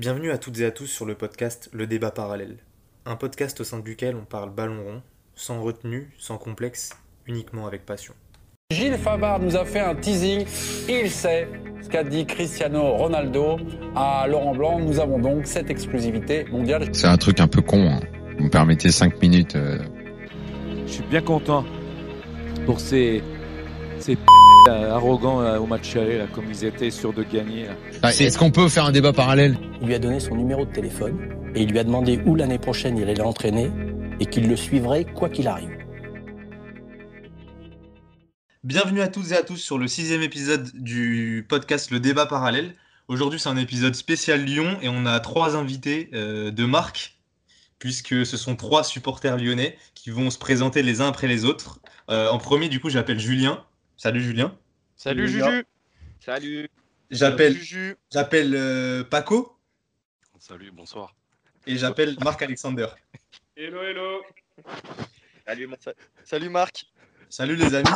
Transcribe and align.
Bienvenue 0.00 0.30
à 0.30 0.38
toutes 0.38 0.58
et 0.60 0.64
à 0.64 0.70
tous 0.70 0.86
sur 0.86 1.04
le 1.04 1.14
podcast 1.14 1.68
Le 1.74 1.86
débat 1.86 2.10
parallèle, 2.10 2.56
un 3.04 3.16
podcast 3.16 3.60
au 3.60 3.64
sein 3.64 3.80
duquel 3.80 4.16
on 4.16 4.24
parle 4.24 4.50
ballon 4.50 4.82
rond, 4.82 5.02
sans 5.34 5.60
retenue, 5.62 6.10
sans 6.18 6.38
complexe, 6.38 6.90
uniquement 7.26 7.66
avec 7.66 7.84
passion. 7.84 8.14
Gilles 8.72 8.96
Favard 8.96 9.40
nous 9.40 9.56
a 9.56 9.64
fait 9.66 9.80
un 9.80 9.94
teasing, 9.94 10.46
il 10.88 11.10
sait 11.10 11.48
ce 11.82 11.88
qu'a 11.90 12.02
dit 12.04 12.24
Cristiano 12.24 12.92
Ronaldo 12.96 13.58
à 13.94 14.26
Laurent 14.26 14.54
Blanc. 14.54 14.78
Nous 14.80 15.00
avons 15.00 15.18
donc 15.18 15.46
cette 15.46 15.68
exclusivité 15.68 16.44
mondiale. 16.44 16.88
C'est 16.94 17.06
un 17.08 17.18
truc 17.18 17.38
un 17.40 17.48
peu 17.48 17.60
con. 17.60 17.90
hein. 17.90 18.00
Vous 18.38 18.44
me 18.46 18.50
permettez 18.50 18.90
5 18.90 19.20
minutes. 19.20 19.56
euh, 19.56 19.78
Je 20.86 20.92
suis 20.92 21.02
bien 21.04 21.20
content 21.20 21.64
pour 22.64 22.80
ces, 22.80 23.22
ces 23.98 24.16
p- 24.16 24.22
là, 24.66 24.94
arrogants 24.94 25.40
là, 25.40 25.60
au 25.60 25.66
match 25.66 25.96
aller, 25.96 26.18
là, 26.18 26.26
comme 26.32 26.46
ils 26.48 26.64
étaient 26.64 26.90
sûrs 26.90 27.12
de 27.12 27.22
gagner. 27.22 27.66
là. 27.66 27.74
ah, 28.02 28.10
Est-ce 28.12 28.38
qu'on 28.38 28.50
peut 28.50 28.68
faire 28.68 28.84
un 28.84 28.92
débat 28.92 29.12
parallèle? 29.12 29.56
Il 29.80 29.86
lui 29.88 29.94
a 29.94 29.98
donné 29.98 30.20
son 30.20 30.36
numéro 30.36 30.64
de 30.64 30.72
téléphone 30.72 31.52
et 31.54 31.62
il 31.62 31.70
lui 31.70 31.78
a 31.78 31.84
demandé 31.84 32.20
où 32.26 32.34
l'année 32.34 32.58
prochaine 32.58 32.96
il 32.96 33.04
allait 33.04 33.14
l'entraîner 33.14 33.70
et 34.20 34.26
qu'il 34.26 34.48
le 34.48 34.56
suivrait 34.56 35.04
quoi 35.04 35.28
qu'il 35.28 35.48
arrive. 35.48 35.70
Bienvenue 38.62 39.00
à 39.00 39.08
toutes 39.08 39.30
et 39.32 39.36
à 39.36 39.42
tous 39.42 39.56
sur 39.56 39.78
le 39.78 39.88
sixième 39.88 40.22
épisode 40.22 40.70
du 40.74 41.46
podcast 41.48 41.90
Le 41.90 41.98
débat 41.98 42.26
parallèle. 42.26 42.74
Aujourd'hui 43.08 43.40
c'est 43.40 43.48
un 43.48 43.56
épisode 43.56 43.94
spécial 43.94 44.44
Lyon 44.44 44.76
et 44.82 44.88
on 44.88 45.06
a 45.06 45.18
trois 45.20 45.56
invités 45.56 46.10
euh, 46.12 46.50
de 46.50 46.64
marque, 46.66 47.16
puisque 47.78 48.26
ce 48.26 48.36
sont 48.36 48.56
trois 48.56 48.84
supporters 48.84 49.38
lyonnais 49.38 49.76
qui 49.94 50.10
vont 50.10 50.28
se 50.30 50.38
présenter 50.38 50.82
les 50.82 51.00
uns 51.00 51.08
après 51.08 51.26
les 51.26 51.46
autres. 51.46 51.80
Euh, 52.10 52.28
en 52.28 52.36
premier 52.38 52.68
du 52.68 52.80
coup 52.80 52.90
j'appelle 52.90 53.18
Julien. 53.18 53.64
Salut 54.02 54.22
Julien. 54.22 54.56
Salut 54.96 55.28
Juju 55.28 55.66
Salut 56.20 56.70
J'appelle 57.10 57.52
Juju 57.54 57.96
j'appelle 58.10 58.54
euh, 58.54 59.04
Paco 59.04 59.58
Salut, 60.38 60.70
bonsoir. 60.70 61.14
et 61.66 61.76
j'appelle 61.76 62.16
Marc-Alexander. 62.24 62.86
Hello, 63.56 63.82
hello. 63.82 64.22
Salut, 65.46 65.66
mon- 65.66 65.76
Salut 66.24 66.48
Marc 66.48 66.86
Salut 67.28 67.56
les 67.56 67.74
amis. 67.74 67.90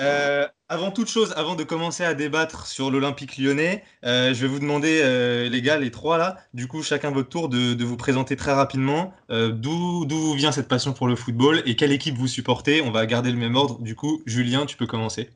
Euh, 0.00 0.46
avant 0.68 0.90
toute 0.90 1.08
chose, 1.08 1.32
avant 1.36 1.54
de 1.54 1.64
commencer 1.64 2.04
à 2.04 2.14
débattre 2.14 2.66
sur 2.66 2.90
l'Olympique 2.90 3.38
lyonnais, 3.38 3.82
euh, 4.04 4.34
je 4.34 4.42
vais 4.42 4.48
vous 4.48 4.58
demander, 4.58 5.00
euh, 5.02 5.48
les 5.48 5.62
gars, 5.62 5.78
les 5.78 5.90
trois 5.90 6.18
là, 6.18 6.36
du 6.54 6.66
coup, 6.66 6.82
chacun 6.82 7.10
votre 7.10 7.28
tour, 7.28 7.48
de, 7.48 7.82
vous 7.82 7.96
présenter 7.96 8.36
très 8.36 8.52
rapidement 8.52 9.14
d'où 9.30 10.34
vient 10.34 10.52
cette 10.52 10.68
passion 10.68 10.92
pour 10.92 11.06
le 11.06 11.16
football 11.16 11.62
et 11.66 11.76
quelle 11.76 11.92
équipe 11.92 12.16
vous 12.16 12.26
supportez. 12.26 12.82
On 12.82 12.90
va 12.90 13.06
garder 13.06 13.30
le 13.30 13.38
même 13.38 13.56
ordre. 13.56 13.80
Du 13.80 13.94
coup, 13.94 14.22
Julien, 14.26 14.66
tu 14.66 14.76
peux 14.76 14.86
commencer. 14.86 15.30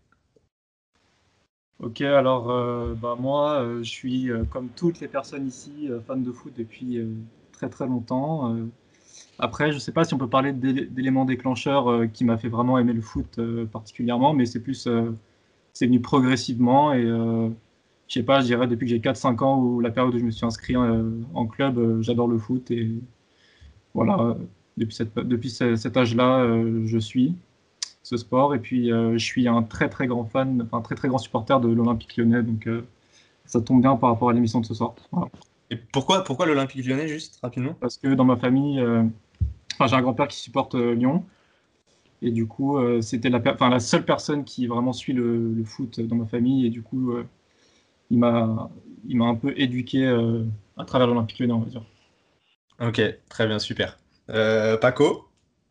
Ok, 1.78 2.02
alors 2.02 2.48
bah, 2.96 3.16
moi, 3.18 3.64
je 3.82 3.88
suis, 3.88 4.30
comme 4.50 4.68
toutes 4.68 5.00
les 5.00 5.08
personnes 5.08 5.46
ici, 5.46 5.88
fan 6.06 6.22
de 6.22 6.32
foot 6.32 6.52
depuis 6.56 7.00
très 7.52 7.68
très 7.68 7.86
longtemps. 7.86 8.56
Après, 9.40 9.72
je 9.72 9.78
sais 9.78 9.92
pas 9.92 10.04
si 10.04 10.14
on 10.14 10.18
peut 10.18 10.28
parler 10.28 10.52
d'é- 10.52 10.86
d'éléments 10.86 11.24
déclencheurs 11.24 11.88
euh, 11.90 12.06
qui 12.06 12.24
m'a 12.24 12.36
fait 12.38 12.48
vraiment 12.48 12.78
aimer 12.78 12.92
le 12.92 13.00
foot 13.02 13.38
euh, 13.38 13.66
particulièrement, 13.66 14.34
mais 14.34 14.46
c'est 14.46 14.60
plus, 14.60 14.86
euh, 14.86 15.12
c'est 15.74 15.86
venu 15.86 16.00
progressivement 16.00 16.92
et 16.94 17.02
je 17.04 18.14
sais 18.14 18.22
pas, 18.24 18.40
je 18.40 18.46
dirais 18.46 18.66
depuis 18.68 18.86
que 18.86 18.90
j'ai 18.90 19.00
4-5 19.00 19.42
ans 19.42 19.60
ou 19.62 19.80
la 19.80 19.90
période 19.90 20.14
où 20.14 20.18
je 20.18 20.24
me 20.24 20.30
suis 20.32 20.46
inscrit 20.46 20.76
en 20.76 21.46
club, 21.46 22.02
j'adore 22.02 22.28
le 22.28 22.38
foot 22.38 22.70
et 22.70 22.90
voilà, 23.94 24.36
depuis, 24.76 24.94
cette, 24.94 25.14
depuis 25.14 25.50
ce- 25.50 25.76
cet 25.76 25.96
âge-là, 25.96 26.46
je 26.84 26.98
suis 26.98 27.34
ce 28.02 28.16
sport. 28.16 28.54
Et 28.54 28.58
puis, 28.60 28.88
je 28.90 29.18
suis 29.18 29.48
un 29.48 29.62
très 29.62 29.88
très 29.88 30.06
grand 30.06 30.24
fan, 30.24 30.62
enfin 30.62 30.82
très 30.82 30.94
très 30.94 31.08
grand 31.08 31.18
supporter 31.18 31.60
de 31.60 31.68
l'Olympique 31.68 32.16
lyonnais. 32.16 32.42
Donc, 32.42 32.68
ça 33.44 33.60
tombe 33.60 33.80
bien 33.82 33.96
par 33.96 34.10
rapport 34.10 34.30
à 34.30 34.32
l'émission 34.32 34.60
de 34.60 34.66
ce 34.66 34.74
soir. 34.74 34.94
Voilà. 35.12 35.28
Et 35.70 35.76
pourquoi, 35.76 36.24
pourquoi 36.24 36.46
l'Olympique 36.46 36.84
lyonnais, 36.86 37.08
juste 37.08 37.38
rapidement? 37.42 37.76
Parce 37.80 37.96
que 37.96 38.14
dans 38.14 38.24
ma 38.24 38.36
famille, 38.36 38.80
euh, 38.80 39.04
enfin, 39.80 39.88
j'ai 39.88 39.96
un 39.96 40.02
grand-père 40.02 40.28
qui 40.28 40.38
supporte 40.38 40.74
euh, 40.76 40.94
Lyon. 40.94 41.24
Et 42.22 42.30
du 42.32 42.46
coup, 42.46 42.78
euh, 42.78 43.00
c'était 43.02 43.30
la, 43.30 43.40
per- 43.40 43.52
enfin, 43.54 43.70
la 43.70 43.80
seule 43.80 44.04
personne 44.04 44.44
qui 44.44 44.66
vraiment 44.66 44.92
suit 44.92 45.12
le, 45.14 45.52
le 45.54 45.64
foot 45.64 46.00
dans 46.00 46.16
ma 46.16 46.26
famille. 46.26 46.66
Et 46.66 46.70
du 46.70 46.82
coup, 46.82 47.12
euh, 47.12 47.26
il 48.10 48.18
m'a 48.18 48.70
il 49.08 49.18
m'a 49.18 49.26
un 49.26 49.36
peu 49.36 49.54
éduqué 49.58 50.06
euh, 50.06 50.44
à 50.78 50.84
travers 50.86 51.08
l'Olympique 51.08 51.40
lyonnais, 51.40 51.54
on 51.54 51.60
va 51.60 51.66
dire. 51.70 51.84
Ok, 52.80 53.00
très 53.28 53.46
bien, 53.46 53.58
super. 53.58 53.98
Euh, 54.30 54.76
Paco? 54.76 55.28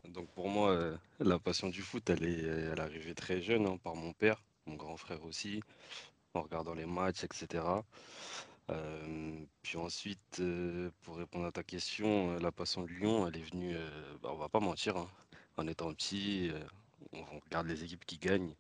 Donc 0.10 0.30
pour 0.32 0.50
moi, 0.50 0.72
euh, 0.72 0.98
la 1.20 1.40
passion 1.40 1.70
du 1.70 1.82
foot, 1.82 2.10
elle 2.10 2.24
est, 2.26 2.40
elle 2.44 2.78
est 2.78 2.82
arrivée 2.82 3.16
très 3.16 3.42
jeune 3.42 3.66
hein, 3.66 3.78
par 3.78 3.96
mon 3.96 4.12
père, 4.14 4.44
mon 4.66 4.76
grand 4.76 4.98
frère 4.98 5.24
aussi, 5.24 5.62
en 6.36 6.42
regardant 6.44 6.74
les 6.76 6.86
matchs, 6.88 7.24
etc. 7.26 7.86
Euh, 8.70 9.46
puis 9.64 9.78
ensuite, 9.78 10.40
euh, 10.40 10.92
pour 11.02 11.18
répondre 11.18 11.46
à 11.46 11.52
ta 11.52 11.64
question, 11.64 12.32
euh, 12.36 12.40
la 12.40 12.52
passion 12.52 12.84
de 12.84 12.88
Lyon, 12.90 13.28
elle 13.28 13.38
est 13.38 13.44
venue, 13.52 13.76
euh, 13.76 13.90
bah, 14.22 14.30
on 14.32 14.38
va 14.38 14.50
pas 14.50 14.60
mentir, 14.60 14.96
hein, 14.98 15.08
en 15.58 15.68
étant 15.68 15.92
petit, 15.94 16.50
euh, 16.52 16.60
on 17.14 17.20
on 17.32 17.40
regarde 17.40 17.68
les 17.68 17.84
équipes 17.84 18.06
qui 18.06 18.18
gagnent. 18.18 18.54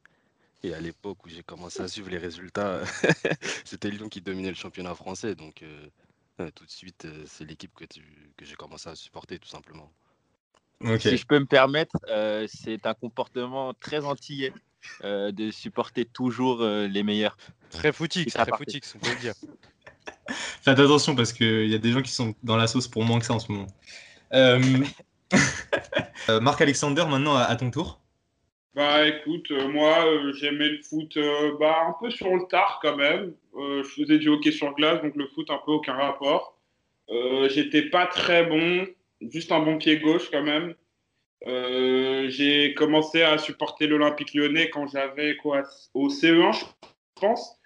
Et 0.64 0.74
à 0.74 0.82
l'époque 0.82 1.26
où 1.26 1.30
j'ai 1.30 1.44
commencé 1.44 1.82
à 1.84 1.88
suivre 1.88 2.10
les 2.10 2.18
résultats, 2.18 2.82
c'était 3.66 3.90
Lyon 3.92 4.10
qui 4.10 4.22
dominait 4.22 4.50
le 4.50 4.56
championnat 4.56 4.96
français. 4.96 5.36
Donc 5.36 5.62
euh, 5.64 5.88
euh, 6.42 6.52
tout 6.52 6.66
de 6.66 6.72
suite, 6.72 7.06
euh, 7.06 7.24
c'est 7.28 7.46
l'équipe 7.46 7.74
que, 7.76 7.86
tu- 7.86 8.34
que 8.36 8.46
j'ai 8.46 8.56
commencé 8.56 8.90
à 8.90 8.96
supporter 8.96 9.40
tout 9.40 9.48
simplement. 9.48 9.92
Ok. 10.82 11.02
Si 11.02 11.18
je 11.18 11.26
peux 11.26 11.40
me 11.40 11.46
permettre, 11.46 11.96
euh, 12.10 12.46
c'est 12.50 12.86
un 12.86 12.94
comportement 12.94 13.74
très 13.76 14.04
antillais 14.06 14.54
euh, 15.04 15.32
de 15.32 15.52
supporter 15.52 16.06
toujours 16.06 16.62
euh, 16.62 16.88
les 16.88 17.04
meilleurs. 17.04 17.38
Très 17.70 17.92
footique, 17.94 18.30
C'est 18.32 18.40
très 18.40 18.52
parti. 18.52 18.80
footique, 18.80 18.86
on 18.96 19.00
peut 19.00 19.10
le 19.12 19.16
dire. 19.18 19.34
Faites 20.62 20.80
attention 20.80 21.16
parce 21.16 21.34
qu'il 21.34 21.68
y 21.68 21.76
a 21.76 21.78
des 21.78 21.92
gens 21.92 22.02
qui 22.02 22.12
sont 22.12 22.36
dans 22.44 22.58
la 22.58 22.68
sauce 22.68 22.88
pour 22.88 23.04
moins 23.04 23.20
que 23.20 23.26
ça 23.26 23.34
en 23.34 23.40
ce 23.40 23.52
moment. 23.52 23.68
Euh, 24.34 24.60
euh, 26.30 26.40
Marc-Alexander, 26.40 27.06
maintenant 27.10 27.36
à, 27.36 27.56
ton 27.56 27.72
tour. 27.72 28.00
Bah 28.76 29.08
écoute, 29.08 29.50
euh, 29.52 29.68
moi 29.68 30.06
j'aimais 30.40 30.70
le 30.70 30.82
foot 30.84 31.18
bah, 31.60 31.88
un 31.88 31.96
peu 32.00 32.12
sur 32.12 32.34
le 32.36 32.48
tard 32.48 32.80
quand 32.82 32.96
même. 32.96 33.34
Je 33.56 33.84
faisais 33.84 34.20
du 34.20 34.30
hockey 34.30 34.52
sur 34.52 34.74
glace, 34.76 35.02
donc 35.02 35.16
le 35.16 35.28
foot 35.28 35.50
un 35.50 35.60
peu 35.66 35.72
aucun 35.72 35.94
rapport. 35.94 36.58
J'étais 37.50 37.84
pas 37.90 38.06
très 38.06 38.46
bon, 38.46 38.86
juste 39.22 39.52
un 39.52 39.60
bon 39.60 39.78
pied 39.78 39.98
gauche 39.98 40.30
quand 40.32 40.44
même. 40.44 40.76
J'ai 42.30 42.74
commencé 42.76 43.24
à 43.24 43.38
supporter 43.38 43.88
l'Olympique 43.88 44.34
lyonnais 44.34 44.70
quand 44.70 44.88
j'avais 44.88 45.36
quoi 45.36 45.64
au 45.94 46.10
CE1, 46.10 46.54
je 46.54 46.66
pense. 47.20 47.59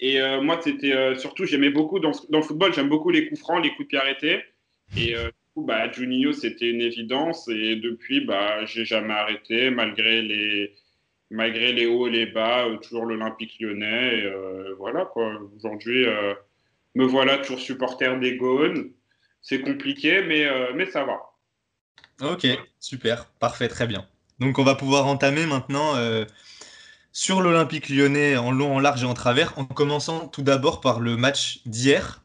Et 0.00 0.20
euh, 0.20 0.40
moi, 0.42 0.60
c'était 0.62 0.92
euh, 0.92 1.16
surtout, 1.16 1.46
j'aimais 1.46 1.70
beaucoup 1.70 1.98
dans, 1.98 2.12
le 2.30 2.42
football, 2.42 2.74
j'aime 2.74 2.88
beaucoup 2.88 3.10
les 3.10 3.28
coups 3.28 3.40
francs, 3.40 3.62
les 3.62 3.70
coups 3.70 3.84
de 3.84 3.88
pied 3.88 3.98
arrêtés. 3.98 4.42
Et 4.96 5.16
euh, 5.16 5.26
du 5.26 5.32
coup, 5.54 5.62
bah, 5.62 5.90
Juninho, 5.90 6.32
c'était 6.32 6.68
une 6.68 6.82
évidence. 6.82 7.48
Et 7.48 7.76
depuis, 7.76 8.20
bah, 8.20 8.64
j'ai 8.66 8.84
jamais 8.84 9.14
arrêté, 9.14 9.70
malgré 9.70 10.20
les, 10.20 10.74
malgré 11.30 11.72
les 11.72 11.86
hauts 11.86 12.08
et 12.08 12.10
les 12.10 12.26
bas, 12.26 12.66
toujours 12.82 13.06
l'Olympique 13.06 13.58
lyonnais. 13.58 14.30
Voilà, 14.78 15.06
quoi. 15.06 15.40
Aujourd'hui, 15.56 16.06
me 16.94 17.04
voilà 17.04 17.38
toujours 17.38 17.60
supporter 17.60 18.18
des 18.20 18.36
Gaunes. 18.36 18.90
C'est 19.40 19.60
compliqué, 19.60 20.22
mais, 20.22 20.46
mais 20.74 20.86
ça 20.86 21.04
va. 21.04 21.20
Ok, 22.22 22.46
super, 22.80 23.26
parfait, 23.40 23.68
très 23.68 23.86
bien. 23.86 24.06
Donc 24.38 24.58
on 24.58 24.64
va 24.64 24.74
pouvoir 24.74 25.06
entamer 25.06 25.46
maintenant 25.46 25.94
sur 27.18 27.40
l'Olympique 27.40 27.88
lyonnais 27.88 28.36
en 28.36 28.50
long, 28.50 28.76
en 28.76 28.78
large 28.78 29.02
et 29.02 29.06
en 29.06 29.14
travers, 29.14 29.58
en 29.58 29.64
commençant 29.64 30.28
tout 30.28 30.42
d'abord 30.42 30.82
par 30.82 31.00
le 31.00 31.16
match 31.16 31.60
d'hier. 31.64 32.22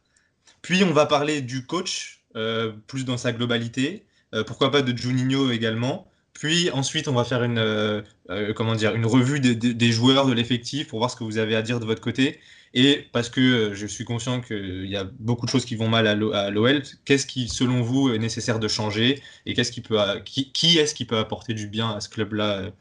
Puis 0.61 0.83
on 0.83 0.91
va 0.93 1.05
parler 1.05 1.41
du 1.41 1.65
coach, 1.65 2.23
euh, 2.35 2.73
plus 2.87 3.05
dans 3.05 3.17
sa 3.17 3.31
globalité, 3.33 4.05
euh, 4.35 4.43
pourquoi 4.43 4.71
pas 4.71 4.81
de 4.81 4.97
Juninho 4.97 5.51
également. 5.51 6.07
Puis 6.33 6.71
ensuite 6.71 7.07
on 7.07 7.13
va 7.13 7.23
faire 7.25 7.43
une, 7.43 7.59
euh, 7.59 8.01
comment 8.55 8.75
dire, 8.75 8.95
une 8.95 9.05
revue 9.05 9.39
des, 9.39 9.55
des- 9.55 9.91
joueurs 9.93 10.27
de 10.27 10.33
l'effectif 10.33 10.87
pour 10.89 10.99
voir 10.99 11.11
ce 11.11 11.15
que 11.15 11.23
vous 11.23 11.37
avez 11.37 11.55
à 11.55 11.61
dire 11.61 11.79
de 11.79 11.85
votre 11.85 12.01
côté. 12.01 12.39
Et 12.73 13.07
parce 13.13 13.29
que 13.29 13.73
je 13.73 13.87
suis 13.87 14.05
conscient 14.05 14.41
qu'il 14.41 14.85
y 14.87 14.97
a 14.97 15.05
beaucoup 15.19 15.45
de 15.45 15.51
choses 15.51 15.65
qui 15.65 15.75
vont 15.75 15.89
mal 15.89 16.07
à 16.07 16.15
l'O- 16.15 16.33
à 16.33 16.49
l'OL, 16.51 16.83
qu'est-ce 17.05 17.27
qui, 17.27 17.49
selon 17.49 17.81
vous, 17.81 18.09
est 18.13 18.19
nécessaire 18.19 18.59
de 18.59 18.67
changer 18.67 19.21
et 19.45 19.53
qu'est-ce 19.53 19.71
qui 19.71 19.83
qui, 20.25 20.51
qui 20.53 20.77
est-ce 20.79 20.95
qui 20.95 21.05
peut 21.05 21.17
apporter 21.17 21.53
du 21.53 21.67
bien 21.67 21.91
à 21.91 22.01
ce 22.01 22.09
club-là 22.09 22.71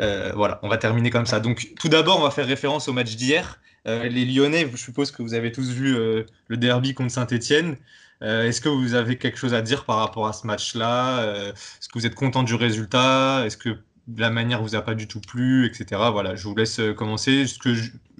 euh, 0.00 0.32
Voilà, 0.34 0.60
on 0.62 0.68
va 0.68 0.78
terminer 0.78 1.10
comme 1.10 1.26
ça. 1.26 1.40
Donc, 1.40 1.72
tout 1.78 1.88
d'abord, 1.88 2.18
on 2.18 2.22
va 2.22 2.30
faire 2.30 2.46
référence 2.46 2.88
au 2.88 2.92
match 2.92 3.16
d'hier. 3.16 3.60
Euh, 3.86 4.08
les 4.08 4.24
Lyonnais, 4.24 4.68
je 4.70 4.76
suppose 4.76 5.10
que 5.10 5.22
vous 5.22 5.34
avez 5.34 5.52
tous 5.52 5.70
vu 5.70 5.96
euh, 5.96 6.24
le 6.48 6.56
derby 6.56 6.94
contre 6.94 7.12
Saint-Etienne. 7.12 7.76
Est-ce 8.22 8.60
que 8.60 8.68
vous 8.68 8.92
avez 8.92 9.16
quelque 9.16 9.38
chose 9.38 9.54
à 9.54 9.62
dire 9.62 9.86
par 9.86 9.96
rapport 9.96 10.26
à 10.26 10.34
ce 10.34 10.46
match-là? 10.46 11.52
Est-ce 11.54 11.88
que 11.88 11.98
vous 11.98 12.04
êtes 12.04 12.14
content 12.14 12.42
du 12.42 12.54
résultat? 12.54 13.46
Est-ce 13.46 13.56
que 13.56 13.78
la 14.14 14.28
manière 14.28 14.60
vous 14.62 14.74
a 14.74 14.82
pas 14.82 14.94
du 14.94 15.08
tout 15.08 15.22
plu, 15.22 15.64
etc. 15.64 16.02
Voilà, 16.12 16.36
je 16.36 16.46
vous 16.46 16.54
laisse 16.54 16.82
commencer. 16.98 17.46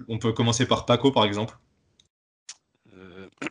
On 0.07 0.17
peut 0.17 0.33
commencer 0.33 0.65
par 0.65 0.87
Paco, 0.87 1.11
par 1.11 1.25
exemple? 1.25 1.55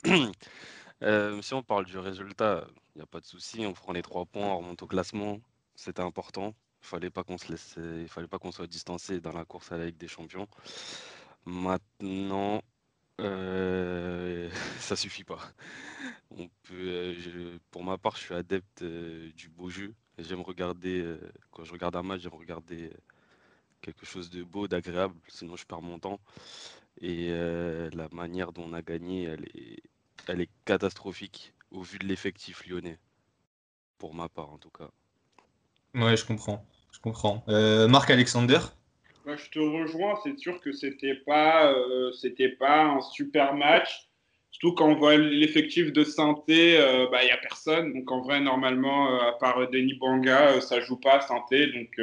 Si 1.41 1.55
on 1.55 1.63
parle 1.63 1.87
du 1.87 1.99
résultat, 1.99 2.67
il 2.95 2.99
n'y 2.99 3.03
a 3.03 3.07
pas 3.07 3.21
de 3.21 3.27
souci, 3.27 3.65
on 3.65 3.73
prend 3.73 3.93
les 3.93 4.03
trois 4.03 4.27
points, 4.27 4.49
on 4.49 4.59
remonte 4.59 4.83
au 4.83 4.87
classement, 4.87 5.39
c'était 5.77 6.03
important. 6.03 6.55
Il 6.83 6.87
fallait 6.87 7.11
pas 7.11 7.25
qu'on 7.25 7.39
se 7.39 7.49
laisse, 7.51 7.77
il 7.79 8.09
fallait 8.09 8.29
pas 8.29 8.39
qu'on 8.39 8.53
soit 8.53 8.67
distancé 8.67 9.21
dans 9.21 9.33
la 9.33 9.45
course 9.45 9.73
à 9.73 9.79
la 9.79 9.87
Ligue 9.87 9.99
des 9.99 10.09
Champions. 10.09 10.49
Maintenant, 11.47 12.63
Euh, 13.21 14.51
ça 14.81 14.97
suffit 14.97 15.25
pas. 15.25 15.41
Euh, 16.73 17.59
pour 17.71 17.85
ma 17.85 17.99
part, 17.99 18.17
je 18.17 18.23
suis 18.23 18.35
adepte 18.35 18.83
euh, 18.83 19.31
du 19.33 19.49
beau 19.49 19.71
jeu. 19.71 19.95
J'aime 20.19 20.41
regarder, 20.43 21.01
euh, 21.01 21.19
quand 21.51 21.65
je 21.65 21.73
regarde 21.73 21.97
un 21.97 22.03
match, 22.03 22.23
j'aime 22.23 22.35
regarder 22.35 22.91
quelque 23.83 24.07
chose 24.07 24.31
de 24.31 24.43
beau, 24.45 24.69
d'agréable, 24.69 25.17
sinon 25.29 25.57
je 25.57 25.67
perds 25.67 25.83
mon 25.83 25.99
temps. 25.99 26.21
Et 27.01 27.31
la 27.31 28.09
manière 28.13 28.53
dont 28.53 28.65
on 28.65 28.73
a 28.75 28.83
gagné, 28.83 29.25
elle 29.25 29.45
est, 29.55 29.83
elle 30.29 30.41
est 30.43 30.51
catastrophique 30.67 31.55
au 31.71 31.83
vu 31.83 31.99
de 31.99 32.07
l'effectif 32.07 32.67
lyonnais, 32.67 32.99
pour 33.99 34.15
ma 34.15 34.29
part 34.29 34.51
en 34.51 34.59
tout 34.59 34.71
cas. 34.71 34.91
Ouais, 35.95 36.17
je 36.17 36.25
comprends. 36.25 36.65
Je 36.93 36.99
comprends. 37.01 37.43
Euh, 37.49 37.89
Marc 37.89 38.11
Alexander, 38.11 38.59
Bah, 39.25 39.37
je 39.37 39.51
te 39.51 39.59
rejoins, 39.59 40.19
c'est 40.23 40.39
sûr 40.39 40.61
que 40.61 40.73
c'était 40.73 41.15
pas, 41.15 41.73
euh, 41.73 42.11
pas 42.59 42.83
un 42.85 43.01
super 43.01 43.55
match. 43.55 44.09
Surtout 44.51 44.75
quand 44.75 44.89
on 44.89 44.97
voit 44.97 45.17
l'effectif 45.17 45.93
de 45.93 46.05
Sainté, 46.05 46.77
euh, 46.79 47.07
bah, 47.11 47.23
il 47.23 47.27
n'y 47.27 47.33
a 47.33 47.37
personne. 47.39 47.93
Donc 47.95 48.11
en 48.11 48.21
vrai, 48.21 48.41
normalement, 48.41 49.15
euh, 49.15 49.29
à 49.29 49.33
part 49.33 49.71
Denis 49.71 49.95
Banga, 49.95 50.61
ça 50.61 50.81
joue 50.81 50.97
pas 50.97 51.19
à 51.19 51.21
Sainté. 51.21 51.69
Donc 51.69 52.01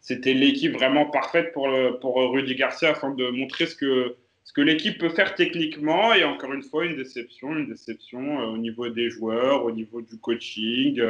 c'était 0.00 0.34
l'équipe 0.34 0.72
vraiment 0.72 1.06
parfaite 1.06 1.52
pour, 1.52 1.68
pour 2.00 2.16
Rudy 2.32 2.54
Garcia 2.54 2.90
afin 2.90 3.10
de 3.14 3.28
montrer 3.28 3.66
ce 3.66 3.74
que, 3.74 4.16
ce 4.44 4.52
que 4.52 4.60
l'équipe 4.60 4.98
peut 4.98 5.08
faire 5.08 5.34
techniquement. 5.34 6.14
Et 6.14 6.24
encore 6.24 6.52
une 6.52 6.62
fois, 6.62 6.84
une 6.84 6.96
déception, 6.96 7.56
une 7.56 7.68
déception 7.68 8.38
au 8.38 8.58
niveau 8.58 8.88
des 8.88 9.10
joueurs, 9.10 9.64
au 9.64 9.72
niveau 9.72 10.00
du 10.00 10.18
coaching, 10.18 11.00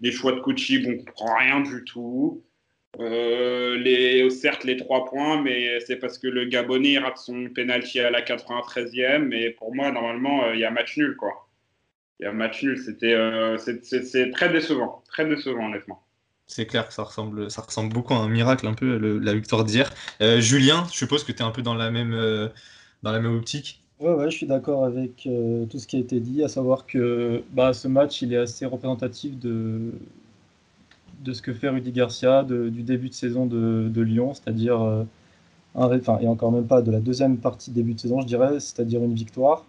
des 0.00 0.12
choix 0.12 0.32
de 0.32 0.40
coaching, 0.40 0.86
on 1.00 1.04
comprend 1.04 1.36
rien 1.38 1.60
du 1.60 1.84
tout. 1.84 2.42
Euh, 2.98 3.76
les, 3.78 4.28
certes, 4.30 4.64
les 4.64 4.76
trois 4.76 5.04
points, 5.04 5.40
mais 5.40 5.78
c'est 5.80 5.96
parce 5.96 6.18
que 6.18 6.26
le 6.26 6.46
Gabonais 6.46 6.98
rate 6.98 7.18
son 7.18 7.48
penalty 7.54 8.00
à 8.00 8.10
la 8.10 8.22
93e. 8.22 9.26
Mais 9.26 9.50
pour 9.50 9.74
moi, 9.74 9.92
normalement, 9.92 10.44
euh, 10.44 10.54
il 10.54 10.60
y 10.60 10.64
a 10.64 10.70
match 10.70 10.96
nul, 10.96 11.16
quoi. 11.16 11.48
Il 12.18 12.24
y 12.24 12.26
a 12.26 12.32
match 12.32 12.62
nul. 12.62 12.78
C'était, 12.78 13.14
euh, 13.14 13.56
c'est- 13.58 14.30
très 14.32 14.50
décevant, 14.50 15.02
très 15.08 15.26
décevant, 15.26 15.66
honnêtement. 15.66 16.02
c'est 16.46 16.66
clair 16.66 16.88
que 16.88 16.92
ça 16.92 17.04
ressemble, 17.04 17.48
ça 17.48 17.62
ressemble 17.62 17.92
beaucoup 17.92 18.12
à 18.12 18.16
un 18.16 18.28
miracle, 18.28 18.66
un 18.66 18.74
peu, 18.74 18.98
la 18.98 19.34
victoire 19.34 19.64
d'hier. 19.64 19.88
Julien, 20.40 20.84
je 20.90 20.96
suppose 20.96 21.22
que 21.22 21.30
tu 21.30 21.38
es 21.38 21.42
un 21.42 21.52
peu 21.52 21.62
dans 21.62 21.74
la 21.76 21.92
même, 21.92 22.10
dans 23.04 23.12
la 23.12 23.20
même 23.20 23.36
optique. 23.36 23.84
Ouais, 24.00 24.30
je 24.30 24.36
suis 24.36 24.46
d'accord 24.46 24.86
avec 24.86 25.26
euh, 25.26 25.66
tout 25.66 25.78
ce 25.78 25.86
qui 25.86 25.96
a 25.96 25.98
été 25.98 26.20
dit, 26.20 26.42
à 26.42 26.48
savoir 26.48 26.86
que 26.86 27.42
bah, 27.52 27.74
ce 27.74 27.86
match, 27.86 28.22
il 28.22 28.32
est 28.32 28.38
assez 28.38 28.64
représentatif 28.64 29.38
de, 29.38 29.92
de 31.22 31.32
ce 31.34 31.42
que 31.42 31.52
fait 31.52 31.68
Rudy 31.68 31.92
Garcia, 31.92 32.42
du 32.42 32.82
début 32.82 33.10
de 33.10 33.14
saison 33.14 33.44
de, 33.44 34.00
Lyon, 34.00 34.32
c'est-à-dire, 34.32 34.80
euh, 34.80 35.04
enfin, 35.74 36.18
et 36.20 36.28
encore 36.28 36.50
même 36.50 36.66
pas 36.66 36.80
de 36.80 36.90
la 36.90 37.00
deuxième 37.00 37.36
partie 37.36 37.72
début 37.72 37.92
de 37.92 38.00
saison, 38.00 38.22
je 38.22 38.26
dirais, 38.26 38.58
c'est-à-dire 38.58 39.04
une 39.04 39.14
victoire. 39.14 39.66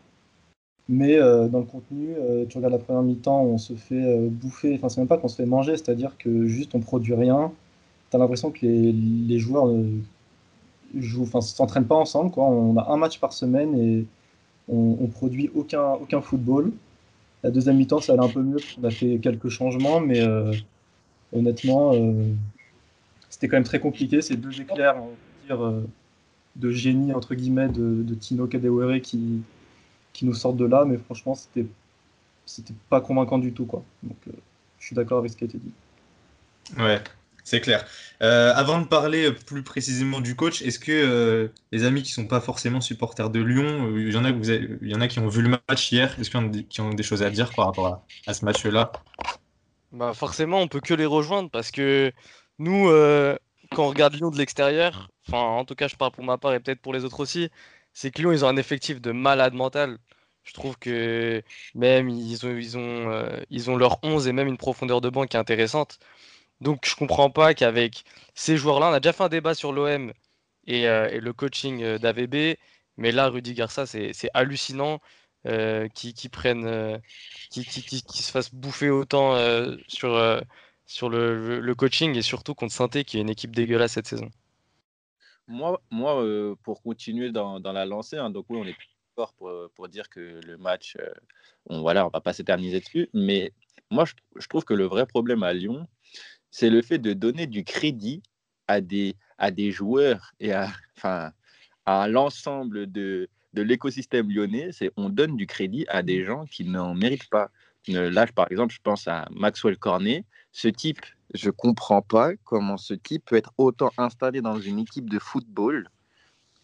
Mais 0.87 1.17
euh, 1.19 1.49
dans 1.49 1.59
le 1.59 1.65
contenu, 1.65 2.15
tu 2.49 2.57
regardes 2.57 2.73
la 2.73 2.79
première 2.79 3.03
mi-temps, 3.03 3.43
on 3.43 3.57
se 3.57 3.73
fait 3.73 4.29
bouffer, 4.29 4.75
enfin, 4.75 4.87
c'est 4.87 5.01
même 5.01 5.09
pas 5.09 5.17
qu'on 5.17 5.27
se 5.27 5.35
fait 5.35 5.45
manger, 5.45 5.73
c'est-à-dire 5.75 6.17
que 6.17 6.47
juste 6.47 6.73
on 6.73 6.79
produit 6.79 7.15
rien. 7.15 7.51
Tu 8.11 8.15
as 8.15 8.19
l'impression 8.19 8.51
que 8.51 8.65
les, 8.65 8.93
les 8.93 9.39
joueurs 9.39 9.67
ne 9.67 11.41
s'entraînent 11.41 11.87
pas 11.87 11.95
ensemble, 11.95 12.31
quoi. 12.31 12.45
On 12.45 12.77
a 12.77 12.91
un 12.91 12.97
match 12.97 13.19
par 13.19 13.33
semaine 13.33 13.77
et 13.77 14.05
on, 14.71 14.97
on 14.99 15.07
produit 15.07 15.51
aucun, 15.53 15.91
aucun 15.93 16.21
football. 16.21 16.71
La 17.43 17.51
deuxième 17.51 17.77
mi-temps, 17.77 18.01
ça 18.01 18.13
allait 18.13 18.23
un 18.23 18.29
peu 18.29 18.41
mieux, 18.41 18.57
qu'on 18.75 18.83
a 18.83 18.91
fait 18.91 19.19
quelques 19.19 19.49
changements, 19.49 19.99
mais 19.99 20.21
euh, 20.21 20.53
honnêtement, 21.33 21.93
euh, 21.93 22.31
c'était 23.29 23.47
quand 23.47 23.57
même 23.57 23.63
très 23.63 23.79
compliqué. 23.79 24.21
Ces 24.21 24.37
deux 24.37 24.61
éclairs, 24.61 24.97
on 24.97 25.09
dire, 25.47 25.63
euh, 25.63 25.83
de 26.55 26.71
génie, 26.71 27.13
entre 27.13 27.33
guillemets, 27.33 27.69
de, 27.69 28.13
Tino 28.15 28.45
Kadewere 28.47 29.01
qui, 29.01 29.41
nous 30.21 30.33
sortent 30.35 30.57
de 30.57 30.65
là, 30.65 30.85
mais 30.85 30.97
franchement, 30.97 31.33
c'était 31.33 31.65
pas 32.89 33.01
convaincant 33.01 33.39
du 33.39 33.53
tout, 33.53 33.67
je 34.77 34.85
suis 34.85 34.95
d'accord 34.95 35.19
avec 35.19 35.31
ce 35.31 35.37
qui 35.37 35.43
a 35.43 35.47
été 35.47 35.57
dit. 35.57 35.73
Ouais, 36.77 37.01
c'est 37.43 37.61
clair. 37.61 37.85
Euh, 38.21 38.53
avant 38.55 38.79
de 38.79 38.85
parler 38.85 39.31
plus 39.31 39.63
précisément 39.63 40.21
du 40.21 40.35
coach, 40.35 40.61
est-ce 40.61 40.79
que 40.79 40.91
euh, 40.91 41.47
les 41.71 41.83
amis 41.83 42.03
qui 42.03 42.11
sont 42.11 42.27
pas 42.27 42.39
forcément 42.41 42.81
supporters 42.81 43.29
de 43.29 43.41
Lyon, 43.41 43.87
euh, 43.87 44.01
il 44.01 44.13
y 44.13 44.95
en 44.95 45.01
a 45.01 45.07
qui 45.07 45.19
ont 45.19 45.27
vu 45.27 45.41
le 45.41 45.49
match 45.49 45.91
hier, 45.91 46.15
est-ce 46.19 46.29
qu'il 46.29 46.39
y 46.39 46.43
en 46.43 46.47
a 46.47 46.49
des- 46.49 46.63
qui 46.63 46.81
ont 46.81 46.91
des 46.91 47.03
choses 47.03 47.23
à 47.23 47.29
dire 47.29 47.51
par 47.55 47.67
rapport 47.67 48.03
à, 48.27 48.33
ce 48.33 48.45
match-là? 48.45 48.91
Bah 49.91 50.13
forcément, 50.13 50.59
on 50.59 50.67
peut 50.67 50.79
que 50.79 50.93
les 50.93 51.05
rejoindre 51.05 51.49
parce 51.49 51.71
que 51.71 52.11
nous, 52.59 52.87
quand 53.71 53.85
on 53.85 53.89
regarde 53.89 54.13
Lyon 54.13 54.29
de 54.29 54.37
l'extérieur, 54.37 55.09
enfin 55.27 55.39
en 55.39 55.65
tout 55.65 55.75
cas 55.75 55.87
je 55.87 55.95
parle 55.95 56.11
pour 56.11 56.23
ma 56.23 56.37
part 56.37 56.53
et 56.53 56.59
peut-être 56.59 56.81
pour 56.81 56.93
les 56.93 57.03
autres 57.05 57.19
aussi, 57.19 57.49
c'est 57.93 58.11
que 58.11 58.21
Lyon 58.21 58.31
ils 58.31 58.45
ont 58.45 58.47
un 58.47 58.57
effectif 58.57 59.01
de 59.01 59.11
malade 59.11 59.53
mental. 59.53 59.97
Je 60.43 60.53
trouve 60.53 60.77
que 60.77 61.43
même 61.75 62.09
ils 62.09 62.45
ont, 62.45 62.55
ils 62.55 62.77
ont, 62.77 63.27
ils 63.49 63.69
ont 63.69 63.75
leur 63.75 63.99
11 64.03 64.27
et 64.27 64.33
même 64.33 64.47
une 64.47 64.57
profondeur 64.57 65.01
de 65.01 65.09
banc 65.09 65.25
qui 65.25 65.37
est 65.37 65.39
intéressante. 65.39 65.99
Donc 66.61 66.87
je 66.87 66.95
comprends 66.95 67.31
pas 67.31 67.55
qu'avec 67.55 68.05
ces 68.35 68.55
joueurs-là, 68.55 68.89
on 68.89 68.93
a 68.93 68.99
déjà 68.99 69.13
fait 69.13 69.23
un 69.23 69.29
débat 69.29 69.55
sur 69.55 69.73
l'OM 69.73 70.13
et, 70.67 70.87
euh, 70.87 71.09
et 71.09 71.19
le 71.19 71.33
coaching 71.33 71.81
euh, 71.81 71.97
d'AVB, 71.97 72.57
mais 72.97 73.11
là 73.11 73.29
Rudy 73.29 73.55
Garcia 73.55 73.87
c'est 73.87 74.29
hallucinant 74.35 75.01
euh, 75.47 75.87
qui, 75.89 76.13
qui 76.13 76.29
se 76.29 78.31
fassent 78.31 78.53
bouffer 78.53 78.91
autant 78.91 79.35
sur, 79.87 80.41
sur 80.85 81.09
le, 81.09 81.73
coaching 81.73 82.15
et 82.15 82.21
surtout 82.21 82.53
contre 82.53 82.73
Sainté 82.73 83.03
qui 83.03 83.17
est 83.17 83.21
une 83.21 83.29
équipe 83.29 83.55
dégueulasse 83.55 83.93
cette 83.93 84.07
saison. 84.07 84.29
Moi, 85.47 85.81
moi 85.89 86.23
pour 86.63 86.83
continuer 86.83 87.31
dans, 87.31 87.59
la 87.59 87.85
lancée, 87.85 88.17
hein, 88.17 88.29
donc 88.29 88.45
oui, 88.49 88.59
on 88.61 88.65
est 88.65 88.75
d'accord 89.17 89.33
pour, 89.33 89.51
pour 89.73 89.89
dire 89.89 90.09
que 90.09 90.39
le 90.45 90.57
match, 90.57 90.95
on 91.65 91.81
voilà, 91.81 92.05
on 92.05 92.09
va 92.09 92.21
pas 92.21 92.33
s'éterniser 92.33 92.81
dessus, 92.81 93.09
mais 93.13 93.51
moi, 93.89 94.05
je 94.37 94.47
trouve 94.47 94.63
que 94.63 94.73
le 94.73 94.85
vrai 94.85 95.05
problème 95.05 95.43
à 95.43 95.53
Lyon, 95.53 95.85
c'est 96.51 96.69
le 96.69 96.81
fait 96.81 96.99
de 96.99 97.13
donner 97.13 97.47
du 97.47 97.63
crédit 97.63 98.21
à 98.67 98.81
des, 98.81 99.15
à 99.37 99.51
des 99.51 99.71
joueurs 99.71 100.31
et 100.39 100.53
à, 100.53 100.69
enfin, 100.97 101.31
à 101.85 102.07
l'ensemble 102.07 102.91
de, 102.91 103.29
de 103.53 103.61
l'écosystème 103.61 104.29
lyonnais. 104.29 104.69
C'est 104.71 104.91
on 104.97 105.09
donne 105.09 105.35
du 105.35 105.47
crédit 105.47 105.85
à 105.87 106.03
des 106.03 106.23
gens 106.23 106.45
qui 106.45 106.65
n'en 106.65 106.93
méritent 106.93 107.29
pas. 107.29 107.49
Euh, 107.89 108.11
Là, 108.11 108.27
par 108.27 108.51
exemple, 108.51 108.73
je 108.73 108.79
pense 108.81 109.07
à 109.07 109.27
Maxwell 109.31 109.77
Cornet. 109.77 110.23
Ce 110.51 110.67
type, 110.67 110.99
je 111.33 111.49
comprends 111.49 112.01
pas 112.01 112.31
comment 112.43 112.77
ce 112.77 112.93
type 112.93 113.25
peut 113.25 113.37
être 113.37 113.53
autant 113.57 113.91
installé 113.97 114.41
dans 114.41 114.59
une 114.59 114.79
équipe 114.79 115.09
de 115.09 115.17
football 115.19 115.89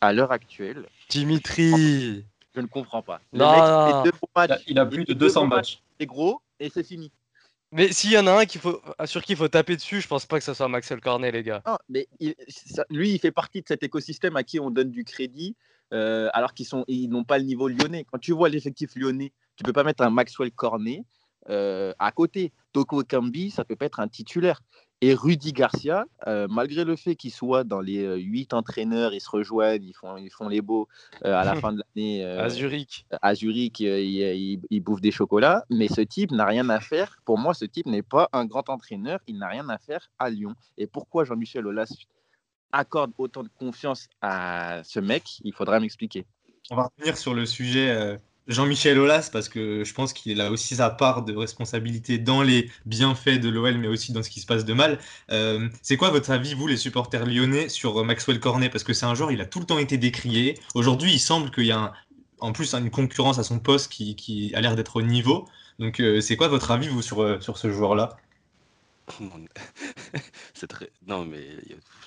à 0.02 0.14
l'heure 0.14 0.32
actuelle. 0.32 0.86
Dimitri 1.10 2.26
Je 2.54 2.62
ne 2.62 2.68
comprends 2.68 3.02
pas. 3.02 3.22
Le 3.32 3.40
Non, 3.40 3.52
mec, 3.52 3.62
il 3.64 3.72
non, 3.72 4.04
fait 4.04 4.12
deux 4.12 4.18
bons 4.22 4.30
matchs, 4.36 4.50
Il 4.50 4.54
a, 4.54 4.60
il 4.68 4.80
a 4.80 4.86
plus 4.86 5.06
de 5.06 5.14
deux 5.14 5.20
200 5.28 5.42
bons 5.48 5.56
matchs. 5.56 5.82
C'est 6.00 6.06
gros 6.06 6.42
et 6.60 6.70
c'est 6.70 6.84
fini. 6.84 7.12
Mais 7.72 7.92
s'il 7.92 8.12
y 8.12 8.18
en 8.18 8.28
a 8.28 8.32
un 8.32 8.46
qu'il 8.46 8.62
faut, 8.62 8.82
sur 9.06 9.22
qui 9.22 9.34
il 9.34 9.36
faut 9.38 9.48
taper 9.50 9.76
dessus, 9.76 10.00
je 10.00 10.08
pense 10.08 10.26
pas 10.26 10.38
que 10.40 10.44
ce 10.46 10.54
soit 10.54 10.70
Maxwell 10.70 11.02
Cornet, 11.02 11.32
les 11.32 11.44
gars. 11.44 11.62
Non, 11.66 11.78
mais 11.90 12.08
ça- 12.48 12.86
lui, 12.90 13.12
il 13.12 13.20
fait 13.20 13.32
partie 13.32 13.62
de 13.62 13.68
cet 13.68 13.84
écosystème 13.84 14.38
à 14.38 14.44
qui 14.44 14.60
on 14.60 14.72
donne 14.72 14.90
du 14.90 15.04
crédit, 15.04 15.56
euh, 15.94 16.30
alors 16.34 16.54
qu'ils 16.54 16.66
sont, 16.66 16.86
ils 16.88 17.10
n'ont 17.10 17.26
pas 17.26 17.38
le 17.38 17.44
niveau 17.44 17.68
lyonnais. 17.68 18.06
Quand 18.10 18.20
tu 18.20 18.32
vois 18.32 18.48
l'effectif 18.48 18.96
lyonnais, 18.96 19.34
tu 19.58 19.64
peux 19.64 19.74
pas 19.74 19.84
mettre 19.84 20.04
un 20.04 20.10
Maxwell 20.10 20.52
Cornet 20.52 21.04
euh, 21.50 21.94
à 22.00 22.12
côté. 22.12 22.54
Toko 22.72 23.04
Kambi, 23.04 23.52
ça 23.52 23.66
peut 23.66 23.76
pas 23.76 23.86
être 23.86 24.00
un 24.00 24.08
titulaire. 24.08 24.62
Et 25.02 25.14
Rudy 25.14 25.54
Garcia, 25.54 26.06
euh, 26.26 26.48
malgré 26.50 26.84
le 26.84 26.96
fait 26.96 27.16
qu'il 27.16 27.32
soit 27.32 27.64
dans 27.64 27.82
les 27.82 28.04
euh, 28.04 28.16
huit 28.16 28.52
entraîneurs, 28.54 29.14
ils 29.14 29.22
se 29.22 29.30
rejoignent, 29.30 29.84
ils 29.84 29.94
font, 29.94 30.18
ils 30.18 30.32
font 30.32 30.48
les 30.48 30.60
beaux 30.62 30.88
euh, 31.24 31.36
à 31.36 31.44
la 31.46 31.54
fin 31.62 31.72
de 31.74 31.84
l'année. 31.96 32.26
euh, 32.26 32.44
À 32.46 32.50
Zurich. 32.50 33.06
à 33.22 33.36
Zurich, 33.36 33.82
euh, 33.82 34.00
il, 34.02 34.18
il- 34.18 34.62
il 34.72 34.80
bouffe 34.82 35.00
des 35.02 35.12
chocolats, 35.12 35.64
mais 35.70 35.88
ce 35.88 36.02
type 36.02 36.32
n'a 36.32 36.46
rien 36.46 36.68
à 36.70 36.80
faire. 36.80 37.20
Pour 37.26 37.38
moi, 37.38 37.54
ce 37.54 37.66
type 37.66 37.86
n'est 37.86 38.02
pas 38.02 38.28
un 38.34 38.46
grand 38.46 38.70
entraîneur. 38.70 39.20
Il 39.28 39.38
n'a 39.38 39.50
rien 39.50 39.70
à 39.70 39.78
faire 39.78 40.10
à 40.18 40.32
Lyon. 40.32 40.56
Et 40.80 40.88
pourquoi 40.88 41.26
Jean-Michel 41.26 41.68
Aulas 41.68 41.94
accorde 42.72 43.12
autant 43.20 43.44
de 43.44 43.50
confiance 43.50 44.08
à 44.22 44.82
ce 44.84 45.00
mec? 45.00 45.40
Il 45.44 45.54
faudra 45.54 45.80
m'expliquer. 45.80 46.26
On 46.72 46.76
va 46.76 46.90
revenir 46.98 47.16
sur 47.18 47.36
le 47.36 47.46
sujet 47.46 47.92
euh, 47.92 48.18
Jean-Michel 48.48 48.98
Aulas 49.00 49.30
parce 49.32 49.50
que 49.50 49.84
je 49.84 49.94
pense 49.94 50.14
qu'il 50.14 50.40
a 50.42 50.52
aussi 50.52 50.76
sa 50.76 50.90
part 50.90 51.24
de 51.24 51.36
responsabilité 51.36 52.18
dans 52.18 52.42
les 52.42 52.72
bienfaits 52.86 53.40
de 53.40 53.50
l'OL, 53.50 53.78
mais 53.78 53.88
aussi 53.88 54.12
dans 54.12 54.24
ce 54.24 54.30
qui 54.30 54.40
se 54.40 54.46
passe 54.46 54.66
de 54.66 54.74
mal. 54.74 55.00
Euh, 55.32 55.68
c'est 55.82 55.98
quoi 55.98 56.10
votre 56.10 56.32
avis, 56.32 56.54
vous, 56.54 56.68
les 56.68 56.78
supporters 56.78 57.26
lyonnais, 57.26 57.70
sur 57.70 58.04
Maxwell 58.04 58.40
Cornet? 58.40 58.70
Parce 58.70 58.84
que 58.84 58.94
c'est 58.94 59.06
un 59.06 59.16
joueur, 59.16 59.32
il 59.32 59.42
a 59.42 59.46
tout 59.46 59.60
le 59.60 59.66
temps 59.66 59.78
été 59.78 59.98
décrié. 59.98 60.58
Aujourd'hui, 60.76 61.12
il 61.14 61.20
semble 61.20 61.52
qu'il 61.52 61.66
y 61.66 61.72
a 61.72 61.94
en 62.40 62.54
plus 62.54 62.74
une 62.74 62.92
concurrence 62.92 63.40
à 63.40 63.44
son 63.44 63.60
poste 63.60 63.92
qui, 63.92 64.52
a 64.56 64.62
l'air 64.62 64.76
d'être 64.76 64.96
au 64.96 65.02
niveau. 65.02 65.48
Donc, 65.80 66.00
euh, 66.00 66.22
c'est 66.22 66.38
quoi 66.38 66.48
votre 66.48 66.72
avis, 66.72 66.88
vous, 66.88 67.02
sur, 67.02 67.22
euh, 67.22 67.40
sur 67.40 67.58
ce 67.58 67.72
joueur-là? 67.72 68.18
Très. 70.70 70.92
Non, 71.06 71.26
mais 71.26 71.46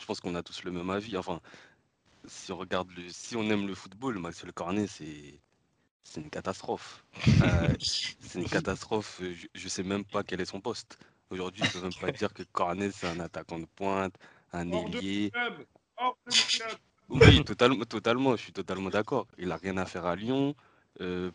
je 0.01 0.07
pense 0.07 0.21
qu'on 0.21 0.35
a 0.35 0.43
tous 0.43 0.65
le 0.65 0.71
même 0.71 0.91
avis. 0.91 1.17
Enfin, 1.17 1.41
si 2.27 2.53
on 2.53 2.59
regarde 2.59 2.89
si 3.09 3.37
on 3.37 3.49
aime 3.51 3.67
le 3.67 3.75
football, 3.75 4.19
Maxwell 4.19 4.53
Cornet, 4.53 4.87
c'est 4.87 5.41
c'est 6.05 6.21
une 6.21 6.31
catastrophe. 6.31 7.05
Euh, 7.43 7.75
c'est 7.81 8.41
une 8.41 8.49
catastrophe. 8.49 9.21
Je, 9.23 9.47
je 9.55 9.69
sais 9.69 9.83
même 9.83 10.05
pas 10.05 10.23
quel 10.25 10.41
est 10.41 10.45
son 10.47 10.61
poste. 10.61 10.99
Aujourd'hui, 11.31 11.65
je 11.65 11.73
peux 11.73 11.81
même 11.81 11.95
pas 11.95 12.13
dire 12.13 12.33
que 12.35 12.43
Cornet 12.45 12.91
c'est 12.93 13.07
un 13.09 13.21
attaquant 13.21 13.59
de 13.59 13.67
pointe, 13.67 14.15
un 14.53 14.71
ailier. 14.73 15.33
Oui, 17.09 17.45
totalement, 17.45 17.85
totalement, 17.85 18.37
je 18.37 18.43
suis 18.43 18.53
totalement 18.53 18.91
d'accord. 18.91 19.27
Il 19.39 19.49
n'a 19.49 19.57
rien 19.57 19.77
à 19.79 19.87
faire 19.87 20.07
à 20.07 20.17
Lyon. 20.17 20.55
Euh, 21.01 21.31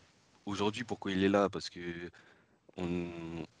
Aujourd'hui, 0.46 0.84
pourquoi 0.84 1.10
il 1.12 1.24
est 1.24 1.28
là? 1.28 1.48
Parce 1.50 1.70
que 1.70 2.10
on, 2.76 3.08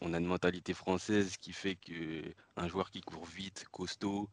on 0.00 0.14
a 0.14 0.18
une 0.18 0.26
mentalité 0.26 0.74
française 0.74 1.36
qui 1.38 1.52
fait 1.52 1.76
que 1.76 2.34
un 2.56 2.68
joueur 2.68 2.90
qui 2.90 3.00
court 3.02 3.26
vite, 3.26 3.66
costaud, 3.72 4.30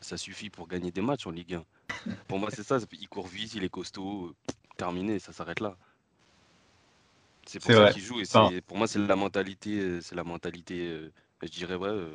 ça 0.00 0.16
suffit 0.16 0.50
pour 0.50 0.68
gagner 0.68 0.92
des 0.92 1.02
matchs 1.02 1.26
en 1.26 1.30
Ligue 1.30 1.54
1. 1.54 1.64
Pour 2.28 2.38
moi, 2.38 2.50
c'est 2.50 2.62
ça. 2.64 2.78
Il 2.92 3.08
court 3.08 3.26
vite, 3.28 3.54
il 3.54 3.64
est 3.64 3.68
costaud, 3.70 4.28
euh, 4.28 4.36
terminé, 4.76 5.18
ça 5.18 5.32
s'arrête 5.32 5.60
là. 5.60 5.78
C'est 7.46 7.58
pour 7.60 7.70
ça 7.72 7.80
vrai. 7.80 7.92
qu'il 7.92 8.02
joue. 8.02 8.20
Et 8.20 8.24
Enfin- 8.26 8.50
pour 8.66 8.76
moi, 8.76 8.86
c'est 8.86 8.98
la 8.98 9.16
mentalité, 9.16 9.78
euh, 9.78 10.00
c'est 10.00 10.14
la 10.14 10.24
mentalité, 10.24 10.88
euh, 10.88 11.12
je 11.42 11.48
dirais, 11.48 11.74
ouais, 11.76 11.88
euh, 11.88 12.08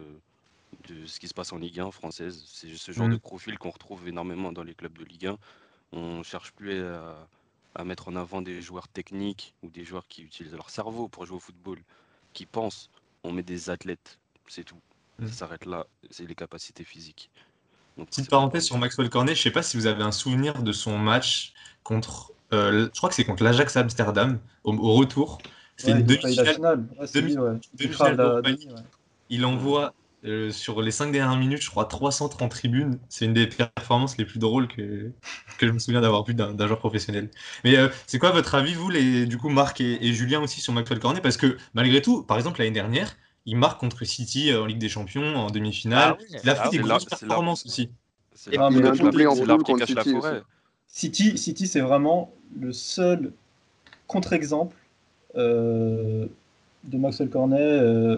de 0.87 1.05
ce 1.05 1.19
qui 1.19 1.27
se 1.27 1.33
passe 1.33 1.51
en 1.53 1.57
Ligue 1.57 1.79
1 1.79 1.91
française. 1.91 2.43
C'est 2.47 2.75
ce 2.75 2.91
genre 2.91 3.07
de 3.09 3.17
profil 3.17 3.57
qu'on 3.57 3.69
retrouve 3.71 4.07
énormément 4.07 4.51
dans 4.51 4.63
les 4.63 4.73
clubs 4.75 4.97
de 4.97 5.05
Ligue 5.05 5.27
1. 5.27 5.37
On 5.91 6.23
cherche 6.23 6.51
plus 6.53 6.83
à, 6.83 7.27
à 7.75 7.83
mettre 7.83 8.07
en 8.07 8.15
avant 8.15 8.41
des 8.41 8.61
joueurs 8.61 8.87
techniques 8.87 9.53
ou 9.63 9.69
des 9.69 9.83
joueurs 9.85 10.07
qui 10.07 10.23
utilisent 10.23 10.53
leur 10.53 10.69
cerveau 10.69 11.07
pour 11.07 11.25
jouer 11.25 11.37
au 11.37 11.39
football, 11.39 11.79
qui 12.33 12.45
pensent. 12.45 12.89
On 13.23 13.31
met 13.31 13.43
des 13.43 13.69
athlètes, 13.69 14.19
c'est 14.47 14.63
tout. 14.63 14.79
Ça 15.21 15.27
s'arrête 15.33 15.65
là, 15.65 15.85
c'est 16.11 16.25
les 16.25 16.35
capacités 16.35 16.85
physiques. 16.85 17.29
Donc, 17.97 18.07
Petite 18.07 18.29
parenthèse 18.29 18.63
sur 18.65 18.77
Maxwell 18.77 19.09
Cornet, 19.09 19.35
je 19.35 19.41
sais 19.41 19.51
pas 19.51 19.63
si 19.63 19.75
vous 19.75 19.85
avez 19.87 20.03
un 20.03 20.13
souvenir 20.13 20.63
de 20.63 20.71
son 20.71 20.97
match 20.97 21.53
contre, 21.83 22.31
je 22.51 22.87
crois 22.97 23.09
que 23.09 23.15
c'est 23.15 23.25
contre 23.25 23.43
l'Ajax 23.43 23.75
Amsterdam, 23.77 24.39
au, 24.63 24.73
au 24.73 24.93
retour. 24.93 25.39
C'était 25.77 25.93
Ouais, 25.93 25.99
une 25.99 26.05
demi-finale. 26.05 26.87
Ouais, 26.99 27.07
c'est 27.07 27.21
demi-. 27.21 27.33
Il 27.79 27.87
demi, 28.41 28.69
ouais. 28.69 29.45
Envoie 29.45 29.93
euh, 30.25 30.51
sur 30.51 30.81
les 30.81 30.91
cinq 30.91 31.11
dernières 31.11 31.37
minutes, 31.37 31.61
je 31.61 31.69
crois, 31.69 31.85
330 31.85 32.41
en 32.41 32.49
tribune. 32.49 32.99
C'est 33.09 33.25
une 33.25 33.33
des 33.33 33.47
performances 33.47 34.17
les 34.17 34.25
plus 34.25 34.39
drôles 34.39 34.67
que, 34.67 35.11
que 35.57 35.67
je 35.67 35.71
me 35.71 35.79
souviens 35.79 36.01
d'avoir 36.01 36.23
vu 36.25 36.33
d'un 36.33 36.67
joueur 36.67 36.79
professionnel. 36.79 37.29
Mais 37.63 37.77
euh, 37.77 37.89
c'est 38.07 38.19
quoi 38.19 38.31
votre 38.31 38.55
avis, 38.55 38.73
vous, 38.73 38.89
les, 38.89 39.25
du 39.25 39.37
coup, 39.37 39.49
Marc 39.49 39.79
et, 39.81 40.05
et 40.05 40.13
Julien 40.13 40.41
aussi 40.41 40.59
sur 40.61 40.73
Maxwell 40.73 40.99
Cornet? 40.99 41.21
Parce 41.21 41.37
que 41.37 41.57
malgré 41.73 42.01
tout, 42.01 42.23
par 42.23 42.37
exemple, 42.37 42.59
l'année 42.59 42.71
dernière, 42.71 43.15
il 43.45 43.55
marque 43.57 43.79
contre 43.79 44.03
City 44.03 44.51
euh, 44.51 44.61
en 44.63 44.65
Ligue 44.65 44.79
des 44.79 44.89
Champions, 44.89 45.35
en 45.35 45.49
demi-finale. 45.51 46.15
Ah 46.15 46.17
oui, 46.19 46.25
il 46.43 46.49
a 46.49 46.53
ah 46.53 46.55
fait 46.55 46.63
oui. 46.63 46.71
des 46.71 46.77
C'est 46.77 46.83
grosses 46.83 47.03
c'est 47.03 47.09
performances 47.27 47.65
aussi. 47.65 47.89
C'est 48.33 48.57
Ah, 48.57 48.69
l'arbre 49.47 49.63
mais 49.63 49.73
qui 49.73 49.75
cache 49.75 49.93
la- 49.95 50.03
c'est 50.03 50.11
forêt. 50.11 50.41
City, 50.89 51.37
City 51.37 51.67
c'est 51.67 51.81
vraiment 51.81 52.31
le 52.59 52.73
seul 52.73 53.31
contre-exemple 54.07 54.75
euh, 55.35 56.25
de 56.85 56.97
Maxwell 56.97 57.29
Cornet, 57.29 57.61
euh, 57.61 58.17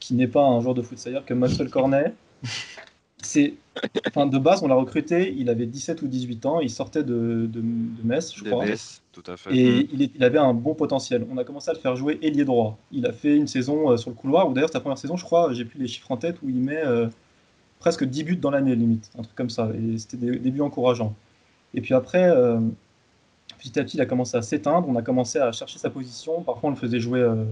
qui 0.00 0.14
n'est 0.14 0.28
pas 0.28 0.44
un 0.46 0.60
joueur 0.60 0.74
de 0.74 0.82
foot. 0.82 0.98
C'est-à-dire 0.98 1.24
que 1.24 1.34
Maxwell 1.34 1.70
Cornet, 1.70 2.14
c'est, 3.22 3.54
de 3.74 4.38
base, 4.38 4.62
on 4.62 4.68
l'a 4.68 4.74
recruté, 4.74 5.34
il 5.36 5.48
avait 5.48 5.66
17 5.66 6.02
ou 6.02 6.06
18 6.06 6.46
ans, 6.46 6.60
il 6.60 6.70
sortait 6.70 7.02
de, 7.02 7.48
de, 7.50 7.60
de 7.60 8.02
Metz, 8.04 8.34
je 8.36 8.44
crois. 8.44 8.66
DBS, 8.66 9.00
tout 9.12 9.22
à 9.26 9.36
fait. 9.36 9.54
Et 9.56 9.88
il, 9.92 10.02
est- 10.02 10.10
il 10.14 10.22
avait 10.24 10.38
un 10.38 10.52
bon 10.52 10.74
potentiel. 10.74 11.26
On 11.30 11.38
a 11.38 11.44
commencé 11.44 11.70
à 11.70 11.72
le 11.72 11.78
faire 11.78 11.96
jouer 11.96 12.18
ailier 12.22 12.44
droit. 12.44 12.78
Il 12.92 13.06
a 13.06 13.12
fait 13.12 13.34
une 13.36 13.46
saison 13.46 13.90
euh, 13.92 13.96
sur 13.96 14.10
le 14.10 14.16
couloir, 14.16 14.48
ou 14.48 14.52
d'ailleurs 14.52 14.70
sa 14.70 14.80
première 14.80 14.98
saison, 14.98 15.16
je 15.16 15.24
crois, 15.24 15.52
j'ai 15.54 15.64
plus 15.64 15.78
les 15.80 15.88
chiffres 15.88 16.10
en 16.10 16.16
tête, 16.18 16.36
où 16.42 16.50
il 16.50 16.56
met 16.56 16.82
presque 17.78 18.04
10 18.04 18.24
buts 18.24 18.36
dans 18.36 18.50
l'année 18.50 18.76
limite, 18.76 19.10
un 19.18 19.22
truc 19.22 19.34
comme 19.36 19.50
ça. 19.50 19.70
Et 19.74 19.98
c'était 19.98 20.16
des 20.18 20.38
débuts 20.38 20.60
encourageants. 20.60 21.14
Et 21.74 21.80
puis 21.80 21.94
après, 21.94 22.24
euh, 22.24 22.60
petit 23.58 23.78
à 23.78 23.84
petit, 23.84 23.96
il 23.96 24.00
a 24.00 24.06
commencé 24.06 24.36
à 24.36 24.42
s'éteindre. 24.42 24.88
On 24.88 24.96
a 24.96 25.02
commencé 25.02 25.38
à 25.38 25.52
chercher 25.52 25.78
sa 25.78 25.90
position. 25.90 26.42
Parfois, 26.42 26.68
on 26.68 26.72
le 26.72 26.78
faisait 26.78 27.00
jouer 27.00 27.20
euh, 27.20 27.44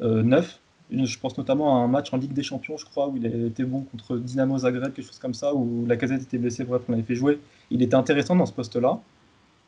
euh, 0.00 0.22
neuf. 0.22 0.60
Je 0.90 1.18
pense 1.18 1.36
notamment 1.36 1.80
à 1.80 1.84
un 1.84 1.88
match 1.88 2.12
en 2.14 2.16
Ligue 2.16 2.32
des 2.32 2.44
Champions, 2.44 2.76
je 2.76 2.84
crois, 2.84 3.08
où 3.08 3.16
il 3.16 3.26
été 3.26 3.64
bon 3.64 3.80
contre 3.80 4.18
Dynamo 4.18 4.58
Zagreb, 4.58 4.92
quelque 4.92 5.04
chose 5.04 5.18
comme 5.18 5.34
ça, 5.34 5.52
où 5.52 5.84
la 5.84 5.96
casette 5.96 6.22
était 6.22 6.38
blessée. 6.38 6.62
Bref, 6.62 6.82
on 6.88 6.92
l'avait 6.92 7.02
fait 7.02 7.16
jouer. 7.16 7.40
Il 7.72 7.82
était 7.82 7.96
intéressant 7.96 8.36
dans 8.36 8.46
ce 8.46 8.52
poste-là. 8.52 9.00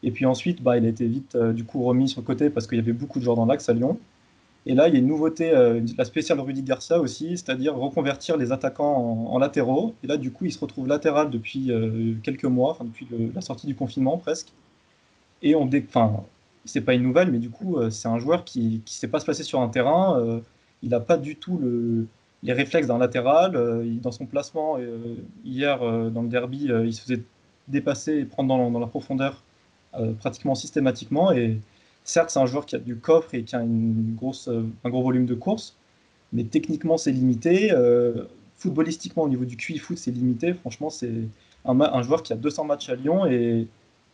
Et 0.05 0.13
puis 0.13 0.27
ensuite, 0.27 0.63
bah, 0.63 0.79
il 0.79 0.87
a 0.87 0.89
été 0.89 1.09
vite 1.09 1.37
du 1.37 1.65
coup 1.65 1.83
remis 1.83 2.09
sur 2.09 2.21
le 2.21 2.27
côté 2.27 2.51
parce 2.51 2.69
qu'il 2.69 2.79
y 2.79 2.81
avait 2.81 2.93
beaucoup 2.93 3.19
de 3.19 3.25
joueurs 3.25 3.35
dans 3.35 3.47
l'axe 3.47 3.69
à 3.69 3.73
Lyon. 3.73 3.99
Et 4.69 4.75
là, 4.75 4.87
il 4.87 4.93
y 4.93 4.97
a 4.99 5.01
une 5.01 5.07
nouveauté, 5.07 5.51
euh, 5.51 5.81
la 5.97 6.05
spéciale 6.05 6.39
Rudy 6.41 6.63
Garcia 6.63 7.01
aussi, 7.01 7.39
c'est-à-dire 7.39 7.75
reconvertir 7.75 8.37
les 8.37 8.53
attaquants 8.53 9.27
en, 9.31 9.39
latéraux. 9.39 9.95
Et 10.05 10.07
là, 10.07 10.19
du 10.19 10.31
coup, 10.31 10.45
il 10.45 10.53
se 10.53 10.61
retrouve 10.61 10.87
latéral 10.87 11.31
depuis 11.31 11.73
euh, 11.73 12.13
quelques 12.23 12.45
mois, 12.45 12.77
depuis 12.83 13.09
la 13.35 13.41
sortie 13.41 13.67
du 13.67 13.75
confinement 13.75 14.19
presque. 14.19 14.53
Et 15.41 15.55
on 15.55 15.71
enfin, 15.89 16.23
c'est 16.67 16.83
pas 16.83 16.93
une 16.93 17.03
nouvelle, 17.03 17.33
mais 17.33 17.39
du 17.39 17.49
coup, 17.49 17.79
euh, 17.79 17.89
c'est 17.89 18.09
un 18.09 18.19
joueur 18.19 18.45
qui 18.45 18.83
ne 18.85 18.91
sait 18.91 19.09
pas 19.09 19.21
se 19.21 19.25
placer 19.25 19.43
sur 19.43 19.61
un 19.63 19.69
terrain. 19.71 20.43
il 20.83 20.91
n'a 20.91 21.01
pas 21.01 21.17
du 21.17 21.37
tout 21.37 21.57
le, 21.57 22.07
les 22.43 22.53
réflexes 22.53 22.89
d'un 22.89 22.99
latéral. 22.99 23.53
dans 24.03 24.13
son 24.13 24.27
placement, 24.27 24.77
hier, 25.47 25.79
dans 26.11 26.23
le 26.23 26.29
derby, 26.29 26.69
il 26.85 26.93
se 26.93 27.01
faisait 27.01 27.23
dépasser 27.69 28.19
et 28.19 28.25
prendre 28.27 28.51
dans, 28.51 28.71
dans 28.71 28.81
la 28.81 28.87
profondeur 28.87 29.43
pratiquement 30.21 30.55
systématiquement. 30.55 31.33
Et 31.33 31.59
certes, 32.09 32.31
c'est 32.31 32.39
un 32.39 32.47
joueur 32.47 32.67
qui 32.67 32.77
a 32.77 32.79
du 32.79 32.97
coffre 32.97 33.35
et 33.35 33.45
qui 33.45 33.55
a 33.55 33.63
une 33.63 34.15
grosse, 34.17 34.49
euh, 34.49 34.63
un 34.85 34.91
gros 34.91 35.03
volume 35.03 35.27
de 35.27 35.35
course, 35.35 35.77
mais 36.33 36.45
techniquement, 36.45 36.97
c'est 36.97 37.13
limité. 37.13 37.71
euh, 37.73 38.25
footballistiquement, 38.57 39.23
au 39.23 39.29
niveau 39.29 39.45
du 39.45 39.57
QI 39.57 39.79
foot, 39.79 39.99
c'est 39.99 40.11
limité. 40.11 40.53
Franchement, 40.53 40.91
c'est 40.91 41.13
un, 41.65 42.03
joueur 42.03 42.25
qui 42.25 42.33
a 42.33 42.37
200 42.37 42.65
matchs 42.65 42.89
à 42.89 42.97
Lyon 42.97 43.25
et, 43.27 43.69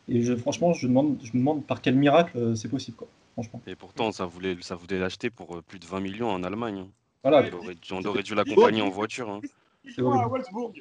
et 0.09 0.21
je, 0.21 0.35
franchement, 0.37 0.75
je, 0.75 0.87
demande, 0.87 1.17
je 1.23 1.31
me 1.33 1.39
demande 1.39 1.65
par 1.65 1.81
quel 1.81 1.95
miracle 1.95 2.37
euh, 2.37 2.55
c'est 2.55 2.69
possible. 2.69 2.97
Quoi, 2.99 3.09
franchement. 3.33 3.63
Et 3.67 3.75
pourtant, 3.75 4.13
ça 4.13 4.27
voulait, 4.27 4.57
ça 4.61 4.75
voulait 4.75 4.99
l'acheter 4.99 5.31
pour 5.31 5.63
plus 5.63 5.79
de 5.79 5.87
20 5.87 6.01
millions 6.01 6.29
en 6.29 6.43
Allemagne. 6.43 6.81
hein. 6.81 6.89
Voilà. 7.23 7.49
On 7.51 7.57
aurait, 7.57 7.75
dû- 7.75 7.93
on 7.93 8.05
aurait 8.05 8.23
dû 8.23 8.35
l'accompagner 8.35 8.83
en 8.83 8.91
voiture. 8.91 9.31
hein. 9.31 9.41
À 9.97 10.29
Wolfsburg. 10.29 10.75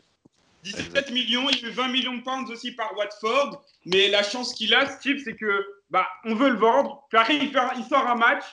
17 0.64 1.12
millions, 1.12 1.50
il 1.50 1.62
y 1.62 1.66
a 1.66 1.70
eu 1.70 1.72
20 1.72 1.88
millions 1.90 2.18
de 2.18 2.22
pounds 2.24 2.50
aussi 2.50 2.72
par 2.72 2.96
Watford. 2.98 3.64
Mais 3.86 4.10
la 4.10 4.24
chance 4.24 4.54
qu'il 4.54 4.74
a, 4.74 4.86
Steve, 4.86 5.22
c'est 5.24 5.36
que 5.36 5.66
bah, 5.94 6.08
on 6.26 6.34
veut 6.36 6.50
le 6.50 6.58
vendre. 6.58 7.06
Puis 7.10 7.18
après, 7.20 7.38
il, 7.38 7.52
fait 7.52 7.60
un- 7.60 7.74
il 7.78 7.84
sort 7.86 8.06
un 8.08 8.16
match. 8.16 8.44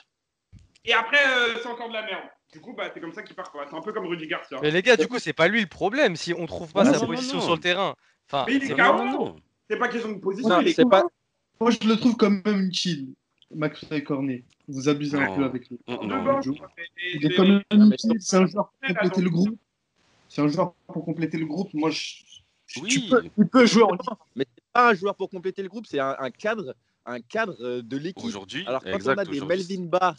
Et 0.85 0.93
après, 0.93 1.17
euh, 1.27 1.55
c'est 1.61 1.67
encore 1.67 1.89
de 1.89 1.93
la 1.93 2.03
merde. 2.03 2.23
Du 2.53 2.59
coup, 2.61 2.73
bah, 2.73 2.89
c'est 2.93 2.99
comme 2.99 3.13
ça 3.13 3.23
qu'il 3.23 3.35
part. 3.35 3.51
quoi. 3.51 3.65
C'est 3.69 3.75
un 3.75 3.81
peu 3.81 3.91
comme 3.93 4.05
Rudy 4.05 4.27
Garcia. 4.27 4.59
Mais 4.61 4.71
les 4.71 4.81
gars, 4.81 4.95
du 4.95 5.07
coup, 5.07 5.19
c'est 5.19 5.33
pas 5.33 5.47
lui 5.47 5.59
le 5.61 5.67
problème 5.67 6.15
si 6.15 6.33
on 6.33 6.45
trouve 6.45 6.71
pas 6.71 6.83
Non, 6.83 6.93
sa 6.93 6.99
non, 6.99 7.07
position 7.07 7.37
non. 7.37 7.43
sur 7.43 7.53
le 7.55 7.59
terrain. 7.59 7.95
Enfin, 8.27 8.45
Mais 8.47 8.55
il 8.55 8.63
est 8.63 8.67
c'est- 8.67 8.75
KO. 8.75 9.35
C'est 9.69 9.77
pas 9.77 9.87
question 9.87 10.11
de 10.11 10.19
position. 10.19 10.49
Non, 10.49 10.61
il 10.61 10.67
est 10.69 10.89
pas- 10.89 11.03
Moi, 11.59 11.71
je 11.71 11.87
le 11.87 11.95
trouve 11.97 12.15
quand 12.17 12.29
même 12.29 12.71
chill, 12.73 13.13
Maxwell 13.53 14.03
Cornet. 14.03 14.43
Vous 14.67 14.87
abusez 14.89 15.17
un 15.17 15.35
peu 15.35 15.43
avec 15.43 15.67
lui. 15.69 15.79
Il 15.87 17.25
est 17.25 17.35
quand 17.35 17.43
même 17.45 17.63
c'est 18.19 18.37
un 18.37 18.45
joueur 18.45 18.71
pour 18.71 18.87
compléter 18.87 19.21
le 19.21 19.29
groupe. 19.29 19.57
C'est 20.29 20.41
un 20.41 20.47
joueur 20.47 20.73
pour 20.93 21.05
compléter 21.05 21.37
le 21.37 21.45
groupe. 21.45 21.73
Moi, 21.73 21.89
je... 21.89 22.15
tu, 22.67 23.01
peux, 23.09 23.23
tu 23.23 23.45
peux 23.45 23.65
jouer 23.65 23.83
en 23.83 23.97
Mais 24.35 24.45
c'est 24.55 24.63
pas 24.71 24.89
un 24.91 24.93
joueur 24.93 25.15
pour 25.15 25.29
compléter 25.29 25.61
le 25.61 25.69
groupe, 25.69 25.85
c'est 25.87 25.99
un, 25.99 26.15
un 26.19 26.29
cadre, 26.31 26.73
un 27.05 27.19
cadre 27.21 27.55
euh, 27.61 27.81
de 27.81 27.97
l'équipe. 27.97 28.25
Aujourd'hui, 28.25 28.65
Alors 28.67 28.83
quand 28.83 28.91
exact, 28.91 29.15
on 29.15 29.21
a 29.21 29.25
des 29.25 29.41
Melvin 29.41 29.85
Barr, 29.85 30.15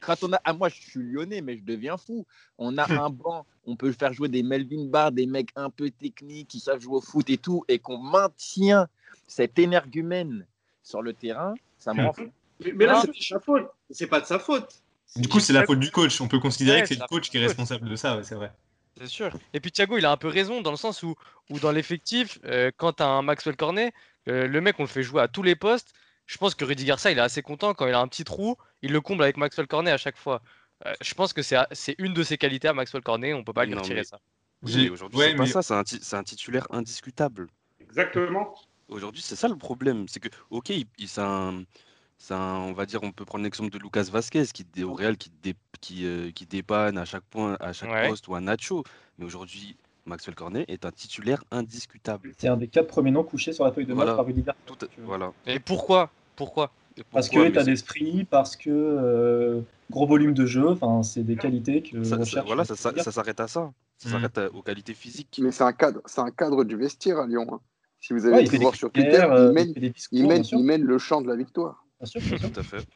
quand 0.00 0.22
on 0.22 0.32
a, 0.32 0.40
ah, 0.44 0.52
moi 0.52 0.68
je 0.68 0.80
suis 0.80 1.00
lyonnais, 1.00 1.40
mais 1.40 1.56
je 1.56 1.62
deviens 1.62 1.96
fou. 1.96 2.26
On 2.58 2.76
a 2.78 2.84
un 3.02 3.10
banc, 3.10 3.46
on 3.66 3.76
peut 3.76 3.92
faire 3.92 4.12
jouer 4.12 4.28
des 4.28 4.42
Melvin 4.42 4.86
Barr, 4.86 5.12
des 5.12 5.26
mecs 5.26 5.50
un 5.56 5.70
peu 5.70 5.90
techniques 5.90 6.48
qui 6.48 6.60
savent 6.60 6.80
jouer 6.80 6.96
au 6.96 7.00
foot 7.00 7.28
et 7.30 7.38
tout, 7.38 7.64
et 7.68 7.78
qu'on 7.78 7.98
maintient 7.98 8.88
cet 9.26 9.58
énergumène 9.58 10.46
sur 10.82 11.02
le 11.02 11.12
terrain, 11.12 11.54
ça 11.78 11.92
me 11.94 12.04
rend 12.04 12.12
fou. 12.12 12.30
Mais, 12.64 12.72
mais 12.72 12.86
là, 12.86 13.02
c'est 13.02 13.08
de 13.08 13.22
sa 13.22 13.40
faute. 13.40 13.68
C'est 13.90 14.06
pas 14.06 14.20
de 14.20 14.26
sa 14.26 14.38
faute. 14.38 14.80
Du 15.16 15.28
coup, 15.28 15.40
c'est 15.40 15.52
la 15.52 15.64
faute 15.64 15.80
du 15.80 15.90
coach. 15.90 16.20
On 16.20 16.28
peut 16.28 16.38
considérer 16.38 16.78
Ouais, 16.78 16.82
que 16.82 16.88
c'est 16.88 17.00
le 17.00 17.06
coach 17.06 17.30
qui 17.30 17.38
est 17.38 17.46
responsable 17.46 17.88
de 17.88 17.96
ça, 17.96 18.16
ouais, 18.16 18.24
c'est 18.24 18.34
vrai. 18.34 18.52
C'est 18.98 19.08
sûr. 19.08 19.30
Et 19.52 19.60
puis 19.60 19.70
Thiago, 19.70 19.98
il 19.98 20.06
a 20.06 20.10
un 20.10 20.16
peu 20.16 20.28
raison 20.28 20.62
dans 20.62 20.70
le 20.70 20.76
sens 20.76 21.02
où, 21.02 21.14
où 21.50 21.58
dans 21.58 21.70
l'effectif, 21.70 22.38
euh, 22.44 22.70
quand 22.76 22.94
tu 22.94 23.02
as 23.02 23.08
un 23.08 23.22
Maxwell 23.22 23.56
Cornet, 23.56 23.92
euh, 24.28 24.46
le 24.46 24.60
mec, 24.60 24.76
on 24.78 24.82
le 24.82 24.88
fait 24.88 25.02
jouer 25.02 25.22
à 25.22 25.28
tous 25.28 25.42
les 25.42 25.56
postes. 25.56 25.92
Je 26.26 26.38
pense 26.38 26.54
que 26.54 26.64
Rudy 26.64 26.84
Garcia, 26.84 27.10
il 27.12 27.18
est 27.18 27.20
assez 27.20 27.42
content 27.42 27.72
quand 27.74 27.86
il 27.86 27.94
a 27.94 28.00
un 28.00 28.08
petit 28.08 28.24
trou, 28.24 28.56
il 28.82 28.92
le 28.92 29.00
comble 29.00 29.22
avec 29.22 29.36
Maxwell 29.36 29.66
Cornet 29.68 29.90
à 29.92 29.98
chaque 29.98 30.16
fois. 30.16 30.42
Euh, 30.84 30.92
je 31.00 31.14
pense 31.14 31.32
que 31.32 31.40
c'est 31.42 31.56
c'est 31.72 31.94
une 31.98 32.12
de 32.12 32.22
ses 32.22 32.36
qualités 32.36 32.68
à 32.68 32.72
Maxwell 32.74 33.02
Cornet, 33.02 33.32
on 33.32 33.44
peut 33.44 33.52
pas 33.52 33.64
lui 33.64 33.72
Non, 33.74 33.78
retirer 33.82 34.00
mais- 34.00 34.04
ça. 34.04 34.18
Oui, 34.62 34.88
aujourd'hui, 34.88 35.18
ouais, 35.18 35.30
c'est 35.30 35.36
pas 35.36 35.46
ça, 35.46 35.62
c'est 35.62 35.74
un, 35.74 35.84
ti- 35.84 35.98
c'est 36.02 36.16
un 36.16 36.24
titulaire 36.24 36.66
indiscutable. 36.70 37.46
Exactement. 37.80 38.54
Aujourd'hui, 38.88 39.22
c'est 39.22 39.36
ça 39.36 39.48
le 39.48 39.56
problème. 39.56 40.06
C'est 40.08 40.18
que, 40.20 40.28
ok, 40.50 40.70
il, 40.70 40.86
il- 40.98 41.08
c'est 41.08 41.20
un, 41.20 41.62
c'est 42.18 42.34
un- 42.34 42.56
on 42.58 42.72
va 42.72 42.86
dire, 42.86 43.02
on 43.02 43.12
peut 43.12 43.24
prendre 43.24 43.44
l'exemple 43.44 43.70
de 43.70 43.78
Lucas 43.78 44.04
Vasquez 44.10 44.44
qui, 44.52 44.66
au 44.82 44.94
Real, 44.94 45.16
qui, 45.16 45.30
dé- 45.42 45.54
qui, 45.80 46.06
euh, 46.06 46.30
qui 46.32 46.46
dépanne 46.46 46.98
à 46.98 47.04
chaque 47.04 47.24
point, 47.24 47.56
à 47.60 47.72
chaque 47.72 47.90
Ouais. 47.90 48.08
poste, 48.08 48.26
ou 48.28 48.34
à 48.34 48.40
Nacho. 48.40 48.82
Mais 49.18 49.24
aujourd'hui, 49.26 49.76
Maxwell 50.06 50.34
Cornet 50.36 50.64
est 50.68 50.84
un 50.86 50.90
titulaire 50.92 51.44
indiscutable. 51.50 52.32
C'est 52.38 52.48
un 52.48 52.56
des 52.56 52.68
quatre 52.68 52.86
premiers 52.86 53.10
noms 53.10 53.24
couchés 53.24 53.52
sur 53.52 53.64
la 53.64 53.72
feuille 53.72 53.84
de 53.86 53.92
match 53.92 54.04
Voilà. 54.04 54.14
par 54.16 54.24
Rudy 54.26 54.42
Garcia. 54.42 54.62
Tout 54.64 54.84
à- 54.84 54.88
voilà. 55.04 55.32
Et 55.46 55.58
pourquoi? 55.58 56.10
Pourquoi? 56.36 56.70
Et 56.96 57.02
Parce 57.12 57.28
que 57.28 57.40
état 57.46 57.62
d'esprit, 57.64 58.24
parce 58.24 58.56
que 58.56 58.70
euh, 58.70 59.60
gros 59.90 60.06
volume 60.06 60.32
de 60.32 60.46
jeu, 60.46 60.68
enfin, 60.68 61.02
c'est 61.02 61.22
des 61.24 61.36
qualités 61.36 61.82
que 61.82 62.02
ça- 62.04 62.10
ça- 62.10 62.16
recherche. 62.18 62.46
voilà, 62.46 62.64
ça, 62.64 62.76
ça- 62.76 62.88
Rudy 62.90 63.02
ça 63.02 63.12
s'arrête 63.12 63.40
à 63.40 63.48
ça. 63.48 63.72
Ça 63.98 64.08
Mm. 64.08 64.12
s'arrête 64.12 64.38
à- 64.38 64.50
aux 64.52 64.62
qualités 64.62 64.94
physiques. 64.94 65.40
Mais 65.42 65.50
c'est 65.52 65.64
un 65.64 65.72
cadre, 65.72 66.00
c'est 66.06 66.20
un 66.20 66.30
cadre 66.30 66.64
du 66.64 66.76
vestiaire 66.76 67.18
à 67.18 67.26
Lyon. 67.26 67.46
hein. 67.52 67.60
Si 68.00 68.12
vous 68.12 68.24
avez 68.26 68.36
Ouais, 68.36 68.44
pu 68.44 68.58
voir 68.58 68.74
sur 68.74 68.90
Twitter, 68.92 69.24
euh, 69.28 69.48
il 69.48 69.54
mène, 69.54 69.68
il 69.70 69.74
fait 69.74 69.80
des 69.80 69.90
discours, 69.90 70.18
il 70.18 70.26
mène, 70.26 70.34
bien 70.38 70.42
sûr. 70.44 70.58
il 70.58 70.64
mène 70.64 70.82
le 70.82 70.98
champ 70.98 71.20
de 71.20 71.28
la 71.28 71.34
victoire. 71.36 71.84
Bien 72.00 72.06
sûr, 72.06 72.20
bien 72.20 72.38
sûr. 72.38 72.52
Tout 72.52 72.60
à 72.60 72.62
fait. 72.62 72.86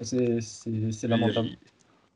C'est- 0.00 1.06
lamentable. 1.06 1.48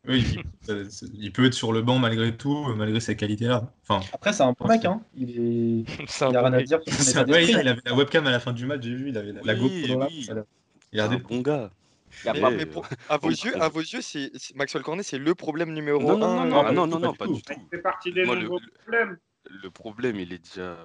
Il- 0.04 0.10
Oui, 0.10 0.24
il, 0.68 0.70
euh, 0.72 0.84
c'est- 0.88 1.06
il 1.14 1.32
peut 1.32 1.44
être 1.46 1.54
sur 1.54 1.72
le 1.72 1.82
banc 1.82 1.98
malgré 1.98 2.36
tout, 2.36 2.66
euh, 2.68 2.74
malgré 2.74 3.00
sa 3.00 3.14
qualité-là. 3.14 3.72
Enfin, 3.88 4.04
Après, 4.12 4.32
c'est 4.32 4.42
un 4.42 4.54
bon 4.58 4.66
mec, 4.68 4.84
hein. 4.84 5.00
Il 5.16 5.30
est. 5.30 5.84
C'est 6.08 6.28
Il 6.30 6.36
a 6.36 6.42
rien 6.42 6.52
à 6.52 6.62
dire 6.62 6.80
c'est 6.86 7.16
un- 7.18 7.28
ouais, 7.28 7.46
il 7.46 7.56
avait 7.68 7.80
la 7.84 7.94
webcam 7.94 8.26
à 8.26 8.30
la 8.30 8.40
fin 8.40 8.52
du 8.52 8.66
match, 8.66 8.82
j'ai 8.82 8.94
vu, 8.94 9.08
il 9.10 9.18
avait 9.18 9.32
la, 9.32 9.42
la 9.42 9.54
Oui, 9.54 9.82
GoPro 9.82 10.00
ça 10.22 10.32
a 10.32 10.34
l'air- 10.34 10.44
C'est 10.90 10.98
un 11.00 11.02
Regardez. 11.04 11.16
bon 11.18 11.40
gars. 11.40 11.70
A 12.26 12.32
Mais, 12.50 12.64
pour- 12.64 12.86
à 13.10 13.18
vos 13.18 13.28
on- 13.28 13.30
yeux, 13.30 13.60
à 13.62 13.68
vos 13.68 13.80
yeux, 13.80 14.00
c'est 14.00 14.30
c'est- 14.34 14.56
Maxwell 14.56 14.82
Cornet, 14.82 15.02
c'est 15.02 15.18
le 15.18 15.34
problème 15.34 15.74
numéro 15.74 16.00
Non, 16.00 16.16
non, 16.16 16.26
un. 16.26 16.36
non, 16.36 16.42
euh, 16.44 16.48
non, 16.48 16.62
pas 16.62 16.72
non, 16.72 16.86
non, 16.86 16.96
tout, 16.96 17.02
non, 17.02 17.12
pas 17.12 17.26
pas 17.26 17.32
du 17.32 17.42
tout. 17.42 17.52
fait 17.70 17.78
partie 17.78 18.12
des 18.12 18.24
Moi, 18.24 18.34
le- 18.36 18.46
problèmes. 18.46 19.18
le 19.44 19.70
problème, 19.70 20.16
il 20.18 20.32
est 20.32 20.38
déjà, 20.42 20.78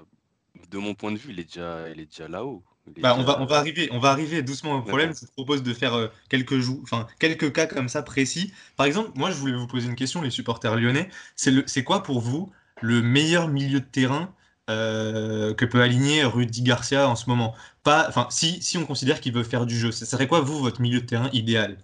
de 0.70 0.78
mon 0.78 0.94
point 0.96 1.12
de 1.14 1.18
vue, 1.18 1.32
il 1.32 1.40
est 1.40 1.46
déjà, 1.46 1.90
il 1.90 2.02
est 2.02 2.06
déjà 2.08 2.28
là-haut. 2.28 2.62
Bah, 2.98 3.16
on, 3.18 3.24
va, 3.24 3.42
on, 3.42 3.46
va 3.46 3.58
arriver, 3.58 3.90
on 3.92 4.00
va 4.00 4.10
arriver 4.12 4.42
doucement 4.44 4.76
au 4.76 4.82
problème. 4.82 5.14
Je 5.16 5.22
vous 5.22 5.32
propose 5.34 5.64
de 5.64 5.74
faire 5.74 5.94
euh, 5.94 6.08
quelques, 6.30 6.60
jou- 6.60 6.82
enfin, 6.84 7.08
quelques 7.20 7.52
cas 7.54 7.66
comme 7.66 7.90
ça 7.90 8.04
précis. 8.04 8.54
Par 8.76 8.86
exemple, 8.86 9.12
moi, 9.16 9.32
je 9.32 9.36
voulais 9.38 9.56
vous 9.56 9.68
poser 9.68 9.88
une 9.88 9.96
question, 9.96 10.22
les 10.22 10.30
supporters 10.30 10.76
lyonnais. 10.76 11.10
C'est 11.36 11.52
le- 11.52 11.64
c'est 11.66 11.84
quoi 11.84 12.04
pour 12.04 12.20
vous 12.22 12.52
le 12.82 13.02
meilleur 13.02 13.48
milieu 13.48 13.80
de 13.80 13.86
terrain 13.86 14.34
euh, 14.70 15.54
que 15.54 15.66
peut 15.66 15.82
aligner 15.82 16.24
Rudy 16.26 16.62
Garcia 16.62 17.08
en 17.10 17.16
ce 17.16 17.30
moment? 17.30 17.56
Pas, 17.84 18.06
enfin, 18.10 18.28
si, 18.30 18.62
si 18.62 18.78
on 18.78 18.86
considère 18.86 19.22
qu'il 19.22 19.34
veut 19.34 19.44
faire 19.44 19.66
du 19.66 19.78
jeu, 19.78 19.92
ce 19.92 20.06
serait 20.06 20.28
quoi, 20.28 20.42
vous, 20.42 20.60
votre 20.60 20.82
milieu 20.82 21.02
de 21.02 21.06
terrain 21.06 21.30
idéal? 21.34 21.78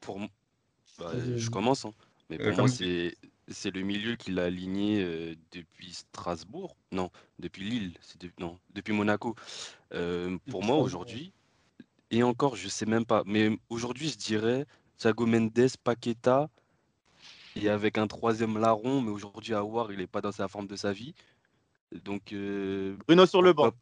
Pour 0.00 0.18
bah, 0.18 0.28
Euh, 1.14 1.38
je 1.38 1.50
commence. 1.50 1.84
hein. 1.84 1.92
Mais 2.30 2.38
pour 2.38 2.46
comme 2.46 2.56
moi, 2.56 2.68
c'est 2.68 3.16
c'est 3.52 3.70
le 3.70 3.82
milieu 3.82 4.16
qu'il 4.16 4.38
a 4.38 4.44
aligné 4.44 5.02
euh, 5.02 5.34
depuis 5.52 5.92
Strasbourg. 5.92 6.76
Non, 6.90 7.10
depuis 7.38 7.64
Lille. 7.68 7.94
c'est 8.00 8.20
de- 8.20 8.30
Non, 8.38 8.58
depuis 8.74 8.92
Monaco. 8.92 9.34
Euh, 9.94 10.38
pour 10.50 10.62
moi, 10.64 10.76
aujourd'hui, 10.76 11.32
et 12.10 12.22
encore, 12.22 12.56
je 12.56 12.68
sais 12.68 12.86
même 12.86 13.04
pas. 13.06 13.22
Mais 13.26 13.58
aujourd'hui, 13.70 14.08
je 14.08 14.16
dirais 14.18 14.66
Thiago 14.98 15.26
Mendes, 15.26 15.68
Paqueta, 15.82 16.48
et 17.56 17.68
avec 17.68 17.98
un 17.98 18.06
troisième 18.06 18.58
larron. 18.58 19.00
Mais 19.00 19.10
aujourd'hui, 19.10 19.54
Aouar, 19.54 19.92
il 19.92 19.98
n'est 19.98 20.06
pas 20.06 20.20
dans 20.20 20.32
sa 20.32 20.48
forme 20.48 20.66
de 20.66 20.76
sa 20.76 20.92
vie. 20.92 21.14
Donc, 22.04 22.32
euh, 22.32 22.96
Bruno 23.06 23.26
sur 23.26 23.42
le 23.42 23.52
banc. 23.52 23.64
pourquoi- 23.64 23.78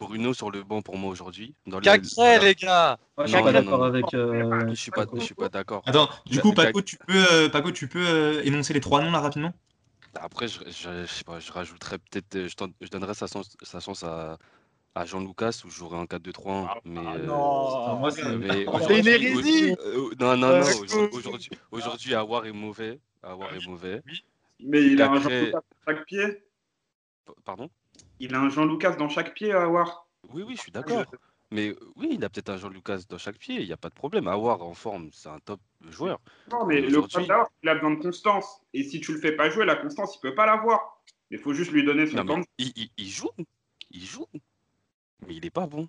Bruno 0.00 0.32
sur 0.34 0.50
le 0.50 0.62
banc 0.62 0.80
pour 0.82 0.96
moi 0.96 1.10
aujourd'hui. 1.10 1.54
Dans 1.66 1.78
les- 1.78 1.84
Cacré, 1.84 2.08
voilà. 2.16 2.38
les 2.44 2.54
gars 2.54 2.98
Ouais, 3.18 3.26
je 3.26 3.32
Non, 3.32 3.38
suis 3.38 3.44
pas 3.44 3.52
non, 3.52 3.60
d'accord 3.60 3.78
non. 3.80 3.84
avec. 3.84 4.14
euh, 4.14 4.68
Je 4.70 4.74
suis 4.74 4.90
pas, 4.90 5.04
je 5.14 5.20
suis 5.20 5.34
pas 5.34 5.48
d'accord. 5.50 5.82
Attends, 5.86 6.08
du 6.26 6.40
coup, 6.40 6.52
Paco, 6.54 6.80
tu 6.80 6.96
peux, 6.96 7.24
euh, 7.32 7.48
Paco, 7.50 7.70
tu 7.70 7.86
peux 7.86 8.04
euh, 8.06 8.42
énoncer 8.44 8.72
les 8.72 8.80
trois 8.80 9.02
noms 9.02 9.10
là 9.10 9.20
rapidement? 9.20 9.52
Après, 10.14 10.48
je, 10.48 10.58
je, 10.66 11.04
je 11.06 11.12
sais 11.12 11.22
pas, 11.24 11.38
je 11.38 11.52
rajouterais 11.52 11.98
peut-être, 11.98 12.48
je, 12.48 12.54
je 12.80 12.88
donnerais 12.88 13.14
sa 13.14 13.26
chance, 13.28 13.56
sa 13.62 13.78
chance 13.78 14.02
à, 14.02 14.38
à 14.96 15.04
Jean 15.04 15.20
Lucas 15.20 15.60
où 15.64 15.70
j'aurais 15.70 15.98
un 15.98 16.04
4-2-3-1. 16.06 16.66
mais 16.84 16.98
euh, 17.00 17.26
non, 17.26 17.96
moi, 17.98 18.10
c'est- 18.10 18.24
mais 18.36 18.64
c'est 18.86 18.98
une 18.98 19.06
hérésie 19.06 19.76
euh, 19.84 20.10
Non, 20.18 20.36
non, 20.36 20.60
non. 20.60 21.08
Aujourd'hui- 21.70 22.14
Awar 22.14 22.46
est 22.46 22.52
mauvais. 22.52 22.98
Awar 23.22 23.54
est 23.54 23.66
mauvais. 23.68 24.02
Mais 24.62 24.82
il 24.82 25.00
a 25.00 25.10
un 25.10 25.20
Jean-Lucas 25.20 25.52
dans 25.52 25.62
chaque 25.86 26.04
pied. 26.06 26.42
Pardon? 27.44 27.70
Il 28.20 28.34
a 28.34 28.40
un 28.40 28.48
Jean-Lucas 28.50 28.96
dans 28.96 29.08
chaque 29.08 29.34
pied 29.34 29.50
à 29.52 29.62
avoir. 29.62 30.06
Oui, 30.28 30.42
oui, 30.42 30.54
je 30.56 30.60
suis 30.62 30.72
d'accord. 30.72 31.04
Mais 31.50 31.74
oui, 31.96 32.10
il 32.12 32.24
a 32.24 32.28
peut-être 32.28 32.50
un 32.50 32.58
Jean 32.58 32.68
Lucas 32.68 33.00
dans 33.08 33.18
chaque 33.18 33.38
pied. 33.38 33.56
Il 33.60 33.66
n'y 33.66 33.72
a 33.72 33.76
pas 33.76 33.88
de 33.88 33.94
problème. 33.94 34.28
Awar 34.28 34.62
en 34.62 34.74
forme, 34.74 35.08
c'est 35.12 35.28
un 35.30 35.40
top 35.40 35.60
joueur. 35.88 36.20
Non, 36.52 36.64
mais 36.66 36.80
le 36.80 37.00
problème 37.00 37.26
d'abord, 37.26 37.50
il 37.62 37.68
a 37.68 37.74
besoin 37.74 37.90
de 37.92 38.02
constance. 38.02 38.60
Et 38.72 38.84
si 38.84 39.00
tu 39.00 39.12
le 39.12 39.18
fais 39.18 39.32
pas 39.32 39.50
jouer, 39.50 39.64
la 39.64 39.74
constance, 39.76 40.14
il 40.16 40.20
peut 40.20 40.34
pas 40.34 40.46
l'avoir. 40.46 41.02
Il 41.30 41.38
faut 41.38 41.52
juste 41.54 41.72
lui 41.72 41.82
donner 41.84 42.06
son 42.06 42.18
Non, 42.18 42.24
temps. 42.26 42.36
mais 42.36 42.44
il, 42.58 42.72
il- 42.76 42.90
il 42.98 43.08
joue. 43.08 43.30
Il 43.90 44.04
joue. 44.04 44.26
Mais 45.26 45.34
il 45.34 45.42
n'est 45.42 45.50
pas 45.50 45.66
bon. 45.66 45.88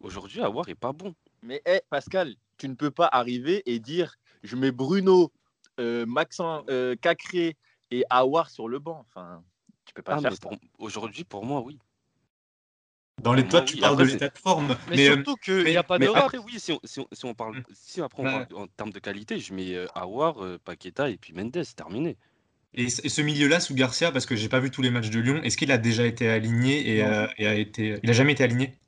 Aujourd'hui, 0.00 0.40
Awar 0.40 0.68
est 0.68 0.74
pas 0.74 0.92
bon. 0.92 1.14
Mais 1.42 1.62
hé, 1.66 1.80
Pascal, 1.90 2.34
tu 2.56 2.68
ne 2.68 2.74
peux 2.74 2.90
pas 2.90 3.08
arriver 3.12 3.62
et 3.66 3.78
dire 3.78 4.16
je 4.42 4.56
mets 4.56 4.72
Bruno, 4.72 5.30
euh, 5.78 6.06
Maxence, 6.06 6.64
euh, 6.70 6.96
Cacré 6.96 7.56
et 7.90 8.04
Awar 8.10 8.50
sur 8.50 8.68
le 8.68 8.78
banc. 8.78 9.04
Enfin, 9.08 9.44
tu 9.90 9.94
peux 9.94 10.02
pas 10.02 10.14
Ah, 10.14 10.20
faire 10.20 10.38
pour- 10.38 10.56
aujourd'hui, 10.78 11.24
pour 11.24 11.44
moi, 11.44 11.62
oui. 11.62 11.76
Dans 13.20 13.32
les 13.32 13.42
Pour 13.42 13.50
toi, 13.50 13.60
moi, 13.60 13.66
tu 13.66 13.74
oui. 13.74 13.80
parles 13.80 13.92
Après, 13.94 14.04
de 14.06 14.18
de 14.24 14.38
forme. 14.38 14.68
Mais, 14.88 14.96
Mais, 14.96 15.08
euh, 15.08 15.14
surtout 15.14 15.34
qu'il 15.34 15.64
n'y 15.64 15.76
a 15.76 15.82
pas 15.82 15.98
d'Europe. 15.98 16.22
Après, 16.26 16.38
oui, 16.38 16.60
si 16.60 16.70
on, 16.70 16.78
si 16.84 17.00
on- 17.00 17.08
si 17.10 17.24
on 17.24 17.34
parle, 17.34 17.60
si 17.72 18.00
après 18.00 18.22
on 18.22 18.26
Ouais. 18.26 18.46
parle 18.46 18.62
en 18.62 18.66
termes 18.68 18.92
de 18.92 19.00
qualité, 19.00 19.40
je 19.40 19.52
mets 19.52 19.74
euh, 19.74 19.86
Aouar, 19.96 20.44
euh, 20.44 20.60
Paqueta 20.64 21.10
et 21.10 21.16
puis 21.16 21.32
Mendes, 21.32 21.64
terminé. 21.74 22.16
Et, 22.72 22.88
ce- 22.88 23.04
et 23.04 23.08
ce 23.08 23.20
milieu-là, 23.20 23.58
sous 23.58 23.74
Garcia, 23.74 24.12
parce 24.12 24.26
que 24.26 24.36
j'ai 24.36 24.48
pas 24.48 24.60
vu 24.60 24.70
tous 24.70 24.80
les 24.80 24.90
matchs 24.92 25.10
de 25.10 25.18
Lyon, 25.18 25.42
est-ce 25.42 25.56
qu'il 25.56 25.72
a 25.72 25.78
déjà 25.78 26.06
été 26.06 26.28
aligné 26.28 26.88
et, 26.88 27.02
euh, 27.02 27.26
a 27.26 27.54
été. 27.54 27.98
Il 28.04 28.10
a 28.10 28.12
jamais 28.12 28.32
été 28.32 28.44
aligné? 28.44 28.78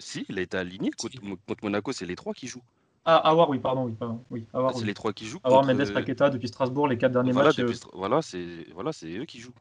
Si, 0.00 0.26
il 0.28 0.40
a 0.40 0.42
été 0.42 0.56
aligné 0.56 0.90
contre, 0.90 1.20
contre 1.46 1.62
Monaco, 1.62 1.92
c'est 1.92 2.04
les 2.06 2.16
trois 2.16 2.34
qui 2.34 2.48
jouent. 2.48 2.64
Ah, 3.04 3.16
Awar, 3.30 3.48
oui, 3.48 3.60
pardon, 3.60 3.84
oui, 3.84 3.92
pardon. 3.92 4.24
Oui, 4.28 4.44
Awar, 4.52 4.72
c'est 4.74 4.80
oui. 4.80 4.86
les 4.86 4.94
trois 4.94 5.12
qui 5.12 5.26
jouent. 5.26 5.40
Awar, 5.44 5.62
contre, 5.62 5.72
Mendes, 5.74 5.92
Paqueta, 5.94 6.30
depuis 6.30 6.48
Strasbourg, 6.48 6.88
les 6.88 6.98
quatre 6.98 7.12
derniers 7.12 7.32
voilà, 7.32 7.50
matchs. 7.50 7.56
depuis 7.58 7.76
euh, 7.76 7.90
voilà, 7.94 8.20
c'est 8.20 8.66
voilà, 8.74 8.92
c'est 8.92 9.10
eux 9.16 9.24
qui 9.24 9.38
jouent. 9.38 9.54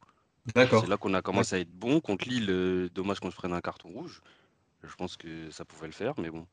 D'accord. 0.56 0.82
C'est 0.82 0.90
là 0.90 0.98
qu'on 0.98 1.14
a 1.14 1.22
commencé 1.22 1.56
à 1.56 1.60
être 1.60 1.72
bon 1.72 2.00
contre 2.00 2.28
Lille. 2.28 2.50
euh, 2.50 2.90
dommage 2.94 3.20
qu'on 3.20 3.32
se 3.32 3.36
prenne 3.36 3.54
un 3.54 3.62
carton 3.62 3.90
rouge. 3.90 4.22
Je 4.84 4.96
pense 4.96 5.18
que 5.18 5.52
ça 5.52 5.66
pouvait 5.66 5.88
le 5.88 5.94
faire, 5.94 6.14
mais 6.20 6.30
bon. 6.30 6.46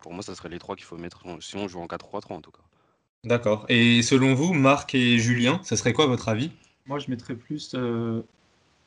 Pour 0.00 0.12
moi, 0.12 0.22
ça 0.22 0.34
serait 0.34 0.48
les 0.50 0.58
trois 0.58 0.76
qu'il 0.76 0.84
faut 0.84 0.98
mettre 0.98 1.26
en- 1.26 1.40
si 1.40 1.56
on 1.56 1.68
joue 1.68 1.80
en 1.80 1.86
4-3-3 1.86 2.36
en 2.36 2.40
tout 2.42 2.50
cas. 2.52 2.62
D'accord. 3.24 3.64
Et 3.68 4.02
selon 4.02 4.34
vous, 4.34 4.52
Marc 4.52 4.94
et 4.94 5.18
Julien, 5.18 5.60
ça 5.64 5.76
serait 5.76 5.92
quoi 5.94 6.06
votre 6.06 6.28
avis? 6.28 6.50
Moi, 6.86 6.98
je 6.98 7.10
mettrais 7.10 7.34
plus 7.34 7.72
euh, 7.74 8.22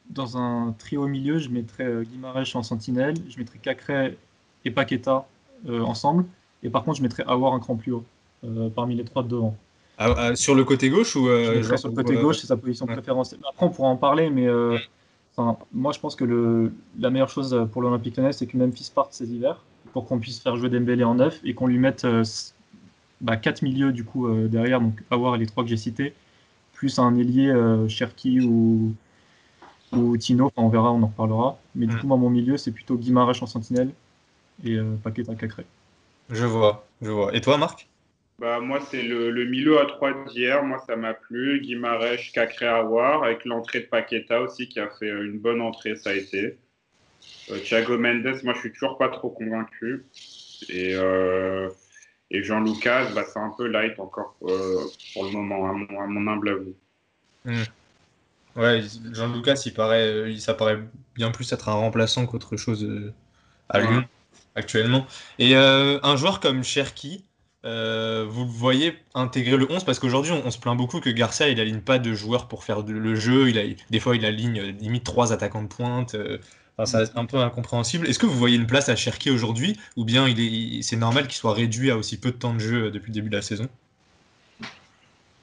dans 0.09 0.37
un 0.37 0.73
trio 0.77 1.03
au 1.03 1.07
milieu. 1.07 1.39
Je 1.39 1.49
mettrais 1.49 1.85
euh, 1.85 2.03
Guimarães 2.03 2.55
en 2.55 2.63
sentinelle. 2.63 3.15
Je 3.29 3.39
mettrais 3.39 3.59
Cacré 3.59 4.17
et 4.65 4.71
Paqueta 4.71 5.27
euh, 5.67 5.81
ensemble. 5.81 6.25
Et 6.63 6.69
par 6.69 6.83
contre, 6.83 6.97
je 6.97 7.03
mettrais 7.03 7.23
Awar 7.27 7.53
un 7.53 7.59
cran 7.59 7.75
plus 7.75 7.93
haut 7.93 8.05
euh, 8.43 8.69
parmi 8.69 8.95
les 8.95 9.05
trois 9.05 9.23
de 9.23 9.29
devant. 9.29 9.55
Ah, 9.97 10.13
ah, 10.17 10.35
Sur 10.35 10.55
le 10.55 10.63
côté 10.63 10.89
gauche 10.89 11.15
ou 11.15 11.27
euh, 11.27 11.61
genre, 11.63 11.79
sur 11.79 11.89
le 11.89 11.95
côté 11.95 12.15
euh, 12.15 12.21
gauche, 12.21 12.37
c'est 12.37 12.47
sa 12.47 12.57
position 12.57 12.85
ouais. 12.85 12.93
Après, 12.93 13.65
on 13.65 13.69
pourra 13.69 13.89
en 13.89 13.97
parler, 13.97 14.29
mais 14.29 14.47
euh, 14.47 14.77
moi, 15.73 15.91
je 15.91 15.99
pense 15.99 16.15
que 16.15 16.23
le, 16.23 16.71
la 16.99 17.09
meilleure 17.09 17.29
chose 17.29 17.67
pour 17.71 17.81
l'Olympique 17.81 18.17
lyonnais, 18.17 18.33
c'est 18.33 18.45
que 18.45 18.57
Memphis 18.57 18.91
parte 18.93 19.13
cet 19.13 19.29
hiver 19.29 19.63
pour 19.93 20.05
qu'on 20.05 20.19
puisse 20.19 20.39
faire 20.39 20.55
jouer 20.57 20.69
Dembélé 20.69 21.03
en 21.03 21.15
neuf 21.15 21.39
et 21.43 21.53
qu'on 21.53 21.67
lui 21.67 21.79
mette 21.79 22.05
euh, 22.05 22.23
bah, 23.21 23.37
quatre 23.37 23.61
milieux 23.61 23.91
du 23.91 24.03
coup 24.03 24.27
euh, 24.27 24.47
derrière, 24.47 24.79
donc 24.79 25.01
Awar 25.09 25.35
et 25.35 25.39
les 25.39 25.47
trois 25.47 25.63
que 25.63 25.69
j'ai 25.69 25.77
cités, 25.77 26.13
plus 26.73 26.99
un 26.99 27.15
ailier 27.17 27.49
euh, 27.49 27.87
Cherki 27.87 28.41
ou, 28.41 28.93
ou 29.93 30.17
Tino, 30.17 30.45
Enfin, 30.45 30.67
on 30.67 30.69
verra, 30.69 30.91
on 30.91 31.01
en 31.01 31.07
reparlera. 31.07 31.57
Mais 31.75 31.87
du 31.87 31.97
coup, 31.97 32.07
moi, 32.07 32.17
mon 32.17 32.29
milieu, 32.29 32.57
c'est 32.57 32.71
plutôt 32.71 32.95
Guimarães 32.95 33.41
en 33.41 33.47
sentinelle 33.47 33.91
et 34.63 34.75
euh, 34.75 34.95
Paqueta 35.03 35.33
Cacré. 35.35 35.65
Je 36.29 36.45
vois, 36.45 36.85
je 37.01 37.09
vois. 37.09 37.35
Et 37.35 37.41
toi, 37.41 37.57
Marc? 37.57 37.87
Bah, 38.39 38.59
moi, 38.59 38.79
c'est 38.81 39.01
le, 39.01 39.31
le 39.31 39.45
milieu 39.45 39.79
à 39.79 39.85
3 39.85 40.13
d'hier. 40.25 40.63
Moi, 40.63 40.77
ça 40.85 40.95
m'a 40.95 41.13
plu. 41.13 41.59
Guimarães, 41.61 42.17
Cacré, 42.33 42.67
Awar, 42.67 43.23
avec 43.23 43.45
l'entrée 43.45 43.79
de 43.81 43.85
Paqueta 43.85 44.41
aussi, 44.41 44.67
qui 44.69 44.79
a 44.79 44.89
fait 44.89 45.09
euh, 45.09 45.25
une 45.25 45.39
bonne 45.39 45.61
entrée, 45.61 45.95
ça 45.95 46.11
a 46.11 46.13
été. 46.13 46.57
Euh, 47.51 47.59
Thiago 47.59 47.97
Mendes, 47.97 48.43
moi, 48.43 48.53
je 48.53 48.59
suis 48.59 48.73
toujours 48.73 48.97
pas 48.97 49.09
trop 49.09 49.29
convaincu. 49.29 50.05
Et, 50.69 50.93
euh, 50.95 51.69
et 52.29 52.43
Jean 52.43 52.61
Lucas, 52.61 53.11
bah, 53.15 53.23
c'est 53.25 53.39
un 53.39 53.51
peu 53.57 53.67
light 53.67 53.99
encore 53.99 54.35
euh, 54.43 54.83
pour 55.13 55.25
le 55.25 55.31
moment, 55.31 55.69
à 55.69 55.73
mon, 55.73 56.01
à 56.01 56.07
mon 56.07 56.31
humble 56.31 56.49
avis. 56.49 56.75
Hmm. 57.45 57.63
Ouais, 58.55 58.81
Jean 59.13 59.33
Lucas, 59.33 59.61
il 59.65 59.73
paraît, 59.73 60.31
il- 60.31 60.41
ça 60.41 60.53
paraît 60.53 60.79
bien 61.15 61.31
plus 61.31 61.51
être 61.53 61.69
un 61.69 61.73
remplaçant 61.73 62.25
qu'autre 62.25 62.57
chose 62.57 62.87
à 63.69 63.79
Ouais. 63.79 63.87
Lyon 63.87 64.05
actuellement. 64.55 65.05
Et 65.39 65.55
euh, 65.55 65.99
un 66.03 66.15
joueur 66.15 66.39
comme 66.39 66.63
Cherki, 66.63 67.26
euh, 67.67 68.25
vous 68.29 68.45
le 68.45 68.49
voyez 68.51 68.95
intégrer 69.13 69.57
le 69.57 69.71
11 69.71 69.83
parce 69.83 69.99
qu'aujourd'hui 69.99 70.31
on, 70.31 70.45
on 70.47 70.51
se 70.51 70.59
plaint 70.59 70.77
beaucoup 70.77 70.99
que 71.01 71.09
Garcia 71.11 71.49
il 71.49 71.59
aligne 71.59 71.81
pas 71.81 71.99
de 71.99 72.13
joueurs 72.13 72.47
pour 72.47 72.63
faire 72.63 72.83
de- 72.83 72.93
le 72.93 73.15
jeu. 73.15 73.49
Il 73.49 73.59
a, 73.59 73.63
des 73.89 73.99
fois 73.99 74.15
il 74.15 74.25
aligne 74.25 74.59
euh, 74.59 74.71
limite 74.71 75.03
trois 75.03 75.33
attaquants 75.33 75.63
de 75.63 75.67
pointe. 75.67 76.15
euh, 76.15 76.37
enfin, 76.77 76.85
ça 76.85 76.97
reste 76.99 77.13
un 77.17 77.25
peu 77.25 77.37
incompréhensible. 77.39 78.07
Est-ce 78.07 78.19
que 78.19 78.25
vous 78.25 78.37
voyez 78.37 78.55
une 78.57 78.67
place 78.67 78.89
à 78.89 78.95
Cherki 78.95 79.29
aujourd'hui 79.31 79.77
ou 79.97 80.05
bien 80.05 80.27
il 80.27 80.39
est, 80.39 80.45
il- 80.45 80.83
c'est 80.83 80.95
normal 80.97 81.27
qu'il 81.27 81.35
soit 81.37 81.53
réduit 81.53 81.91
à 81.91 81.97
aussi 81.97 82.17
peu 82.19 82.31
de 82.31 82.37
temps 82.37 82.53
de 82.53 82.59
jeu 82.59 82.85
euh, 82.85 82.91
depuis 82.91 83.09
le 83.09 83.13
début 83.15 83.29
de 83.29 83.35
la 83.35 83.41
saison? 83.41 83.67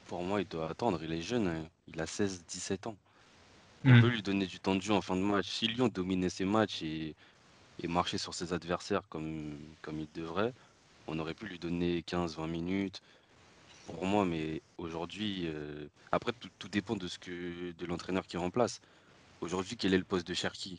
Pour 0.07 0.23
moi, 0.23 0.41
il 0.41 0.49
doit 0.49 0.71
attendre. 0.71 1.01
Il 1.03 1.13
est 1.13 1.23
jeune. 1.23 1.49
hein. 1.49 1.65
Il 1.95 2.01
a 2.01 2.07
16-17 2.07 2.87
ans. 2.87 2.97
On 3.85 3.95
peut 3.95 4.09
lui 4.09 4.23
donner 4.23 4.47
du 4.47 4.61
temps 4.61 4.75
de 4.75 4.83
jeu 4.83 4.95
en 4.95 5.03
fin 5.03 5.17
de 5.17 5.21
match. 5.23 5.47
Si 5.49 5.67
Lyon 5.69 5.89
dominait 5.89 6.31
ses 6.31 6.45
matchs 6.47 6.83
et, 6.83 7.15
et 7.83 7.89
marchait 7.89 8.19
sur 8.19 8.35
ses 8.35 8.53
adversaires 8.53 9.03
comme, 9.11 9.59
comme 9.83 10.01
il 10.01 10.09
devrait, 10.15 10.53
on 11.07 11.19
aurait 11.19 11.35
pu 11.35 11.47
lui 11.47 11.59
donner 11.59 12.03
15-20 12.03 12.47
minutes. 12.47 13.01
Pour 13.87 14.07
moi, 14.07 14.25
mais 14.25 14.63
aujourd'hui, 14.79 15.43
euh, 15.45 15.87
après, 16.11 16.33
tout, 16.33 16.49
tout 16.59 16.69
dépend 16.69 16.97
de, 16.97 17.07
ce 17.07 17.19
que, 17.19 17.73
de 17.79 17.87
l'entraîneur 17.87 18.27
qui 18.27 18.37
remplace. 18.37 18.81
Aujourd'hui, 19.41 19.77
quel 19.77 19.93
est 19.93 19.99
le 19.99 20.05
poste 20.05 20.27
de 20.27 20.35
Cherki? 20.35 20.79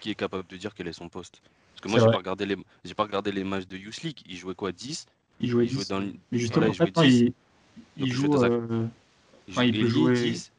Qui 0.00 0.10
est 0.10 0.14
capable 0.16 0.48
de 0.48 0.56
dire 0.56 0.74
quel 0.74 0.88
est 0.88 0.92
son 0.92 1.08
poste? 1.08 1.40
Parce 1.72 1.80
que 1.82 1.88
moi, 1.88 2.00
j'ai 2.00 2.10
pas, 2.10 2.18
regardé 2.18 2.46
les, 2.46 2.56
j'ai 2.84 2.94
pas 2.94 3.04
regardé 3.04 3.30
les 3.30 3.44
matchs 3.44 3.66
de 3.66 3.76
Youth 3.76 4.02
League. 4.02 4.18
Il 4.28 4.36
jouait 4.36 4.54
quoi 4.54 4.72
10 4.72 5.06
Il 5.40 5.48
jouait 5.48 5.64
Il 5.64 5.70
jouait 5.70 5.82
10. 5.84 5.88
dans 5.88 6.00
le- 6.00 6.12
Mais 6.32 6.38
justement, 6.38 6.66
voilà, 6.66 6.72
il 6.72 6.76
jouait 6.76 6.86
maintenant, 6.86 7.02
10. 7.04 7.20
il, 7.96 8.04
il 8.04 8.12
joue. 8.12 8.34
euh, 8.34 8.86
enfin, 9.50 9.64
il 9.64 9.80
peut 9.80 9.86
jouer. 9.86 10.14
10. 10.14 10.52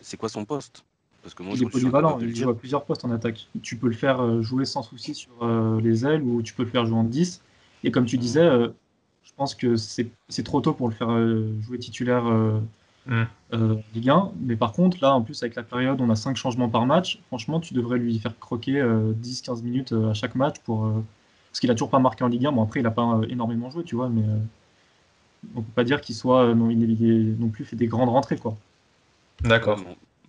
C'est 0.00 0.16
quoi 0.16 0.28
son 0.30 0.44
poste? 0.44 0.82
Parce 1.22 1.34
que 1.34 1.42
moi, 1.42 1.54
Il 1.54 1.60
je, 1.60 1.64
est 1.64 1.68
polyvalent, 1.68 2.18
il 2.20 2.34
joue 2.34 2.48
à 2.50 2.56
plusieurs 2.56 2.84
postes 2.84 3.04
en 3.04 3.10
attaque. 3.10 3.46
Tu 3.62 3.76
peux 3.76 3.86
le 3.88 3.94
faire 3.94 4.20
euh, 4.20 4.42
jouer 4.42 4.64
sans 4.64 4.82
souci 4.82 5.14
sur 5.14 5.42
euh, 5.42 5.80
les 5.80 6.04
ailes 6.06 6.22
ou 6.22 6.42
tu 6.42 6.54
peux 6.54 6.64
le 6.64 6.70
faire 6.70 6.86
jouer 6.86 6.96
en 6.98 7.04
10. 7.04 7.42
Et 7.84 7.90
comme 7.90 8.06
tu 8.06 8.18
disais, 8.18 8.40
euh, 8.40 8.68
Je 9.24 9.32
pense 9.36 9.54
que 9.54 9.76
c'est 9.76 10.42
trop 10.44 10.60
tôt 10.60 10.72
pour 10.74 10.88
le 10.88 10.94
faire 10.94 11.10
euh, 11.10 11.48
jouer 11.62 11.78
titulaire 11.78 12.26
euh, 12.26 12.60
Mm. 13.06 13.22
euh, 13.54 13.76
Ligue 13.94 14.10
1. 14.10 14.30
Mais 14.42 14.54
par 14.56 14.72
contre, 14.72 14.98
là, 15.02 15.14
en 15.14 15.22
plus, 15.22 15.42
avec 15.42 15.56
la 15.56 15.64
période, 15.64 16.00
on 16.00 16.08
a 16.10 16.14
5 16.16 16.36
changements 16.36 16.68
par 16.68 16.86
match. 16.86 17.18
Franchement, 17.28 17.58
tu 17.60 17.74
devrais 17.74 17.98
lui 17.98 18.18
faire 18.20 18.38
croquer 18.38 18.80
euh, 18.80 19.12
10-15 19.14 19.62
minutes 19.62 19.92
à 19.92 20.14
chaque 20.14 20.34
match 20.36 20.56
pour. 20.60 20.84
euh, 20.86 21.02
parce 21.50 21.60
qu'il 21.60 21.70
a 21.70 21.74
toujours 21.74 21.90
pas 21.90 21.98
marqué 21.98 22.22
en 22.24 22.28
Ligue 22.28 22.46
1. 22.46 22.52
Bon, 22.52 22.62
après, 22.62 22.80
il 22.80 22.86
a 22.86 22.90
pas 22.92 23.20
énormément 23.28 23.70
joué, 23.70 23.82
tu 23.84 23.96
vois, 23.96 24.08
mais 24.08 24.22
euh, 24.22 24.38
on 25.56 25.62
peut 25.62 25.72
pas 25.74 25.84
dire 25.84 26.00
qu'il 26.00 26.14
soit 26.14 26.44
euh, 26.44 26.54
non, 26.54 26.70
il 26.70 27.36
non 27.38 27.48
plus 27.48 27.64
fait 27.64 27.76
des 27.76 27.86
grandes 27.88 28.08
rentrées, 28.08 28.38
quoi. 28.38 28.56
D'accord. 29.42 29.80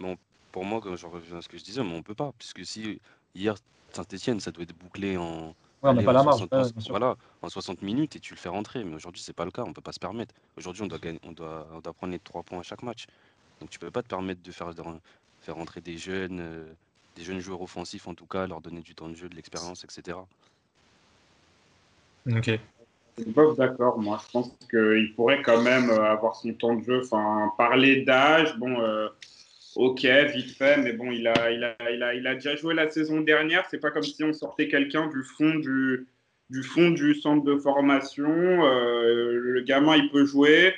Ouais, 0.01 0.17
pour 0.51 0.65
moi, 0.65 0.81
quand 0.83 0.95
je 0.95 1.05
reviens 1.05 1.37
à 1.37 1.41
ce 1.41 1.49
que 1.49 1.57
je 1.57 1.63
disais, 1.63 1.83
mais 1.83 1.95
on 1.95 2.01
peut 2.01 2.15
pas, 2.15 2.31
puisque 2.37 2.65
si 2.65 2.99
hier 3.35 3.55
Saint-Etienne, 3.91 4.39
ça 4.39 4.51
doit 4.51 4.63
être 4.63 4.75
bouclé 4.77 5.17
en, 5.17 5.53
on 5.83 5.93
n'a 5.93 6.03
pas 6.03 6.13
la 6.13 6.23
marge, 6.23 6.39
60 6.39 6.51
ouais, 6.51 6.57
en- 6.57 6.69
bien 6.69 6.81
sûr. 6.81 6.91
voilà, 6.91 7.15
en 7.41 7.49
60 7.49 7.81
minutes 7.81 8.15
et 8.15 8.19
tu 8.19 8.33
le 8.33 8.39
fais 8.39 8.49
rentrer. 8.49 8.83
Mais 8.83 8.95
aujourd'hui, 8.95 9.21
c'est 9.21 9.33
pas 9.35 9.45
le 9.45 9.51
cas, 9.51 9.63
on 9.65 9.73
peut 9.73 9.81
pas 9.81 9.91
se 9.91 9.99
permettre. 9.99 10.33
Aujourd'hui, 10.57 10.83
on 10.83 10.87
doit 10.87 10.99
gagner, 10.99 11.19
on 11.23 11.31
doit, 11.31 11.67
on 11.73 11.79
doit 11.79 11.93
prendre 11.93 12.13
les 12.13 12.19
trois 12.19 12.43
points 12.43 12.59
à 12.59 12.63
chaque 12.63 12.83
match. 12.83 13.05
Donc 13.59 13.69
tu 13.69 13.79
peux 13.79 13.91
pas 13.91 14.01
te 14.01 14.07
permettre 14.07 14.41
de 14.41 14.51
faire, 14.51 14.73
de 14.73 14.81
faire 15.41 15.55
rentrer 15.55 15.81
des 15.81 15.97
jeunes, 15.97 16.39
euh, 16.39 16.65
des 17.15 17.23
jeunes 17.23 17.39
joueurs 17.39 17.61
offensifs 17.61 18.07
en 18.07 18.15
tout 18.15 18.25
cas, 18.25 18.47
leur 18.47 18.61
donner 18.61 18.81
du 18.81 18.95
temps 18.95 19.09
de 19.09 19.15
jeu, 19.15 19.29
de 19.29 19.35
l'expérience, 19.35 19.83
etc. 19.83 20.17
Ok. 22.29 22.59
Je 23.17 23.23
suis 23.23 23.31
pas 23.31 23.53
d'accord, 23.55 23.99
moi. 23.99 24.19
Je 24.25 24.31
pense 24.31 24.51
qu'il 24.69 25.13
pourrait 25.15 25.43
quand 25.43 25.61
même 25.61 25.89
euh, 25.91 26.11
avoir 26.11 26.35
son 26.35 26.51
temps 26.53 26.75
de 26.75 26.83
jeu. 26.83 27.01
Enfin, 27.03 27.51
parler 27.57 28.03
d'âge, 28.03 28.57
bon, 28.57 28.79
euh, 28.81 29.07
ok, 29.75 30.05
vite 30.33 30.51
fait, 30.57 30.77
mais 30.77 30.93
bon, 30.93 31.11
il 31.11 31.27
a, 31.27 31.51
il, 31.51 31.63
a, 31.63 31.75
il, 31.91 32.03
a, 32.03 32.13
il 32.13 32.27
a 32.27 32.35
déjà 32.35 32.55
joué 32.55 32.73
la 32.73 32.89
saison 32.89 33.21
dernière. 33.21 33.65
C'est 33.69 33.79
pas 33.79 33.91
comme 33.91 34.03
si 34.03 34.23
on 34.23 34.33
sortait 34.33 34.67
quelqu'un 34.67 35.07
du 35.07 35.23
fond 35.23 35.55
du, 35.55 36.07
du 36.49 36.63
fond 36.63 36.91
du 36.91 37.15
centre 37.15 37.43
de 37.43 37.57
formation. 37.57 38.29
Euh, 38.29 39.39
le 39.39 39.61
gamin, 39.61 39.95
il 39.95 40.09
peut 40.11 40.25
jouer. 40.25 40.73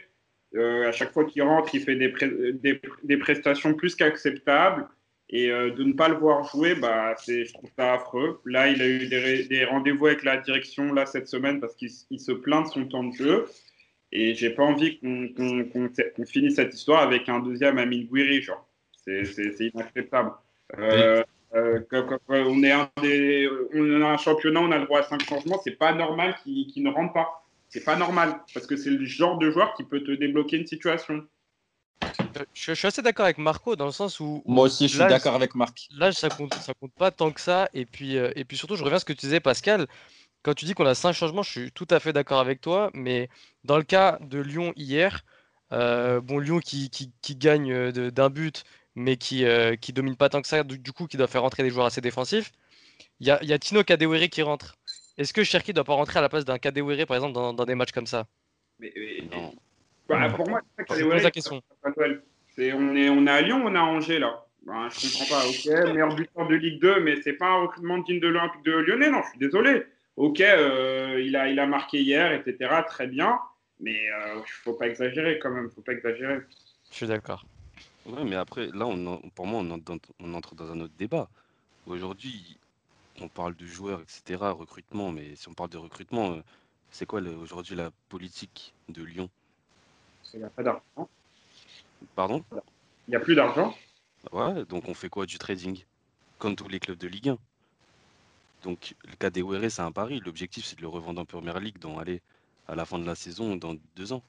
Euh, 0.56 0.88
à 0.88 0.92
chaque 0.92 1.12
fois 1.12 1.26
qu'il 1.26 1.44
rentre, 1.44 1.76
il 1.76 1.82
fait 1.82 1.96
des, 1.96 2.14
des, 2.54 2.82
des 3.04 3.18
prestations 3.18 3.74
plus 3.74 3.96
qu'acceptables. 3.96 4.88
Et 5.30 5.52
euh, 5.52 5.72
de 5.72 5.84
ne 5.84 5.94
pas 5.94 6.08
le 6.08 6.16
voir 6.16 6.48
jouer, 6.50 6.76
bah, 6.76 7.16
je 7.28 7.52
trouve 7.52 7.70
ça 7.78 7.94
affreux. 7.94 8.40
Là, 8.46 8.70
il 8.70 8.82
a 8.82 8.88
eu 8.88 9.08
des, 9.08 9.66
rendez-vous 9.66 10.06
avec 10.08 10.24
la 10.24 10.38
direction 10.38 10.94
là, 10.94 11.06
cette 11.06 11.28
semaine 11.28 11.60
parce 11.60 11.76
qu'il 11.76 11.90
se 11.90 12.32
plaint 12.32 12.66
de 12.68 12.72
son 12.72 12.86
temps 12.86 13.04
de 13.04 13.14
jeu. 13.16 13.46
Et 14.12 14.36
j'ai 14.36 14.52
pas 14.52 14.64
envie 14.64 15.00
qu'on, 15.00 15.28
qu'on 15.36 16.26
finisse 16.26 16.56
cette 16.56 16.74
histoire 16.74 17.02
avec 17.02 17.28
un 17.28 17.40
deuxième 17.40 17.80
Amine 17.80 18.06
Gouiri. 18.06 18.42
Genre. 18.42 18.66
C'est, 19.06 19.72
inacceptable. 19.74 20.32
Euh, 20.80 21.24
euh, 21.54 21.80
quand- 21.90 22.20
on, 22.28 22.64
est 22.64 22.72
un 22.72 22.90
des, 23.02 23.48
on 23.74 24.02
a 24.02 24.08
un 24.08 24.18
championnat, 24.18 24.62
on 24.62 24.72
a 24.72 24.80
le 24.80 24.86
droit 24.86 25.00
à 25.00 25.04
cinq 25.04 25.24
changements. 25.24 25.60
C'est 25.64 25.78
pas 25.78 25.94
normal 25.94 26.36
qu'il, 26.44 26.84
ne 26.84 26.90
rentre 26.90 27.14
pas. 27.14 27.46
C'est 27.70 27.84
pas 27.84 27.96
normal 27.96 28.40
parce 28.54 28.68
que 28.68 28.76
c'est 28.76 28.90
le 28.90 29.06
genre 29.06 29.38
de 29.38 29.52
joueur 29.52 29.74
qui 29.76 29.84
peut 29.84 30.04
te 30.04 30.12
débloquer 30.12 30.58
une 30.58 30.68
situation. 30.68 31.26
Je, 32.36 32.44
je 32.54 32.74
suis 32.74 32.88
assez 32.88 33.02
d'accord 33.02 33.26
avec 33.26 33.38
Marco 33.38 33.76
dans 33.76 33.86
le 33.86 33.92
sens 33.92 34.20
où. 34.20 34.44
Moi 34.46 34.66
aussi, 34.66 34.88
je 34.88 34.98
suis 34.98 35.06
d'accord 35.06 35.36
avec 35.36 35.56
Marc. 35.56 35.88
L'âge, 35.96 36.16
ça 36.16 36.30
compte, 36.30 36.52
ça 36.54 36.74
compte 36.74 36.94
pas 36.94 37.12
tant 37.12 37.32
que 37.32 37.40
ça. 37.42 37.70
Et 37.74 37.86
puis, 37.86 38.18
euh, 38.18 38.32
et 38.36 38.44
puis 38.44 38.58
surtout, 38.58 38.76
je 38.76 38.84
reviens 38.84 38.98
à 38.98 39.00
ce 39.00 39.06
que 39.06 39.14
tu 39.14 39.26
disais, 39.26 39.40
Pascal. 39.40 39.88
Quand 40.44 40.54
tu 40.54 40.66
dis 40.66 40.74
qu'on 40.74 40.86
a 40.86 40.96
cinq 40.96 41.14
changements, 41.14 41.44
je 41.44 41.50
suis 41.50 41.72
tout 41.72 41.88
à 41.90 42.00
fait 42.00 42.14
d'accord 42.14 42.40
avec 42.40 42.62
toi. 42.62 42.92
Mais 42.94 43.30
dans 43.64 43.78
le 43.78 43.84
cas 43.84 44.20
de 44.22 44.40
Lyon 44.40 44.74
hier, 44.76 45.24
euh, 45.72 46.22
bon, 46.22 46.40
Lyon 46.40 46.60
qui, 46.60 46.90
qui, 46.90 47.12
qui 47.22 47.36
gagne 47.36 47.92
d'un 47.92 48.30
but, 48.30 48.64
mais 48.96 49.18
qui, 49.18 49.46
euh, 49.46 49.76
qui 49.76 49.94
domine 49.94 50.16
pas 50.16 50.30
tant 50.30 50.42
que 50.42 50.48
ça, 50.48 50.64
du, 50.64 50.78
du 50.80 50.92
coup, 50.92 51.08
qui 51.08 51.18
doit 51.18 51.28
faire 51.28 51.42
rentrer 51.42 51.64
des 51.64 51.70
joueurs 51.70 51.86
assez 51.86 52.02
défensifs. 52.02 52.52
Il 53.20 53.28
y 53.28 53.32
a, 53.32 53.40
il 53.44 53.50
y 53.50 53.54
a 53.54 53.60
Tino 53.60 53.84
Kadewere 53.84 54.30
qui 54.30 54.42
rentre. 54.42 54.76
Est-ce 55.18 55.34
que 55.34 55.44
Cherki 55.44 55.74
doit 55.74 55.84
pas 55.84 55.94
rentrer 55.94 56.20
à 56.20 56.22
la 56.22 56.30
place 56.30 56.46
d'un 56.46 56.58
Kadewere, 56.58 57.06
par 57.06 57.16
exemple, 57.18 57.34
dans, 57.34 57.54
dans 57.54 57.66
des 57.66 57.76
matchs 57.76 57.92
comme 57.92 58.08
ça? 58.08 58.26
Mais, 58.80 58.92
mais- 58.96 59.38
Non. 59.38 59.54
Bah, 60.08 60.30
pour 60.30 60.48
moi, 60.48 60.62
c'est 60.90 61.00
ça 61.02 61.16
la 61.16 61.32
question. 61.32 61.62
on 61.90 62.96
est 62.96 63.10
on 63.10 63.26
est 63.26 63.32
à 63.32 63.42
Lyon, 63.42 63.64
on 63.66 63.74
est 63.74 63.78
à 63.78 63.84
Angers 63.84 64.20
là. 64.20 64.46
Ben, 64.66 64.88
je 64.90 65.18
comprends 65.20 65.36
pas. 65.40 65.48
Ok, 65.48 65.94
meilleur 65.94 66.16
buteur 66.16 66.48
de 66.48 66.56
Ligue 66.56 66.80
2, 66.82 67.00
mais 67.02 67.22
c'est 67.22 67.34
pas 67.34 67.48
un 67.48 67.62
recrutement 67.64 67.98
digne 68.00 68.20
de 68.20 68.28
l'Olympique 68.28 68.64
de 68.64 68.72
Lyonnais, 68.72 69.10
non. 69.10 69.22
Je 69.24 69.30
suis 69.30 69.40
désolé. 69.40 69.84
Ok, 70.16 70.42
euh, 70.42 71.22
il 71.24 71.36
a 71.36 71.50
il 71.50 71.60
a 71.60 71.66
marqué 71.66 72.02
hier, 72.02 72.32
etc. 72.34 72.84
Très 72.88 73.08
bien, 73.08 73.40
mais 73.80 73.98
euh, 74.12 74.40
faut 74.64 74.74
pas 74.74 74.88
exagérer 74.88 75.40
quand 75.40 75.50
même. 75.52 75.70
Faut 75.72 75.82
pas 75.82 75.94
exagérer. 75.94 76.40
Je 76.92 76.96
suis 76.96 77.08
d'accord. 77.08 77.46
Ouais, 78.06 78.24
mais 78.24 78.36
après, 78.36 78.68
là, 78.68 78.86
on 78.86 79.06
en- 79.08 79.22
pour 79.32 79.48
moi, 79.48 79.60
on 79.62 79.72
entre, 79.72 79.84
dans, 79.84 79.98
on 80.20 80.34
entre 80.34 80.56
dans 80.56 80.72
un 80.72 80.80
autre 80.82 80.94
débat. 80.98 81.30
Aujourd'hui, 81.88 82.58
on 83.22 83.30
parle 83.30 83.56
de 83.56 83.66
joueurs, 83.66 84.02
etc., 84.02 84.52
recrutement, 84.52 85.12
mais 85.12 85.36
si 85.36 85.50
on 85.50 85.54
parle 85.54 85.70
de 85.72 85.78
recrutement, 85.78 86.34
euh, 86.34 86.42
c'est 86.92 87.06
quoi 87.06 87.22
le- 87.22 87.36
aujourd'hui 87.36 87.76
la 87.76 87.92
politique 88.10 88.74
de 88.90 89.04
Lyon? 89.04 89.30
Il 90.34 90.40
n'y 90.40 90.46
a 90.46 90.50
pas 90.50 90.64
d'argent. 90.64 91.10
Pardon? 92.16 92.44
Il 93.08 93.12
n'y 93.12 93.16
a 93.16 93.20
plus 93.20 93.36
d'argent. 93.36 93.76
Ouais, 94.32 94.66
donc 94.66 94.88
on 94.88 94.94
fait 94.94 95.10
quoi? 95.10 95.26
Du 95.26 95.38
trading, 95.38 95.84
comme 96.40 96.56
tous 96.56 96.68
les 96.68 96.80
clubs 96.80 96.98
de 96.98 97.08
Ligue 97.08 97.30
1. 97.30 97.38
Donc, 98.64 98.96
le 99.06 99.16
cas 99.16 99.30
des 99.30 99.42
Ouéré, 99.42 99.70
c'est 99.70 99.82
un 99.84 99.92
pari. 99.92 100.20
L'objectif, 100.20 100.66
c'est 100.66 100.76
de 100.76 100.82
le 100.82 100.88
revendre 100.88 101.22
en 101.22 101.26
Première 101.26 101.60
Ligue 101.60 101.78
dans, 101.80 102.00
allez, 102.00 102.22
à 102.68 102.76
la 102.76 102.86
fin 102.86 103.00
de 103.00 103.06
la 103.06 103.16
saison, 103.16 103.56
dans 103.56 103.76
deux 103.96 104.14
ans. 104.14 104.24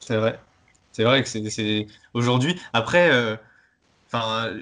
C'est 0.00 0.16
vrai. 0.16 0.40
C'est 0.96 1.04
vrai 1.04 1.22
que 1.22 1.28
c'est 1.28 1.86
aujourd'hui. 2.14 2.58
Après, 2.72 3.10
euh, 3.12 3.36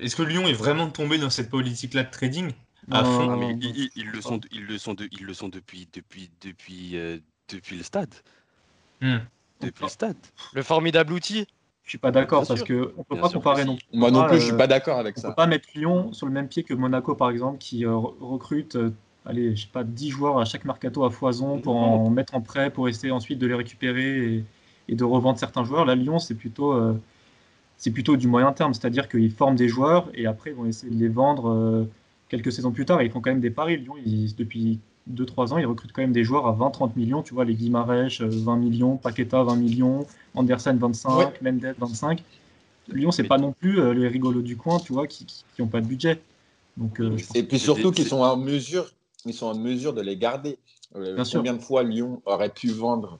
est-ce 0.02 0.16
que 0.16 0.22
Lyon 0.22 0.48
est 0.48 0.52
vraiment 0.52 0.90
tombé 0.90 1.16
dans 1.16 1.30
cette 1.30 1.48
politique-là 1.48 2.02
de 2.02 2.10
trading 2.10 2.50
à 2.90 3.04
Non, 3.04 3.04
fond? 3.04 3.36
Mais 3.36 3.56
ils, 3.60 3.76
ils- 3.76 3.90
ils 3.94 4.10
le 4.10 4.20
sont, 4.20 4.40
ils 4.50 4.64
le 4.66 4.76
sont, 4.78 4.94
de- 4.94 5.08
ils 5.12 5.24
le 5.24 5.32
sont 5.32 5.48
depuis, 5.48 5.88
depuis, 5.92 6.32
depuis, 6.40 6.96
euh, 6.96 7.18
depuis 7.48 7.76
le 7.76 7.84
stade. 7.84 8.12
Hmm. 9.00 9.18
Depuis 9.60 9.84
le 9.84 9.88
stade. 9.90 10.16
Le 10.54 10.62
formidable 10.64 11.12
outil. 11.12 11.46
Je 11.84 11.90
suis 11.90 11.98
pas 11.98 12.10
d'accord 12.10 12.46
parce 12.46 12.58
sûr. 12.60 12.66
que 12.66 12.94
on 12.96 13.04
peut 13.04 13.14
Bien 13.14 13.22
pas 13.22 13.28
comparer 13.30 13.64
non 13.64 13.76
plus. 13.76 13.86
Moi 13.98 14.10
non 14.10 14.22
Ah, 14.22 14.28
plus, 14.28 14.40
je 14.40 14.44
suis 14.44 14.52
euh, 14.52 14.58
pas 14.58 14.66
d'accord 14.66 14.98
avec 14.98 15.18
On 15.18 15.20
ça. 15.20 15.28
peut 15.28 15.34
pas 15.34 15.46
mettre 15.46 15.68
Lyon 15.74 16.12
sur 16.12 16.26
le 16.26 16.32
même 16.32 16.48
pied 16.48 16.64
que 16.64 16.74
Monaco, 16.74 17.14
par 17.14 17.30
exemple, 17.30 17.58
qui 17.58 17.84
euh, 17.84 17.90
re- 17.90 18.14
recrute, 18.20 18.76
euh, 18.76 18.90
allez, 19.26 19.54
je 19.54 19.62
sais 19.62 19.68
pas, 19.72 19.84
10 19.84 20.10
joueurs 20.10 20.38
à 20.38 20.44
chaque 20.44 20.64
mercato 20.64 21.04
à 21.04 21.10
foison 21.10 21.58
pour 21.58 21.76
en 21.76 22.10
mettre 22.10 22.34
en 22.34 22.40
prêt, 22.40 22.70
pour 22.70 22.88
essayer 22.88 23.12
ensuite 23.12 23.38
de 23.38 23.46
les 23.46 23.54
récupérer 23.54 24.34
et, 24.36 24.44
et 24.88 24.94
de 24.94 25.04
revendre 25.04 25.38
certains 25.38 25.64
joueurs. 25.64 25.84
Là, 25.84 25.94
Lyon, 25.94 26.18
c'est 26.18 26.34
plutôt, 26.34 26.72
euh, 26.72 26.94
c'est 27.76 27.90
plutôt 27.90 28.16
du 28.16 28.26
moyen 28.28 28.52
terme, 28.52 28.74
c'est-à-dire 28.74 29.08
qu'ils 29.08 29.30
forment 29.32 29.56
des 29.56 29.68
joueurs 29.68 30.08
et 30.14 30.26
après, 30.26 30.50
ils 30.50 30.56
vont 30.56 30.66
essayer 30.66 30.94
de 30.94 30.98
les 31.00 31.08
vendre 31.08 31.48
euh, 31.50 31.84
quelques 32.28 32.52
saisons 32.52 32.70
plus 32.72 32.84
tard. 32.84 33.00
Et 33.00 33.06
ils 33.06 33.10
font 33.10 33.20
quand 33.20 33.30
même 33.30 33.40
des 33.40 33.50
paris. 33.50 33.76
Lyon, 33.78 33.94
ils- 34.04 34.34
depuis 34.34 34.78
2-3 35.06 35.52
ans, 35.52 35.58
ils 35.58 35.66
recrutent 35.66 35.92
quand 35.92 36.02
même 36.02 36.12
des 36.12 36.24
joueurs 36.24 36.46
à 36.46 36.52
20-30 36.52 36.96
millions. 36.96 37.22
Tu 37.22 37.34
vois, 37.34 37.44
les 37.44 37.54
Guimarães, 37.54 38.08
euh, 38.20 38.28
20 38.30 38.56
millions, 38.56 38.96
Paqueta, 38.96 39.42
20 39.42 39.56
millions, 39.56 40.06
Andersen, 40.34 40.76
25, 40.78 41.16
Ouais. 41.18 41.32
Mendes, 41.42 41.74
25. 41.78 42.22
Lyon, 42.88 43.10
c'est 43.10 43.24
pas 43.24 43.38
non 43.38 43.52
plus 43.52 43.80
euh, 43.80 43.94
les 43.94 44.08
rigolos 44.08 44.42
du 44.42 44.56
coin, 44.56 44.78
tu 44.78 44.92
vois, 44.92 45.06
qui 45.06 45.26
n'ont 45.58 45.66
pas 45.66 45.80
de 45.80 45.86
budget. 45.86 46.20
Donc, 46.76 47.00
euh, 47.00 47.16
Et 47.34 47.42
puis 47.42 47.58
surtout 47.58 47.92
qu'ils 47.92 48.06
sont 48.06 48.20
en 48.20 48.36
mesure, 48.36 48.90
ils 49.24 49.32
sont 49.32 49.46
en 49.46 49.54
mesure 49.56 49.94
de 49.94 50.00
les 50.02 50.16
garder. 50.16 50.58
Euh, 50.96 51.24
sûr. 51.24 51.40
combien 51.40 51.54
de 51.54 51.58
fois 51.60 51.82
Lyon 51.82 52.22
aurait 52.24 52.50
pu 52.50 52.68
vendre 52.68 53.18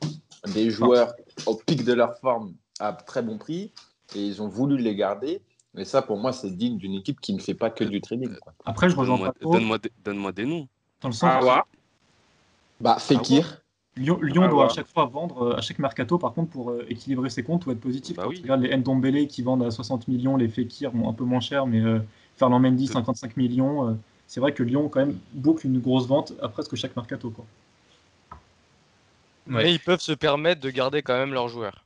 des 0.54 0.70
joueurs 0.70 1.14
au 1.46 1.54
pic 1.56 1.84
de 1.84 1.92
leur 1.92 2.18
forme 2.18 2.54
à 2.80 2.92
très 2.92 3.22
bon 3.22 3.38
prix 3.38 3.72
et 4.14 4.20
ils 4.26 4.42
ont 4.42 4.48
voulu 4.48 4.76
les 4.78 4.94
garder. 4.94 5.40
Et 5.76 5.84
ça, 5.84 6.02
pour 6.02 6.16
moi, 6.18 6.32
c'est 6.32 6.50
digne 6.56 6.76
d'une 6.78 6.94
équipe 6.94 7.20
qui 7.20 7.32
ne 7.34 7.40
fait 7.40 7.54
pas 7.54 7.70
que 7.70 7.82
du 7.84 8.00
trading. 8.00 8.34
quoi. 8.40 8.52
Après, 8.64 8.88
je 8.88 8.94
rejoins 8.96 9.16
Donne-moi 9.16 9.32
pas 9.32 9.40
trop 9.40 9.52
donne-moi 9.54 9.78
des, 9.78 9.92
donne-moi 10.04 10.32
des 10.32 10.46
noms. 10.46 10.68
dans 11.00 11.08
le 11.08 11.14
sens 11.14 11.30
Ah 11.32 11.44
ouais. 11.44 11.62
Bah, 12.80 12.96
Fekir, 12.98 13.62
Lyon, 13.96 14.18
Lyon 14.20 14.42
Ah 14.44 14.48
doit 14.48 14.64
ouais. 14.66 14.70
à 14.70 14.74
chaque 14.74 14.86
fois 14.88 15.06
vendre, 15.06 15.42
euh, 15.42 15.56
à 15.56 15.60
chaque 15.60 15.78
mercato, 15.78 16.18
par 16.18 16.32
contre, 16.32 16.50
pour 16.50 16.70
euh, 16.70 16.84
équilibrer 16.88 17.30
ses 17.30 17.42
comptes 17.42 17.66
ou 17.66 17.70
être 17.72 17.80
positif. 17.80 18.16
Bah 18.16 18.24
oui. 18.28 18.36
tu 18.36 18.42
regardes 18.42 18.62
les 18.62 18.76
Ndombele 18.76 19.26
qui 19.28 19.42
vendent 19.42 19.62
à 19.64 19.70
60 19.70 20.06
millions, 20.08 20.36
les 20.36 20.48
Fekir 20.48 20.92
bon, 20.92 21.08
un 21.08 21.12
peu 21.12 21.24
moins 21.24 21.40
cher, 21.40 21.66
mais 21.66 21.80
euh, 21.80 22.00
Ferland 22.36 22.60
Mendy, 22.60 22.86
Tout- 22.86 22.92
55 22.94 23.36
millions. 23.36 23.88
euh, 23.88 23.94
c'est 24.26 24.40
vrai 24.40 24.52
que 24.52 24.62
Lyon, 24.62 24.88
quand 24.88 25.00
même, 25.00 25.18
boucle 25.32 25.66
une 25.66 25.78
grosse 25.80 26.06
vente 26.06 26.32
à 26.42 26.48
presque 26.48 26.74
chaque 26.76 26.96
mercato. 26.96 27.30
Quoi. 27.30 27.44
Ouais. 29.46 29.64
Mais 29.64 29.72
ils 29.74 29.80
peuvent 29.80 30.00
se 30.00 30.12
permettre 30.12 30.60
de 30.60 30.70
garder 30.70 31.02
quand 31.02 31.16
même 31.16 31.32
leurs 31.34 31.48
joueurs. 31.48 31.84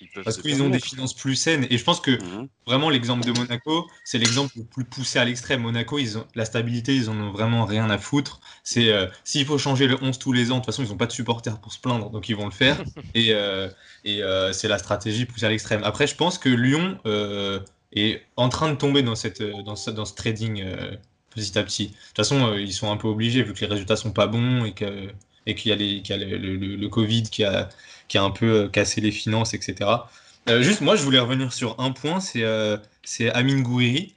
Ils 0.00 0.08
Parce 0.24 0.38
qu'ils 0.38 0.62
ont 0.62 0.70
des 0.70 0.80
finances 0.80 1.14
plus 1.14 1.34
saines. 1.36 1.66
Et 1.70 1.76
je 1.78 1.84
pense 1.84 2.00
que 2.00 2.18
Mhm. 2.22 2.48
vraiment 2.66 2.88
l'exemple 2.90 3.24
de 3.24 3.32
Monaco, 3.32 3.90
c'est 4.04 4.18
l'exemple 4.18 4.52
le 4.56 4.64
plus 4.64 4.84
poussé 4.84 5.18
à 5.18 5.24
l'extrême. 5.24 5.62
Monaco, 5.62 5.98
ils 5.98 6.16
ont 6.18 6.26
la 6.34 6.44
stabilité, 6.44 6.94
ils 6.96 7.10
en 7.10 7.16
ont 7.18 7.32
vraiment 7.32 7.64
rien 7.66 7.90
à 7.90 7.98
foutre. 7.98 8.40
C'est 8.64 8.90
euh, 8.92 9.06
s'il 9.24 9.44
faut 9.44 9.58
changer 9.58 9.86
le 9.86 10.02
11 10.02 10.18
tous 10.18 10.32
les 10.32 10.52
ans, 10.52 10.56
de 10.56 10.60
toute 10.60 10.66
façon, 10.66 10.82
ils 10.84 10.88
n'ont 10.90 10.96
pas 10.96 11.06
de 11.06 11.12
supporters 11.12 11.60
pour 11.60 11.72
se 11.72 11.80
plaindre, 11.80 12.10
donc 12.10 12.28
ils 12.28 12.36
vont 12.36 12.46
le 12.46 12.50
faire. 12.50 12.82
et 13.14 13.34
euh, 13.34 13.68
et 14.04 14.22
euh, 14.22 14.52
c'est 14.52 14.68
la 14.68 14.78
stratégie 14.78 15.26
poussée 15.26 15.46
à 15.46 15.48
l'extrême. 15.50 15.82
Après, 15.84 16.06
je 16.06 16.14
pense 16.16 16.38
que 16.38 16.48
Lyon 16.48 16.98
euh, 17.06 17.60
est 17.92 18.22
en 18.36 18.48
train 18.48 18.70
de 18.70 18.76
tomber 18.76 19.02
dans 19.02 19.14
cette 19.16 19.42
dans 19.42 19.76
ce, 19.76 19.90
dans 19.90 20.04
ce 20.06 20.14
trading 20.14 20.62
euh, 20.62 20.96
petit 21.30 21.58
à 21.58 21.62
petit. 21.62 21.88
De 21.88 21.92
toute 21.92 22.16
façon, 22.16 22.46
euh, 22.52 22.60
ils 22.60 22.72
sont 22.72 22.90
un 22.90 22.96
peu 22.96 23.08
obligés 23.08 23.42
vu 23.42 23.52
que 23.54 23.60
les 23.60 23.66
résultats 23.66 23.96
sont 23.96 24.12
pas 24.12 24.26
bons 24.26 24.64
et 24.64 24.72
que 24.74 25.10
et 25.50 25.54
qu'il 25.54 25.70
y 25.70 26.12
a, 26.12 26.16
le, 26.16 26.88
Covid 26.88 27.24
qui 27.24 27.44
a, 27.44 27.68
un 28.14 28.30
peu 28.30 28.46
euh, 28.46 28.68
cassé 28.68 29.00
les 29.00 29.12
finances, 29.12 29.54
etc. 29.54 29.88
Euh, 30.48 30.62
juste, 30.62 30.80
moi, 30.80 30.96
je 30.96 31.02
voulais 31.02 31.18
revenir 31.18 31.52
sur 31.52 31.78
un 31.78 31.92
point, 31.92 32.20
c'est 32.20 32.42
euh, 32.44 32.76
c'est 33.02 33.30
Amine 33.30 33.62
Gouiri. 33.62 34.14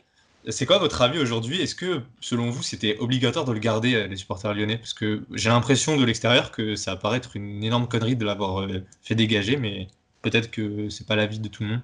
c'est 0.50 0.65
quoi 0.65 0.78
votre 0.78 1.02
avis 1.02 1.19
aujourd'hui? 1.19 1.62
Est-ce 1.62 1.76
que, 1.76 2.02
selon 2.22 2.50
vous, 2.50 2.63
c'était 2.63 2.98
obligatoire 3.00 3.46
de 3.46 3.52
le 3.52 3.60
garder, 3.60 3.96
euh, 3.96 4.08
les 4.08 4.15
supporters 4.15 4.54
lyonnais? 4.54 4.78
Parce 4.78 4.93
que 4.93 5.24
j'ai 5.34 5.50
l'impression 5.50 5.98
de 5.98 6.06
l'extérieur 6.06 6.52
que 6.52 6.76
ça 6.76 6.91
va 6.91 6.98
paraître 6.98 7.36
une 7.36 7.63
énorme 7.63 7.88
connerie 7.88 8.15
de 8.15 8.26
l'avoir 8.26 8.67
fait 9.04 9.15
dégager, 9.15 9.58
mais 9.58 9.88
peut-être 10.22 10.50
que 10.50 10.89
c'est 10.89 11.08
pas 11.08 11.15
l'avis 11.15 11.39
de 11.39 11.48
tout 11.50 11.63
le 11.63 11.69
monde. 11.69 11.82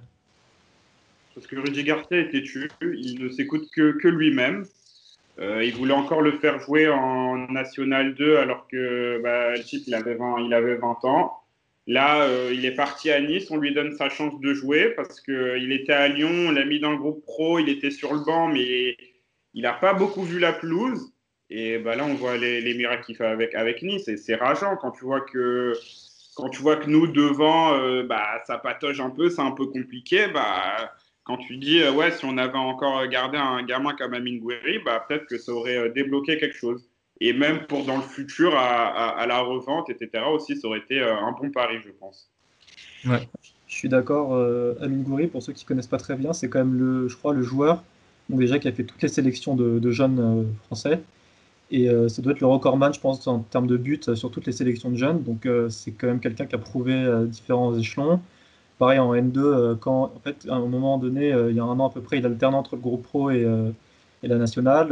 Parce 1.34 1.46
que 1.46 1.56
Rudy 1.56 1.84
Garcia 1.84 2.18
était 2.18 2.42
tué, 2.42 2.68
il 2.82 3.22
ne 3.22 3.28
s'écoute 3.30 3.68
que 3.72 4.08
lui-même. 4.08 4.64
Euh, 5.40 5.64
il 5.64 5.74
voulait 5.74 5.94
encore 5.94 6.20
le 6.20 6.32
faire 6.32 6.60
jouer 6.60 6.88
en 6.88 7.38
National 7.50 8.14
2 8.14 8.36
alors 8.36 8.68
que 8.68 9.20
bah, 9.22 9.56
le 9.56 9.62
type 9.62 9.84
il 9.86 9.94
avait 9.94 10.14
20, 10.14 10.40
il 10.44 10.52
avait 10.52 10.76
20 10.76 11.04
ans. 11.04 11.40
Là, 11.86 12.22
euh, 12.24 12.50
il 12.52 12.66
est 12.66 12.74
parti 12.74 13.10
à 13.10 13.20
Nice, 13.20 13.50
on 13.50 13.56
lui 13.56 13.72
donne 13.72 13.92
sa 13.96 14.10
chance 14.10 14.38
de 14.38 14.52
jouer 14.52 14.90
parce 14.90 15.20
qu'il 15.20 15.72
était 15.72 15.92
à 15.92 16.08
Lyon, 16.08 16.48
on 16.48 16.52
l'a 16.52 16.64
mis 16.64 16.78
dans 16.78 16.90
le 16.90 16.98
groupe 16.98 17.24
pro, 17.24 17.58
il 17.58 17.68
était 17.70 17.90
sur 17.90 18.12
le 18.12 18.20
banc, 18.20 18.48
mais 18.48 18.96
il 19.54 19.62
n'a 19.62 19.72
pas 19.72 19.94
beaucoup 19.94 20.22
vu 20.22 20.38
la 20.38 20.52
pelouse. 20.52 21.12
Et 21.48 21.78
bah, 21.78 21.96
là, 21.96 22.04
on 22.04 22.14
voit 22.14 22.36
les, 22.36 22.60
les 22.60 22.74
miracles 22.74 23.04
qu'il 23.04 23.16
fait 23.16 23.24
avec, 23.24 23.82
Nice 23.82 24.08
et 24.08 24.16
c'est 24.18 24.36
rageant 24.36 24.76
quand 24.76 24.92
tu 24.92 25.04
vois 25.04 25.22
que 25.22 25.72
quand 26.36 26.48
tu 26.48 26.62
vois 26.62 26.76
que 26.76 26.88
nous 26.88 27.06
devant, 27.06 27.74
euh, 27.74 28.02
bah, 28.02 28.42
ça 28.46 28.58
patauge 28.58 29.00
un 29.00 29.10
peu, 29.10 29.30
c'est 29.30 29.42
un 29.42 29.50
peu 29.50 29.66
compliqué. 29.66 30.28
Bah, 30.28 30.92
quand 31.30 31.36
tu 31.36 31.56
dis 31.58 31.80
euh, 31.80 31.92
ouais, 31.92 32.10
si 32.10 32.24
on 32.24 32.36
avait 32.38 32.58
encore 32.58 33.06
gardé 33.06 33.38
un 33.38 33.62
gamin 33.62 33.94
comme 33.94 34.14
Amin 34.14 34.38
Gouiri, 34.38 34.78
bah, 34.84 35.04
peut-être 35.06 35.26
que 35.26 35.38
ça 35.38 35.52
aurait 35.52 35.76
euh, 35.78 35.88
débloqué 35.88 36.38
quelque 36.38 36.56
chose. 36.56 36.82
Et 37.20 37.32
même 37.32 37.66
pour 37.68 37.84
dans 37.84 37.96
le 37.96 38.02
futur, 38.02 38.54
à, 38.56 38.86
à- 38.86 39.20
à 39.20 39.26
la 39.26 39.40
revente, 39.40 39.88
etc. 39.90 40.24
aussi, 40.34 40.56
ça 40.56 40.66
aurait 40.66 40.80
été 40.80 41.00
euh, 41.00 41.14
un 41.16 41.32
bon 41.32 41.50
pari, 41.50 41.76
je 41.84 41.90
pense. 41.90 42.28
Je 43.68 43.74
suis 43.76 43.88
d'accord. 43.88 44.34
Euh, 44.34 44.74
Amin 44.80 45.02
Gouiri, 45.02 45.28
pour 45.28 45.42
ceux 45.42 45.52
qui 45.52 45.64
connaissent 45.64 45.86
pas 45.86 45.98
très 45.98 46.16
bien, 46.16 46.32
c'est 46.32 46.48
quand 46.48 46.58
même 46.58 46.76
le, 46.78 47.08
je 47.08 47.16
crois, 47.16 47.32
le 47.32 47.42
joueur 47.42 47.82
donc 48.28 48.38
déjà 48.40 48.58
qui 48.60 48.68
a 48.68 48.72
fait 48.72 48.84
toutes 48.84 49.02
les 49.02 49.08
sélections 49.08 49.56
de, 49.56 49.78
de 49.78 49.90
jeunes 49.90 50.18
euh, 50.20 50.44
français. 50.66 51.00
Et 51.72 51.88
euh, 51.88 52.08
ça 52.08 52.22
doit 52.22 52.32
être 52.32 52.40
le 52.40 52.46
recordman, 52.46 52.92
je 52.92 53.00
pense, 53.00 53.26
en 53.26 53.40
termes 53.40 53.66
de 53.68 53.76
buts 53.76 54.00
euh, 54.08 54.14
sur 54.16 54.30
toutes 54.30 54.46
les 54.46 54.52
sélections 54.52 54.90
de 54.90 54.96
jeunes. 54.96 55.22
Donc 55.22 55.46
euh, 55.46 55.68
c'est 55.68 55.92
quand 55.92 56.06
même 56.08 56.20
quelqu'un 56.20 56.46
qui 56.46 56.54
a 56.54 56.58
prouvé 56.58 56.94
euh, 56.94 57.26
différents 57.26 57.76
échelons. 57.76 58.20
Pareil 58.80 58.98
en 58.98 59.14
N2, 59.14 59.36
euh, 59.36 59.74
quand 59.74 60.04
en 60.04 60.20
fait 60.24 60.46
à 60.48 60.54
un 60.54 60.66
moment 60.66 60.96
donné, 60.96 61.34
euh, 61.34 61.50
il 61.50 61.56
y 61.56 61.60
a 61.60 61.64
un 61.64 61.78
an 61.78 61.88
à 61.88 61.90
peu 61.92 62.00
près, 62.00 62.16
il 62.16 62.24
alternait 62.24 62.56
entre 62.56 62.76
le 62.76 62.80
groupe 62.80 63.02
pro 63.02 63.30
et, 63.30 63.44
euh, 63.44 63.70
la 64.22 64.36
nationale. 64.38 64.90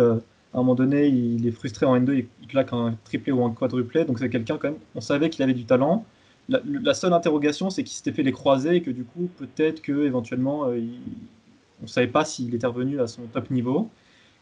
À 0.52 0.58
un 0.58 0.58
moment 0.58 0.74
donné, 0.74 1.06
il 1.08 1.46
est 1.46 1.52
frustré 1.52 1.86
en 1.86 1.96
N2, 1.98 2.26
il, 2.42 2.48
claque 2.48 2.74
un 2.74 2.94
triplé 3.04 3.32
ou 3.32 3.42
un 3.46 3.50
quadruplé. 3.50 4.04
Donc 4.04 4.18
c'est 4.18 4.28
quelqu'un 4.28 4.58
quand 4.58 4.68
même, 4.68 4.78
on 4.94 5.00
savait 5.00 5.30
qu'il 5.30 5.42
avait 5.42 5.54
du 5.54 5.64
talent. 5.64 6.04
La, 6.50 6.94
seule 6.94 7.14
interrogation, 7.14 7.70
c'est 7.70 7.82
qu'il 7.82 7.94
s'était 7.94 8.12
fait 8.12 8.22
les 8.22 8.32
croisés 8.32 8.76
et 8.76 8.82
que 8.82 8.90
du 8.90 9.04
coup, 9.04 9.30
peut-être 9.38 9.80
que 9.80 10.04
éventuellement, 10.04 10.64
on 10.64 11.82
ne 11.82 11.86
savait 11.86 12.08
pas 12.08 12.26
s'il 12.26 12.54
était 12.54 12.66
revenu 12.66 13.00
à 13.00 13.06
son 13.06 13.22
top 13.22 13.50
niveau. 13.50 13.88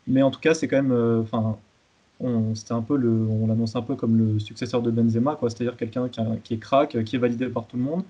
Mais 0.08 0.22
en 0.22 0.32
tout 0.32 0.40
cas, 0.40 0.54
c'est 0.54 0.66
quand 0.68 0.82
même, 0.82 1.20
enfin, 1.22 1.56
on, 2.20 2.54
c'était 2.56 2.72
un 2.72 2.82
peu 2.82 2.94
on 2.94 3.46
l'annonce 3.46 3.76
un 3.76 3.82
peu 3.82 3.94
comme 3.94 4.16
le 4.18 4.40
successeur 4.40 4.82
de 4.82 4.90
Benzema, 4.90 5.36
quoi. 5.36 5.50
C'est-à-dire 5.50 5.76
quelqu'un 5.76 6.08
qui, 6.08 6.20
qui 6.42 6.54
est 6.54 6.58
crack, 6.58 7.04
qui 7.04 7.16
est 7.16 7.20
validé 7.20 7.46
par 7.46 7.66
tout 7.66 7.76
le 7.76 7.82
monde. 7.84 8.02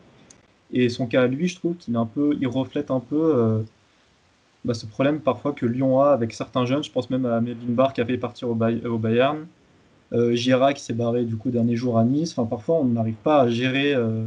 Et 0.73 0.89
son 0.89 1.07
cas 1.07 1.23
à 1.23 1.27
lui, 1.27 1.49
je 1.49 1.57
trouve 1.57 1.77
qu'il 1.77 1.95
est 1.95 1.99
un 1.99 2.07
peu, 2.07 2.37
il 2.41 2.47
reflète 2.49 2.91
un 2.91 3.01
peu 3.01 3.17
euh, 3.37 3.63
bah, 4.65 4.75
ce 4.75 4.87
problème 4.87 5.21
parfois 5.21 5.53
que 5.53 5.67
Lyon 5.67 6.01
a 6.01 6.11
avec 6.11 6.33
certains 6.33 6.67
jeunes. 6.67 6.83
Je 6.83 6.91
pense 6.91 7.11
même 7.11 7.27
à 7.27 7.41
Melvin 7.41 7.73
Barr 7.73 7.93
qui 7.93 8.01
a 8.01 8.07
fait 8.07 8.19
partir 8.19 8.49
au, 8.51 8.55
Bay- 8.55 8.85
au 8.87 8.99
Bayern. 8.99 9.47
Euh, 10.13 10.35
Gira 10.37 10.75
qui 10.75 10.83
s'est 10.83 10.95
barré 10.95 11.25
du 11.25 11.37
coup 11.37 11.51
dernier 11.51 11.77
jour 11.77 11.99
à 11.99 12.05
Nice. 12.05 12.33
Enfin, 12.33 12.47
parfois, 12.49 12.77
on 12.77 12.87
n'arrive 12.87 13.17
pas 13.17 13.43
à 13.43 13.49
gérer, 13.51 13.95
euh, 13.95 14.27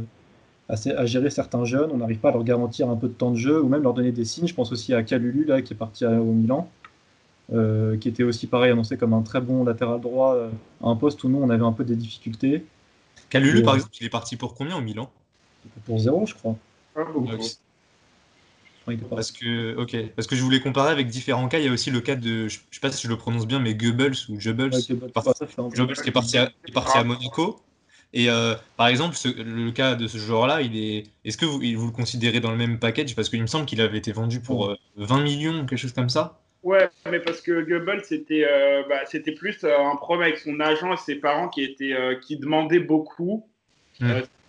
à, 0.68 1.06
gérer 1.06 1.30
certains 1.30 1.64
jeunes. 1.64 1.90
On 1.92 1.98
n'arrive 1.98 2.18
pas 2.20 2.30
à 2.30 2.32
leur 2.32 2.44
garantir 2.44 2.90
un 2.90 2.96
peu 2.96 3.08
de 3.08 3.14
temps 3.14 3.32
de 3.32 3.36
jeu 3.36 3.62
ou 3.62 3.68
même 3.68 3.82
leur 3.82 3.94
donner 3.94 4.12
des 4.12 4.24
signes. 4.26 4.48
Je 4.48 4.54
pense 4.54 4.72
aussi 4.72 4.94
à 4.94 5.02
Kalulu 5.02 5.44
là, 5.46 5.62
qui 5.62 5.74
est 5.74 5.76
parti 5.76 6.04
à- 6.04 6.20
au 6.20 6.32
Milan, 6.32 6.68
euh, 7.52 7.96
qui 7.98 8.08
était 8.08 8.24
aussi 8.24 8.46
pareil 8.48 8.72
annoncé 8.72 8.96
comme 8.96 9.14
un 9.14 9.22
très 9.22 9.40
bon 9.40 9.64
latéral 9.64 10.00
droit 10.00 10.34
euh, 10.34 10.50
à 10.82 10.88
un 10.88 10.96
poste 10.96 11.24
où 11.24 11.28
nous 11.28 11.38
on 11.42 11.50
avait 11.50 11.64
un 11.64 11.72
peu 11.72 11.84
des 11.84 11.96
difficultés. 11.96 12.66
Calulu, 13.30 13.62
par 13.62 13.74
exemple, 13.76 13.92
il 14.00 14.06
est 14.06 14.10
parti 14.10 14.36
pour 14.36 14.54
combien 14.54 14.76
au 14.76 14.82
Milan? 14.82 15.10
Pour 15.86 15.98
zéro, 15.98 16.26
je 16.26 16.34
crois. 16.34 16.56
Beaucoup. 16.94 17.26
Pas- 18.86 18.92
Parce 19.10 19.30
que, 19.30 19.76
ok, 19.76 19.96
parce 20.16 20.26
que 20.26 20.34
je 20.34 20.42
voulais 20.42 20.60
comparer 20.60 20.90
avec 20.90 21.08
différents 21.08 21.48
cas. 21.48 21.58
Il 21.58 21.66
y 21.66 21.68
a 21.68 21.72
aussi 21.72 21.90
le 21.90 22.00
cas 22.00 22.16
de, 22.16 22.48
je 22.48 22.58
je 22.70 22.74
sais 22.74 22.80
pas 22.80 22.90
si 22.90 23.02
je 23.06 23.08
le 23.08 23.16
prononce 23.16 23.46
bien, 23.46 23.60
mais 23.60 23.74
Goebbels 23.74 24.14
ou 24.28 24.36
Goebbels, 24.36 24.72
Ouais, 24.72 24.80
Goebbels. 24.88 25.12
Ça 25.14 25.46
Goebbels 25.58 25.96
qui 25.96 26.08
est 26.08 26.12
parti 26.12 26.38
à, 26.38 26.46
qui 26.46 26.70
est 26.70 26.74
parti 26.74 26.96
à 26.98 27.04
Monaco. 27.04 27.60
Et 28.12 28.28
euh, 28.28 28.54
par 28.76 28.88
exemple, 28.88 29.14
ce- 29.14 29.28
le 29.28 29.70
cas 29.70 29.94
de 29.94 30.08
ce 30.08 30.18
joueur-là, 30.18 30.62
il 30.62 30.76
est, 30.76 31.04
est-ce 31.24 31.36
que 31.36 31.46
vous, 31.46 31.60
vous 31.60 31.86
le 31.86 31.92
considérez 31.92 32.40
dans 32.40 32.50
le 32.50 32.56
même 32.56 32.78
package? 32.80 33.14
Parce 33.14 33.28
qu'il 33.28 33.40
me 33.40 33.46
semble 33.46 33.66
qu'il 33.66 33.80
avait 33.80 33.98
été 33.98 34.10
vendu 34.12 34.40
pour 34.40 34.66
euh, 34.66 34.76
20 34.96 35.22
millions 35.22 35.60
ou 35.60 35.66
quelque 35.66 35.78
chose 35.78 35.92
comme 35.92 36.08
ça. 36.08 36.40
Ouais, 36.64 36.88
mais 37.10 37.20
parce 37.20 37.40
que 37.40 37.62
Goebbels, 37.62 38.04
c'était 38.04 38.44
euh, 38.44 38.82
bah, 38.88 39.06
c'était 39.06 39.32
plus 39.32 39.62
euh, 39.62 39.78
un 39.78 39.96
problème 39.96 40.28
avec 40.28 40.38
son 40.38 40.58
agent 40.58 40.92
et 40.92 40.96
ses 40.96 41.14
parents 41.14 41.48
qui, 41.48 41.62
étaient, 41.62 41.92
euh, 41.92 42.16
qui 42.16 42.36
demandaient 42.36 42.80
beaucoup. 42.80 43.46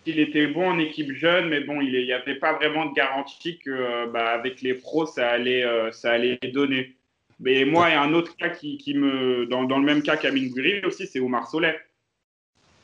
Euh, 0.07 0.11
il 0.11 0.19
était 0.19 0.47
bon 0.47 0.69
en 0.69 0.79
équipe 0.79 1.11
jeune, 1.13 1.49
mais 1.49 1.61
bon, 1.61 1.81
il 1.81 1.91
n'y 1.91 2.11
avait 2.13 2.35
pas 2.35 2.53
vraiment 2.53 2.85
de 2.85 2.93
garantie 2.93 3.59
que 3.59 3.69
euh, 3.69 4.07
bah, 4.07 4.29
avec 4.31 4.61
les 4.61 4.73
pros, 4.73 5.05
ça 5.05 5.29
allait, 5.29 5.63
euh, 5.63 5.91
ça 5.91 6.11
allait 6.11 6.39
donner. 6.53 6.95
Mais 7.39 7.65
moi, 7.65 7.89
il 7.89 7.93
y 7.93 7.95
a 7.95 8.01
un 8.01 8.13
autre 8.13 8.35
cas 8.37 8.49
qui, 8.49 8.77
qui 8.77 8.93
me. 8.93 9.45
Dans, 9.47 9.63
dans 9.63 9.79
le 9.79 9.85
même 9.85 10.03
cas 10.03 10.17
qu'Amin 10.17 10.47
Gouiri 10.47 10.85
aussi, 10.85 11.07
c'est 11.07 11.19
Omar 11.19 11.47
Solet. 11.47 11.79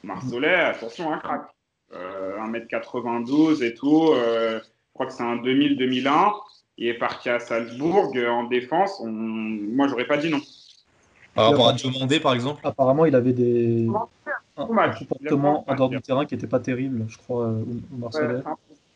Omar 0.04 0.24
Solet, 0.24 0.54
attention, 0.54 1.14
un 1.14 1.20
crack. 1.20 1.44
Euh, 1.94 2.38
1m92 2.40 3.64
et 3.64 3.74
tout. 3.74 4.10
euh, 4.14 4.60
je 4.60 4.94
crois 4.94 5.06
que 5.06 5.14
c'est 5.14 5.24
un 5.24 5.38
2000-2001. 5.38 6.34
Il 6.80 6.88
est 6.88 6.96
parti 6.96 7.30
à 7.30 7.40
Salzbourg 7.40 8.14
en 8.28 8.44
défense. 8.44 9.00
On... 9.02 9.08
Moi, 9.08 9.88
j'aurais 9.88 10.06
pas 10.06 10.18
dit 10.18 10.30
non. 10.30 10.42
Par 11.34 11.52
rapport 11.52 11.70
à 11.70 11.74
Diomandé, 11.74 12.20
par 12.20 12.34
exemple. 12.34 12.62
Apparemment, 12.66 13.06
il 13.06 13.16
avait 13.16 13.32
des 13.32 13.88
un, 14.58 14.68
match. 14.74 15.00
comportement 15.00 15.64
en 15.70 15.76
dehors 15.76 15.90
du 15.90 16.02
terrain 16.02 16.26
qui 16.26 16.36
n'était 16.36 16.48
pas 16.48 16.60
terrible, 16.60 17.06
je 17.08 17.18
crois, 17.18 17.46
euh, 17.48 17.64
au- 17.64 17.96
au 17.96 17.98
Marseillais. 17.98 18.42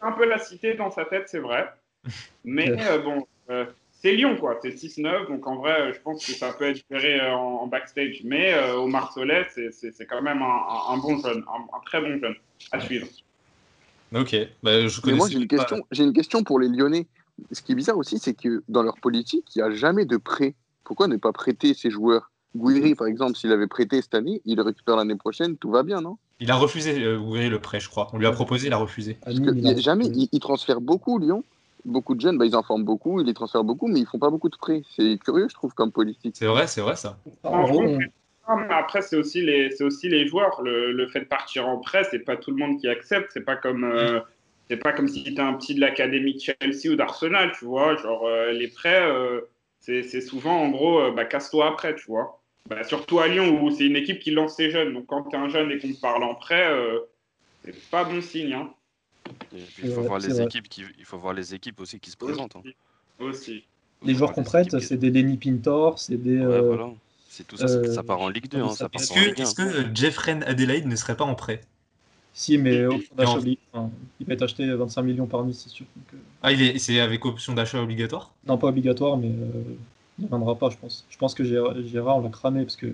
Un, 0.02 0.12
peu 0.14 0.28
la 0.28 0.40
cité 0.40 0.74
dans 0.74 0.90
sa 0.92 1.06
tête, 1.06 1.26
c'est 1.28 1.40
vrai. 1.40 1.70
Mais 2.46 2.70
euh, 2.72 2.98
bon, 3.00 3.26
euh, 3.50 3.66
c'est 3.92 4.14
Lyon, 4.14 4.36
quoi. 4.38 4.58
C'est 4.62 4.72
6-9. 4.72 5.28
Donc 5.28 5.46
en 5.46 5.58
vrai, 5.58 5.94
je 5.94 6.00
pense 6.00 6.26
que 6.26 6.32
ça 6.34 6.52
peut 6.54 6.66
être 6.66 6.82
géré 6.90 7.22
en, 7.30 7.38
en 7.38 7.68
backstage. 7.68 8.22
Mais 8.24 8.54
euh, 8.54 8.76
au 8.78 8.88
Marseillais, 8.88 9.46
c'est- 9.54 9.72
c'est 9.72 9.92
c'est 9.92 10.06
quand 10.08 10.22
même 10.22 10.42
un, 10.42 10.46
un- 10.46 10.94
un 10.94 10.98
bon 10.98 11.18
jeune, 11.20 11.44
un, 11.48 11.76
un 11.78 11.80
très 11.86 12.02
bon 12.02 12.20
jeune 12.20 12.36
à 12.72 12.80
suivre. 12.80 13.08
Ok, 14.14 14.36
bah, 14.64 14.88
je 14.88 15.02
Mais 15.06 15.14
moi, 15.14 15.30
j'ai 15.30 15.38
une, 15.38 15.48
pas- 15.48 15.58
question, 15.58 15.86
j'ai 15.92 16.04
une 16.04 16.14
question 16.14 16.44
pour 16.44 16.60
les 16.60 16.68
Lyonnais. 16.68 17.08
Ce 17.52 17.62
qui 17.62 17.72
est 17.72 17.76
bizarre 17.76 17.98
aussi, 17.98 18.18
c'est 18.20 18.34
que 18.34 18.64
dans 18.68 18.84
leur 18.84 18.98
politique, 19.00 19.56
il 19.56 19.60
n'y 19.60 19.64
a 19.68 19.72
jamais 19.72 20.06
de 20.06 20.18
prêt. 20.18 20.56
Pourquoi 20.84 21.08
ne 21.08 21.16
pas 21.18 21.32
prêter 21.32 21.74
ces 21.74 21.90
joueurs 21.92 22.31
Gouiri, 22.56 22.96
par 22.96 23.08
exemple, 23.08 23.36
s'il 23.36 23.52
avait 23.52 23.68
prêté 23.68 24.02
cette 24.02 24.14
année, 24.14 24.42
il 24.46 24.58
le 24.58 24.64
récupère 24.64 24.96
l'année 24.98 25.16
prochaine, 25.16 25.58
tout 25.58 25.72
va 25.72 25.84
bien, 25.84 26.02
non? 26.02 26.18
Il 26.40 26.52
a 26.52 26.56
refusé 26.56 27.04
euh, 27.04 27.20
Gouiri, 27.20 27.50
le 27.50 27.60
prêt, 27.60 27.80
je 27.80 27.90
crois. 27.90 28.10
On 28.14 28.18
lui 28.18 28.26
a 28.26 28.32
proposé, 28.32 28.68
il 28.68 28.74
a 28.74 28.78
refusé. 28.78 29.18
Parce 29.24 29.40
que 29.40 29.52
il 29.56 29.68
a 29.68 29.78
jamais, 29.78 30.06
ils, 30.08 30.28
ils 30.32 30.40
transfèrent 30.40 30.82
beaucoup, 30.82 31.20
Lyon. 31.20 31.44
Beaucoup 31.86 32.14
de 32.14 32.22
jeunes, 32.22 32.38
bah, 32.38 32.46
ils 32.46 32.56
en 32.56 32.64
forment 32.64 32.84
beaucoup, 32.84 33.22
ils 33.22 33.26
les 33.26 33.34
transfèrent 33.34 33.64
beaucoup, 33.64 33.88
mais 33.88 34.00
ils 34.00 34.06
font 34.06 34.20
pas 34.20 34.30
beaucoup 34.30 34.50
de 34.50 34.58
prêts. 34.58 34.84
C'est 34.96 35.18
curieux, 35.24 35.48
je 35.50 35.54
trouve, 35.56 35.74
comme 35.74 35.92
politique. 35.92 36.36
C'est 36.38 36.46
vrai, 36.46 36.68
c'est 36.68 36.82
vrai 36.82 36.96
ça. 36.96 37.18
En 37.44 37.64
gros, 37.64 37.84
non, 38.50 38.56
mais 38.58 38.74
après, 38.74 39.02
c'est 39.02 39.16
aussi, 39.16 39.42
les- 39.42 39.72
c'est 39.72 39.84
aussi 39.84 40.10
les 40.10 40.28
joueurs. 40.28 40.62
Le, 40.62 40.92
le 40.92 41.08
fait 41.08 41.22
de 41.22 41.26
partir 41.26 41.68
en 41.68 41.78
prêt, 41.78 42.04
c'est 42.10 42.20
pas 42.20 42.38
tout 42.38 42.52
le 42.52 42.58
monde 42.58 42.80
qui 42.80 42.88
accepte. 42.88 43.30
C'est 43.34 43.46
pas 43.46 43.56
comme, 43.56 43.84
euh, 43.84 44.20
c'est 44.70 44.78
pas 44.78 44.94
comme 44.94 45.08
si 45.08 45.24
tu 45.24 45.32
étais 45.32 45.42
un 45.42 45.54
petit 45.54 45.76
de 45.76 45.80
l'académie 45.80 46.34
de 46.36 46.40
Chelsea 46.40 46.92
ou 46.92 46.96
d'Arsenal, 46.96 47.52
tu 47.58 47.66
vois. 47.66 47.96
Genre, 47.98 48.26
euh, 48.26 48.52
les 48.52 48.68
prêts, 48.68 49.02
euh, 49.08 49.42
c'est 49.80 50.04
c'est 50.04 50.22
souvent, 50.22 50.60
en 50.62 50.70
gros, 50.70 51.00
euh, 51.00 51.12
bah, 51.12 51.26
casse-toi 51.26 51.68
après, 51.68 51.96
tu 51.96 52.06
vois. 52.08 52.41
Bah, 52.70 52.84
surtout 52.84 53.20
à 53.20 53.28
Lyon, 53.28 53.62
où 53.64 53.72
c'est 53.72 53.86
une 53.86 53.96
équipe 53.96 54.20
qui 54.20 54.32
lance 54.32 54.56
ses 54.56 54.72
jeunes. 54.72 54.94
Donc, 54.94 55.08
quand 55.08 55.24
tu 55.24 55.36
es 55.36 55.40
un 55.40 55.50
jeune 55.50 55.72
et 55.72 55.80
qu'on 55.80 55.92
te 55.92 56.00
parle 56.00 56.24
en 56.24 56.36
prêt, 56.36 56.68
euh, 56.72 57.00
c'est 57.64 57.76
pas 57.90 58.04
bon 58.04 58.22
signe. 58.22 58.54
Hein. 58.54 58.74
Et 59.54 59.58
puis, 59.58 59.84
C'est 59.84 59.88
il 59.90 59.94
faut 59.96 60.02
voir 60.04 60.22
c'est 60.22 60.30
les 60.30 60.42
équipes 60.42 60.70
qui, 60.70 60.84
il 60.98 61.06
faut 61.06 61.18
voir 61.18 61.34
les 61.34 61.54
équipes 61.54 61.80
aussi 61.82 62.00
qui 62.00 62.12
se 62.12 62.18
présentent. 62.18 62.56
hein. 62.56 62.64
Aussi. 63.20 63.66
Les 64.04 64.16
joueurs 64.16 64.34
qu'on 64.34 64.44
prête, 64.44 64.80
c'est 64.80 64.98
des 64.98 65.12
Lenny 65.12 65.38
Pintor, 65.38 66.00
c'est 66.00 66.18
des. 66.18 66.38
Ouais, 66.40 66.46
euh, 66.46 66.62
voilà. 66.62 66.90
C'est 67.30 67.48
tout 67.48 67.56
ça, 67.56 67.68
ça- 67.68 67.86
ça 67.86 68.04
part 68.04 68.20
en 68.22 68.30
Ligue 68.30 68.50
2, 68.50 68.62
hein, 68.62 68.74
Est-ce 68.94 69.12
que, 69.14 69.20
Ligue 69.20 69.40
1. 69.40 69.44
est-ce 69.44 69.56
que 69.56 69.62
euh, 69.62 69.96
Jeffren 69.96 70.44
Adelaide 70.44 70.86
ne 70.88 70.96
serait 70.96 71.16
pas 71.16 71.24
en 71.24 71.36
prêt? 71.36 71.62
Si, 72.34 72.58
mais 72.58 72.86
option 72.86 73.16
d'achat 73.16 73.34
Non. 73.34 73.40
obli- 73.40 73.58
enfin, 73.74 73.92
il 74.20 74.26
va 74.26 74.34
être 74.34 74.42
acheté 74.42 74.66
25 74.74 75.02
millions 75.04 75.28
par 75.28 75.44
Nice, 75.44 75.62
c'est 75.64 75.70
sûr. 75.70 75.86
Donc, 75.96 76.06
euh, 76.14 76.18
Ah, 76.42 76.52
il 76.52 76.62
est, 76.62 76.80
c'est 76.80 77.00
avec 77.00 77.24
option 77.26 77.54
d'achat 77.54 77.82
obligatoire? 77.82 78.34
Non, 78.48 78.58
pas 78.58 78.68
obligatoire, 78.68 79.18
mais 79.18 79.28
euh, 79.28 79.64
il 80.22 80.26
ne 80.26 80.30
viendra 80.30 80.56
pas, 80.56 80.70
je 80.70 80.78
pense. 80.78 81.06
Je 81.10 81.18
pense 81.18 81.34
que 81.34 81.44
Gérard, 81.44 82.18
on 82.18 82.22
l'a 82.22 82.30
cramé 82.30 82.64
parce 82.64 82.76
que, 82.76 82.88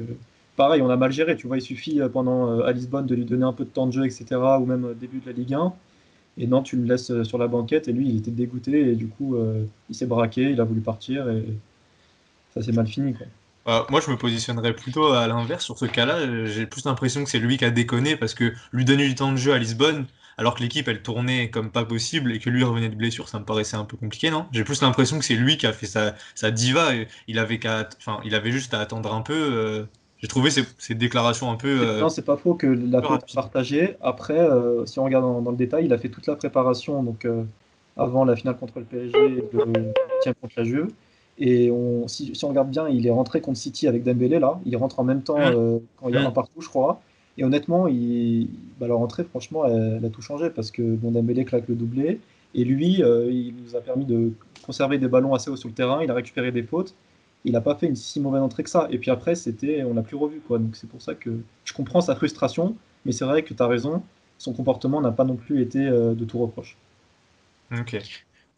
pareil, 0.56 0.82
on 0.82 0.90
a 0.90 0.96
mal 0.96 1.12
géré. 1.12 1.36
Tu 1.36 1.48
vois, 1.48 1.58
il 1.58 1.62
suffit 1.62 2.02
euh, 2.02 2.10
pendant 2.10 2.50
euh, 2.50 2.66
à 2.66 2.72
Lisbonne 2.72 3.06
de 3.06 3.16
lui 3.16 3.26
donner 3.26 3.44
un 3.44 3.54
peu 3.54 3.66
de 3.66 3.70
temps 3.70 3.86
de 3.86 3.92
jeu, 3.92 4.06
etc., 4.06 4.26
ou 4.60 4.66
même 4.66 4.86
euh, 4.86 4.94
début 4.94 5.20
de 5.20 5.26
la 5.26 5.34
Ligue 5.34 5.54
1. 5.54 5.74
Et 6.40 6.48
non, 6.48 6.62
tu 6.62 6.78
le 6.78 6.84
laisses 6.84 7.24
sur 7.24 7.38
la 7.38 7.48
banquette 7.48 7.88
et 7.88 7.92
lui, 7.92 8.08
il 8.08 8.18
était 8.18 8.32
dégoûté 8.32 8.92
et 8.92 8.96
du 8.96 9.08
coup, 9.08 9.36
il 9.90 9.96
s'est 9.96 10.06
braqué, 10.06 10.52
il 10.52 10.62
a 10.62 10.66
voulu 10.66 10.82
partir 10.82 11.28
et 11.30 11.44
ça 12.54 12.62
s'est 12.62 12.74
mal 12.74 12.86
fini. 12.86 13.16
Quoi. 13.16 13.88
Moi, 13.90 14.02
je 14.06 14.12
me 14.12 14.18
positionnerais 14.18 14.76
plutôt 14.76 15.14
à 15.14 15.28
l'inverse. 15.28 15.66
Sur 15.66 15.80
ce 15.80 15.86
cas-là, 15.86 16.46
j'ai 16.46 16.68
plus 16.68 16.86
l'impression 16.86 17.24
que 17.24 17.30
c'est 17.32 17.40
lui 17.40 17.58
qui 17.58 17.66
a 17.66 17.72
déconné 17.72 18.16
parce 18.18 18.36
que 18.36 18.54
lui 18.72 18.86
donner 18.86 19.08
du 19.08 19.16
temps 19.16 19.32
de 19.32 19.38
jeu 19.38 19.52
à 19.52 19.58
Lisbonne, 19.58 20.06
alors 20.38 20.56
que 20.56 20.62
l'équipe 20.64 20.88
elle 20.88 21.02
tournait 21.02 21.50
comme 21.50 21.72
pas 21.72 21.86
possible 21.86 22.32
et 22.32 22.40
que 22.40 22.50
lui 22.50 22.64
revenait 22.64 22.90
de 22.90 22.96
blessure, 22.96 23.28
ça 23.30 23.40
me 23.40 23.46
paraissait 23.46 23.76
un 23.78 23.86
peu 23.86 23.98
compliqué, 23.98 24.30
non? 24.30 24.46
J'ai 24.52 24.64
plus 24.64 24.82
l'impression 24.82 25.18
que 25.20 25.26
c'est 25.26 25.36
lui 25.36 25.58
qui 25.58 25.66
a 25.68 25.74
fait 25.74 25.88
sa, 25.88 26.16
sa 26.36 26.52
diva. 26.52 26.96
Et 26.96 27.08
il 27.28 27.40
avait 27.40 27.60
qu'à, 27.60 27.88
enfin, 27.98 28.20
il 28.24 28.36
avait 28.36 28.52
juste 28.52 28.74
à 28.74 28.80
attendre 28.82 29.14
un 29.14 29.22
peu. 29.22 29.34
euh, 29.34 29.86
J'ai 30.22 30.28
trouvé 30.28 30.52
ces, 30.52 30.64
ces 30.78 30.96
déclarations 30.96 31.52
un 31.52 31.56
peu. 31.56 31.68
euh, 31.82 32.02
Non, 32.02 32.10
c'est 32.10 32.22
pas 32.26 32.38
faux 32.38 32.54
que 32.56 32.68
la 32.68 33.00
est 33.00 33.34
partagée. 33.34 33.96
Après, 34.02 34.38
euh, 34.40 34.86
si 34.86 35.00
on 35.00 35.04
regarde 35.06 35.24
dans, 35.26 35.42
dans 35.42 35.52
le 35.52 35.58
détail, 35.58 35.86
il 35.86 35.94
a 35.94 35.98
fait 35.98 36.10
toute 36.10 36.28
la 36.28 36.36
préparation 36.36 37.04
donc 37.04 37.26
euh, 37.26 37.44
avant 37.98 38.26
la 38.26 38.36
finale 38.36 38.58
contre 38.58 38.80
le 38.80 38.86
PSG 38.86 39.26
et 39.26 39.30
le 39.52 39.94
huitième 40.16 40.36
contre 40.42 40.54
la 40.58 40.64
Juve. 40.64 40.92
Et 41.40 41.70
on, 41.72 42.08
si, 42.08 42.34
si 42.36 42.46
on 42.46 42.50
regarde 42.50 42.70
bien, 42.70 42.88
il 42.90 43.06
est 43.06 43.12
rentré 43.12 43.42
contre 43.42 43.60
City 43.60 43.88
avec 43.88 44.04
Dembélé 44.04 44.40
là. 44.40 44.60
Il 44.66 44.76
rentre 44.78 45.00
en 45.00 45.04
même 45.04 45.22
temps 45.24 45.38
Mm. 45.50 45.56
euh, 45.56 45.80
quand 45.98 46.10
il 46.10 46.16
y 46.16 46.18
a 46.18 46.22
Mm. 46.22 46.26
un 46.26 46.32
partout, 46.32 46.62
je 46.62 46.68
crois. 46.70 47.02
Et 47.38 47.44
honnêtement, 47.44 47.88
il, 47.88 48.50
bah, 48.80 48.88
la 48.88 48.96
rentrée, 48.96 49.24
franchement, 49.24 49.66
elle, 49.66 50.04
a 50.04 50.10
tout 50.10 50.22
changé 50.22 50.50
parce 50.50 50.72
que 50.72 50.82
bon, 50.82 51.12
Dembélé 51.12 51.46
claque 51.46 51.68
le 51.68 51.76
doublé. 51.76 52.20
Et 52.56 52.64
lui, 52.64 53.04
euh, 53.04 53.30
il 53.32 53.54
nous 53.56 53.76
a 53.76 53.82
permis 53.82 54.06
de 54.06 54.32
conserver 54.66 54.98
des 54.98 55.08
ballons 55.08 55.34
assez 55.34 55.50
haut 55.50 55.56
sur 55.56 55.70
le 55.70 55.76
terrain. 55.76 56.02
Il 56.04 56.10
a 56.10 56.14
récupéré 56.14 56.52
des 56.52 56.64
fautes. 56.64 56.96
Il 57.46 57.54
n'a 57.54 57.62
pas 57.62 57.76
fait 57.76 57.88
une 57.88 57.96
si 57.96 58.20
mauvaise 58.20 58.42
entrée 58.42 58.64
que 58.64 58.70
ça. 58.70 58.88
Et 58.90 58.98
puis 58.98 59.12
après, 59.12 59.36
c'était, 59.36 59.84
on 59.84 59.94
l'a 59.94 60.02
plus 60.02 60.16
revu. 60.16 60.40
Quoi. 60.40 60.58
Donc 60.58 60.76
c'est 60.76 60.90
pour 60.90 61.02
ça 61.02 61.14
que 61.14 61.30
je 61.64 61.74
comprends 61.74 62.02
sa 62.02 62.16
frustration. 62.16 62.76
Mais 63.06 63.12
c'est 63.12 63.26
vrai 63.26 63.44
que 63.44 63.54
tu 63.54 63.62
as 63.62 63.68
raison. 63.68 64.02
Son 64.40 64.54
comportement 64.54 65.02
n'a 65.02 65.12
pas 65.12 65.24
non 65.24 65.36
plus 65.36 65.62
été 65.62 65.86
euh, 65.86 66.14
de 66.14 66.26
tout 66.26 66.40
reproche. 66.40 66.78
Ok. 67.72 67.98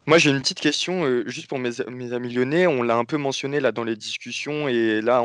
Moi, 0.09 0.17
j'ai 0.17 0.31
une 0.31 0.41
petite 0.41 0.59
question, 0.59 1.05
euh, 1.05 1.23
juste 1.27 1.45
pour 1.45 1.59
mes, 1.59 1.69
mes. 1.87 2.67
On 2.67 2.81
l'a 2.81 2.95
un 2.97 3.05
peu 3.05 3.17
mentionné 3.17 3.59
là 3.59 3.71
dans 3.71 3.83
les 3.83 3.95
discussions. 3.95 4.67
Et 4.67 5.01
là, 5.01 5.23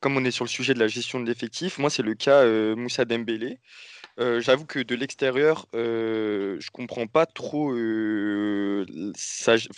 comme 0.00 0.18
on 0.18 0.24
est 0.26 0.30
sur 0.30 0.44
le 0.44 0.50
sujet 0.50 0.74
de 0.74 0.78
la 0.78 0.86
gestion 0.86 1.18
de 1.18 1.26
l'effectif, 1.26 1.78
moi, 1.78 1.88
c'est 1.88 2.02
le 2.02 2.14
cas 2.14 2.42
euh, 2.42 2.76
Moussa 2.76 3.06
Dembélé. 3.06 3.58
Euh, 4.20 4.40
j'avoue 4.40 4.66
que 4.66 4.80
de 4.80 4.96
l'extérieur, 4.96 5.66
euh, 5.74 6.56
je 6.58 6.70
comprends 6.72 7.06
pas 7.06 7.24
trop 7.24 7.70
euh, 7.72 8.84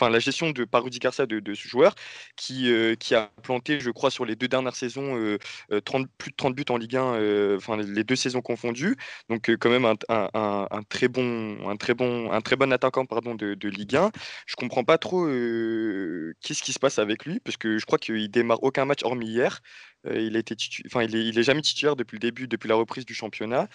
la 0.01 0.19
gestion 0.19 0.51
de 0.51 0.65
par 0.65 0.83
Rudy 0.83 0.99
Garcia 0.99 1.27
de, 1.27 1.55
ce 1.55 1.69
joueur 1.69 1.95
qui, 2.37 2.73
euh, 2.73 2.95
qui 2.95 3.15
a 3.15 3.31
planté, 3.43 3.81
je 3.81 3.91
crois, 3.91 4.11
sur 4.11 4.25
les 4.25 4.37
deux 4.37 4.49
dernières 4.49 4.77
saisons, 4.77 5.37
30 5.85 6.09
plus 6.17 6.31
de 6.31 6.37
30 6.37 6.55
buts 6.55 6.65
en 6.71 6.79
Ligue 6.79 6.97
1, 6.97 7.15
euh, 7.15 7.57
enfin 7.59 7.77
les 7.77 8.05
deux 8.05 8.17
saisons 8.17 8.41
confondues. 8.41 8.97
Donc 9.29 9.51
quand 9.57 9.71
même 9.71 9.85
un, 9.85 10.83
très 10.89 11.09
bon, 11.09 11.69
un 11.69 11.77
très 11.77 11.93
bon, 11.95 12.33
un 12.33 12.41
très 12.41 12.57
bon 12.57 12.73
attaquant 12.73 13.05
pardon, 13.05 13.35
de, 13.35 13.53
de 13.55 13.69
Ligue 13.69 13.97
1. 13.97 14.11
Je 14.47 14.57
comprends 14.57 14.85
pas 14.85 14.97
trop 14.99 15.27
qu'est-ce 15.27 16.63
qui 16.63 16.73
se 16.73 16.79
passe 16.79 16.99
avec 16.99 17.27
lui, 17.27 17.41
parce 17.41 17.57
que 17.59 17.77
je 17.79 17.85
crois 17.85 17.99
qu'il 17.99 18.31
démarre 18.31 18.63
aucun 18.63 18.87
match 18.87 19.03
hormis 19.05 19.29
hier. 19.29 19.61
Euh, 20.07 20.19
il 20.21 20.37
été 20.37 20.55
titu- 20.55 20.83
enfin, 20.87 21.03
il 21.03 21.15
est, 21.15 21.27
il 21.27 21.39
est 21.39 21.43
jamais 21.43 21.61
titulaire 21.63 21.97
depuis 21.97 22.17
le 22.17 22.21
début, 22.21 22.49
depuis 22.49 22.69
la 22.69 22.75
reprise 22.75 23.05
du 23.05 23.15
championnat. 23.15 23.69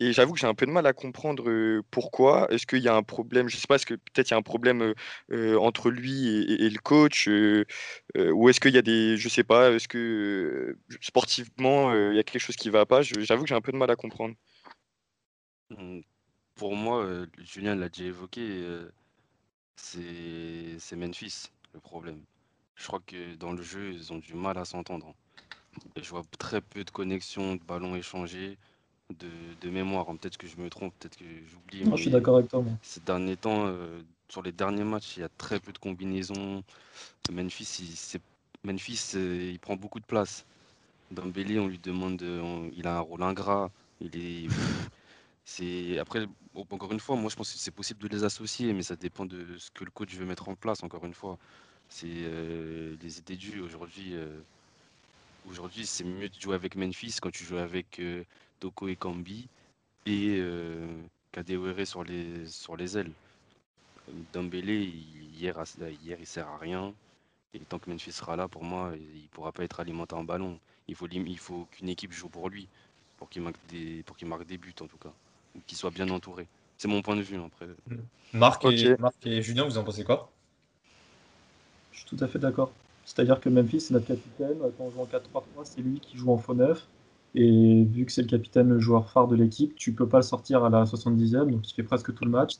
Et 0.00 0.12
j'avoue 0.12 0.32
que 0.32 0.38
j'ai 0.40 0.46
un 0.46 0.54
peu 0.54 0.66
de 0.66 0.70
mal 0.70 0.86
à 0.86 0.92
comprendre 0.92 1.80
pourquoi. 1.90 2.46
Est-ce 2.52 2.66
qu'il 2.66 2.82
y 2.82 2.88
a 2.88 2.94
un 2.94 3.02
problème, 3.02 3.48
je 3.48 3.56
sais 3.56 3.66
pas, 3.66 3.76
est-ce 3.76 3.86
que 3.86 3.94
peut-être 3.94 4.30
il 4.30 4.32
y 4.32 4.34
a 4.34 4.38
un 4.38 4.42
problème 4.42 4.94
entre 5.58 5.90
lui 5.90 6.28
et, 6.52 6.70
le 6.70 6.78
coach, 6.78 7.28
ou 7.28 8.48
est-ce 8.48 8.60
qu'il 8.60 8.74
y 8.74 8.78
a 8.78 8.82
des, 8.82 9.16
je 9.16 9.28
sais 9.28 9.44
pas, 9.44 9.70
est-ce 9.72 9.88
que 9.88 10.76
sportivement 11.00 11.92
il 12.10 12.16
y 12.16 12.18
a 12.18 12.22
quelque 12.22 12.40
chose 12.40 12.56
qui 12.56 12.70
va 12.70 12.86
pas? 12.86 13.02
J'avoue 13.02 13.42
que 13.44 13.48
j'ai 13.48 13.54
un 13.54 13.60
peu 13.60 13.72
de 13.72 13.76
mal 13.78 13.90
à 13.90 13.96
comprendre. 13.96 14.34
Mm, 15.70 16.00
Pour 16.54 16.76
moi, 16.76 17.26
Julien 17.38 17.74
l'a 17.76 17.88
déjà 17.88 18.04
évoqué, 18.08 18.64
c'est 19.76 20.96
Memphis 20.96 21.50
le 21.74 21.80
problème. 21.80 22.24
Je 22.76 22.86
crois 22.86 23.00
que 23.06 23.34
dans 23.36 23.52
le 23.52 23.62
jeu, 23.62 23.92
ils 23.92 24.12
ont 24.12 24.18
du 24.18 24.34
mal 24.34 24.58
à 24.58 24.64
s'entendre. 24.64 25.14
Et 25.96 26.02
je 26.02 26.10
vois 26.10 26.22
très 26.38 26.60
peu 26.60 26.84
de 26.84 26.90
connexions, 26.90 27.56
de 27.56 27.62
ballons 27.62 27.96
échangés, 27.96 28.58
de, 29.18 29.28
de 29.60 29.70
mémoire. 29.70 30.08
hein. 30.10 30.16
Peut-être 30.16 30.36
que 30.38 30.46
je 30.46 30.56
me 30.56 30.70
trompe, 30.70 30.94
peut-être 30.98 31.16
que 31.16 31.24
j'oublie. 31.50 31.84
Non, 31.84 31.96
je 31.96 32.02
suis 32.02 32.10
d'accord 32.10 32.36
avec 32.38 32.48
toi. 32.50 32.64
Ces 32.82 33.00
derniers 33.00 33.36
temps, 33.36 33.66
euh, 33.66 34.02
sur 34.28 34.42
les 34.42 34.52
derniers 34.52 34.84
matchs, 34.84 35.16
il 35.16 35.20
y 35.20 35.24
a 35.24 35.28
très 35.38 35.60
peu 35.60 35.72
de 35.72 35.78
combinaisons. 35.78 36.62
Memphis, 37.32 37.68
il, 38.14 38.20
Memphis, 38.64 39.12
euh, 39.16 39.50
il 39.52 39.58
prend 39.60 39.76
beaucoup 39.76 40.00
de 40.00 40.04
place. 40.06 40.44
Dembélé, 41.10 41.58
on 41.60 41.68
lui 41.68 41.78
demande, 41.78 42.16
de- 42.18 42.40
on- 42.42 42.70
il 42.74 42.86
a 42.86 42.96
un 42.98 43.00
rôle 43.00 43.22
ingrat. 43.22 43.70
Il 44.00 44.16
est, 44.16 44.48
c'est 45.44 45.98
après, 45.98 46.26
encore 46.70 46.92
une 46.92 47.00
fois, 47.00 47.16
moi 47.16 47.30
je 47.30 47.36
pense 47.36 47.52
que 47.52 47.58
c'est 47.58 47.70
possible 47.72 48.00
de 48.02 48.08
les 48.08 48.24
associer, 48.24 48.72
mais 48.72 48.82
ça 48.82 48.96
dépend 48.96 49.26
de 49.26 49.56
ce 49.58 49.70
que 49.70 49.84
le 49.84 49.90
coach 49.90 50.14
veut 50.14 50.26
mettre 50.26 50.48
en 50.48 50.54
place. 50.56 50.82
Encore 50.82 51.04
une 51.04 51.14
fois, 51.14 51.38
c'est 51.88 52.06
euh, 52.10 52.96
les 53.02 53.18
idées 53.18 53.36
dues 53.36 53.60
aujourd'hui. 53.60 54.14
euh, 54.14 54.40
aujourd'hui, 55.48 55.86
c'est 55.86 56.04
mieux 56.04 56.28
de 56.28 56.40
jouer 56.40 56.54
avec 56.54 56.76
Memphis 56.76 57.16
quand 57.20 57.30
tu 57.30 57.44
joues 57.44 57.58
avec 57.58 57.98
euh, 58.00 58.24
Toko 58.60 58.88
et 58.88 58.96
Kambi 58.96 59.48
et 60.06 60.36
euh, 60.38 60.86
Kadewere 61.32 61.86
sur 61.86 62.04
les 62.04 62.46
sur 62.46 62.76
les 62.76 62.98
ailes. 62.98 63.12
Dembélé, 64.32 64.82
il- 64.82 65.34
hier, 65.36 65.58
a- 65.58 65.64
hier, 66.02 66.18
il 66.20 66.26
sert 66.26 66.48
à 66.48 66.58
rien. 66.58 66.92
Et 67.54 67.60
tant 67.60 67.78
que 67.78 67.90
Memphis 67.90 68.12
sera 68.12 68.36
là, 68.36 68.48
pour 68.48 68.64
moi, 68.64 68.92
il 68.96 69.22
ne 69.22 69.28
pourra 69.28 69.52
pas 69.52 69.64
être 69.64 69.80
alimenté 69.80 70.14
en 70.14 70.24
ballon. 70.24 70.58
Il 70.88 70.94
faut, 70.94 71.06
il 71.08 71.38
faut 71.38 71.66
qu'une 71.72 71.88
équipe 71.88 72.12
joue 72.12 72.28
pour 72.28 72.48
lui, 72.48 72.68
pour 73.18 73.28
qu'il 73.28 73.42
marque 73.42 73.56
des, 73.68 74.02
pour 74.04 74.16
qu'il 74.16 74.28
marque 74.28 74.44
des 74.46 74.58
buts 74.58 74.74
en 74.80 74.86
tout 74.86 74.96
cas, 74.98 75.12
ou 75.54 75.60
qu'il 75.66 75.76
soit 75.78 75.90
bien 75.90 76.08
entouré. 76.10 76.46
C'est 76.78 76.88
mon 76.88 77.02
point 77.02 77.16
de 77.16 77.22
vue 77.22 77.38
après. 77.40 77.68
Marc, 78.32 78.64
et, 78.64 78.92
Ok. 78.92 79.00
Marc 79.00 79.14
et 79.26 79.42
Julien, 79.42 79.64
vous 79.64 79.78
en 79.78 79.84
pensez 79.84 80.04
quoi? 80.04 80.30
Je 81.92 81.98
suis 81.98 82.06
tout 82.06 82.24
à 82.24 82.28
fait 82.28 82.38
d'accord. 82.38 82.72
C'est-à-dire 83.04 83.40
que 83.40 83.48
Memphis, 83.48 83.80
c'est 83.80 83.94
notre 83.94 84.06
capitaine. 84.06 84.58
Quand 84.78 84.84
on 84.84 84.90
joue 84.90 85.00
en 85.00 85.06
4-3-3, 85.06 85.64
c'est 85.64 85.80
lui 85.80 86.00
qui 86.00 86.16
joue 86.16 86.30
en 86.30 86.38
faux 86.38 86.54
neuf. 86.54 86.88
Et 87.34 87.84
vu 87.84 88.04
que 88.04 88.12
c'est 88.12 88.22
le 88.22 88.28
capitaine, 88.28 88.68
le 88.68 88.78
joueur 88.78 89.08
phare 89.10 89.26
de 89.28 89.36
l'équipe, 89.36 89.74
tu 89.76 89.92
peux 89.94 90.08
pas 90.08 90.18
le 90.18 90.22
sortir 90.22 90.64
à 90.64 90.70
la 90.70 90.84
70e, 90.84 91.50
donc 91.50 91.68
il 91.70 91.74
fait 91.74 91.82
presque 91.82 92.14
tout 92.14 92.24
le 92.24 92.30
match. 92.30 92.56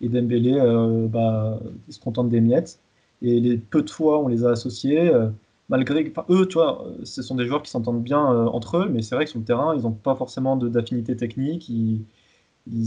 Et 0.00 0.08
Dembélé, 0.08 0.54
euh, 0.54 1.08
bah, 1.08 1.58
il 1.88 1.94
se 1.94 2.00
contente 2.00 2.28
des 2.28 2.40
miettes. 2.40 2.80
Et 3.22 3.40
les 3.40 3.58
peu 3.58 3.82
de 3.82 3.90
fois 3.90 4.20
on 4.20 4.28
les 4.28 4.44
a 4.44 4.50
associés, 4.50 5.08
euh, 5.08 5.30
malgré 5.68 6.12
eux, 6.30 6.46
tu 6.48 6.54
vois, 6.54 6.86
euh, 6.86 7.04
ce 7.04 7.22
sont 7.22 7.34
des 7.36 7.46
joueurs 7.46 7.62
qui 7.62 7.70
s'entendent 7.70 8.02
bien 8.02 8.20
entre 8.20 8.78
eux, 8.78 8.88
mais 8.88 9.02
c'est 9.02 9.14
vrai 9.14 9.24
que 9.24 9.30
sur 9.30 9.40
le 9.40 9.46
terrain, 9.46 9.74
ils 9.76 9.82
n'ont 9.82 9.92
pas 9.92 10.14
forcément 10.16 10.56
d'affinité 10.56 11.16
technique. 11.16 11.68
Ils, 11.68 12.04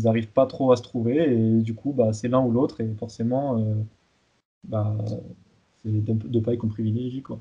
n'arrivent 0.03 0.31
pas 0.31 0.47
trop 0.47 0.71
à 0.71 0.75
se 0.77 0.81
trouver. 0.83 1.33
Et 1.33 1.62
du 1.62 1.75
coup, 1.75 1.93
bah, 1.93 2.13
c'est 2.13 2.27
l'un 2.29 2.41
ou 2.41 2.51
l'autre. 2.51 2.81
Et 2.81 2.93
forcément, 2.99 3.63
bah, 4.63 4.95
c'est 5.81 5.89
les 5.89 5.99
deux, 5.99 6.13
deux 6.13 6.41
pailles 6.41 6.57
qu'on 6.57 6.67
privilégie. 6.69 7.21
Quoi. 7.21 7.39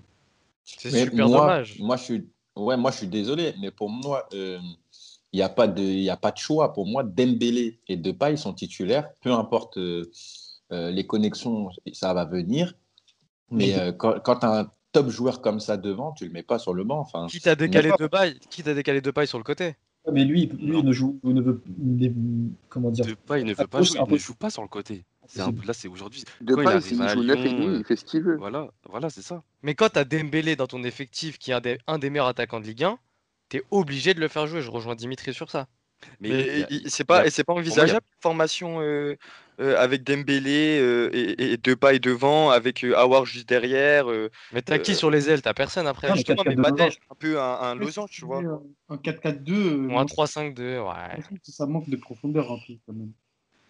C'est 0.65 0.91
Mais 0.91 1.05
super 1.05 1.29
moi, 1.29 1.41
dommage. 1.41 1.77
Moi, 1.79 1.97
je 1.97 2.03
suis, 2.03 2.29
ouais, 2.57 2.77
moi, 2.77 2.91
je 2.91 2.99
suis 2.99 3.07
désolé, 3.09 3.55
mais 3.61 3.71
pour 3.71 3.91
moi, 3.91 4.29
euh, 4.35 4.59
il 5.33 5.37
n'y 5.37 5.43
a, 5.43 5.49
pas 5.49 5.69
de- 5.69 5.83
il 5.83 6.03
y 6.03 6.11
a 6.11 6.17
pas 6.17 6.33
de 6.33 6.39
choix. 6.39 6.73
Pour 6.73 6.87
moi, 6.87 7.03
Dembélé 7.05 7.79
et 7.89 7.97
Depay 7.97 8.37
sont 8.37 8.53
titulaires. 8.55 9.09
Peu 9.21 9.33
importe 9.33 9.79
euh, 9.79 10.11
euh, 10.73 10.91
les 10.91 11.07
connexions, 11.07 11.69
ça 11.93 12.13
va 12.15 12.25
venir. 12.25 12.75
Mais 13.51 13.75
euh, 13.75 13.93
quand, 13.93 14.19
quand 14.21 14.41
tu 14.41 14.47
as 14.47 14.61
un 14.61 14.71
top 14.93 15.09
joueur 15.09 15.41
comme 15.41 15.61
ça 15.61 15.77
devant, 15.77 16.13
tu 16.13 16.27
le 16.27 16.33
mets 16.33 16.43
pas 16.43 16.59
sur 16.59 16.75
le 16.75 16.85
banc. 16.85 16.99
Enfin, 16.99 17.27
Quitte 17.29 17.47
à 17.47 17.55
décaler 17.55 17.91
deux 17.99 18.09
bails, 18.09 18.39
quitte 18.51 18.67
à 18.67 18.75
décaler 18.75 19.01
pailles 19.13 19.29
sur 19.29 19.39
le 19.39 19.45
côté. 19.45 19.77
Mais 20.13 20.25
lui, 20.25 20.47
lui 20.47 20.79
il 20.79 20.85
ne 20.85 20.93
joue, 20.93 21.19
il 21.25 21.35
ne 21.35 21.41
veut, 21.43 21.63
il 21.85 22.05
est- 22.05 22.15
comment 22.69 22.91
dire, 22.91 23.05
Depay, 23.07 23.41
il 23.41 23.47
ne 23.47 23.55
veut 23.55 23.67
pas 23.67 23.83
jouer, 23.83 23.99
il 24.09 24.19
joue 24.19 24.35
pas 24.35 24.51
sur 24.51 24.63
le 24.63 24.69
côté. 24.69 25.05
C'est 25.29 25.41
un 25.41 25.45
Impossible. 25.45 25.61
peu- 25.63 25.67
là, 25.67 25.73
c'est 25.75 25.89
aujourd'hui. 25.89 26.25
Depay, 26.41 26.65
Quand 26.65 26.71
il 26.77 26.83
s'il 26.83 27.03
arrive 27.03 27.09
à 27.11 27.15
joue 27.15 27.23
neuf 27.23 27.39
et 27.39 27.49
Lyon, 27.49 27.59
demi, 27.59 27.79
il 27.79 27.85
fait 27.85 27.97
ce 27.97 28.05
qu'il 28.05 28.23
veut. 28.23 28.37
Voilà, 28.39 28.69
voilà, 28.89 29.11
c'est 29.11 29.23
ça. 29.23 29.43
Mais 29.63 29.75
quand 29.75 29.89
t'as 29.91 30.05
Dembélé 30.05 30.57
dans 30.57 30.67
ton 30.67 30.83
effectif, 30.85 31.39
qui 31.39 31.51
est 31.51 31.55
un 31.55 31.61
des, 31.61 31.79
un 31.87 31.99
des 31.99 32.11
meilleurs 32.11 32.27
attaquants 32.29 32.61
de 32.61 32.67
Ligue 32.67 32.85
1, 32.85 32.99
t'es 33.49 33.63
obligé 33.71 34.15
de 34.15 34.21
le 34.21 34.29
faire 34.29 34.47
jouer. 34.47 34.63
Je 34.63 34.71
rejoins 34.71 34.95
Dimitri 34.95 35.33
sur 35.35 35.51
ça. 35.51 35.67
Mais, 36.21 36.29
il 36.31 36.67
il- 36.85 36.91
c'est 36.91 37.03
il 37.03 37.07
pas, 37.07 37.21
a- 37.21 37.27
et 37.27 37.31
c'est 37.31 37.45
pas 37.45 37.55
il 37.55 37.59
envisageable 37.61 38.07
une 38.17 38.23
formation 38.23 38.81
euh, 38.83 39.17
euh, 39.61 39.77
avec 39.79 40.05
Dembélé 40.05 40.79
euh, 40.79 41.09
et, 41.15 41.53
et 41.53 41.57
Depay 41.57 41.99
devant, 41.99 42.51
avec 42.51 42.85
euh, 42.85 42.95
Aouar 42.97 43.25
juste 43.25 43.49
derrière. 43.49 44.11
euh, 44.11 44.31
Mais 44.53 44.61
t'as 44.63 44.79
qui 44.79 44.93
euh, 44.93 44.95
sur 44.95 45.11
les 45.11 45.31
ailes? 45.31 45.41
T'as 45.43 45.55
personne 45.55 45.87
après. 45.87 46.09
Non, 46.09 46.13
mais 46.15 46.19
justement, 46.19 46.43
mais 46.47 46.55
4-4-2 46.55 46.63
pas 46.63 46.71
losange. 46.71 46.91
d'aile, 46.91 47.03
un 47.11 47.15
peu 47.15 47.41
un, 47.41 47.61
un 47.61 47.75
losange, 47.75 48.11
tu 48.11 48.25
vois. 48.27 48.43
Un 48.89 48.99
4-4-2, 48.99 49.55
euh, 49.55 49.89
Ou 49.89 49.99
un 49.99 50.05
3-5-2, 50.05 50.79
ouais. 50.81 51.17
je 51.17 51.23
trouve 51.23 51.39
que 51.39 51.51
ça 51.53 51.67
manque 51.67 51.89
de 51.89 51.97
profondeur 51.97 52.53
un 52.53 52.59
peu 52.67 52.75
quand 52.87 52.93
même. 52.93 53.13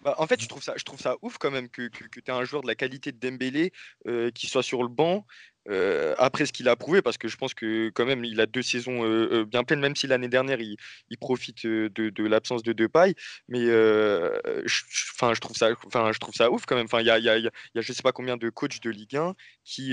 Bah, 0.07 0.15
en 0.19 0.27
fait, 0.29 0.41
je 0.41 0.47
trouve 0.47 0.63
ça, 0.63 0.73
je 0.77 0.85
trouve 0.85 1.01
ça 1.01 1.17
ouf 1.21 1.37
quand 1.37 1.51
même 1.51 1.69
que, 1.69 1.89
que, 1.89 2.05
tu 2.21 2.21
aies 2.29 2.31
un 2.31 2.45
joueur 2.45 2.63
de 2.63 2.69
la 2.69 2.77
qualité 2.77 3.11
de 3.11 3.19
Dembélé 3.19 3.73
euh, 4.07 4.31
qui 4.31 4.47
soit 4.47 4.63
sur 4.63 4.85
le 4.85 4.89
banc 4.89 5.27
euh, 5.69 6.15
après 6.19 6.47
ce 6.47 6.53
qu'il 6.53 6.69
a 6.69 6.77
prouvé, 6.77 7.03
parce 7.03 7.19
que 7.19 7.27
je 7.27 7.37
pense 7.37 7.55
que 7.55 7.89
quand 7.93 8.07
même 8.07 8.25
il 8.25 8.41
a 8.41 8.47
deux 8.47 8.63
saisons 8.63 9.05
euh, 9.05 9.45
bien 9.45 9.65
pleines, 9.65 9.81
même 9.81 9.97
si 9.97 10.07
l'année 10.07 10.29
dernière 10.29 10.61
il, 10.61 10.77
il 11.11 11.19
profite 11.19 11.67
de, 11.67 11.89
de 11.89 12.25
l'absence 12.25 12.63
de 12.63 12.73
Depay. 12.73 13.17
Mais 13.49 13.65
je, 13.67 15.41
trouve 15.41 15.57
ça, 15.57 15.71
enfin, 15.87 16.13
je 16.13 16.21
trouve 16.21 16.35
ça 16.37 16.53
ouf 16.53 16.67
quand 16.67 16.77
même. 16.77 16.85
Enfin, 16.87 17.01
il 17.01 17.07
y 17.07 17.11
a, 17.11 17.19
y, 17.19 17.29
a, 17.29 17.37
il 17.39 17.45
y 17.45 17.49
a- 17.49 17.51
il 17.75 17.79
y 17.79 17.79
a 17.81 17.83
je 17.83 17.93
sais 17.93 18.03
pas 18.05 18.13
combien 18.13 18.37
de 18.37 18.49
coachs 18.49 18.81
de 18.81 18.91
Ligue 18.91 19.17
1 19.17 19.35
qui, 19.65 19.93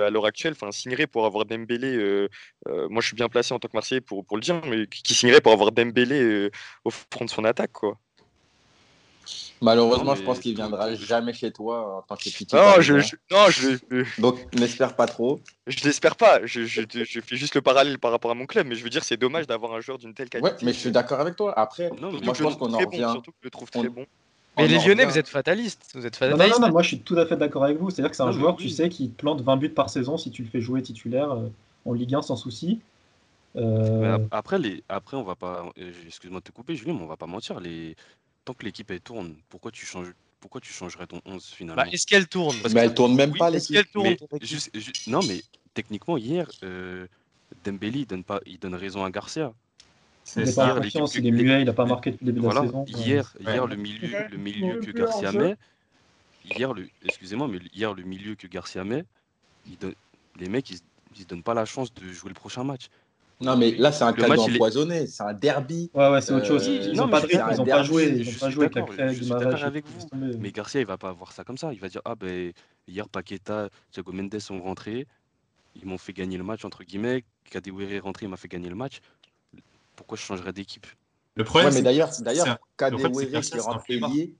à 0.00 0.10
l'heure 0.10 0.26
actuelle, 0.26 0.52
enfin, 0.52 0.70
signeraient 0.70 1.08
pour 1.08 1.26
avoir 1.26 1.44
Dembélé. 1.44 2.28
moi, 2.68 3.00
je 3.02 3.06
suis 3.08 3.16
bien 3.16 3.28
placé 3.28 3.52
en 3.52 3.58
tant 3.58 3.66
que 3.68 3.76
Marseillais 3.76 4.00
pour, 4.00 4.24
pour 4.24 4.36
le 4.36 4.42
dire, 4.42 4.64
mais 4.66 4.86
qui, 4.86 5.02
qui 5.02 5.14
signeraient 5.14 5.40
pour 5.40 5.52
avoir 5.52 5.72
Dembélé 5.72 6.50
au 6.84 6.90
front 6.90 7.24
de 7.24 7.30
son 7.30 7.44
attaque, 7.44 7.72
quoi. 7.72 7.98
Malheureusement, 9.62 10.14
je 10.14 10.22
pense 10.22 10.40
qu'il 10.40 10.54
viendra 10.54 10.94
jamais 10.94 11.32
chez 11.34 11.52
toi 11.52 11.98
en 11.98 12.02
tant 12.02 12.16
que 12.16 12.24
petit 12.24 12.46
Non, 12.52 12.80
je, 12.80 12.98
je- 13.00 13.16
non, 13.30 13.50
je, 13.50 14.20
Donc, 14.20 14.38
n'espère 14.54 14.96
pas 14.96 15.06
trop. 15.06 15.40
Je 15.66 15.84
l'espère 15.84 16.16
pas. 16.16 16.40
Je, 16.46 16.64
je, 16.64 16.82
je 16.90 17.20
fais 17.20 17.36
juste 17.36 17.54
le 17.54 17.60
parallèle 17.62 17.98
par 17.98 18.10
rapport 18.10 18.30
à 18.30 18.34
mon 18.34 18.46
club, 18.46 18.66
mais 18.66 18.74
je 18.74 18.82
veux 18.82 18.90
dire, 18.90 19.04
c'est 19.04 19.16
dommage 19.18 19.46
d'avoir 19.46 19.74
un 19.74 19.80
joueur 19.80 19.98
d'une 19.98 20.14
telle 20.14 20.28
Ouais, 20.34 20.40
qualité. 20.40 20.64
mais 20.64 20.72
je 20.72 20.78
suis 20.78 20.90
d'accord 20.90 21.20
avec 21.20 21.36
toi. 21.36 21.52
Après, 21.58 21.90
Non, 22.00 22.10
moi, 22.22 22.34
je 22.34 22.42
pense 22.42 22.56
qu'on 22.56 22.72
en 22.72 22.76
très 22.78 22.84
bon, 22.86 22.90
revient. 22.92 23.08
surtout 23.12 23.30
que 23.32 23.36
je 23.42 23.46
le 23.46 23.50
trouve 23.50 23.70
très 23.70 23.80
on- 23.80 23.90
bon. 23.90 24.06
Mais 24.56 24.64
on 24.64 24.66
les 24.66 24.74
Lyonnais, 24.78 25.04
revient- 25.04 25.12
vous 25.12 25.18
êtes 25.18 25.28
fatalistes. 25.28 25.90
Vous 25.94 26.06
êtes 26.06 26.20
Non, 26.20 26.28
non, 26.30 26.36
fatalistes. 26.36 26.58
non, 26.60 26.66
non, 26.66 26.72
moi 26.72 26.82
je 26.82 26.88
suis 26.88 27.00
tout 27.00 27.16
à 27.18 27.26
fait 27.26 27.36
d'accord 27.36 27.64
avec 27.64 27.78
vous. 27.78 27.90
C'est-à-dire 27.90 28.10
que 28.10 28.16
c'est 28.16 28.22
un 28.22 28.26
Non, 28.26 28.32
mais 28.32 28.40
joueur, 28.40 28.56
oui. 28.58 28.64
tu 28.64 28.68
sais, 28.70 28.88
qui 28.88 29.10
te 29.10 29.16
plante 29.16 29.42
20 29.42 29.56
buts 29.58 29.68
par 29.68 29.90
saison 29.90 30.16
si 30.16 30.30
tu 30.30 30.42
le 30.42 30.48
fais 30.48 30.60
jouer 30.60 30.82
titulaire 30.82 31.30
euh, 31.32 31.48
en 31.84 31.92
Ligue 31.92 32.14
1 32.14 32.22
sans 32.22 32.36
souci. 32.36 32.80
Euh, 33.56 34.18
après, 34.30 34.58
les... 34.58 34.82
après, 34.88 35.16
on 35.16 35.22
va 35.24 35.34
pas. 35.34 35.64
euh, 35.78 35.92
Excuse-moi 36.06 36.40
de 36.40 36.44
te 36.44 36.52
couper, 36.52 36.74
Julien, 36.76 36.94
mais 36.94 37.02
on 37.02 37.06
va 37.06 37.16
pas 37.16 37.26
mentir. 37.26 37.58
Les... 37.60 37.96
Tant 38.50 38.54
que 38.54 38.64
l'équipe 38.64 38.90
elle 38.90 39.00
tourne, 39.00 39.36
pourquoi 39.48 39.70
tu 39.70 39.86
changes 39.86 40.12
pourquoi 40.40 40.60
tu 40.60 40.72
changerais 40.72 41.06
ton 41.06 41.20
11 41.24 41.46
finalement? 41.50 41.80
Bah, 41.84 41.88
est-ce 41.92 42.04
qu'elle 42.04 42.26
tourne? 42.26 42.56
Parce 42.60 42.74
Mais 42.74 42.80
que- 42.80 42.86
elle 42.86 42.94
tourne 42.94 43.14
même 43.14 43.30
oui, 43.30 43.38
pas, 43.38 43.48
est-ce 43.52 43.72
l'équipe. 43.72 43.76
qu'elle 43.76 43.92
tourne? 43.92 44.16
Mais 44.32 44.38
juste- 44.44 44.76
ju- 44.76 44.90
Non, 45.06 45.20
mais 45.28 45.40
techniquement, 45.72 46.16
hier, 46.16 46.50
euh, 46.64 47.06
Dembélé, 47.64 48.00
il 48.00 48.06
donne, 48.06 48.24
pas... 48.24 48.40
il 48.46 48.58
donne 48.58 48.74
raison 48.74 49.04
à 49.04 49.10
Garcia. 49.12 49.52
il 50.36 50.42
n'est 50.42 50.52
pas 50.52 50.74
confiance, 50.80 51.14
il 51.14 51.26
est 51.28 51.30
les- 51.30 51.42
muet, 51.44 51.60
il 51.60 51.66
n'a 51.66 51.72
pas 51.72 51.84
marqué 51.84 52.10
depuis 52.10 52.24
le 52.26 52.32
début 52.32 52.44
Voilà, 52.44 52.62
de 52.62 52.66
la 52.66 52.72
saison. 52.72 52.84
hier, 52.86 53.36
Ouais. 53.38 53.52
hier 53.52 53.66
le 53.68 53.76
milieu, 53.76 54.28
le 54.28 54.36
milieu 54.36 54.80
que 54.80 54.90
Garcia 54.90 55.30
met, 55.30 55.56
hier 56.44 56.72
le, 56.74 56.88
excusez-moi, 57.04 57.46
mais 57.46 57.58
hier 57.72 57.94
le 57.94 58.02
milieu 58.02 58.34
que 58.34 58.48
Garcia 58.48 58.82
met, 58.82 59.04
il 59.68 59.78
donne- 59.78 59.94
les 60.40 60.48
mecs 60.48 60.68
ils, 60.70 60.80
ils 61.14 61.20
se 61.22 61.26
donnent 61.26 61.44
pas 61.44 61.54
la 61.54 61.66
chance 61.66 61.94
de 61.94 62.12
jouer 62.12 62.30
le 62.30 62.34
prochain 62.34 62.64
match. 62.64 62.88
Non, 63.40 63.56
mais 63.56 63.70
là, 63.72 63.90
c'est 63.90 64.04
un 64.04 64.10
Le 64.10 64.22
cadeau 64.22 64.28
match, 64.28 64.54
empoisonné. 64.54 65.06
C'est 65.06 65.22
un 65.22 65.32
derby. 65.32 65.90
Ouais, 65.94 66.10
ouais, 66.10 66.20
c'est 66.20 66.34
autre 66.34 66.44
chose. 66.46 66.68
Euh, 66.68 66.90
Ils 66.92 66.96
n'ont 66.96 67.08
pas 67.08 67.20
rythme, 67.20 67.42
ils 67.52 67.56
n'ont 67.56 67.64
pas 67.64 67.80
un 67.80 67.82
joué. 67.82 68.08
Ils 68.08 68.24
Je 68.24 68.30
n'ont 68.32 68.38
pas 68.38 68.50
joué 68.50 68.64
avec 68.66 69.12
je 69.12 69.24
suis 69.24 69.64
avec 69.64 69.86
vous. 69.86 70.06
Mais 70.38 70.52
Garcia, 70.52 70.80
il 70.80 70.86
va 70.86 70.98
pas 70.98 71.12
voir 71.12 71.32
ça 71.32 71.42
comme 71.42 71.56
ça. 71.56 71.72
Il 71.72 71.80
va 71.80 71.88
dire 71.88 72.02
Ah 72.04 72.14
ben 72.14 72.52
hier 72.86 73.08
Paqueta, 73.08 73.70
Thiago 73.92 74.12
Mendes 74.12 74.38
sont 74.38 74.60
rentrés, 74.60 75.06
ils 75.74 75.86
m'ont 75.86 75.96
fait 75.96 76.12
gagner 76.12 76.36
le 76.36 76.44
match 76.44 76.64
entre 76.66 76.84
guillemets. 76.84 77.24
Kadewere 77.50 77.92
est 77.92 77.98
rentré, 78.00 78.26
il 78.26 78.28
m'a 78.28 78.36
fait 78.36 78.48
gagner 78.48 78.68
le 78.68 78.74
match. 78.74 79.00
Pourquoi 79.96 80.18
je 80.18 80.22
changerais 80.22 80.52
d'équipe? 80.52 80.86
Le 81.36 81.44
problème, 81.44 81.68
Ouais, 81.68 81.70
mais 81.72 81.78
c'est- 81.78 82.22
d'ailleurs, 82.22 82.58
Kadewere 82.76 83.40
qui 83.40 83.58
rentre 83.58 83.84
ailier, 83.88 84.34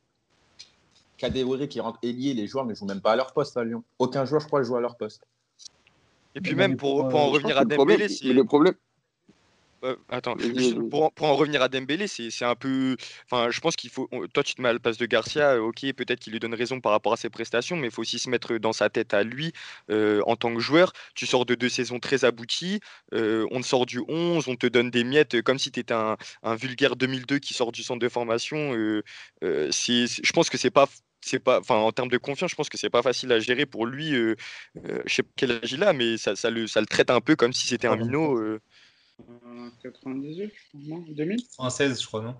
Kadewere 1.16 1.68
qui 1.68 1.80
rentre 1.80 1.98
ailier, 2.02 2.34
les 2.34 2.46
joueurs 2.46 2.66
ne 2.66 2.74
jouent 2.74 2.86
même 2.86 3.00
pas 3.00 3.12
à 3.12 3.16
leur 3.16 3.32
poste 3.32 3.56
à 3.56 3.64
Lyon. 3.64 3.82
Aucun 3.98 4.24
joueur, 4.24 4.40
je 4.40 4.46
crois, 4.46 4.62
joue 4.62 4.76
à 4.76 4.80
leur 4.80 4.96
poste. 4.96 5.22
Et 6.34 6.40
puis 6.40 6.54
même 6.54 6.76
pour, 6.76 7.04
en 7.04 7.10
euh, 7.10 7.30
revenir 7.30 7.58
à 7.58 7.64
Dembélé, 7.64 8.06
le 8.22 8.44
problème, 8.44 8.74
Euh, 9.82 9.96
attends, 10.10 10.36
pour, 10.90 11.04
en- 11.04 11.10
pour 11.10 11.26
en 11.26 11.34
revenir 11.36 11.62
à 11.62 11.68
Dembélé, 11.70 12.06
c'est 12.06 12.44
un 12.44 12.54
peu. 12.54 12.96
Enfin, 13.30 13.50
je 13.50 13.60
pense 13.60 13.76
qu'il 13.76 13.88
faut. 13.90 14.08
Toi, 14.34 14.42
tu 14.44 14.54
te 14.54 14.60
mets 14.60 14.68
à 14.68 14.72
la 14.74 14.78
place 14.78 14.98
de 14.98 15.06
Garcia, 15.06 15.52
euh, 15.54 15.60
ok, 15.60 15.80
peut-être 15.94 16.20
qu'il 16.20 16.34
lui 16.34 16.40
donne 16.40 16.54
raison 16.54 16.80
par 16.82 16.92
rapport 16.92 17.14
à 17.14 17.16
ses 17.16 17.30
prestations, 17.30 17.76
mais 17.76 17.86
il 17.88 17.90
faut 17.90 18.02
aussi 18.02 18.18
se 18.18 18.28
mettre 18.28 18.58
dans 18.58 18.74
sa 18.74 18.90
tête 18.90 19.14
à 19.14 19.22
lui 19.22 19.52
euh, 19.90 20.20
en 20.26 20.36
tant 20.36 20.52
que 20.54 20.60
joueur. 20.60 20.92
Tu 21.14 21.24
sors 21.26 21.46
de 21.46 21.54
deux 21.54 21.70
saisons 21.70 21.98
très 21.98 22.26
abouties, 22.26 22.80
euh, 23.14 23.46
on 23.52 23.60
te 23.62 23.66
sort 23.66 23.86
du 23.86 24.00
11, 24.08 24.48
on 24.48 24.56
te 24.56 24.66
donne 24.66 24.90
des 24.90 25.02
miettes 25.04 25.40
comme 25.42 25.58
si 25.58 25.72
tu 25.72 25.80
étais 25.80 25.94
un, 25.94 26.16
un 26.42 26.54
vulgaire 26.56 26.94
2002 26.94 27.38
qui 27.38 27.54
sort 27.54 27.72
du 27.72 27.82
centre 27.82 28.00
de 28.00 28.08
formation. 28.10 28.74
je 30.22 30.32
pense 30.32 30.50
que 30.50 30.58
c'est 30.58 30.70
pas. 30.70 30.88
C'est 31.22 31.38
pas, 31.38 31.60
enfin, 31.60 31.74
en 31.76 31.92
termes 31.92 32.08
de 32.08 32.16
confiance, 32.16 32.50
je 32.50 32.56
pense 32.56 32.70
que 32.70 32.78
c'est 32.78 32.88
pas 32.88 33.02
facile 33.02 33.30
à 33.32 33.40
gérer 33.40 33.66
pour 33.66 33.84
lui. 33.84 34.14
euh, 34.14 34.36
euh, 34.86 35.02
je 35.04 35.14
sais 35.16 35.22
pas 35.22 35.28
quel 35.36 35.52
âge 35.52 35.70
il 35.72 35.82
a, 35.84 35.92
mais 35.92 36.16
ça, 36.16 36.34
ça 36.34 36.48
le, 36.50 36.66
ça 36.66 36.80
le 36.80 36.86
traite 36.86 37.10
un 37.10 37.20
peu 37.20 37.36
comme 37.36 37.52
si 37.52 37.66
c'était 37.68 37.88
un 37.88 37.96
minot. 37.96 38.38
euh. 38.38 38.58
Euh, 39.46 39.68
98, 39.82 40.50
non 40.88 41.04
2000 41.08 41.38
16, 41.68 42.00
je 42.02 42.06
crois, 42.06 42.22
non? 42.22 42.34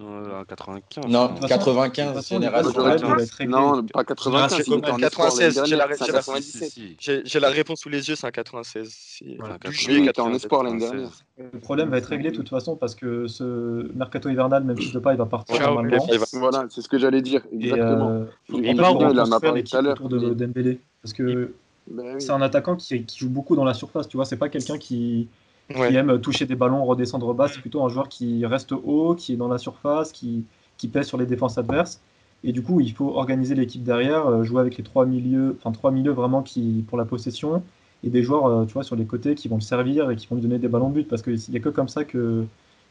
Euh, 0.00 0.44
95. 0.44 1.04
Non, 1.10 1.28
je 1.28 1.32
De 1.32 1.36
crois. 1.36 1.48
de 1.48 1.48
95, 1.48 2.06
toute 2.06 2.14
façon, 2.14 2.34
général. 2.36 2.64
le 2.64 2.70
problème, 2.70 2.96
il 3.00 3.06
va 3.06 3.22
être 3.22 3.30
réglé. 3.32 3.52
non, 3.52 3.84
pas 3.86 4.04
95, 4.04 4.58
il 4.68 4.74
était 4.74 4.90
en 4.90 4.98
espoir 4.98 4.98
l'année 4.98 5.00
96, 5.00 5.62
j'ai 5.66 5.76
la, 5.76 5.86
dernière, 5.88 5.98
c'est 5.98 6.04
j'ai 6.04 6.10
en 6.10 6.14
la- 6.14 6.18
97. 6.20 6.70
Si, 6.70 6.70
si. 6.70 6.96
j'ai- 7.00 7.22
j'ai 7.24 7.40
la 7.40 7.48
réponse 7.48 7.80
sous 7.80 7.88
les 7.88 8.08
yeux, 8.08 8.14
c'est 8.14 8.26
un 8.26 8.30
96. 8.30 8.94
C'est 8.94 9.36
Voilà, 9.38 9.58
12 9.58 9.72
Lui, 9.74 9.78
juillet 9.80 9.98
il 10.00 10.08
était 10.08 10.20
en 10.20 10.26
96. 10.26 10.44
espoir 10.44 10.62
l'année 10.62 10.78
96. 10.78 11.00
dernière. 11.36 11.50
Le 11.54 11.58
problème 11.58 11.88
va 11.88 11.98
être 11.98 12.06
réglé 12.06 12.30
de 12.30 12.36
toute 12.36 12.48
façon 12.48 12.76
parce 12.76 12.94
que 12.94 13.26
ce 13.26 13.90
mercato 13.96 14.28
hivernal, 14.28 14.62
même 14.62 14.80
si 14.80 14.92
de 14.92 14.98
pas, 15.00 15.12
il 15.12 15.16
va 15.18 15.26
partir 15.26 15.56
Ciao, 15.56 15.74
normalement. 15.74 16.06
il 16.12 16.18
va- 16.18 16.26
Voilà, 16.34 16.66
c'est 16.70 16.82
ce 16.82 16.88
que 16.88 16.98
j'allais 16.98 17.22
dire, 17.22 17.42
exactement. 17.52 18.10
euh, 18.10 18.24
Et 18.62 18.70
il 18.70 18.80
en 18.80 18.84
a 18.84 18.88
reconstruire 18.90 19.40
parlé 19.40 19.64
tout 19.64 19.76
à 19.76 19.82
l'heure. 19.82 19.94
autour 19.94 20.08
de 20.08 20.34
Dembélé. 20.34 20.78
Parce 21.02 21.12
que 21.14 21.52
Ben 21.88 22.20
c'est 22.20 22.30
un 22.30 22.42
attaquant 22.42 22.76
qui, 22.76 23.04
qui 23.04 23.18
joue 23.18 23.28
beaucoup 23.30 23.56
dans 23.56 23.64
la 23.64 23.74
surface, 23.74 24.06
tu 24.06 24.16
vois. 24.16 24.24
C'est 24.24 24.36
pas 24.36 24.48
quelqu'un 24.50 24.78
qui, 24.78 25.26
qui 25.74 25.96
aime 25.96 26.20
toucher 26.20 26.46
des 26.46 26.56
ballons, 26.56 26.84
redescendre 26.84 27.32
bas. 27.34 27.48
C'est 27.48 27.60
plutôt 27.60 27.82
un 27.84 27.88
joueur 27.88 28.08
qui 28.08 28.44
reste 28.46 28.72
haut, 28.72 29.14
qui 29.14 29.34
est 29.34 29.36
dans 29.36 29.48
la 29.48 29.58
surface, 29.58 30.12
qui, 30.12 30.44
qui 30.76 30.88
pèse 30.88 31.06
sur 31.06 31.18
les 31.18 31.26
défenses 31.26 31.58
adverses. 31.58 32.00
Et 32.42 32.52
du 32.52 32.62
coup, 32.62 32.80
il 32.80 32.92
faut 32.92 33.14
organiser 33.16 33.54
l'équipe 33.54 33.82
derrière, 33.82 34.26
euh, 34.26 34.44
jouer 34.44 34.60
avec 34.60 34.78
les 34.78 34.84
trois 34.84 35.04
milieux, 35.04 35.56
enfin 35.58 35.72
trois 35.72 35.90
milieux 35.90 36.12
vraiment 36.12 36.42
qui 36.42 36.84
pour 36.88 36.96
la 36.96 37.04
possession 37.04 37.62
et 38.02 38.08
des 38.08 38.22
joueurs, 38.22 38.46
euh, 38.46 38.64
tu 38.64 38.72
vois, 38.72 38.82
sur 38.82 38.96
les 38.96 39.04
côtés 39.04 39.34
qui 39.34 39.48
vont 39.48 39.56
le 39.56 39.60
servir 39.60 40.10
et 40.10 40.16
qui 40.16 40.26
vont 40.26 40.36
lui 40.36 40.42
donner 40.42 40.58
des 40.58 40.68
ballons 40.68 40.88
de 40.88 40.94
but 40.94 41.08
parce 41.08 41.22
qu'il 41.22 41.38
n'y 41.50 41.56
a 41.56 41.60
que 41.60 41.68
comme 41.68 41.88
ça 41.88 42.04
que, 42.04 42.46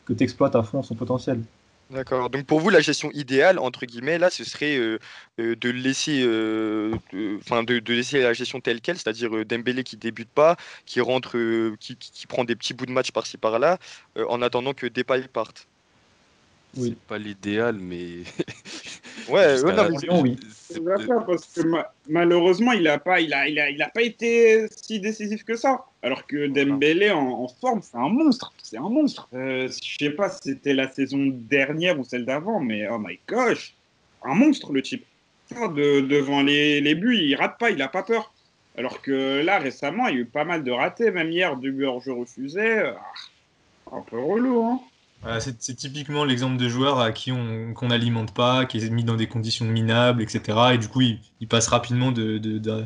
que 0.05 0.13
tu 0.13 0.23
exploites 0.23 0.55
à 0.55 0.61
fond 0.63 0.83
son 0.83 0.95
potentiel. 0.95 1.41
D'accord. 1.89 2.29
Donc 2.29 2.45
pour 2.45 2.59
vous, 2.59 2.69
la 2.69 2.81
gestion 2.81 3.09
idéale, 3.13 3.57
entre 3.57 3.87
guillemets, 3.87 4.19
là, 4.19 4.29
ce 4.29 4.43
serait 4.43 4.77
euh, 4.77 4.99
euh, 5.39 5.55
de 5.55 5.69
laisser, 5.71 6.21
euh, 6.23 6.95
de, 7.11 7.93
laisser 7.93 8.21
la 8.21 8.33
gestion 8.33 8.61
telle 8.61 8.79
quelle, 8.79 8.97
c'est-à-dire 8.97 9.43
Dembélé 9.43 9.83
qui 9.83 9.97
débute 9.97 10.29
pas, 10.29 10.55
qui 10.85 11.01
rentre, 11.01 11.35
qui, 11.79 12.27
prend 12.27 12.43
des 12.43 12.55
petits 12.55 12.75
bouts 12.75 12.85
de 12.85 12.91
match 12.91 13.11
par-ci 13.11 13.37
par-là, 13.37 13.79
en 14.15 14.41
attendant 14.43 14.73
que 14.73 14.85
Depay 14.85 15.27
parte. 15.29 15.67
Oui. 16.77 16.89
C'est 16.89 17.07
pas 17.07 17.17
l'idéal, 17.17 17.77
mais. 17.79 18.23
Ouais, 19.27 19.61
ouais, 19.61 19.73
non, 19.75 19.83
la- 19.83 19.89
mais 19.89 20.21
oui. 20.21 20.37
Parce 21.27 21.45
que 21.53 21.61
ma- 21.61 21.91
malheureusement, 22.07 22.71
il 22.71 22.83
n'a 22.83 22.97
pas, 22.97 23.21
il 23.21 23.31
a, 23.33 23.47
il, 23.47 23.59
a, 23.59 23.69
il 23.69 23.79
a 23.79 23.89
pas 23.89 24.01
été 24.01 24.65
si 24.75 24.99
décisif 24.99 25.43
que 25.43 25.55
ça. 25.55 25.85
Alors 26.01 26.25
que 26.25 26.47
Dembélé 26.47 27.11
en, 27.11 27.27
en 27.43 27.47
forme, 27.47 27.81
c'est 27.83 27.97
un 27.97 28.09
monstre. 28.09 28.51
C'est 28.63 28.77
un 28.77 28.89
monstre. 28.89 29.27
Euh, 29.35 29.67
je 29.69 29.97
sais 30.03 30.09
pas 30.11 30.29
si 30.29 30.39
c'était 30.45 30.73
la 30.73 30.89
saison 30.89 31.27
dernière 31.31 31.99
ou 31.99 32.03
celle 32.03 32.25
d'avant, 32.25 32.59
mais 32.59 32.87
oh 32.89 32.97
my 32.97 33.19
gosh, 33.27 33.75
un 34.23 34.33
monstre 34.33 34.71
le 34.73 34.81
type. 34.81 35.05
De- 35.51 36.01
devant 36.01 36.41
les, 36.41 36.79
les 36.81 36.95
buts, 36.95 37.17
il 37.17 37.35
rate 37.35 37.59
pas, 37.59 37.69
il 37.69 37.81
a 37.83 37.87
pas 37.87 38.03
peur. 38.03 38.33
Alors 38.77 39.01
que 39.01 39.41
là, 39.43 39.59
récemment, 39.59 40.07
il 40.07 40.15
y 40.15 40.17
a 40.17 40.21
eu 40.21 40.25
pas 40.25 40.43
mal 40.45 40.63
de 40.63 40.71
ratés, 40.71 41.11
même 41.11 41.31
hier, 41.31 41.55
deux 41.57 41.71
buts 41.71 41.85
hors 41.85 42.01
jeu 42.01 42.13
refusés. 42.13 42.79
Ah, 42.79 43.95
un 43.97 44.01
peu 44.01 44.17
relou, 44.19 44.63
hein. 44.63 44.79
Voilà, 45.21 45.41
c'est 45.41 45.61
c'est 45.61 45.75
typiquement 45.75 46.23
l'exemple 46.23 46.55
de 46.57 46.69
joueur 46.69 46.99
à 46.99 47.11
qui 47.11 47.31
on 47.33 47.73
qu'on 47.73 47.87
n'alimente 47.89 48.33
pas, 48.33 48.65
qui 48.65 48.77
est 48.77 48.89
mis 48.89 49.03
dans 49.03 49.15
des 49.15 49.27
conditions 49.27 49.65
minables, 49.65 50.21
etc. 50.23 50.73
Et 50.73 50.77
du 50.77 50.87
coup, 50.87 51.01
il, 51.01 51.19
il 51.41 51.47
passe 51.47 51.67
rapidement 51.67 52.11
de, 52.13 52.37
de- 52.37 52.57
de 52.57 52.85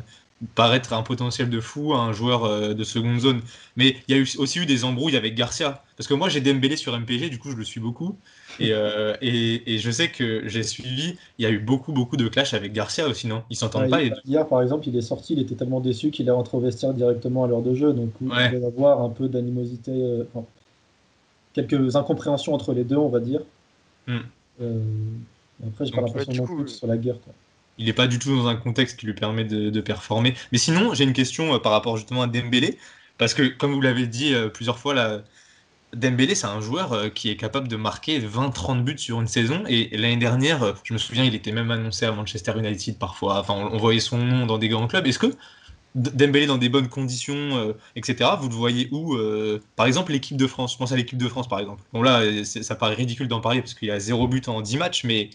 paraître 0.56 0.92
un 0.92 1.02
potentiel 1.04 1.48
de 1.48 1.60
fou 1.60 1.94
à 1.94 1.98
un 2.00 2.12
joueur 2.12 2.44
euh, 2.44 2.74
de 2.74 2.82
seconde 2.84 3.20
zone. 3.20 3.40
Mais 3.76 3.96
il 4.08 4.14
y 4.16 4.18
a 4.18 4.20
eu, 4.20 4.28
aussi 4.38 4.58
eu 4.58 4.66
des 4.66 4.84
embrouilles 4.84 5.16
avec 5.16 5.34
Garcia. 5.36 5.84
Parce 5.96 6.08
que 6.08 6.14
moi, 6.14 6.28
j'ai 6.28 6.40
Dembélé 6.40 6.76
sur 6.76 6.94
MPG, 6.96 7.30
du 7.30 7.38
coup, 7.38 7.50
je 7.52 7.56
le 7.56 7.64
suis 7.64 7.80
beaucoup. 7.80 8.18
Et, 8.58 8.72
euh, 8.72 9.16
et, 9.22 9.74
et 9.74 9.78
je 9.78 9.90
sais 9.90 10.10
que 10.10 10.46
j'ai 10.48 10.62
suivi, 10.64 11.16
il 11.38 11.42
y 11.44 11.46
a 11.46 11.50
eu 11.50 11.58
beaucoup, 11.60 11.92
beaucoup 11.92 12.16
de 12.16 12.28
clash 12.28 12.52
avec 12.54 12.72
Garcia 12.72 13.06
aussi, 13.08 13.26
non? 13.28 13.44
Ils 13.50 13.56
s'entendent 13.56 13.82
Ouais, 13.82 13.88
pas. 13.88 14.02
hier- 14.02 14.16
et- 14.24 14.28
Hier, 14.28 14.46
par 14.48 14.62
exemple, 14.62 14.88
il 14.88 14.96
est 14.96 15.00
sorti, 15.02 15.34
il 15.34 15.40
était 15.40 15.56
tellement 15.56 15.80
déçu 15.80 16.10
qu'il 16.10 16.28
est 16.28 16.30
rentré 16.30 16.56
au 16.56 16.60
vestiaire 16.60 16.94
directement 16.94 17.44
à 17.44 17.48
l'heure 17.48 17.62
de 17.62 17.74
jeu. 17.74 17.92
Donc, 17.92 18.14
il 18.20 18.28
doit 18.28 18.58
y 18.60 18.64
avoir 18.64 19.02
un 19.02 19.10
peu 19.10 19.28
d'animosité, 19.28 19.90
euh, 19.92 20.24
enfin, 20.32 20.46
quelques 21.54 21.96
incompréhensions 21.96 22.54
entre 22.54 22.72
les 22.72 22.84
deux, 22.84 22.96
on 22.96 23.08
va 23.08 23.20
dire. 23.20 23.40
Hmm. 24.06 24.18
Euh, 24.60 24.82
après, 25.66 25.86
j'ai 25.86 25.92
pas 25.92 26.02
l'impression 26.02 26.32
ouais, 26.32 26.38
non 26.38 26.46
coup, 26.46 26.56
plus 26.56 26.64
que 26.64 26.70
ce 26.70 26.78
soit 26.78 26.88
la 26.88 26.98
guerre. 26.98 27.16
Quoi. 27.24 27.32
il 27.78 27.86
n'est 27.86 27.92
pas 27.92 28.06
du 28.06 28.18
tout 28.18 28.36
dans 28.36 28.48
un 28.48 28.56
contexte 28.56 28.98
qui 28.98 29.06
lui 29.06 29.14
permet 29.14 29.44
de, 29.44 29.70
de 29.70 29.80
performer. 29.80 30.34
Mais 30.52 30.58
sinon, 30.58 30.94
j'ai 30.94 31.04
une 31.04 31.12
question 31.12 31.54
euh, 31.54 31.58
par 31.58 31.72
rapport 31.72 31.96
justement 31.96 32.22
à 32.22 32.26
Dembélé, 32.26 32.78
parce 33.18 33.34
que 33.34 33.42
comme 33.42 33.72
vous 33.72 33.80
l'avez 33.80 34.06
dit 34.06 34.34
euh, 34.34 34.48
plusieurs 34.48 34.78
fois, 34.78 34.94
là, 34.94 35.22
Dembélé, 35.94 36.34
c'est 36.34 36.46
un 36.46 36.60
joueur 36.60 36.92
euh, 36.92 37.08
qui 37.08 37.30
est 37.30 37.36
capable 37.36 37.68
de 37.68 37.76
marquer 37.76 38.18
20-30 38.20 38.82
buts 38.82 38.98
sur 38.98 39.20
une 39.20 39.28
saison. 39.28 39.62
Et, 39.68 39.94
et 39.94 39.98
l'année 39.98 40.16
dernière, 40.16 40.62
euh, 40.62 40.72
je 40.82 40.92
me 40.92 40.98
souviens, 40.98 41.24
il 41.24 41.34
était 41.34 41.52
même 41.52 41.70
annoncé 41.70 42.04
à 42.06 42.12
Manchester 42.12 42.52
United 42.58 42.98
parfois. 42.98 43.40
Enfin, 43.40 43.54
on, 43.54 43.74
on 43.74 43.78
voyait 43.78 44.00
son 44.00 44.18
nom 44.18 44.46
dans 44.46 44.58
des 44.58 44.68
grands 44.68 44.86
clubs. 44.86 45.06
Est-ce 45.06 45.18
que 45.18 45.32
Dembélé 45.94 46.46
dans 46.46 46.58
des 46.58 46.68
bonnes 46.68 46.88
conditions, 46.88 47.56
euh, 47.56 47.72
etc., 47.94 48.30
vous 48.40 48.48
le 48.48 48.54
voyez 48.54 48.88
où 48.90 49.14
euh, 49.14 49.62
Par 49.76 49.86
exemple, 49.86 50.10
l'équipe 50.10 50.36
de 50.36 50.48
France. 50.48 50.72
Je 50.72 50.78
pense 50.78 50.90
à 50.90 50.96
l'équipe 50.96 51.18
de 51.18 51.28
France, 51.28 51.48
par 51.48 51.60
exemple. 51.60 51.82
Bon, 51.92 52.02
là, 52.02 52.44
ça 52.44 52.74
paraît 52.74 52.96
ridicule 52.96 53.28
d'en 53.28 53.40
parler 53.40 53.60
parce 53.60 53.74
qu'il 53.74 53.88
y 53.88 53.92
a 53.92 54.00
zéro 54.00 54.26
but 54.26 54.48
en 54.48 54.60
10 54.60 54.76
matchs, 54.76 55.04
mais 55.04 55.30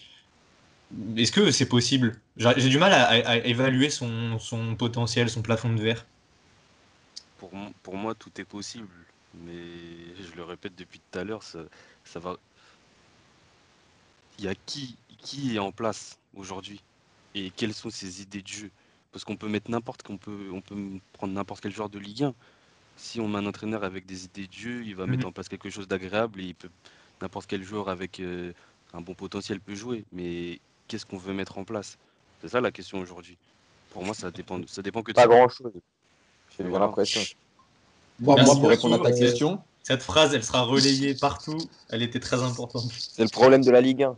est-ce 1.16 1.32
que 1.32 1.50
c'est 1.50 1.68
possible? 1.68 2.20
J'ai 2.36 2.68
du 2.68 2.78
mal 2.78 2.92
à, 2.92 3.38
évaluer 3.46 3.88
son, 3.88 4.38
potentiel, 4.78 5.30
son 5.30 5.40
plafond 5.40 5.72
de 5.72 5.80
verre. 5.80 6.04
Pour, 7.38 7.50
pour 7.82 7.96
moi, 7.96 8.14
tout 8.14 8.30
est 8.38 8.44
possible. 8.44 8.88
Mais 9.46 9.62
je 10.18 10.36
le 10.36 10.44
répète 10.44 10.74
depuis 10.76 11.00
tout 11.10 11.18
à 11.18 11.24
l'heure, 11.24 11.42
ça, 11.42 11.60
ça 12.04 12.18
va. 12.18 12.36
Il 14.38 14.44
y 14.44 14.48
a 14.48 14.54
qui, 14.66 14.96
qui 15.18 15.54
est 15.54 15.58
en 15.58 15.72
place 15.72 16.18
aujourd'hui? 16.34 16.82
Et 17.34 17.50
quelles 17.50 17.74
sont 17.74 17.90
ses 17.90 18.22
idées 18.22 18.42
de 18.42 18.48
jeu? 18.48 18.70
Parce 19.12 19.24
qu'on 19.24 19.36
peut 19.36 19.48
mettre 19.48 19.70
n'importe 19.70 20.02
qu'on 20.02 20.16
peut, 20.18 20.50
on 20.52 20.60
peut 20.60 20.76
prendre 21.12 21.32
n'importe 21.32 21.62
quel 21.62 21.72
joueur 21.72 21.88
de 21.88 21.98
Ligue 21.98 22.24
1. 22.24 22.34
Si 22.96 23.20
on 23.20 23.28
met 23.28 23.38
un 23.38 23.46
entraîneur 23.46 23.82
avec 23.82 24.06
des 24.06 24.24
idées 24.24 24.46
de 24.46 24.52
jeu, 24.52 24.84
il 24.84 24.94
va 24.94 25.04
Mhm. 25.04 25.10
mettre 25.12 25.26
en 25.26 25.32
place 25.32 25.48
quelque 25.48 25.70
chose 25.70 25.88
d'agréable 25.88 26.40
et 26.40 26.44
il 26.44 26.54
peut 26.54 26.68
n'importe 27.20 27.46
quel 27.46 27.62
joueur 27.64 27.88
avec 27.88 28.20
euh, 28.20 28.52
un 28.92 29.00
bon 29.00 29.14
potentiel 29.14 29.60
peut 29.60 29.74
jouer. 29.74 30.04
Mais 30.12 30.60
qu'est-ce 30.86 31.06
qu'on 31.06 31.18
veut 31.18 31.32
mettre 31.34 31.58
en 31.58 31.64
place? 31.64 31.98
C'est 32.40 32.48
ça 32.48 32.60
la 32.60 32.70
question 32.70 32.98
aujourd'hui. 33.00 33.36
Pour 33.90 34.04
moi, 34.04 34.14
ça 34.14 34.30
dépend, 34.30 34.60
ça 34.66 34.82
dépend 34.82 35.02
que 35.02 35.10
de 35.12 35.16
Pas 35.16 35.22
ça. 35.22 35.28
grand-chose. 35.28 35.72
J'ai 36.56 36.64
Voilà. 36.64 36.86
l'impression. 36.86 37.20
Moi, 38.20 38.36
Merci 38.36 38.52
moi, 38.52 38.60
pour 38.60 38.68
répondre 38.70 38.94
à 38.94 39.10
ta 39.10 39.12
question, 39.12 39.62
Cette 39.82 40.02
phrase, 40.02 40.34
elle 40.34 40.44
sera 40.44 40.62
relayée 40.62 41.14
partout. 41.14 41.58
Elle 41.88 42.02
était 42.02 42.20
très 42.20 42.42
importante. 42.42 42.92
C'est 42.92 43.22
le 43.22 43.28
problème 43.30 43.62
de 43.64 43.70
la 43.70 43.80
Ligue 43.80 44.02
1. 44.04 44.16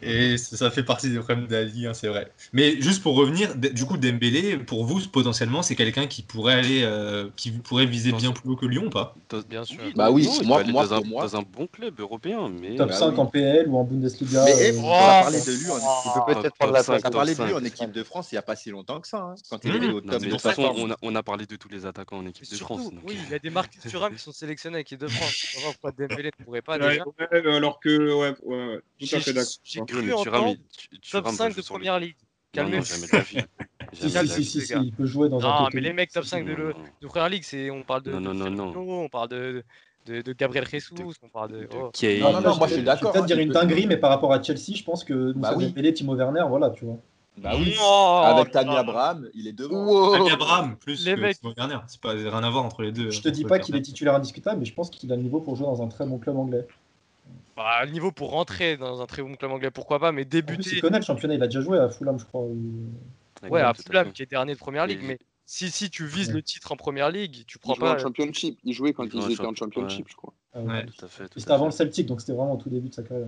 Et 0.00 0.36
ça 0.38 0.70
fait 0.70 0.82
partie 0.82 1.08
des 1.10 1.18
problèmes 1.18 1.46
de 1.46 1.54
la 1.54 1.62
Ligue, 1.64 1.86
hein, 1.86 1.94
c'est 1.94 2.08
vrai. 2.08 2.30
Mais 2.52 2.80
juste 2.80 3.02
pour 3.02 3.14
revenir, 3.14 3.54
du 3.56 3.84
coup, 3.84 3.96
Dembélé, 3.96 4.58
pour 4.58 4.84
vous, 4.84 5.00
potentiellement, 5.08 5.62
c'est 5.62 5.76
quelqu'un 5.76 6.06
qui 6.06 6.22
pourrait 6.22 6.54
aller, 6.54 6.82
euh, 6.82 7.28
qui 7.36 7.50
pourrait 7.52 7.86
viser 7.86 8.12
bien 8.12 8.32
plus 8.32 8.50
haut 8.50 8.56
que 8.56 8.66
Lyon 8.66 8.86
ou 8.86 8.90
pas? 8.90 9.14
Bien 9.48 9.64
sûr. 9.64 9.78
Bah 9.94 10.10
oui, 10.10 10.24
Non, 10.24 10.44
moi- 10.44 10.64
moi, 10.64 10.84
dans, 10.86 10.94
un, 10.94 10.96
pour 10.98 11.06
moi- 11.06 11.22
dans 11.24 11.36
un 11.36 11.42
bon 11.42 11.66
club 11.66 12.00
européen. 12.00 12.48
Mais 12.60 12.74
Top 12.76 12.88
bah 12.88 12.94
5 12.96 13.12
oui. 13.12 13.18
en 13.20 13.26
PL 13.26 13.68
ou 13.68 13.76
en 13.76 13.84
Bundesliga. 13.84 14.44
Mais 14.44 14.54
eh, 14.58 14.70
euh, 14.72 14.78
on 14.78 14.90
va 14.90 15.20
parler 15.22 15.38
top 15.38 15.46
de 15.48 15.52
lui, 15.52 15.70
en- 15.70 15.78
Top- 15.78 16.26
peut 16.26 16.34
peut-être 16.34 16.54
prendre 16.56 16.72
la 16.72 16.82
cinq, 16.82 16.92
place. 17.00 17.02
on 17.04 17.08
a 17.08 17.10
parlé 17.12 17.34
de 17.34 17.44
lui 17.44 17.52
en 17.52 17.64
équipe 17.64 17.92
de 17.92 18.02
France 18.02 18.32
il 18.32 18.34
n'y 18.34 18.38
a 18.38 18.42
pas 18.42 18.56
si 18.56 18.70
longtemps 18.70 19.00
que 19.00 19.08
ça, 19.08 19.18
hein, 19.18 19.34
quand 19.50 19.64
il 19.64 19.72
Mmh. 19.72 19.76
était 19.76 19.86
au 19.86 20.00
Non, 20.00 20.12
top 20.12 20.20
mais 20.22 20.26
de 20.26 20.32
toute 20.32 20.40
façon, 20.40 20.72
on 20.76 20.90
a, 20.90 20.96
on 21.02 21.14
a 21.14 21.22
parlé 21.22 21.46
de 21.46 21.56
tous 21.56 21.68
les 21.68 21.86
attaquants 21.86 22.18
en 22.18 22.26
équipe 22.26 22.50
de 22.50 22.56
France. 22.56 22.90
Donc, 22.92 23.00
oui, 23.04 23.14
euh, 23.14 23.22
il 23.26 23.30
y 23.32 23.34
a 23.34 23.38
des 23.38 23.50
Marcus 23.50 23.80
Thuram 23.86 24.12
qui 24.14 24.22
sont 24.22 24.32
sélectionnés 24.32 24.76
avec 24.76 24.90
l'équipe 24.90 25.00
de 25.00 25.08
France. 25.08 25.54
Dembélé 25.98 26.30
ne 26.38 26.44
pourrait 26.44 26.62
pas 26.62 26.78
déjà. 26.78 27.04
alors 27.30 27.78
que, 27.80 28.14
ouais, 28.14 28.34
tout 28.98 29.16
à 29.16 29.20
fait 29.20 29.32
d'accord. 29.32 29.51
J'ai 29.64 29.80
cru 29.80 30.12
entendre 30.12 30.54
top 30.56 31.00
Thuram 31.02 31.24
va 31.24 31.32
5 31.32 31.52
jouer 31.52 31.62
de 31.62 31.66
première 31.66 31.98
ligue. 32.00 32.16
Calmez-vous. 32.52 32.84
Si, 33.94 34.08
si, 34.08 34.44
si, 34.44 34.60
si, 34.62 34.72
il 34.72 34.92
peut 34.92 35.04
jouer 35.04 35.28
dans 35.28 35.38
un 35.44 35.64
Non, 35.64 35.68
mais 35.74 35.80
les 35.82 35.92
mecs 35.92 36.10
top 36.12 36.24
Si, 36.24 36.30
5 36.30 36.38
si. 36.38 36.44
de, 36.50 36.54
le, 36.54 36.74
de 37.02 37.06
première 37.06 37.28
ligue, 37.28 37.42
c'est 37.42 37.70
on 37.70 37.82
parle 37.82 38.02
de, 38.04 38.12
Non, 38.12 38.20
de 38.20 38.32
non, 38.32 38.50
non, 38.50 38.72
non. 38.72 39.04
On 39.04 39.08
parle 39.10 39.28
de, 39.28 39.64
de, 40.06 40.22
de 40.22 40.32
Gabriel 40.32 40.66
Jesus, 40.66 40.94
on 41.22 41.28
parle 41.28 41.50
de. 41.52 41.68
oh. 41.74 41.90
Non, 42.20 42.32
non, 42.32 42.40
non, 42.40 42.56
moi 42.56 42.68
je 42.68 42.74
suis 42.74 42.82
d'accord. 42.82 43.12
peut-être 43.12 43.24
hein, 43.24 43.26
dire 43.26 43.38
il 43.38 43.42
une 43.48 43.52
dinguerie, 43.52 43.86
mais 43.86 43.98
par 43.98 44.08
rapport 44.08 44.32
à 44.32 44.42
Chelsea, 44.42 44.74
je 44.76 44.82
pense 44.82 45.04
que 45.04 45.32
Bah 45.36 45.52
oui. 45.56 45.66
Dembélé, 45.66 45.92
Timo 45.92 46.14
Werner, 46.16 46.44
voilà, 46.48 46.70
tu 46.70 46.86
vois. 46.86 46.96
Bah 47.36 47.52
oui. 47.56 47.74
Oh, 47.80 48.22
Avec 48.24 48.50
Tammy 48.50 48.68
là 48.68 48.74
là. 48.74 48.80
Abraham, 48.80 49.28
il 49.34 49.46
est 49.46 49.52
devant. 49.52 49.84
Wow. 49.84 50.16
Tammy 50.16 50.30
Abraham, 50.30 50.76
plus 50.76 51.04
Les 51.04 51.14
que 51.14 51.20
mecs. 51.20 51.38
Timo 51.40 51.52
Werner. 51.56 51.78
C'est 51.86 52.00
pas 52.00 52.12
rien 52.12 52.42
à 52.42 52.50
voir 52.50 52.64
entre 52.64 52.82
les 52.82 52.92
deux. 52.92 53.10
Je 53.10 53.20
te 53.20 53.28
dis 53.28 53.44
pas 53.44 53.58
qu'il 53.58 53.76
est 53.76 53.82
titulaire 53.82 54.14
indiscutable, 54.14 54.58
mais 54.60 54.64
je 54.66 54.74
pense 54.74 54.90
qu'il 54.90 55.12
a 55.12 55.16
le 55.16 55.22
niveau 55.22 55.40
pour 55.40 55.56
jouer 55.56 55.66
dans 55.66 55.82
un 55.82 55.88
très 55.88 56.06
bon 56.06 56.18
club 56.18 56.36
anglais. 56.36 56.66
Bah, 57.56 57.84
le 57.84 57.90
niveau 57.90 58.12
pour 58.12 58.30
rentrer 58.30 58.76
dans 58.78 59.02
un 59.02 59.06
très 59.06 59.22
bon 59.22 59.34
club 59.34 59.50
anglais, 59.50 59.70
pourquoi 59.70 59.98
pas, 60.00 60.10
mais 60.10 60.24
plus, 60.24 60.38
il 60.40 60.44
débuter. 60.46 60.80
connaît 60.80 60.98
le 60.98 61.04
championnat, 61.04 61.34
il 61.34 61.42
a 61.42 61.46
déjà 61.46 61.60
joué 61.60 61.78
à 61.78 61.88
Fulham, 61.90 62.18
je 62.18 62.24
crois. 62.24 62.40
ou- 62.42 62.90
Ouais, 63.50 63.60
à 63.60 63.74
Fulham 63.74 64.12
qui 64.12 64.22
est 64.22 64.26
dernier 64.30 64.54
de 64.54 64.58
première 64.58 64.86
ligue, 64.86 65.00
mais 65.02 65.18
si, 65.44 65.70
si 65.70 65.90
tu 65.90 66.06
vises 66.06 66.28
Ouais. 66.28 66.34
le 66.34 66.42
titre 66.42 66.72
en 66.72 66.76
première 66.76 67.10
ligue, 67.10 67.44
tu 67.46 67.58
prends 67.58 67.74
Il 67.74 67.78
en 67.78 67.80
pas. 67.94 67.98
championship. 67.98 68.58
Il 68.64 68.72
jouait 68.72 68.92
quand 68.92 69.04
Il 69.04 69.10
jouait 69.10 69.20
en 69.24 69.28
ils 69.28 69.32
étaient 69.32 69.42
en 69.42 69.46
champ- 69.50 69.66
championship, 69.66 70.06
ouais. 70.06 70.10
je 70.10 70.16
crois. 70.16 70.32
Ah 70.54 70.60
ouais. 70.60 70.72
Ouais. 70.72 70.86
Tout 70.86 71.04
à 71.04 71.08
fait. 71.08 71.24
tout 71.24 71.34
Et 71.34 71.36
à 71.36 71.40
C'était 71.40 71.50
avant 71.52 71.64
fait. 71.64 71.84
le 71.84 71.88
Celtic, 71.88 72.06
donc 72.06 72.20
c'était 72.20 72.32
vraiment 72.32 72.52
au 72.54 72.56
tout 72.56 72.70
début 72.70 72.88
de 72.88 72.94
sa 72.94 73.02
carrière. 73.02 73.26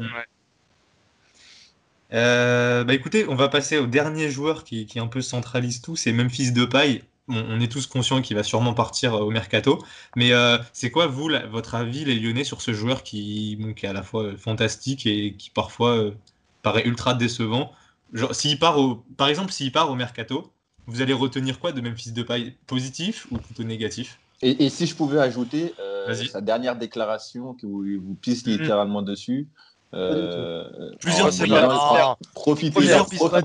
Euh, 2.12 2.84
bah 2.84 2.94
écoutez, 2.94 3.26
on 3.28 3.34
va 3.34 3.48
passer 3.48 3.78
au 3.78 3.86
dernier 3.86 4.30
joueur 4.30 4.62
qui, 4.64 4.86
qui 4.86 4.98
un 5.00 5.06
peu 5.08 5.20
centralise 5.20 5.80
tout, 5.80 5.96
c'est 5.96 6.12
Memphis 6.12 6.52
Depay. 6.52 7.02
On, 7.28 7.58
est 7.60 7.72
tous 7.72 7.86
conscients 7.86 8.20
qu'il 8.20 8.36
va 8.36 8.42
sûrement 8.42 8.74
partir 8.74 9.14
euh, 9.14 9.20
au 9.20 9.30
mercato, 9.30 9.82
mais 10.14 10.32
euh, 10.32 10.58
c'est 10.74 10.90
quoi 10.90 11.06
vous, 11.06 11.28
la- 11.28 11.46
votre 11.46 11.74
avis, 11.74 12.04
les 12.04 12.16
Lyonnais, 12.20 12.44
sur 12.44 12.60
ce 12.60 12.72
joueur 12.74 13.02
qui, 13.02 13.56
bon, 13.56 13.72
qui 13.74 13.86
est 13.86 13.88
à 13.88 13.92
la 13.94 14.02
fois 14.02 14.24
euh, 14.24 14.36
fantastique 14.36 15.06
et 15.06 15.34
qui 15.36 15.50
parfois 15.50 15.96
euh, 15.96 16.14
paraît 16.62 16.86
ultra 16.86 17.14
décevant? 17.14 17.72
Genre, 18.12 18.34
s'il 18.34 18.58
part 18.58 18.78
au, 18.78 18.96
par 19.16 19.28
exemple, 19.28 19.52
s'il 19.52 19.72
part 19.72 19.90
au 19.90 19.94
mercato, 19.94 20.52
vous 20.86 21.00
allez 21.00 21.14
retenir 21.14 21.58
quoi 21.60 21.72
de 21.72 21.80
Memphis 21.80 22.12
Depay, 22.12 22.58
positif 22.66 23.26
ou 23.30 23.38
plutôt 23.38 23.64
négatif? 23.64 24.20
Et, 24.42 24.64
et 24.66 24.68
si 24.68 24.86
je 24.86 24.94
pouvais 24.96 25.18
ajouter 25.20 25.74
euh, 25.78 26.24
sa 26.24 26.40
dernière 26.40 26.76
déclaration 26.76 27.54
qui 27.54 27.66
vous, 27.66 27.84
vous 28.02 28.14
pisse 28.14 28.46
Mhm. 28.46 28.52
littéralement 28.52 29.02
dessus. 29.02 29.48
Euh, 29.94 30.90
Plusieurs 31.00 31.32
fois, 31.32 31.46
Ah, 31.50 32.16
profitez, 32.34 32.70
de 32.70 32.74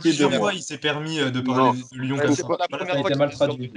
plusieurs 0.02 0.30
moi. 0.32 0.39
fois, 0.39 0.54
il 0.54 0.62
s'est 0.62 0.78
permis 0.78 1.20
euh, 1.20 1.30
de 1.30 1.41
parler 1.41 1.80
de 1.91 1.97
Lyon 2.02 2.16
Ouais, 2.18 2.22
comme 2.26 2.36
c'est 2.36 2.41
ça. 2.41 2.47
pas- 2.47 2.58
la 2.60 2.66
Voilà. 2.70 2.86
première 2.86 2.95
a 2.95 3.00
fois 3.00 3.10
été 3.10 3.10
qu'il 3.10 3.20
mal 3.20 3.32
traduit. 3.32 3.72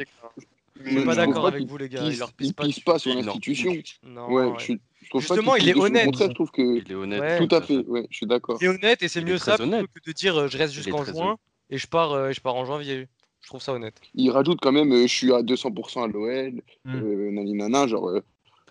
Je 0.85 0.91
suis 0.91 1.05
pas 1.05 1.15
d'accord 1.15 1.47
avec 1.47 1.67
vous, 1.67 1.77
les 1.79 1.89
gars. 1.89 2.01
pisse- 2.01 2.15
Il 2.15 2.19
leur 2.19 2.33
pisse 2.33 2.49
il 2.49 2.55
pas 2.55 2.65
pisse 2.65 2.75
dessus. 2.77 2.85
pas 2.85 2.99
sur 2.99 3.15
l'institution. 3.15 3.73
Non, 4.05 4.29
Ouais, 4.33 4.45
ouais. 4.47 4.53
je, 4.59 4.73
Justement, 5.19 5.53
pas 5.53 5.59
qu'il 5.59 5.69
il 5.69 5.71
est 5.77 5.81
honnête. 5.81 6.09
Je 6.19 6.25
trouve 6.33 6.51
que. 6.51 6.79
Il 6.79 6.91
est 6.91 6.95
honnête. 6.95 7.21
Ouais. 7.21 7.47
Tout 7.47 7.55
à 7.55 7.61
fait, 7.61 7.77
ouais, 7.87 8.07
je 8.11 8.17
suis 8.17 8.27
d'accord. 8.27 8.57
Il 8.61 8.65
est 8.65 8.69
honnête 8.69 9.03
et 9.03 9.09
c'est 9.09 9.21
mieux 9.23 9.39
ça 9.39 9.57
plutôt 9.57 9.71
que 9.71 10.01
de 10.11 10.13
dire 10.13 10.37
euh, 10.41 10.49
je 10.49 10.57
reste 10.59 10.73
jusqu'en 10.73 11.05
juin 11.05 11.27
honnête. 11.27 11.39
et 11.71 11.79
je 11.79 11.87
pars, 11.87 12.13
euh, 12.13 12.33
je 12.33 12.41
pars 12.41 12.55
en 12.55 12.65
janvier. 12.65 13.09
Je 13.43 13.49
trouve 13.49 13.61
ça 13.61 13.73
honnête. 13.75 13.97
Il 14.15 14.31
rajoute 14.31 14.59
quand 14.63 14.71
même, 14.73 14.93
euh, 14.93 15.03
je 15.03 15.13
suis 15.13 15.33
à 15.33 15.43
200% 15.43 16.05
à 16.05 16.07
l'OL, 16.07 16.63
Mm. 16.85 16.95
euh, 16.95 17.31
nani 17.33 17.55
nana, 17.55 17.87
genre, 17.89 18.09
euh, 18.09 18.23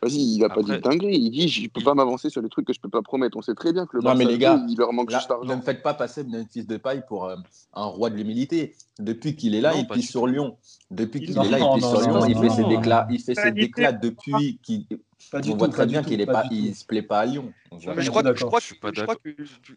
vas-y, 0.01 0.35
il 0.35 0.43
a 0.43 0.49
pas 0.49 0.61
dit 0.61 0.71
Après- 0.71 0.77
de 0.77 0.81
dinguerie. 0.97 1.17
Il 1.17 1.29
dit, 1.31 1.47
je 1.47 1.69
peux 1.69 1.81
pas 1.83 1.93
m'avancer 1.93 2.29
sur 2.29 2.41
des 2.41 2.49
trucs 2.49 2.65
que 2.65 2.73
je 2.73 2.79
peux 2.79 2.89
pas 2.89 3.01
promettre. 3.01 3.37
On 3.37 3.41
sait 3.41 3.53
très 3.53 3.71
bien 3.73 3.85
que 3.85 3.97
le 3.97 4.03
Non, 4.03 4.15
mais 4.15 4.25
Barça, 4.25 4.31
les 4.31 4.37
gars, 4.37 4.65
il 4.67 4.77
leur 4.77 4.93
manque 4.93 5.11
Là, 5.11 5.19
juste 5.19 5.29
ne 5.29 5.35
l'argent. 5.35 5.57
me 5.57 5.61
faites 5.61 5.83
pas 5.83 5.93
passer 5.93 6.23
Memphis 6.23 6.63
Depay 6.65 7.03
pour 7.07 7.25
euh, 7.25 7.35
un 7.73 7.85
roi 7.85 8.09
de 8.09 8.15
l'humilité. 8.15 8.75
Depuis 8.99 9.35
qu'il 9.35 9.55
est 9.55 9.61
là, 9.61 9.73
Non, 9.73 9.79
il 9.81 9.87
pisse 9.87 10.09
sur. 10.09 10.27
Lyon. 10.27 10.55
Depuis 10.89 11.19
qu'il 11.21 11.31
est 11.37 11.49
là, 11.49 11.59
il 11.59 11.79
pisse 11.79 11.89
sur 11.89 12.01
Lyon. 12.01 12.25
Il 12.27 12.37
fait 12.37 12.49
ses 12.49 12.63
déclats, 12.63 13.07
il 13.11 13.19
fait 13.19 13.35
ses 13.35 13.51
déclats 13.51 13.91
depuis 13.93 14.59
qu'il. 14.63 14.85
Pas 15.29 15.41
du 15.41 15.49
On 15.49 15.53
tout, 15.53 15.59
voit 15.59 15.69
très 15.69 15.85
bien 15.85 16.03
qu'il 16.03 16.21
est 16.21 16.25
tout. 16.25 16.73
se 16.73 16.85
plaît 16.85 17.01
pas 17.01 17.19
à 17.19 17.25
Lyon. 17.25 17.53
Je 17.79 18.09
crois, 18.09 18.21
que, 18.23 18.29
je 18.29 18.43
d'accord. 18.43 18.47
crois, 18.47 18.61
que- 18.61 18.73
pas 18.75 18.91
je 18.93 19.01
crois 19.01 19.15
que, 19.15 19.29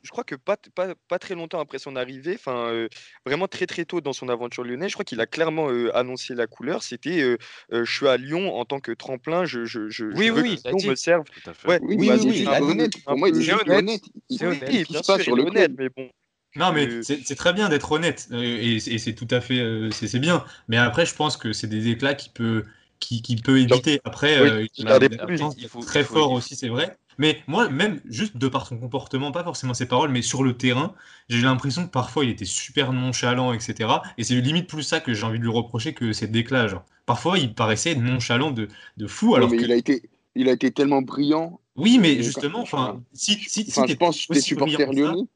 je 0.03 0.11
crois 0.11 0.25
que 0.25 0.35
pas, 0.35 0.57
pas, 0.75 0.95
pas 1.09 1.19
très 1.19 1.35
longtemps 1.35 1.61
après 1.61 1.79
son 1.79 1.95
arrivée, 1.97 2.35
enfin 2.35 2.67
euh, 2.73 2.89
vraiment 3.25 3.47
très 3.47 3.67
très 3.67 3.85
tôt 3.85 4.01
dans 4.01 4.13
son 4.13 4.29
aventure 4.29 4.65
lyonnaise, 4.65 4.89
je 4.89 4.95
crois 4.95 5.05
qu'il 5.05 5.21
a 5.21 5.27
clairement 5.27 5.71
euh, 5.71 5.97
annoncé 5.97 6.35
la 6.35 6.47
couleur. 6.47 6.83
C'était 6.83 7.23
euh, 7.23 7.37
euh, 7.73 7.85
je 7.85 7.93
suis 7.93 8.09
à 8.09 8.17
Lyon 8.17 8.55
en 8.57 8.65
tant 8.65 8.81
que 8.81 8.93
tremplin, 8.93 9.45
je, 9.45 9.65
je, 9.65 9.89
je, 9.89 10.07
Oui, 10.07 10.27
je 10.27 10.33
veux 10.33 10.43
oui, 10.43 10.61
que 10.63 10.69
Lyon 10.71 10.91
me 10.91 10.95
serve. 10.97 11.25
Ouais, 11.67 11.79
Oui, 11.83 11.97
Oui, 11.99 12.09
bah, 12.09 12.17
oui, 12.19 12.33
il 12.37 12.49
est 12.49 12.61
honnête. 12.61 12.93
Pour 13.05 13.17
moi, 13.17 13.29
il 13.29 13.49
est 13.49 13.53
honnête. 13.53 14.03
Il, 14.29 14.39
bien 14.39 15.03
pas 15.03 15.19
sur 15.19 15.35
est 15.35 15.43
le 15.43 15.49
honnête, 15.49 15.73
mais 15.79 15.89
bon. 15.89 16.09
Non, 16.57 16.73
mais 16.73 16.87
Euh, 16.89 17.03
c'est 17.03 17.35
très 17.35 17.53
bien 17.53 17.69
d'être 17.69 17.91
honnête 17.91 18.29
euh, 18.31 18.41
et, 18.41 18.79
c'est 18.79 19.15
tout 19.15 19.27
à 19.31 19.41
fait 19.41 19.89
c'est 19.93 20.19
bien. 20.21 20.45
Mais 20.69 20.77
après, 20.77 21.05
je 21.07 21.15
pense 21.15 21.37
que 21.37 21.53
c'est 21.53 21.67
des 21.67 21.89
éclats 21.89 22.15
qui 22.15 22.29
peut 22.29 22.65
qui, 23.01 23.23
qui 23.23 23.37
peut 23.37 23.59
éviter. 23.61 24.01
Après, 24.05 24.41
Oui, 24.41 24.49
euh, 24.49 24.67
il 24.77 24.89
a 24.89 24.99
des 24.99 25.07
il 25.13 25.21
a 25.21 25.27
plus. 25.27 25.37
la 25.37 25.43
chance 25.43 25.55
Il 25.57 25.63
d'être 25.63 25.71
faut- 25.71 25.81
très 25.81 26.01
il 26.01 26.05
faut- 26.07 26.15
fort 26.15 26.33
aussi, 26.33 26.57
c'est 26.57 26.69
vrai. 26.69 26.97
Mais 27.17 27.43
moi, 27.47 27.69
même 27.69 28.01
juste 28.07 28.37
de 28.37 28.49
par 28.49 28.67
son 28.67 28.77
comportement, 28.77 29.31
pas 29.31 29.45
forcément 29.45 29.73
ses 29.75 29.87
paroles, 29.87 30.11
mais 30.11 30.21
sur 30.23 30.43
le 30.43 30.57
terrain, 30.57 30.95
j'ai 31.29 31.41
l'impression 31.43 31.87
que 31.87 31.91
parfois 31.93 32.25
il 32.25 32.31
était 32.31 32.45
super 32.45 32.93
nonchalant, 32.93 33.53
etc. 33.53 34.03
Et 34.19 34.25
c'est 34.25 34.35
limite 34.41 34.69
plus 34.69 34.83
ça 34.83 34.99
que 35.01 35.15
j'ai 35.15 35.25
envie 35.25 35.39
de 35.39 35.45
lui 35.45 35.51
reprocher 35.53 35.95
que 35.95 36.13
ses 36.13 36.27
déclats. 36.27 36.67
genre. 36.67 36.85
Parfois, 37.07 37.39
il 37.39 37.55
paraissait 37.55 37.95
nonchalant 37.95 38.51
de, 38.51 38.69
de 38.97 39.07
fou, 39.07 39.37
alors 39.37 39.49
mais 39.51 39.59
que 39.59 39.63
il 39.65 39.71
a 39.73 39.77
été, 39.77 40.03
il 40.35 40.49
a 40.49 40.53
été 40.53 40.73
tellement 40.73 41.03
brillant. 41.03 41.61
oui, 41.77 41.99
mais 42.01 42.21
justement, 42.23 42.61
enfin, 42.61 43.01
si 43.13 43.35
si 43.49 43.65
si 43.71 43.87
je 43.87 43.95
pense 43.95 44.21
que 44.27 44.33
t'es 44.33 44.39
aussi 44.39 44.49
supporter 44.49 44.73
brillant 44.77 44.91
que 44.91 44.97
ça- 44.97 45.03
lyonnais. 45.13 45.29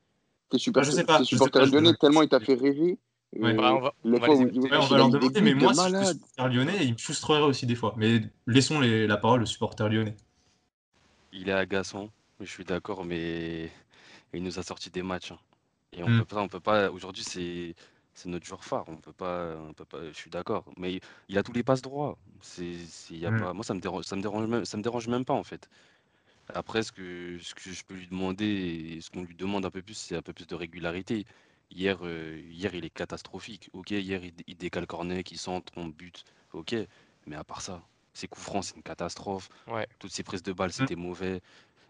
T'es 0.50 0.58
super, 0.58 0.82
je 0.82 0.90
sais 0.90 1.04
pas, 1.04 1.18
t'es 1.18 1.24
je 1.24 1.28
sais 1.28 1.36
supporter 1.36 1.60
pas, 1.60 1.66
je- 1.66 1.72
lyonnais 1.72 1.94
tellement 2.00 2.22
il 2.22 2.28
t'a 2.28 2.40
fait 2.40 2.54
rêver. 2.54 2.98
Ouais. 3.36 3.54
Bah, 3.54 3.74
on 3.74 3.80
va- 3.80 3.94
on 4.04 4.10
où 4.10 4.14
Ouais, 4.14 4.76
on 4.90 4.94
leur 4.96 5.10
demander, 5.10 5.40
mais 5.42 5.54
moi, 5.54 5.72
de 5.72 5.76
si 5.76 5.82
malade. 5.82 6.14
supporter 6.16 6.48
lyonnais, 6.48 6.78
il 6.86 6.92
me 6.94 6.98
frustrerait 6.98 7.42
aussi 7.42 7.66
des 7.66 7.74
fois. 7.74 7.94
Mais 7.96 8.22
laissons 8.46 8.80
les- 8.80 9.06
la 9.06 9.16
parole 9.16 9.42
aux 9.42 9.46
supporters 9.46 9.88
lyonnais. 9.88 10.16
Il 11.32 11.48
est 11.48 11.52
agaçant, 11.52 12.08
je 12.40 12.46
suis 12.46 12.64
d'accord, 12.64 13.04
mais 13.04 13.70
il 14.32 14.42
nous 14.42 14.58
a 14.58 14.62
sorti 14.62 14.90
des 14.90 15.02
matchs. 15.02 15.32
hein. 15.32 15.38
Et 15.92 16.02
on 16.02 16.08
Mm. 16.08 16.18
peut 16.18 16.24
pas, 16.24 16.40
on 16.42 16.48
peut 16.48 16.60
pas. 16.60 16.90
Aujourd'hui, 16.90 17.24
c'est 17.24 17.74
c'est 18.14 18.28
notre 18.28 18.44
joueur 18.44 18.64
phare. 18.64 18.84
On 18.88 18.96
peut 18.96 19.12
pas, 19.12 19.54
on 19.68 19.72
peut 19.72 19.84
pas. 19.84 20.08
Je 20.08 20.12
suis 20.16 20.28
d'accord, 20.30 20.64
mais 20.76 20.98
il 21.28 21.38
a 21.38 21.44
tous 21.44 21.52
les 21.52 21.62
passes 21.62 21.82
droits. 21.82 22.18
C'est, 22.40 22.74
c'est- 22.88 23.14
y 23.14 23.24
a 23.26 23.30
Mm. 23.30 23.38
pas. 23.40 23.52
Moi, 23.52 23.62
ça 23.62 23.74
me 23.74 23.80
dérange, 23.80 24.04
ça 24.04 24.16
me 24.16 24.22
dérange 24.22 24.46
même, 24.48 24.64
ça 24.64 24.76
me 24.76 24.82
dérange 24.82 25.06
même 25.06 25.24
pas 25.24 25.34
en 25.34 25.44
fait. 25.44 25.68
Après, 26.54 26.82
ce 26.82 26.92
que, 26.92 27.38
ce 27.40 27.54
que 27.54 27.70
je 27.70 27.84
peux 27.84 27.94
lui 27.94 28.06
demander, 28.08 28.46
et 28.96 29.00
ce 29.02 29.10
qu'on 29.10 29.22
lui 29.22 29.34
demande 29.36 29.64
un 29.66 29.70
peu 29.70 29.82
plus, 29.82 29.94
c'est 29.94 30.16
un 30.16 30.22
peu 30.22 30.32
plus 30.32 30.46
de 30.46 30.54
régularité. 30.56 31.26
Hier, 31.70 31.98
euh, 32.02 32.40
hier, 32.50 32.74
il 32.74 32.84
est 32.84 32.90
catastrophique. 32.90 33.70
Ok, 33.72 33.90
hier, 33.90 34.24
il, 34.24 34.32
il 34.46 34.56
décale 34.56 34.86
cornet, 34.86 35.20
il 35.20 35.38
centre, 35.38 35.72
on 35.76 35.86
bute. 35.86 36.24
Ok, 36.52 36.74
mais 37.26 37.36
à 37.36 37.44
part 37.44 37.60
ça, 37.60 37.82
ses 38.14 38.26
coups 38.26 38.44
francs, 38.44 38.64
c'est 38.64 38.76
une 38.76 38.82
catastrophe. 38.82 39.48
Ouais. 39.66 39.86
Toutes 39.98 40.10
ses 40.12 40.22
prises 40.22 40.42
de 40.42 40.52
balles, 40.52 40.72
c'était 40.72 40.96
mauvais. 40.96 41.40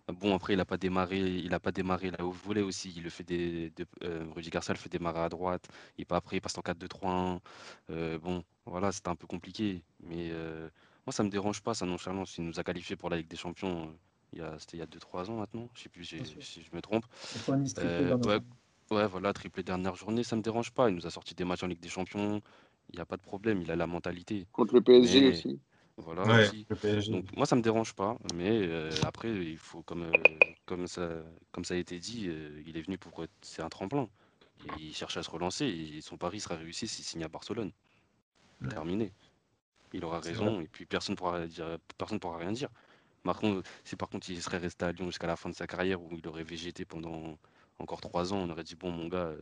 Bon, 0.09 0.35
après, 0.35 0.55
il 0.55 0.57
n'a 0.57 0.65
pas 0.65 0.79
démarré, 0.79 1.19
il 1.19 1.53
a 1.53 1.61
pas 1.61 1.71
démarré 1.71 2.11
là 2.11 2.25
où 2.25 2.33
vous 2.33 2.41
voulez 2.45 2.63
aussi. 2.63 2.93
Il 2.97 3.03
le 3.03 3.11
fait 3.11 3.25
des, 3.25 3.71
de, 3.71 3.87
euh, 4.05 4.27
Rudy 4.35 4.49
Garcia 4.49 4.73
le 4.73 4.79
fait 4.79 4.89
démarrer 4.89 5.21
à 5.21 5.29
droite. 5.29 5.69
Il 5.99 6.07
pas 6.07 6.17
après, 6.17 6.39
il 6.39 6.41
passe 6.41 6.57
en 6.57 6.63
4-2-3-1. 6.63 7.41
Euh, 7.91 8.19
bon, 8.19 8.43
voilà, 8.65 8.91
c'était 8.91 9.11
un 9.11 9.17
peu 9.17 9.27
compliqué. 9.27 9.83
Mais 10.01 10.31
euh, 10.33 10.69
moi, 11.07 11.13
ça 11.13 11.23
me 11.23 11.29
dérange 11.29 11.63
pas, 11.63 11.75
sa 11.75 11.85
nonchalance. 11.85 12.39
Il 12.39 12.45
nous 12.45 12.59
a 12.59 12.65
qualifié 12.65 12.97
pour 12.97 13.11
la 13.11 13.19
Ligue 13.19 13.29
des 13.29 13.37
Champions. 13.37 13.95
il 14.33 14.39
y 14.39 14.43
a, 14.43 14.59
c'était 14.59 14.79
il 14.79 14.81
y 14.81 14.83
a 14.83 14.87
2-3 14.87 15.31
ans 15.31 15.37
maintenant. 15.37 15.69
Je 15.75 15.83
sais 15.83 15.89
plus 15.91 16.05
si 16.07 16.63
je 16.63 16.75
me 16.75 16.81
trompe. 16.81 17.05
90 18.89 18.91
triplés 18.91 18.93
dernière 18.93 19.05
ouais, 19.05 19.07
voilà, 19.11 19.33
triplé 19.33 19.63
dernière 19.63 19.95
journée, 19.97 20.23
ça 20.25 20.37
me 20.37 20.43
dérange 20.43 20.71
pas. 20.73 20.89
Il 20.89 20.97
nous 20.97 21.07
a 21.07 21.11
sorti 21.11 21.35
des 21.35 21.45
matchs 21.45 21.63
en 21.63 21.67
Ligue 21.67 21.81
des 21.81 21.89
Champions. 21.89 22.41
Il 22.91 22.97
n'y 22.97 23.01
a 23.03 23.07
pas 23.07 23.17
de 23.17 23.23
problème, 23.23 23.61
il 23.61 23.71
a 23.71 23.77
la 23.77 23.87
mentalité. 23.87 24.47
Contre 24.53 24.75
le 24.75 24.81
PSG 24.81 25.21
Mais- 25.21 25.29
aussi. 25.29 25.61
Voilà, 26.01 26.23
Ouais, 26.23 26.47
aussi. 26.47 26.65
le 26.71 26.77
PSG. 26.77 27.11
Donc 27.13 27.25
moi 27.37 27.45
ça 27.45 27.57
me 27.57 27.61
dérange 27.61 27.93
pas, 27.93 28.17
mais 28.35 28.51
euh, 28.53 28.89
après 29.05 29.31
il 29.31 29.59
faut 29.59 29.83
comme 29.83 30.05
euh, 30.05 30.13
comme 30.65 30.87
ça 30.87 31.09
comme 31.51 31.65
ça 31.65 31.75
a 31.75 31.77
été 31.77 31.99
dit, 31.99 32.27
euh, 32.29 32.63
il 32.67 32.77
est 32.77 32.83
venu 32.83 32.97
pour 32.99 33.21
être- 33.25 33.33
c'est 33.43 33.63
un 33.63 33.69
tremplin. 33.69 34.09
Il 34.79 34.95
cherche 34.95 35.17
à 35.17 35.23
se 35.25 35.31
relancer 35.31 35.67
et 35.67 36.01
son 36.01 36.17
pari 36.17 36.39
sera 36.41 36.55
réussi 36.55 36.87
s'il 36.87 37.05
signe 37.05 37.25
à 37.25 37.29
Barcelone. 37.29 37.73
Terminé. 38.71 39.13
Il 39.93 40.05
aura 40.05 40.21
raison 40.21 40.61
et 40.61 40.69
puis 40.69 40.87
personne 40.87 41.17
pourra 41.17 41.47
dire 41.47 41.79
personne 41.97 42.21
pourra 42.21 42.39
rien 42.39 42.53
dire. 42.53 42.69
Par 43.25 43.39
contre, 43.41 43.69
si 43.85 43.97
par 43.97 44.09
contre 44.09 44.31
il 44.31 44.41
serait 44.41 44.59
resté 44.59 44.85
à 44.85 44.93
Lyon 44.93 45.07
jusqu'à 45.07 45.27
la 45.27 45.37
fin 45.37 45.49
de 45.51 45.55
sa 45.55 45.67
carrière 45.67 46.01
où 46.01 46.09
il 46.17 46.27
aurait 46.29 46.45
végété 46.45 46.85
pendant 46.85 47.37
encore 47.79 48.01
trois 48.01 48.33
ans, 48.33 48.39
on 48.39 48.51
aurait 48.51 48.65
dit 48.65 48.77
bon 48.77 48.91
mon 48.91 49.09
gars, 49.09 49.29
euh, 49.29 49.39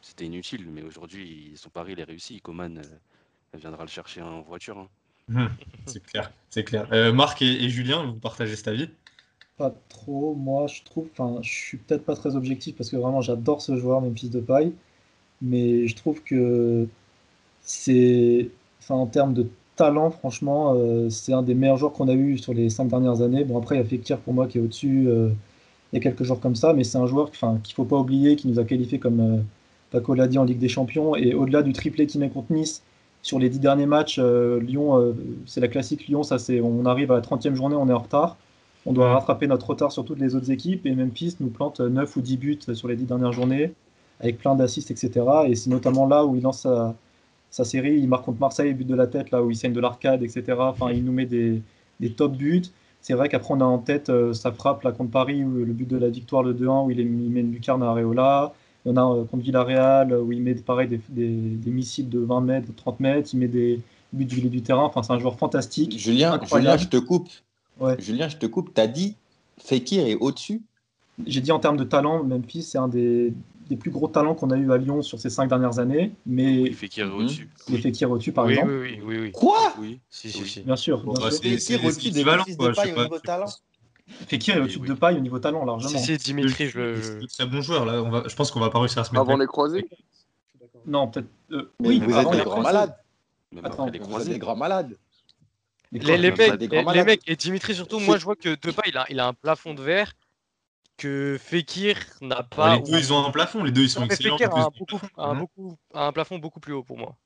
c'était 0.00 0.26
inutile. 0.26 0.66
Mais 0.70 0.82
aujourd'hui 0.82 1.52
son 1.56 1.70
pari 1.70 1.92
il 1.92 2.00
est 2.00 2.04
réussi. 2.04 2.40
Coman 2.40 2.78
euh, 2.78 3.58
viendra 3.58 3.84
le 3.84 3.88
chercher 3.90 4.22
en 4.22 4.42
voiture. 4.42 4.78
hein. 4.78 4.88
Hum, 5.34 5.50
c'est 5.86 6.02
clair, 6.04 6.32
c'est 6.50 6.64
clair. 6.64 6.88
Euh, 6.92 7.12
Marc 7.12 7.42
et, 7.42 7.64
et 7.64 7.68
Julien, 7.68 8.06
vous 8.06 8.14
partagez 8.18 8.56
cet 8.56 8.68
avis? 8.68 8.88
Pas 9.56 9.74
trop. 9.88 10.34
Moi, 10.34 10.68
je 10.68 10.82
trouve, 10.84 11.08
enfin, 11.12 11.40
je 11.42 11.50
suis 11.50 11.78
peut-être 11.78 12.04
pas 12.04 12.14
très 12.16 12.36
objectif 12.36 12.76
parce 12.76 12.90
que 12.90 12.96
vraiment, 12.96 13.20
j'adore 13.20 13.60
ce 13.60 13.76
joueur, 13.76 14.00
Memphis 14.00 14.28
Depay, 14.30 14.72
mais 15.42 15.86
je 15.88 15.96
trouve 15.96 16.22
que 16.24 16.88
c'est, 17.62 18.50
enfin, 18.80 18.96
en 18.96 19.06
termes 19.06 19.34
de 19.34 19.48
talent, 19.76 20.10
franchement, 20.10 20.74
euh, 20.76 21.10
c'est 21.10 21.32
un 21.32 21.42
des 21.42 21.54
meilleurs 21.54 21.78
joueurs 21.78 21.92
qu'on 21.92 22.08
a 22.08 22.14
eu 22.14 22.38
sur 22.38 22.54
les 22.54 22.70
cinq 22.70 22.86
dernières 22.88 23.22
années. 23.22 23.44
Bon, 23.44 23.58
après, 23.58 23.76
il 23.76 23.78
y 23.78 23.82
a 23.82 23.84
Fekir 23.84 24.18
pour 24.20 24.34
moi 24.34 24.48
qui 24.48 24.58
est 24.58 24.60
au-dessus. 24.60 25.08
euh, 25.08 25.30
il 25.92 25.96
y 25.96 25.98
a 25.98 26.02
quelques 26.02 26.22
joueurs 26.22 26.40
comme 26.40 26.56
ça, 26.56 26.72
mais 26.72 26.84
c'est 26.84 26.98
un 26.98 27.06
joueur, 27.06 27.30
qu'il 27.30 27.74
faut 27.74 27.84
pas 27.84 27.96
oublier, 27.96 28.36
qui 28.36 28.48
nous 28.48 28.58
a 28.58 28.64
qualifié 28.64 28.98
comme 28.98 29.20
euh, 29.20 29.42
Paco 29.90 30.14
l'a 30.14 30.28
dit 30.28 30.38
en 30.38 30.44
Ligue 30.44 30.58
des 30.58 30.68
Champions, 30.68 31.16
et 31.16 31.34
au-delà 31.34 31.62
du 31.62 31.72
triplé 31.72 32.06
qu'il 32.06 32.20
met 32.20 32.28
contre 32.28 32.52
Nice. 32.52 32.82
Sur 33.22 33.38
les 33.38 33.48
dix 33.48 33.58
derniers 33.58 33.86
matchs, 33.86 34.18
euh, 34.20 34.60
Lyon, 34.60 34.96
euh, 34.98 35.12
c'est 35.46 35.60
la 35.60 35.68
classique 35.68 36.06
Lyon, 36.06 36.22
ça 36.22 36.38
c'est, 36.38 36.60
on 36.60 36.86
arrive 36.86 37.10
à 37.10 37.16
la 37.16 37.20
30e 37.20 37.54
journée, 37.54 37.74
on 37.74 37.88
est 37.88 37.92
en 37.92 37.98
retard. 37.98 38.36
On 38.86 38.92
doit 38.92 39.12
rattraper 39.12 39.46
notre 39.48 39.68
retard 39.68 39.92
sur 39.92 40.04
toutes 40.04 40.20
les 40.20 40.34
autres 40.34 40.50
équipes 40.50 40.86
et 40.86 40.94
Memphis 40.94 41.36
nous 41.40 41.48
plante 41.48 41.80
9 41.80 42.16
ou 42.16 42.20
10 42.20 42.36
buts 42.36 42.58
sur 42.72 42.88
les 42.88 42.96
10 42.96 43.04
dernières 43.04 43.32
journées 43.32 43.72
avec 44.20 44.38
plein 44.38 44.54
d'assists, 44.54 44.90
etc. 44.90 45.26
Et 45.46 45.54
c'est 45.56 45.68
notamment 45.70 46.06
là 46.06 46.24
où 46.24 46.36
il 46.36 46.42
lance 46.42 46.60
sa, 46.60 46.94
sa 47.50 47.64
série. 47.64 47.98
Il 47.98 48.08
marque 48.08 48.24
contre 48.24 48.40
Marseille, 48.40 48.72
but 48.74 48.86
de 48.86 48.94
la 48.94 49.06
tête, 49.06 49.30
là 49.30 49.42
où 49.42 49.50
il 49.50 49.56
saigne 49.56 49.72
de 49.72 49.80
l'arcade, 49.80 50.22
etc. 50.22 50.44
Enfin, 50.58 50.90
il 50.90 51.04
nous 51.04 51.12
met 51.12 51.26
des, 51.26 51.60
des 52.00 52.12
top 52.12 52.36
buts. 52.36 52.62
C'est 53.00 53.14
vrai 53.14 53.28
qu'après, 53.28 53.54
on 53.54 53.60
a 53.60 53.64
en 53.64 53.78
tête 53.78 54.10
euh, 54.10 54.32
sa 54.34 54.52
frappe 54.52 54.82
là, 54.82 54.92
contre 54.92 55.10
Paris, 55.10 55.42
où, 55.44 55.64
le 55.64 55.72
but 55.72 55.88
de 55.88 55.96
la 55.96 56.08
victoire, 56.10 56.42
le 56.42 56.52
2-1, 56.54 56.86
où 56.86 56.90
il, 56.90 57.00
est- 57.00 57.04
il 57.04 57.08
met 57.30 57.40
une 57.40 57.52
lucarne 57.52 57.82
à 57.82 57.86
Areola. 57.90 58.52
Il 58.84 58.90
y 58.90 58.92
en 58.92 58.96
a 58.96 59.16
euh, 59.20 59.24
contre 59.24 59.42
Villarreal, 59.42 60.12
où 60.12 60.32
il 60.32 60.42
met 60.42 60.54
pareil 60.54 60.88
des, 60.88 61.00
des, 61.08 61.28
des 61.28 61.70
missiles 61.70 62.08
de 62.08 62.18
20 62.20 62.40
mètres, 62.40 62.66
de 62.68 62.72
30 62.72 63.00
mètres. 63.00 63.30
Il 63.32 63.38
met 63.38 63.48
des 63.48 63.80
buts 64.12 64.24
du 64.24 64.36
milieu 64.36 64.50
du 64.50 64.62
terrain. 64.62 64.84
Enfin, 64.84 65.02
c'est 65.02 65.12
un 65.12 65.18
joueur 65.18 65.36
fantastique. 65.38 65.98
Julien. 65.98 66.38
Julien, 66.44 66.76
je 66.76 66.86
te 66.88 66.96
coupe. 66.96 67.28
Ouais. 67.80 67.96
Julien, 68.00 68.28
je 68.28 68.36
te 68.36 68.46
coupe. 68.46 68.72
T'as 68.74 68.86
dit 68.86 69.14
Fekir 69.58 70.06
est 70.06 70.16
au-dessus? 70.16 70.62
J'ai 71.26 71.40
dit 71.40 71.50
en 71.50 71.58
termes 71.58 71.76
de 71.76 71.84
talent, 71.84 72.22
Memphis, 72.22 72.62
c'est 72.62 72.78
un 72.78 72.88
des, 72.88 73.32
des 73.68 73.76
plus 73.76 73.90
gros 73.90 74.08
talents 74.08 74.34
qu'on 74.34 74.50
a 74.50 74.56
eu 74.56 74.72
à 74.72 74.78
Lyon 74.78 75.02
sur 75.02 75.18
ces 75.20 75.30
cinq 75.30 75.48
dernières 75.48 75.78
années. 75.78 76.12
Mais 76.26 76.70
Fekir 76.72 77.06
est 77.06 77.10
au-dessus. 77.10 77.48
Les 77.68 77.78
Fekir 77.78 78.10
au-dessus, 78.10 78.32
par 78.32 78.46
oui, 78.46 78.54
exemple. 78.54 78.72
oui, 78.72 78.98
oui, 79.02 79.02
oui, 79.04 79.18
oui. 79.24 79.32
Quoi? 79.32 79.74
Oui, 79.78 80.00
si, 80.10 80.30
si, 80.30 80.46
si. 80.46 80.60
Bien 80.62 80.76
sûr. 80.76 81.02
Bon, 81.04 81.12
bien 81.12 81.24
bah, 81.24 81.30
sûr. 81.30 81.40
c'est 81.42 82.06
équivalent, 82.06 82.44
quoi, 82.58 82.72
je 82.72 82.80
sais 82.80 82.92
pas. 82.94 83.46
Fekir 84.26 84.56
est 84.56 84.60
au-dessus 84.60 84.78
de 84.80 84.94
paille 84.94 85.16
au 85.18 85.20
niveau 85.20 85.38
talent, 85.38 85.64
largement. 85.66 85.98
Si, 85.98 85.98
si, 85.98 86.16
Dimitri, 86.16 86.68
je 86.68 86.78
le. 86.78 87.26
Très 87.28 87.46
bons 87.46 87.60
joueurs 87.60 87.84
là. 87.84 88.02
On 88.02 88.08
va, 88.10 88.22
je 88.26 88.34
pense 88.34 88.50
qu'on 88.50 88.60
va 88.60 88.70
pas 88.70 88.78
réussir 88.80 89.00
à 89.00 89.04
se 89.04 89.10
mettre. 89.10 89.20
Avant 89.20 89.36
les 89.36 89.46
croisés 89.46 89.86
Non, 90.86 91.08
peut-être. 91.08 91.28
euh, 91.52 91.70
Mais 91.80 91.88
oui, 91.88 92.00
vous 92.00 92.14
avant 92.14 92.30
êtes 92.30 92.38
des 92.38 92.38
les 92.38 92.44
grands 92.44 92.62
malades. 92.62 92.94
Attends, 93.62 93.84
les 93.86 93.90
Vous 93.90 93.96
êtes 93.96 94.02
croisés. 94.08 94.32
des 94.32 94.38
grands 94.38 94.56
malades. 94.56 94.96
Les 95.92 96.00
Les, 96.00 96.18
les 96.18 96.30
mecs, 96.32 96.54
des 96.56 96.68
grands 96.68 96.90
les, 96.92 96.98
les 96.98 97.04
mecs, 97.04 97.22
et 97.26 97.36
Dimitri 97.36 97.74
surtout, 97.74 97.98
moi 97.98 98.18
je 98.18 98.24
vois 98.24 98.36
que 98.36 98.50
Depay 98.50 98.88
il 98.88 98.96
a, 98.98 99.06
il 99.08 99.20
a 99.20 99.26
un 99.28 99.32
plafond 99.32 99.72
de 99.74 99.82
verre 99.82 100.12
que 100.98 101.38
Fekir 101.40 101.96
n'a 102.20 102.42
pas. 102.42 102.76
les 102.76 102.82
deux, 102.82 102.98
ils 102.98 103.12
ont 103.12 103.24
un 103.24 103.30
plafond. 103.30 103.64
Les 103.64 103.70
deux, 103.72 103.82
ils 103.84 103.88
sont 103.90 104.00
Non, 104.00 104.06
excellents. 104.06 104.36
Fekir 104.36 104.54
a 104.54 104.60
un, 104.66 104.68
beaucoup, 104.78 105.00
a 105.16 105.24
un, 105.28 105.34
beaucoup, 105.34 105.76
a 105.94 106.06
un 106.06 106.12
plafond 106.12 106.38
beaucoup 106.38 106.60
plus 106.60 106.74
haut 106.74 106.82
pour 106.82 106.98
moi. 106.98 107.16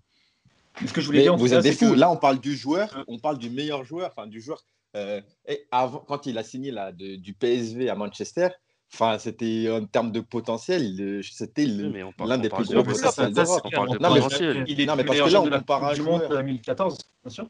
Ce 0.86 0.92
que 0.92 1.00
je 1.00 1.06
voulais 1.06 1.18
Mais 1.18 1.24
dire, 1.24 1.36
vous 1.36 1.52
êtes 1.52 1.62
des 1.62 1.72
c'est 1.72 1.86
fous. 1.86 1.92
que- 1.94 1.98
Là, 1.98 2.10
on 2.10 2.16
parle 2.16 2.38
du 2.38 2.54
joueur, 2.56 3.04
on 3.08 3.18
parle 3.18 3.38
du 3.38 3.50
meilleur 3.50 3.84
joueur, 3.84 4.10
enfin 4.16 4.26
du 4.28 4.40
joueur. 4.40 4.62
euh, 4.94 5.20
et 5.48 5.66
avant, 5.70 5.98
quand 6.06 6.26
il 6.26 6.36
a 6.38 6.42
signé 6.44 6.70
là, 6.70 6.92
de- 6.92 7.16
du 7.16 7.32
PSV 7.32 7.88
à 7.88 7.94
Manchester, 7.94 8.48
enfin 8.92 9.18
c'était 9.18 9.70
en 9.70 9.86
termes 9.86 10.12
de 10.12 10.20
potentiel, 10.20 11.22
c'était 11.22 11.64
l'un 11.64 12.36
des 12.38 12.50
plus 12.50 12.64
gros 12.66 12.84
ça, 12.94 13.10
ça, 13.10 13.24
potentiels 13.26 13.32
d'Europe. 13.32 13.64
Non, 14.00 14.12
mais- 14.12 14.20
potentiel. 14.20 14.64
Il 14.68 14.80
est 14.80 14.84
non, 14.86 14.96
mais 14.96 15.02
le 15.02 15.06
parce 15.08 15.18
que 15.20 15.32
là, 15.32 15.40
on 15.40 15.50
compare 15.50 15.84
un 15.84 15.94
joueur. 15.94 16.28
2014, 16.28 16.98
bien 17.24 17.30
sûr. 17.30 17.46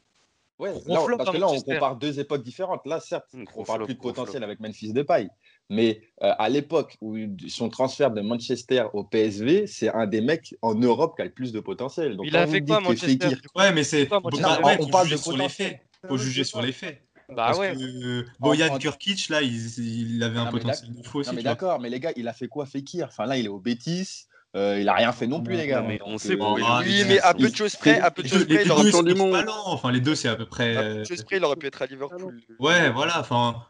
Ouais, 0.59 0.71
là, 0.85 1.01
parce 1.17 1.31
que 1.31 1.37
là, 1.37 1.47
on 1.49 1.59
compare 1.61 1.95
deux 1.97 2.19
époques 2.19 2.43
différentes. 2.43 2.85
Là, 2.85 2.99
certes, 3.01 3.25
on 3.55 3.63
parle 3.65 3.83
plus 3.85 3.95
de 3.95 3.99
potentiel 3.99 4.43
avec 4.43 4.59
Memphis 4.61 4.93
Depay. 4.93 5.27
Mais 5.73 6.01
euh, 6.23 6.31
à 6.37 6.49
l'époque 6.49 6.97
où 7.01 7.17
son 7.47 7.69
transfert 7.69 8.11
de 8.11 8.21
Manchester 8.21 8.85
au 8.93 9.03
PSV, 9.03 9.67
c'est 9.67 9.89
un 9.89 10.07
des 10.07 10.21
mecs 10.21 10.55
en 10.61 10.75
Europe 10.75 11.15
qui 11.15 11.21
a 11.21 11.25
le 11.25 11.31
plus 11.31 11.51
de 11.51 11.59
potentiel. 11.59 12.15
Donc, 12.15 12.25
Il 12.27 12.37
a 12.37 12.47
fait 12.47 12.61
quoi 12.61 12.79
Manchester? 12.79 13.29
Ouais, 13.55 13.73
mais 13.73 13.83
c'est. 13.83 14.07
On 14.11 14.19
parle 14.21 15.05
juger 15.05 15.15
de 15.15 15.21
sur 15.21 15.37
les 15.37 15.49
faits. 15.49 15.79
Faut 16.07 16.17
juger 16.17 16.43
sur 16.43 16.61
les 16.61 16.71
faits. 16.71 17.01
Bah 17.29 17.35
Parce 17.47 17.59
ouais. 17.59 17.73
que 17.73 18.25
Boyan 18.39 18.67
En- 18.69 18.75
en- 18.75 18.77
Kurkic, 18.77 19.29
là, 19.29 19.41
il, 19.41 19.55
il 19.79 20.21
avait 20.23 20.39
un 20.39 20.45
Non, 20.45 20.51
potentiel 20.51 20.93
de 20.93 21.01
fou 21.07 21.19
aussi. 21.19 21.29
Non, 21.29 21.35
mais 21.37 21.41
d'accord, 21.41 21.79
mais 21.79 21.89
les 21.89 21.99
gars, 21.99 22.11
il 22.17 22.27
a 22.27 22.33
fait 22.33 22.47
quoi 22.47 22.65
Fekir? 22.65 23.07
Enfin, 23.07 23.25
là, 23.25 23.37
il 23.37 23.45
est 23.45 23.49
au 23.49 23.59
Bétis. 23.59 24.25
euh, 24.55 24.77
il 24.79 24.87
a 24.87 24.93
rien 24.93 25.11
fait 25.13 25.25
non 25.25 25.41
plus, 25.41 25.55
les 25.55 25.65
gars. 25.65 25.81
Mais 25.81 25.99
on 26.05 26.17
sait 26.19 26.33
euh, 26.33 26.37
pourquoi 26.37 26.59
il 26.59 26.63
est 26.63 26.67
Ah, 26.69 26.79
Oui, 26.85 26.97
il- 26.99 27.07
mais 27.07 27.19
à 27.21 27.33
peu 27.33 27.45
il- 27.45 27.51
de 27.51 27.55
choses 27.55 27.75
près, 27.77 27.99
à 27.99 28.11
peu 28.11 28.21
de 28.21 28.27
Les 28.27 28.33
choses 28.33 28.45
deux, 28.45 28.53
près, 28.55 28.63
il 28.65 28.71
aurait 28.71 28.83
pu-. 28.91 29.49
Enfin, 29.65 29.91
les 29.91 29.99
deux, 30.01 30.13
c'est 30.13 30.27
à 30.27 30.35
peu 30.35 30.45
près. 30.45 30.75
à 30.75 30.81
peu 30.83 30.87
euh, 30.89 30.99
de 30.99 31.03
choses 31.05 31.23
près, 31.23 31.37
il 31.37 31.43
aurait 31.43 31.55
pu 31.55 31.65
être 31.67 31.81
à 31.81 31.85
Liverpool. 31.87 32.37
Ouais, 32.59 32.89
voilà. 32.91 33.19
Enfin, 33.19 33.65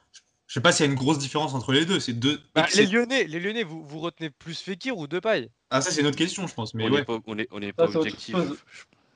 je 0.53 0.59
sais 0.59 0.61
pas 0.61 0.71
s'il 0.71 0.85
y 0.85 0.89
a 0.89 0.91
une 0.91 0.97
grosse 0.99 1.17
différence 1.17 1.55
entre 1.55 1.73
les 1.73 1.83
deux. 1.83 1.99
C'est 1.99 2.13
deux. 2.13 2.39
Bah, 2.53 2.67
les 2.75 2.85
Lyonnais, 2.85 3.23
les 3.23 3.39
Lyonnais, 3.39 3.63
vous, 3.63 3.83
vous 3.83 3.99
retenez 3.99 4.29
plus 4.29 4.61
Fekir 4.61 4.95
ou 4.95 5.07
Depay? 5.07 5.49
Ah, 5.71 5.81
ça, 5.81 5.89
c'est 5.89 6.01
une 6.01 6.05
autre 6.05 6.15
question, 6.15 6.45
je 6.45 6.53
pense. 6.53 6.75
Mais 6.75 6.83
On 6.83 6.89
n'est 6.91 6.97
ouais. 6.97 7.05
pas, 7.05 7.17
on 7.25 7.39
est, 7.39 7.47
on 7.49 7.59
est 7.59 7.73
pas 7.73 7.85
objectif. 7.97 8.35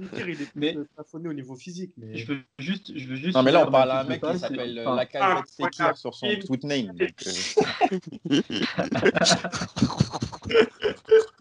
Fekir, 0.01 0.29
il 0.29 0.41
est 0.41 0.55
Mais- 0.55 0.75
plafonné 0.95 1.29
au 1.29 1.33
niveau 1.33 1.55
physique. 1.55 1.91
Mais... 1.95 2.17
Je 2.17 2.25
veux 2.25 2.39
juste, 2.57 2.91
je 2.97 3.05
veux 3.07 3.17
juste. 3.17 3.35
Non, 3.35 3.43
mais 3.43 3.51
là, 3.51 3.67
on 3.67 3.71
parle 3.71 3.91
à 3.91 3.99
un 3.99 4.03
mec 4.05 4.19
qui 4.19 4.39
s'appelle 4.39 4.79
euh, 4.79 4.87
enfin, 4.87 4.95
Lacazette 4.95 5.45
Ah, 5.61 5.65
Fekir 5.65 5.95
sur 5.95 6.15
son 6.15 6.27
tweet 6.43 6.63
name. 6.63 6.87
donc, 6.95 7.13
euh, 7.27 8.41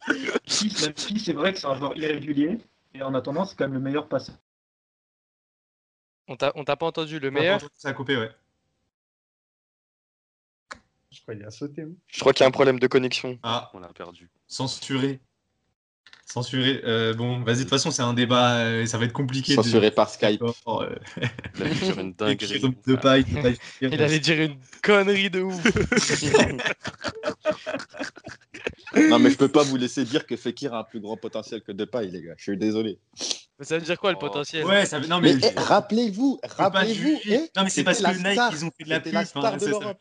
Memphis, 0.08 1.18
c'est 1.24 1.32
vrai 1.32 1.54
que 1.54 1.58
c'est 1.58 1.66
un 1.68 1.74
joueur 1.74 1.96
irrégulier. 1.96 2.58
Et 2.92 3.02
en 3.02 3.14
attendant, 3.14 3.46
c'est 3.46 3.56
quand 3.56 3.64
même 3.64 3.72
le 3.72 3.80
meilleur 3.80 4.08
passeur. 4.08 4.34
On 6.28 6.36
t'a 6.36 6.52
on 6.54 6.64
t'a 6.64 6.76
pas 6.76 6.84
entendu 6.84 7.18
le 7.18 7.30
meilleur? 7.30 7.62
Ça 7.72 7.88
a 7.88 7.92
coupé, 7.94 8.18
ouais. 8.18 8.30
Je 11.16 11.22
crois 11.22 11.34
qu'il 11.34 11.44
a 11.44 11.50
sauté. 11.50 11.82
hein. 11.82 11.88
Je 12.08 12.20
crois 12.20 12.32
qu'il 12.32 12.42
y 12.42 12.44
a 12.44 12.48
un 12.48 12.52
problème 12.52 12.78
de 12.78 12.86
connexion. 12.86 13.38
Ah, 13.42 13.70
On 13.74 13.82
a 13.82 13.88
perdu. 13.88 14.28
censuré. 14.46 15.20
Censuré. 16.26 16.82
Euh, 16.84 17.14
bon, 17.14 17.40
vas-y, 17.42 17.58
de 17.58 17.60
toute 17.62 17.70
façon, 17.70 17.90
c'est 17.90 18.02
un 18.02 18.12
débat. 18.12 18.56
euh, 18.58 18.84
ça 18.86 18.98
va 18.98 19.04
être 19.06 19.12
compliqué. 19.12 19.56
de- 19.56 19.62
Censuré 19.62 19.90
par 19.92 20.10
Skype. 20.10 20.42
Oh, 20.66 20.82
euh, 20.82 20.94
Il 21.56 21.62
a 21.62 21.68
dû 21.68 21.74
dire 21.78 21.98
une 22.00 22.12
dinguerie. 22.18 22.60
de 22.86 22.96
paille, 22.96 23.24
de 23.24 23.40
paille. 23.40 23.56
Il 23.80 24.02
allait 24.02 24.18
dire 24.18 24.40
une 24.40 24.56
connerie 24.82 25.30
de 25.30 25.40
ouf. 25.42 25.62
Non, 28.94 29.18
mais 29.18 29.30
je 29.30 29.36
peux 29.36 29.48
pas 29.48 29.62
vous 29.62 29.76
laisser 29.76 30.04
dire 30.04 30.26
que 30.26 30.36
Fekir 30.36 30.72
a 30.74 30.80
un 30.80 30.84
plus 30.84 31.00
grand 31.00 31.16
potentiel 31.16 31.60
que 31.62 31.72
Depay, 31.72 32.06
les 32.08 32.22
gars. 32.22 32.34
Je 32.38 32.42
suis 32.44 32.56
désolé. 32.56 32.98
Mais 33.58 33.64
ça 33.64 33.78
veut 33.78 33.84
dire 33.84 33.98
quoi 33.98 34.10
le 34.10 34.16
Oh. 34.18 34.20
potentiel 34.20 34.66
Ouais, 34.66 34.84
ça, 34.84 35.00
non, 35.00 35.18
mais. 35.18 35.32
Mais 35.34 35.40
eh, 35.56 35.58
rappelez-vous, 35.58 36.38
rappelez-vous. 36.58 37.18
eh, 37.24 37.38
non, 37.56 37.62
mais 37.64 37.70
c'est 37.70 37.84
parce 37.84 38.02
que 38.02 38.10
Nike, 38.10 38.32
star- 38.32 38.52
ils 38.52 38.64
ont 38.66 38.70
fait 38.76 38.84
de 38.84 38.90
la 38.90 39.00
pub. 39.00 39.12
la 39.14 39.20
enfin, 39.20 39.40
star 39.40 39.54
de 39.54 39.58
ça- 39.58 39.64
ça 39.64 39.72
veut 39.72 39.80
l'Europe. 39.80 39.98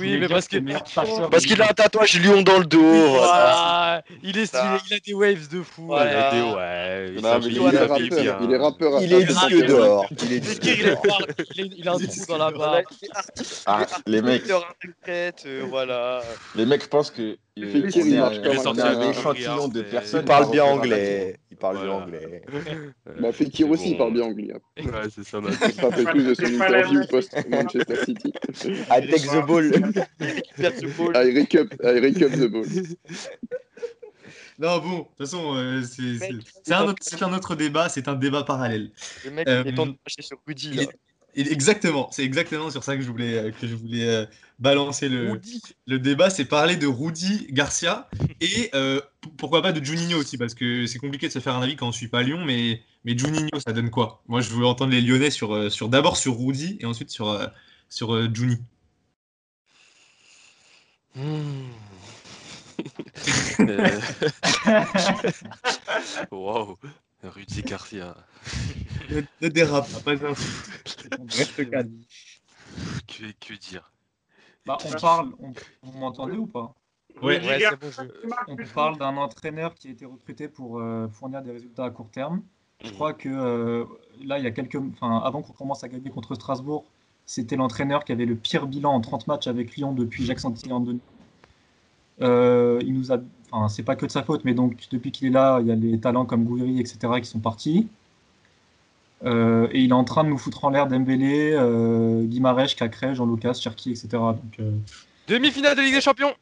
Oui, 0.00 0.18
mais 0.18 0.26
parce 0.28 0.48
que- 0.48 0.56
le 0.56 0.62
meilleur 0.62 0.82
passeur 0.82 1.30
Parce 1.30 1.42
de- 1.44 1.48
qu'il 1.48 1.62
a 1.62 1.66
un 1.70 1.72
tatouage 1.72 2.18
Lyon 2.20 2.42
dans 2.42 2.58
le 2.58 2.64
dos. 2.64 2.80
voilà. 2.82 3.52
Ah, 3.56 4.02
il 4.24 4.36
est 4.36 4.46
stylé, 4.46 4.62
il 4.90 4.94
a 4.94 4.98
des 4.98 5.14
waves 5.14 5.48
de 5.48 5.62
fou. 5.62 5.86
Voilà. 5.86 6.10
Il 6.10 6.16
a 6.16 6.30
des- 6.32 6.54
ouais, 6.56 7.14
il 7.16 7.22
Non, 7.22 7.38
mais 7.38 7.46
Il 7.46 7.52
il 7.52 7.62
est 7.62 7.78
rappeur. 7.78 7.98
bien. 7.98 8.38
Il 8.42 8.52
est 8.52 8.56
rappeur. 8.56 9.02
Il 9.02 9.12
est 9.12 9.24
disque 9.24 9.66
d'or. 9.66 10.06
Il 10.10 10.32
est 10.32 10.36
est 10.36 10.40
d'or. 10.40 11.22
il, 11.54 11.88
a 11.88 11.92
un 11.92 11.98
trou 11.98 12.26
dans 12.28 12.38
la 12.38 12.50
Voilà, 12.50 12.82
artiste, 13.14 13.62
Ah, 13.66 13.86
les 14.06 14.20
mecs. 14.22 14.50
euh, 14.50 15.64
voilà. 15.68 16.22
Les 16.56 16.66
mecs 16.66 16.88
pensent 16.90 17.12
que 17.12 17.22
euh, 17.22 17.36
il 17.56 18.14
est 18.14 18.18
un- 18.18 18.24
un 18.26 18.32
est 18.32 18.80
un 18.80 19.10
échantillon 19.10 19.68
de 19.68 19.78
Il 19.80 19.84
personnes. 19.86 20.20
Il 20.22 20.26
parle 20.26 20.50
bien 20.50 20.64
anglais. 20.64 21.36
Il 21.52 21.56
parle 21.56 21.76
bien 21.76 21.86
Voilà. 21.86 22.04
anglais. 22.04 22.42
Bah, 23.20 23.30
Fekir 23.32 23.70
aussi, 23.70 23.92
bon. 23.92 23.98
parle 23.98 24.12
bien 24.14 24.22
anglais. 24.24 24.52
hein. 24.54 24.60
Ouais, 24.84 25.08
c'est 25.14 25.24
ça. 25.24 25.40
ma- 25.40 25.50
Je 25.52 25.56
me 25.56 25.82
rappelle 25.82 26.04
plus 26.06 26.24
de 26.24 26.34
son 26.34 26.42
pas 26.58 26.66
interview 26.66 27.00
post-Manchester 27.08 28.04
City. 28.04 28.32
I 28.90 29.08
take 29.08 29.28
the 29.28 29.46
ball. 29.46 29.70
Récupère 30.18 30.74
the 30.74 30.96
ball. 30.96 31.12
I 31.14 31.38
recap, 31.38 31.72
I 31.82 32.00
recap 32.00 32.32
the 32.32 32.46
ball. 32.50 32.64
Non, 34.58 34.78
bon, 34.78 34.98
de 34.98 35.02
toute 35.04 35.18
façon, 35.18 35.54
euh, 35.56 35.82
c'est 35.82 36.72
un, 36.72 36.94
un 37.20 37.32
autre 37.34 37.54
débat, 37.56 37.88
c'est 37.90 38.08
un 38.08 38.14
débat 38.14 38.42
parallèle. 38.42 38.90
Le 39.24 39.30
mec, 39.30 39.46
Euh, 39.48 39.62
il 39.66 39.70
est 39.70 39.74
temps 39.74 39.84
de 39.86 39.90
marcher 39.92 40.22
sur 40.22 40.38
Rudy, 40.46 40.70
Il 40.70 40.76
là. 40.76 40.82
est- 40.84 40.88
exactement, 41.36 42.08
c'est 42.10 42.24
exactement 42.24 42.70
sur 42.70 42.82
ça 42.82 42.96
que 42.96 43.02
je 43.02 43.10
voulais, 43.10 43.36
euh, 43.36 43.50
que 43.50 43.66
je 43.66 43.74
voulais 43.74 44.08
euh, 44.08 44.26
balancer 44.58 45.08
le, 45.08 45.32
Rudy. 45.32 45.62
le 45.86 45.98
débat, 45.98 46.30
c'est 46.30 46.44
parler 46.44 46.76
de 46.76 46.86
Rudy 46.86 47.46
Garcia 47.50 48.08
et 48.40 48.70
euh, 48.74 49.00
pourquoi 49.36 49.62
pas 49.62 49.72
de 49.72 49.84
Juninho 49.84 50.18
aussi, 50.18 50.38
parce 50.38 50.54
que 50.54 50.86
c'est 50.86 50.98
compliqué 50.98 51.28
de 51.28 51.32
se 51.32 51.38
faire 51.38 51.54
un 51.54 51.62
avis 51.62 51.76
quand 51.76 51.88
on 51.88 51.92
suit 51.92 52.08
pas 52.08 52.22
Lyon, 52.22 52.44
mais, 52.44 52.82
mais 53.04 53.16
Juninho, 53.16 53.60
ça 53.64 53.72
donne 53.72 53.90
quoi? 53.90 54.22
Moi, 54.28 54.40
je 54.40 54.50
voulais 54.50 54.66
entendre 54.66 54.92
les 54.92 55.00
Lyonnais 55.00 55.30
sur, 55.30 55.70
sur 55.70 55.88
d'abord 55.88 56.16
sur 56.16 56.38
Rudy 56.38 56.78
et 56.80 56.86
ensuite 56.86 57.10
sur, 57.10 57.38
sur 57.88 58.14
euh, 58.14 58.28
Juni. 58.32 58.58
Hmm. 61.14 61.70
Euh, 63.58 64.00
Waouh, 66.30 66.76
Rudy 67.28 67.62
Garcia. 67.62 68.16
Ne, 69.10 69.22
ne 69.40 69.48
dérape 69.48 69.88
pas, 70.04 70.16
pas 70.16 70.26
un 70.26 70.34
Reste 71.30 71.70
calme. 71.70 71.92
Que, 73.06 73.24
que 73.38 73.54
dire? 73.54 73.92
Bah, 74.66 74.78
on 74.84 74.90
parle, 75.00 75.32
on, 75.38 75.52
vous 75.82 75.98
m'entendez 75.98 76.36
ou 76.36 76.46
pas? 76.46 76.74
Ouais, 77.22 77.40
Ouais, 77.46 77.60
c'est 77.60 77.76
bon, 77.80 77.90
je- 77.90 78.28
On 78.48 78.56
parle 78.74 78.98
d'un 78.98 79.16
entraîneur 79.16 79.74
qui 79.74 79.88
a 79.88 79.90
été 79.92 80.04
recruté 80.04 80.48
pour 80.48 80.80
euh, 80.80 81.08
fournir 81.08 81.40
des 81.42 81.52
résultats 81.52 81.84
à 81.84 81.90
court 81.90 82.10
terme. 82.10 82.42
Je 82.84 82.90
crois 82.90 83.12
que 83.14 83.28
euh, 83.28 83.84
là, 84.24 84.38
il 84.38 84.44
y 84.44 84.48
a 84.48 84.50
quelques, 84.50 84.76
enfin, 84.76 85.18
avant 85.18 85.42
qu'on 85.42 85.52
commence 85.52 85.84
à 85.84 85.88
gagner 85.88 86.10
contre 86.10 86.34
Strasbourg, 86.34 86.84
C'était 87.26 87.56
l'entraîneur 87.56 88.04
qui 88.04 88.12
avait 88.12 88.26
le 88.26 88.36
pire 88.36 88.66
bilan 88.66 88.92
en 88.92 89.00
30 89.00 89.26
matchs 89.28 89.46
avec 89.46 89.76
Lyon 89.76 89.92
depuis 89.92 90.24
Jacques 90.24 90.40
Santillon. 90.40 90.98
Euh, 92.22 92.80
il 92.82 92.94
nous 92.94 93.12
a, 93.12 93.18
enfin, 93.50 93.68
c'est 93.68 93.82
pas 93.82 93.96
que 93.96 94.06
de 94.06 94.10
sa 94.10 94.22
faute, 94.22 94.44
mais 94.44 94.54
donc 94.54 94.76
depuis 94.90 95.12
qu'il 95.12 95.28
est 95.28 95.30
là, 95.30 95.58
il 95.60 95.66
y 95.66 95.72
a 95.72 95.76
des 95.76 95.98
talents 95.98 96.24
comme 96.24 96.44
Gouiri, 96.44 96.80
etc., 96.80 96.98
qui 97.20 97.26
sont 97.28 97.40
partis. 97.40 97.88
Euh, 99.24 99.68
et 99.72 99.80
il 99.80 99.90
est 99.90 99.94
en 99.94 100.04
train 100.04 100.24
de 100.24 100.28
nous 100.28 100.38
foutre 100.38 100.64
en 100.64 100.70
l'air 100.70 100.86
Dembélé, 100.86 101.52
euh, 101.52 102.22
Guimarães, 102.24 102.74
Cacré, 102.76 103.14
Jean-Lucas, 103.14 103.54
Cherki, 103.54 103.90
etc. 103.90 104.08
Donc, 104.12 104.60
euh, 104.60 104.72
Demi-finale 105.26 105.76
de 105.76 105.82
Ligue 105.82 105.94
des 105.94 106.00
Champions. 106.00 106.34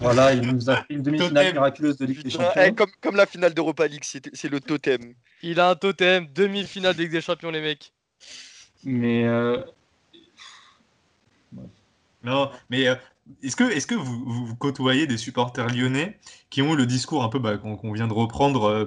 voilà, 0.00 0.32
il 0.32 0.40
nous 0.40 0.70
a 0.70 0.76
fait 0.76 0.94
une 0.94 1.02
demi-finale 1.02 1.52
miraculeuse 1.52 1.98
de 1.98 2.06
Ligue 2.06 2.22
des 2.22 2.30
Champions. 2.30 2.50
eh, 2.56 2.72
comme, 2.72 2.90
comme 3.00 3.16
la 3.16 3.26
finale 3.26 3.52
d'Europa 3.52 3.86
League, 3.86 4.02
c'est 4.04 4.30
c'est 4.34 4.48
le 4.48 4.60
totem. 4.60 5.14
Il 5.42 5.60
a 5.60 5.70
un 5.70 5.74
totem, 5.74 6.26
demi-finale 6.34 6.96
de 6.96 7.02
Ligue 7.02 7.12
des 7.12 7.20
Champions, 7.20 7.50
les 7.50 7.60
mecs. 7.60 7.92
Mais 8.84 9.24
euh, 9.24 9.58
Non, 12.22 12.50
mais 12.70 12.88
euh, 12.88 12.94
est-ce 13.42 13.56
que, 13.56 13.64
est-ce 13.64 13.86
que 13.86 13.94
vous, 13.94 14.54
côtoyez 14.56 15.06
des 15.06 15.16
supporters 15.16 15.68
lyonnais 15.68 16.18
qui 16.50 16.62
ont 16.62 16.74
le 16.74 16.86
discours 16.86 17.24
un 17.24 17.28
peu 17.28 17.38
bah, 17.38 17.56
qu'on 17.56 17.76
qu'on 17.76 17.92
vient 17.92 18.06
de 18.06 18.12
reprendre 18.12 18.64
euh, 18.64 18.84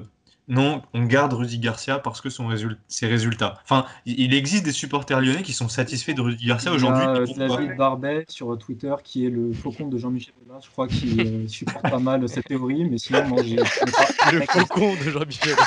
Non, 0.48 0.82
on 0.94 1.04
garde 1.04 1.34
Rudy 1.34 1.60
Garcia 1.60 2.00
parce 2.00 2.22
que 2.22 2.30
son 2.30 2.48
résul- 2.48 2.78
ses 2.88 3.08
résultats. 3.08 3.60
Enfin, 3.64 3.86
il 4.06 4.34
existe 4.34 4.64
des 4.64 4.72
supporters 4.72 5.22
lyonnais 5.22 5.44
qui 5.44 5.54
sont 5.54 5.70
satisfaits 5.70 6.14
de 6.14 6.22
Rudy 6.22 6.46
Garcia 6.46 6.72
aujourd'hui. 6.72 7.04
Il 7.04 7.38
y 7.38 7.42
a, 7.42 7.46
euh, 7.46 7.48
David 7.48 7.78
Barbet 7.78 8.26
sur 8.30 8.58
Twitter, 8.58 8.94
qui 9.04 9.26
est 9.26 9.30
le 9.30 9.54
faucon 9.54 9.88
de 9.88 9.98
Jean-Michel 9.98 10.34
Aulas, 10.46 10.62
je 10.64 10.70
crois 10.70 10.88
qu'il 10.88 11.20
euh, 11.20 11.48
supporte 11.48 11.90
pas 11.90 12.00
mal 12.00 12.28
cette 12.30 12.46
théorie, 12.46 12.86
mais 12.86 12.98
sinon, 12.98 13.28
non, 13.28 13.38
j'ai. 13.44 13.56
Le 14.32 14.42
faucon 14.42 14.94
de 14.96 15.10
Jean-Michel. 15.10 15.56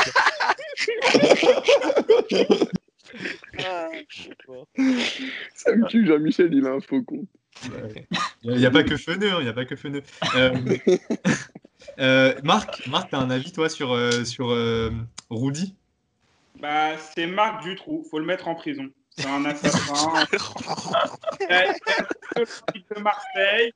Ça 5.55 5.75
me 5.75 5.87
tue, 5.89 6.07
Jean-Michel, 6.07 6.55
il 6.55 6.66
a 6.66 6.75
un 6.75 6.81
faux 6.81 7.03
compte. 7.03 7.29
Il 8.43 8.57
n'y 8.57 8.67
a, 8.67 8.71
pas 8.71 8.83
que 8.83 8.97
Feneux, 8.97 9.33
hein, 9.33 9.37
il 9.41 9.45
n'y 9.45 9.51
a 9.51 9.53
pas 9.53 9.65
que 9.65 9.77
Feneux. 9.77 10.03
Euh, 10.35 10.55
euh, 11.99 12.35
Marc, 12.43 12.87
Marc, 12.87 13.11
tu 13.11 13.17
as 13.17 13.19
un 13.19 13.31
avis 13.31 13.53
toi 13.53 13.69
sur, 13.69 13.93
euh, 13.93 14.25
sur 14.25 14.51
euh, 14.51 14.91
Rudy? 15.31 15.75
Bah, 16.59 16.97
c'est 16.99 17.27
Marc 17.27 17.63
Dutroux, 17.63 18.05
faut 18.11 18.19
le 18.19 18.27
mettre 18.27 18.49
en 18.49 18.55
prison. 18.55 18.89
C'est 19.11 19.27
un 19.27 19.45
assassin. 19.47 20.25
De 22.37 23.01
Marseille. 23.01 23.73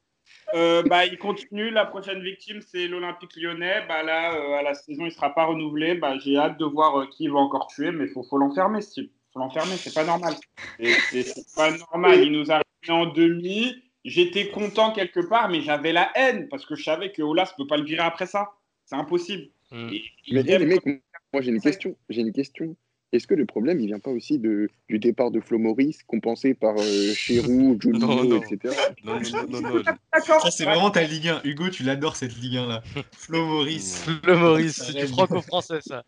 Euh, 0.54 0.82
bah, 0.82 1.04
il 1.06 1.18
continue. 1.18 1.70
La 1.70 1.86
prochaine 1.86 2.22
victime, 2.22 2.60
c'est 2.60 2.86
l'Olympique 2.86 3.36
lyonnais. 3.36 3.84
Bah, 3.88 4.02
là, 4.02 4.34
euh, 4.34 4.58
à 4.58 4.62
la 4.62 4.74
saison, 4.74 5.02
il 5.02 5.06
ne 5.06 5.10
sera 5.10 5.34
pas 5.34 5.44
renouvelé. 5.44 5.94
Bah, 5.94 6.18
J'ai 6.18 6.36
hâte 6.36 6.58
de 6.58 6.64
voir 6.64 7.00
euh, 7.00 7.06
qui 7.06 7.24
il 7.24 7.32
va 7.32 7.38
encore 7.38 7.66
tuer, 7.66 7.90
mais 7.90 8.04
il 8.04 8.10
faut, 8.10 8.22
faut 8.22 8.38
l'enfermer, 8.38 8.80
ce 8.80 8.92
type. 8.92 9.12
faut 9.32 9.40
l'enfermer, 9.40 9.76
c'est 9.76 9.94
pas 9.94 10.04
normal. 10.04 10.34
C'est 10.78 11.56
pas 11.56 11.70
normal. 11.70 12.22
Il 12.22 12.32
nous 12.32 12.50
a 12.50 12.60
en 12.92 13.06
demi. 13.06 13.74
J'étais 14.04 14.48
content 14.50 14.92
quelque 14.92 15.20
part, 15.20 15.48
mais 15.48 15.62
j'avais 15.62 15.92
la 15.92 16.10
haine 16.14 16.48
parce 16.48 16.66
que 16.66 16.74
je 16.74 16.82
savais 16.84 17.10
que 17.12 17.22
Olas 17.22 17.54
ne 17.56 17.64
peut 17.64 17.66
pas 17.68 17.78
le 17.78 17.84
virer 17.84 18.02
après 18.02 18.26
ça. 18.26 18.50
C'est 18.84 18.96
impossible. 18.96 19.48
Et- 19.72 20.04
Mais 20.30 20.40
il 20.42 20.50
aime- 20.50 20.60
les 20.60 20.66
mecs, 20.66 20.84
moi 21.32 21.40
j'ai 21.42 21.50
une 21.50 21.60
question. 21.60 21.96
J'ai 22.10 22.20
une 22.20 22.32
question. 22.32 22.76
Est-ce 23.14 23.28
que 23.28 23.34
le 23.34 23.46
problème, 23.46 23.78
il 23.80 23.86
vient 23.86 24.00
pas 24.00 24.10
aussi 24.10 24.38
de, 24.40 24.68
du 24.88 24.98
départ 24.98 25.30
de 25.30 25.38
Flo 25.40 25.58
Maurice, 25.58 26.02
compensé 26.02 26.52
par 26.52 26.74
euh, 26.76 27.12
Chérou, 27.14 27.78
Juninho, 27.80 28.06
Non, 28.06 28.24
non. 28.24 28.42
etc. 28.42 28.74
Non, 29.04 29.20
non, 29.20 29.60
non, 29.60 29.70
non. 29.70 29.82
Ça, 30.40 30.50
c'est 30.50 30.64
vraiment 30.64 30.90
ta 30.90 31.04
Ligue 31.04 31.28
1. 31.28 31.42
Hugo, 31.44 31.68
tu 31.70 31.84
l'adores 31.84 32.16
cette 32.16 32.36
Ligue 32.36 32.56
1 32.56 32.66
là. 32.66 32.82
Flo 33.12 33.46
Maurice. 33.46 34.04
Le 34.24 34.36
Maurice, 34.36 34.82
c'est 34.82 34.98
du 34.98 35.06
franco-français, 35.06 35.78
ça. 35.80 36.02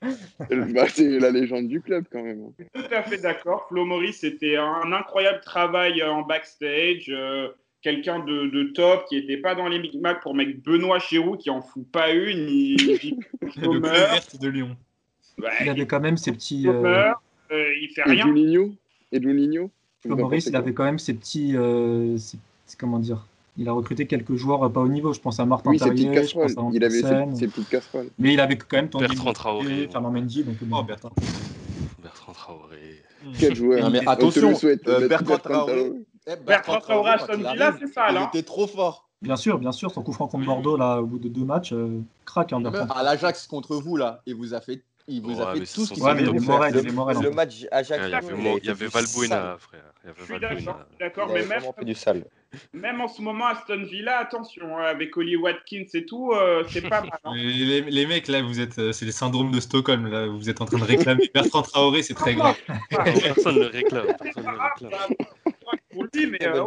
Bah, 0.51 0.89
c'est 0.89 1.21
la 1.21 1.31
légende 1.31 1.69
du 1.69 1.81
club 1.81 2.05
quand 2.11 2.23
même. 2.25 2.41
Tout 2.75 2.83
à 2.95 3.03
fait 3.05 3.19
d'accord. 3.19 3.67
Flo 3.69 3.85
Maurice, 3.85 4.19
c'était 4.21 4.57
un 4.57 4.93
incroyable 4.93 5.41
travail 5.45 6.03
euh, 6.03 6.11
en 6.11 6.23
backstage. 6.23 7.07
euh, 7.09 7.49
Quelqu'un 7.83 8.19
de, 8.19 8.49
de 8.49 8.73
top 8.75 9.05
qui 9.09 9.15
n'était 9.15 9.37
pas 9.37 9.55
dans 9.55 9.69
les 9.69 9.79
micmacs 9.79 10.21
pour 10.21 10.35
mettre 10.35 10.61
Benoît 10.65 10.99
Chéroux 10.99 11.37
qui 11.37 11.51
en 11.51 11.63
fout 11.63 11.87
pas 11.93 12.11
une. 12.11 12.49
Il, 12.49 12.81
il, 12.81 13.17
Le 13.63 13.79
bleu 13.79 13.91
verte 13.91 14.41
de 14.41 14.49
Lyon. 14.49 14.77
Ouais, 15.41 15.49
Il 15.63 15.69
avait 15.71 15.87
quand 15.87 16.01
même 16.01 16.17
ses 16.17 16.33
petits. 16.33 16.67
euh, 16.69 17.13
euh, 17.53 17.65
il 17.81 17.89
fait 17.95 18.03
Et 18.07 18.11
rien. 18.11 18.27
Et 19.13 20.09
Maurice, 20.09 20.47
il 20.47 20.57
avait 20.57 20.73
quand 20.73 20.85
même 20.85 20.99
ses 20.99 21.15
petits. 21.15 21.57
euh, 21.57 22.17
ses- 22.19 22.39
comment 22.79 22.99
dire 22.99 23.27
Il 23.57 23.69
a 23.69 23.73
recruté 23.73 24.07
quelques 24.07 24.35
joueurs 24.35 24.65
euh, 24.65 24.69
pas 24.69 24.81
au 24.81 24.89
niveau. 24.89 25.13
Je 25.13 25.21
pense 25.21 25.39
à 25.41 25.47
Martin 25.47 25.71
Oui, 25.71 25.79
ses 25.79 25.91
petites 25.91 26.05
Terrier, 26.11 26.17
je 26.29 26.35
casseroles. 26.35 26.55
pense 26.55 26.65
à 26.73 26.77
Il 26.77 26.85
avait 26.85 27.01
ses, 27.03 27.37
ses 27.39 27.49
petites 27.49 27.69
casseroles. 27.69 28.09
Mais 28.19 28.33
il 28.35 28.41
avait 28.41 28.57
quand 28.57 28.77
même 28.77 28.89
Tanguy 28.89 29.09
Bertrand 29.09 29.33
Traoré. 29.33 29.89
Fernand 29.91 30.11
Mendy. 30.11 30.45
Donc, 30.45 30.57
bon, 30.63 30.83
Bertrand. 30.83 31.13
Bertrand 32.03 32.33
Traoré. 32.33 33.03
Quel 33.39 33.55
joueur 33.57 33.81
Non, 33.83 33.91
mais 33.91 34.07
attention, 34.07 34.55
souhaite, 34.55 34.87
euh, 34.89 35.09
Bertrand 35.09 35.27
Bertrand 35.27 35.53
Traoré. 35.65 35.93
eh, 36.29 36.37
Bertrand 36.47 36.79
Traoré 36.81 37.11
Aston 37.11 37.33
il 37.33 37.39
Villa, 37.39 37.77
c'est 37.81 37.93
ça, 37.93 38.07
Il 38.11 38.15
là. 38.15 38.31
était 38.33 38.43
trop 38.43 38.67
fort. 38.67 39.09
Bien 39.23 39.37
sûr, 39.37 39.59
bien 39.59 39.73
sûr. 39.73 39.91
Son 39.91 40.03
coup 40.03 40.13
franc 40.13 40.29
contre 40.29 40.45
Bordeaux, 40.45 40.77
là, 40.77 41.01
au 41.01 41.07
bout 41.07 41.19
de 41.19 41.29
deux 41.29 41.45
matchs, 41.45 41.73
euh, 41.73 42.01
craque. 42.27 42.53
Hein, 42.53 42.61
Bertrand. 42.61 42.87
À 42.95 43.03
l'Ajax 43.03 43.47
contre 43.47 43.77
vous, 43.77 43.97
là, 43.97 44.23
il 44.27 44.35
vous 44.35 44.53
a 44.55 44.61
fait, 44.61 44.83
il 45.09 45.23
vous 45.23 45.37
Ouais, 45.41 45.43
a 45.47 45.53
fait 45.55 45.61
tout 45.61 45.87
ce 45.87 45.93
qu'il 45.95 46.03
Ouais, 46.03 46.15
Le 46.15 47.31
match 47.31 47.65
Ajax. 47.71 48.07
Il 48.07 48.11
y 48.65 48.71
avait, 48.71 48.87
Valbuena, 48.87 49.57
frère. 49.59 49.83
Il 50.05 50.11
y 50.11 50.13
Je 50.15 50.21
avait 50.21 50.25
suis 50.25 50.41
d'accord, 50.41 50.49
Valbuena. 50.49 50.87
d'accord, 51.01 51.29
Il 51.29 51.35
mais 51.35 51.47
même, 51.47 51.63
du 51.83 51.95
sale. 51.95 52.25
même 52.73 53.01
en 53.01 53.09
ce 53.09 53.23
moment, 53.23 53.47
Aston 53.47 53.83
Villa, 53.85 54.19
attention, 54.19 54.77
hein, 54.79 54.85
avec 54.85 55.17
Oli 55.17 55.37
Watkins 55.37 55.85
et 55.95 56.07
tout, 56.07 56.33
euh, 56.33 56.65
c'est 56.69 56.89
pas 56.89 57.01
mal. 57.03 57.11
hein. 57.25 57.33
Les, 57.35 57.53
les- 57.53 57.81
les 57.83 58.07
mecs 58.07 58.29
là, 58.29 58.43
vous 58.43 58.61
êtes, 58.61 58.79
euh, 58.79 58.93
c'est 58.93 59.05
le 59.05 59.13
syndrome 59.13 59.51
de 59.53 59.61
Stockholm 59.61 60.07
là. 60.07 60.27
Vous 60.27 60.49
êtes 60.51 60.61
en 60.61 60.65
train 60.65 60.79
de 60.79 60.85
réclamer 60.85 61.31
Bertrand 61.35 61.63
Traoré, 61.63 62.03
c'est 62.03 62.15
très 62.15 62.35
grave. 62.35 62.57
Personne 63.23 63.57
ne 63.57 63.61
le 63.61 63.67
réclame. 63.67 64.07
Personne 64.21 64.45
ne 64.45 64.51
le 64.51 64.59
réclame. 64.59 65.11
Euh, 66.43 66.65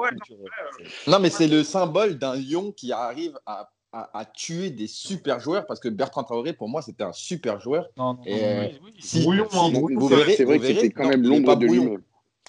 non, 1.08 1.20
mais 1.20 1.30
c'est 1.30 1.48
le 1.48 1.64
symbole 1.64 2.18
d'un 2.18 2.36
Lyon 2.36 2.72
qui 2.72 2.92
arrive 2.92 3.38
à, 3.46 3.70
à- 3.92 4.10
à 4.20 4.26
tuer 4.26 4.70
des 4.70 4.88
super 4.88 5.40
joueurs 5.40 5.66
parce 5.66 5.80
que 5.80 5.90
Bertrand 5.90 6.24
Traoré, 6.24 6.54
pour 6.54 6.70
moi, 6.70 6.82
c'était 6.82 7.04
un 7.04 7.14
super 7.14 7.60
joueur. 7.60 7.88
Non, 7.98 8.14
non, 8.14 8.24
Et 8.26 8.40
non, 8.42 8.46
euh, 8.48 8.68
oui, 8.70 8.80
oui. 8.86 8.94
si, 9.00 9.22
Brouillon, 9.22 9.48
si- 9.50 9.58
hein, 9.58 9.70
vous 9.96 10.08
verrez, 10.08 10.36
C'est 10.36 10.44
vrai 10.46 10.60
que 10.60 10.66
c'était 10.68 10.90
quand 10.92 11.08
même 11.08 11.24
l'ombre 11.24 11.56
de 11.56 11.66
lui-même. 11.66 12.02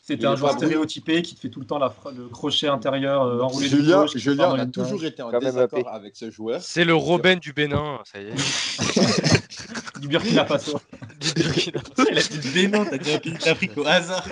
C'était 0.03 0.27
un 0.27 0.35
joueur 0.35 0.55
stéréotypé 0.55 1.23
qui 1.23 1.37
te 1.37 1.41
fait 1.41 1.51
tout 1.51 1.61
le 1.61 1.67
temps 1.67 1.79
la 1.79 1.95
le 2.17 2.29
crochet 2.29 2.67
intérieur 2.67 3.23
euh, 3.23 3.43
enroulé 3.43 3.69
de 3.69 3.77
Julien, 3.77 4.01
gauche, 4.01 4.13
qui 4.13 4.19
Julien, 4.19 4.55
a 4.59 4.67
toujours 4.67 5.05
été 5.05 5.23
en 5.23 5.31
désaccord 5.39 5.89
avec 5.89 6.17
ce 6.17 6.31
joueur. 6.31 6.61
C'est 6.61 6.85
le 6.85 6.95
Robin 6.95 7.37
du 7.37 7.53
Bénin, 7.53 8.01
ça 8.05 8.21
y 8.21 8.27
est. 8.27 8.35
du 10.01 10.09
Burkina 10.09 10.45
Faso. 10.47 10.81
Du 11.21 11.43
Burkina 11.45 11.81
Faso. 11.81 12.09
Il 12.11 12.19
a 12.19 12.23
dit 12.23 12.39
le 12.49 12.53
Bénin, 12.55 12.85
t'as 12.87 12.99
dit 12.99 13.13
un 13.13 13.19
pays 13.19 13.33
d'Afrique 13.35 13.77
au 13.77 13.87
hasard. 13.87 14.27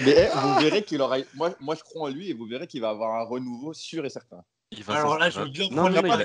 Mais 0.00 0.14
eh, 0.16 0.28
vous 0.34 0.54
verrez 0.60 0.82
qu'il 0.82 1.00
aura. 1.00 1.18
Moi, 1.34 1.54
moi, 1.60 1.74
je 1.76 1.82
crois 1.82 2.08
en 2.08 2.12
lui 2.12 2.30
et 2.30 2.32
vous 2.32 2.46
verrez 2.46 2.66
qu'il 2.66 2.80
va 2.80 2.88
avoir 2.90 3.20
un 3.20 3.24
renouveau 3.24 3.72
sûr 3.72 4.04
et 4.04 4.10
certain. 4.10 4.42
Il 4.72 4.84
va 4.84 4.94
Alors 4.98 5.18
là, 5.18 5.30
je 5.30 5.40
veux 5.40 5.48
bien 5.48 5.64
Non, 5.70 5.76
prendre 5.76 5.88
non, 5.88 5.94
la 5.96 6.02
part 6.02 6.20
il 6.20 6.22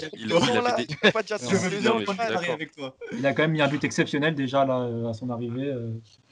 a- 3.26 3.34
quand 3.34 3.44
même 3.44 3.52
mis 3.52 3.62
un 3.62 3.68
but 3.68 3.84
exceptionnel 3.84 4.36
déjà 4.36 4.66
là, 4.66 4.82
euh, 4.82 5.10
à 5.10 5.14
son 5.14 5.30
arrivée. 5.32 5.68
euh, 5.68 5.92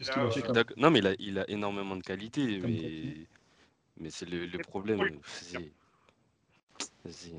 Ah, 0.09 0.25
ouais. 0.27 0.63
Non, 0.77 0.91
mais 0.91 0.99
il 0.99 1.07
a, 1.07 1.13
il 1.17 1.39
a 1.39 1.49
énormément 1.49 1.95
de 1.95 2.03
qualité, 2.03 2.59
Comme 2.59 2.69
mais, 3.99 4.09
c'est 4.11 4.29
le, 4.29 4.45
le 4.45 4.57
problème. 4.59 5.09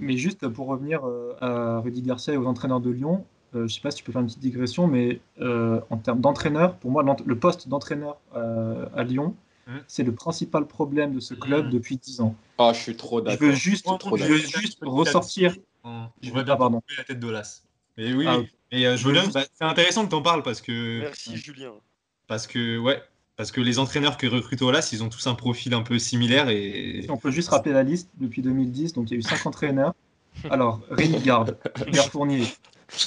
Mais 0.01 0.16
juste 0.16 0.49
pour 0.49 0.66
revenir 0.66 1.05
euh, 1.07 1.37
à 1.41 1.79
Rudy 1.79 2.03
Garcia 2.03 2.35
et 2.35 2.37
aux 2.37 2.47
entraîneurs 2.47 2.81
de 2.81 2.91
Lyon, 2.91 3.25
euh, 3.55 3.68
je 3.68 3.75
sais 3.75 3.81
pas 3.81 3.93
si 3.93 3.99
tu 3.99 4.05
peux 4.05 4.11
faire 4.12 4.20
une 4.22 4.27
petite 4.27 4.41
digression, 4.41 4.89
mais 4.89 5.20
euh, 5.41 5.81
en 5.91 5.99
termes 5.99 6.20
d'entraîneur, 6.20 6.75
pour 6.77 6.91
moi, 6.91 7.05
le 7.25 7.39
poste 7.39 7.68
d'entraîneur 7.68 8.18
euh, 8.35 8.87
à 8.95 9.05
Lyon, 9.05 9.37
Hmm. 9.67 9.79
c'est 9.89 10.03
le 10.03 10.12
principal 10.15 10.67
problème 10.67 11.15
de 11.15 11.21
ce 11.21 11.33
club 11.35 11.67
Hmm. 11.69 11.71
depuis 11.71 11.97
10 11.97 12.21
ans. 12.21 12.35
Ah, 12.59 12.73
je 12.75 12.81
suis 12.81 12.97
trop 12.97 13.21
Je 13.21 13.25
d'accord. 13.25 13.49
veux 13.49 13.55
juste, 13.55 13.85
trop 13.99 14.17
je 14.17 14.25
veux 14.25 14.37
juste 14.37 14.79
ressortir. 14.83 15.55
Je 16.23 16.31
veux 16.33 16.43
bien 16.43 16.57
pardon. 16.57 16.83
la 16.99 17.05
tête 17.05 17.19
d'Olas. 17.21 17.62
Mais 17.97 18.12
oui, 18.12 18.27
Ah, 18.29 18.39
oui. 18.39 18.85
euh, 18.85 18.97
je 18.97 19.07
veux 19.07 19.12
bien. 19.12 19.27
bah, 19.29 19.45
c'est 19.55 19.65
intéressant 19.65 20.05
que 20.05 20.11
t'en 20.11 20.23
parles 20.23 20.43
parce 20.43 20.61
que 20.61 21.01
Merci 21.01 21.37
Julien. 21.37 21.73
parce 22.27 22.47
que 22.47 22.79
ouais, 22.79 23.03
parce 23.37 23.53
que 23.53 23.61
les 23.61 23.79
entraîneurs 23.79 24.17
que 24.17 24.27
recrute 24.27 24.61
Olas, 24.62 24.91
ils 24.93 25.03
ont 25.03 25.09
tous 25.09 25.27
un 25.29 25.35
profil 25.35 25.73
un 25.75 25.83
peu 25.83 25.99
similaire 25.99 26.49
et 26.51 27.01
Si 27.03 27.11
on 27.11 27.17
peut 27.17 27.31
juste 27.31 27.49
rappeler 27.51 27.73
la 27.73 27.83
liste 27.83 28.11
depuis 28.19 28.43
2010, 28.43 28.93
donc 28.95 29.11
il 29.11 29.15
y 29.15 29.17
a 29.17 29.19
eu 29.19 29.23
5 29.23 29.47
entraîneurs. 29.47 29.95
Alors, 30.51 30.81
Rémi 30.91 31.21
Garde, 31.21 31.57
Fournier, 32.11 32.45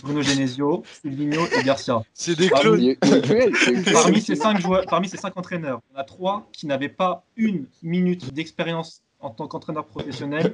Bruno 0.03 0.21
Genesio, 0.21 0.83
Silvino 1.01 1.41
et 1.59 1.63
Garcia. 1.63 2.01
C'est 2.13 2.37
des 2.37 2.49
Parmi- 2.49 2.95
clones. 2.97 3.83
Parmi 3.93 4.21
ces 4.21 4.35
cinq 4.35 4.59
joueurs, 4.59 4.85
parmi 4.87 5.07
ces 5.09 5.17
cinq 5.17 5.35
entraîneurs, 5.37 5.81
il 5.89 5.93
y 5.93 5.97
en 5.97 6.01
a 6.01 6.03
trois 6.03 6.47
qui 6.51 6.65
n'avaient 6.67 6.89
pas 6.89 7.23
une 7.35 7.65
minute 7.83 8.33
d'expérience 8.33 9.01
en 9.19 9.29
tant 9.31 9.47
qu'entraîneur 9.47 9.85
professionnel 9.85 10.53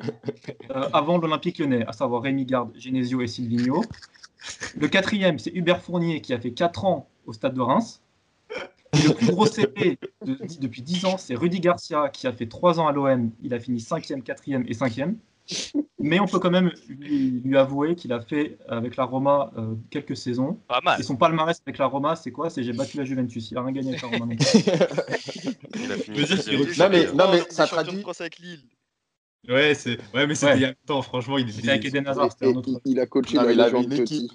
euh, 0.72 0.88
avant 0.94 1.18
l'Olympique 1.18 1.60
lyonnais, 1.60 1.86
à 1.86 1.92
savoir 1.92 2.22
Rémi 2.22 2.46
Garde, 2.46 2.72
Genesio 2.78 3.22
et 3.22 3.28
Silvino. 3.28 3.84
Le 4.78 4.88
quatrième, 4.88 5.38
c'est 5.40 5.52
Hubert 5.54 5.82
Fournier 5.82 6.22
qui 6.22 6.34
a 6.34 6.40
fait 6.40 6.52
4 6.52 6.86
ans 6.86 7.08
au 7.26 7.34
stade 7.34 7.54
de 7.56 7.62
Reims. 7.62 8.02
Et 8.94 9.08
le 9.08 9.14
plus 9.16 9.28
gros 9.32 9.48
CP 9.48 9.98
de- 10.26 10.38
depuis 10.60 10.82
10 10.82 11.06
ans, 11.06 11.18
c'est 11.18 11.36
Rudy 11.36 11.60
Garcia 11.60 12.10
qui 12.10 12.28
a 12.28 12.32
fait 12.32 12.46
3 12.48 12.80
ans 12.80 12.88
à 12.88 12.92
l'OM. 12.92 13.32
Il 13.42 13.54
a 13.54 13.60
fini 13.60 13.80
5e, 13.80 14.22
4e 14.22 14.64
et 14.68 14.74
5e. 14.74 15.16
Mais 16.00 16.20
on 16.20 16.26
peut 16.26 16.40
quand 16.40 16.52
même 16.52 16.72
lui, 16.90 17.42
lui 17.44 17.58
avouer 17.58 17.96
qu'il 17.96 18.12
a 18.14 18.22
fait 18.22 18.58
avec 18.68 18.96
la 18.96 19.04
Roma 19.06 19.52
euh, 19.58 19.76
quelques 19.90 20.16
saisons. 20.18 20.60
Pas 20.68 20.82
mal. 20.82 21.00
Et 21.00 21.04
son 21.04 21.16
palmarès 21.16 21.62
avec 21.66 21.78
la 21.78 21.86
Roma, 21.86 22.16
c'est 22.16 22.32
quoi? 22.32 22.50
C'est 22.50 22.64
j'ai 22.64 22.74
battu 22.74 22.98
la 22.98 23.06
Juventus. 23.06 23.52
Il 23.52 23.58
a 23.58 23.62
rien 23.64 23.72
gagné 23.72 23.90
avec 23.90 24.02
la 24.02 24.08
Roma. 24.10 24.26
non 24.26 24.36
plus. 24.36 24.46
Il 25.76 25.92
a 25.92 25.98
fini 25.98 26.78
Non, 26.78 26.90
mais, 26.90 27.06
non, 27.14 27.32
mais 27.32 27.44
ça 27.50 27.68
traduit. 27.68 28.02
France 28.02 28.22
avec 28.22 28.40
Lille. 28.40 28.62
Ouais, 29.50 29.74
c'est 29.76 29.98
ouais, 30.14 30.26
mais 30.26 30.36
c'était 30.36 30.52
Ouais. 30.54 30.58
il 30.58 30.62
y 30.62 30.66
a 30.66 30.70
longtemps, 30.70 31.02
franchement. 31.02 31.38
Il 31.38 31.52
C'était 31.52 31.70
avec 31.70 31.86
était... 31.86 31.98
Eden 31.98 32.08
Hazard, 32.08 32.32
c'était 32.32 32.46
Et 32.50 32.54
un 32.54 32.56
autre. 32.56 32.70
il, 32.86 33.00
a 33.00 33.06
coaché 33.06 33.36
Non, 33.36 33.44
la 33.44 33.70
il 33.70 33.76
une 33.76 33.94
équipe. 33.94 34.32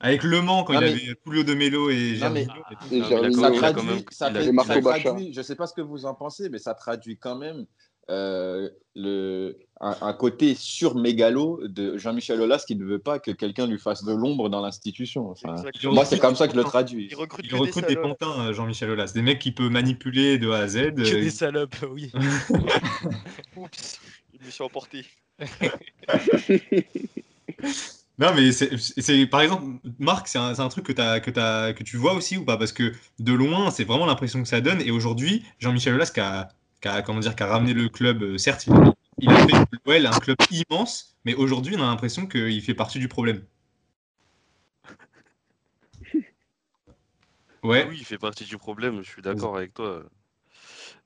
Avec 0.00 0.22
Le 0.22 0.40
Mans, 0.42 0.64
quand 0.64 0.74
Non, 0.74 0.80
il 0.80 0.84
mais- 0.84 0.90
avait 0.92 1.14
Julio 1.26 1.42
de 1.42 1.54
Melo 1.54 1.90
et 1.90 2.18
mais- 2.30 2.46
quand 2.46 3.32
ça 3.32 3.50
traduit, 3.50 4.04
ça, 4.10 4.30
traduit- 4.30 5.32
je 5.32 5.38
ne 5.38 5.42
sais 5.42 5.56
pas 5.56 5.66
ce 5.66 5.74
que 5.74 5.80
vous 5.82 6.04
en 6.06 6.14
pensez, 6.14 6.48
mais 6.50 6.58
ça 6.58 6.74
traduit 6.74 7.18
quand 7.18 7.36
même 7.36 7.66
euh, 8.10 8.70
le, 8.94 9.58
un, 9.80 9.96
un 10.00 10.12
côté 10.12 10.54
sur-mégalo 10.54 11.60
de 11.66 11.98
Jean-Michel 11.98 12.40
Aulas 12.40 12.64
qui 12.66 12.76
ne 12.76 12.84
veut 12.84 12.98
pas 12.98 13.18
que 13.18 13.30
quelqu'un 13.30 13.66
lui 13.66 13.78
fasse 13.78 14.04
de 14.04 14.12
l'ombre 14.12 14.48
dans 14.48 14.60
l'institution. 14.60 15.30
Enfin, 15.30 15.56
moi, 15.84 16.04
c'est 16.04 16.18
comme 16.18 16.34
ça 16.34 16.46
que 16.46 16.54
je 16.54 16.58
le 16.58 16.64
traduis. 16.64 17.08
Il 17.10 17.16
recrute 17.16 17.44
Il 17.44 17.50
que 17.50 17.56
recrute 17.56 17.86
des 17.86 17.96
pantins, 17.96 18.48
euh, 18.48 18.52
Jean-Michel 18.52 18.90
Aulas. 18.90 19.12
Des 19.14 19.22
mecs 19.22 19.38
qui 19.38 19.52
peut 19.52 19.68
manipuler 19.68 20.38
de 20.38 20.50
A 20.50 20.58
à 20.60 20.68
Z. 20.68 20.94
Que 20.94 21.00
euh, 21.00 21.20
des 21.20 21.30
salopes, 21.30 21.76
oui. 21.90 22.10
Oups, 23.56 24.00
je 24.40 24.46
me 24.46 24.50
suis 24.50 24.64
emporté. 24.64 25.04
Non, 28.18 28.28
mais 28.34 28.50
c'est, 28.50 29.26
par 29.26 29.42
exemple, 29.42 29.78
Marc, 29.98 30.26
c'est 30.28 30.38
un, 30.38 30.68
truc 30.68 30.86
que, 30.86 31.82
tu 31.82 31.98
vois 31.98 32.14
aussi 32.14 32.38
ou 32.38 32.46
pas? 32.46 32.56
Parce 32.56 32.72
que 32.72 32.94
de 33.18 33.32
loin, 33.34 33.70
c'est 33.70 33.84
vraiment 33.84 34.06
l'impression 34.06 34.42
que 34.42 34.48
ça 34.48 34.62
donne. 34.62 34.80
Et 34.80 34.90
aujourd'hui, 34.90 35.44
Jean-Michel 35.58 35.94
Aulas, 35.94 36.10
qui 36.12 36.20
a, 36.20 36.48
qui 36.80 36.88
a- 36.88 37.02
comment 37.02 37.20
dire, 37.20 37.36
qui 37.36 37.42
a 37.42 37.46
ramené 37.46 37.74
le 37.74 37.90
club, 37.90 38.22
euh, 38.22 38.38
certes, 38.38 38.66
il 38.66 38.72
a, 38.72 38.95
il 39.18 39.30
a 39.30 39.46
fait 39.46 39.52
de 39.52 39.78
l'OL 39.84 40.06
un 40.06 40.18
club 40.18 40.36
immense, 40.50 41.16
mais 41.24 41.34
aujourd'hui, 41.34 41.74
on 41.76 41.82
a 41.82 41.86
l'impression 41.86 42.26
qu'il 42.26 42.62
fait 42.62 42.74
partie 42.74 42.98
du 42.98 43.08
problème. 43.08 43.44
Ouais. 47.62 47.84
Oui, 47.88 47.96
il 47.98 48.04
fait 48.04 48.18
partie 48.18 48.44
du 48.44 48.58
problème, 48.58 49.02
je 49.02 49.10
suis 49.10 49.22
d'accord 49.22 49.56
avec 49.56 49.74
toi. 49.74 50.04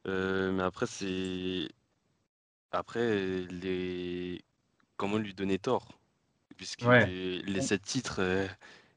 Euh, 0.06 0.52
mais 0.52 0.62
après, 0.62 0.86
c'est. 0.86 1.68
Après, 2.72 3.46
les. 3.50 4.42
Comment 4.96 5.16
lui 5.18 5.32
donner 5.34 5.58
tort? 5.58 5.98
Puisque 6.56 6.82
Ouais. 6.82 7.06
les, 7.06 7.42
les 7.42 7.60
sept 7.62 7.82
titres, 7.82 8.16
euh, 8.20 8.46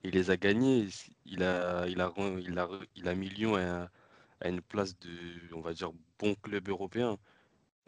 il 0.04 0.12
les 0.12 0.30
a 0.30 0.38
gagnés. 0.38 0.88
Il 1.26 1.44
a, 1.44 1.88
il 1.88 2.02
a, 2.02 2.12
il 2.18 2.60
a, 2.60 2.70
il 2.96 3.08
a 3.08 3.16
mis 3.16 3.30
Lyon 3.30 3.56
à, 3.56 3.90
à 4.42 4.50
une 4.50 4.62
place 4.62 4.98
de, 5.00 5.10
on 5.54 5.62
va 5.62 5.74
dire, 5.74 5.92
bon 6.20 6.36
club 6.36 6.68
européen. 6.70 7.18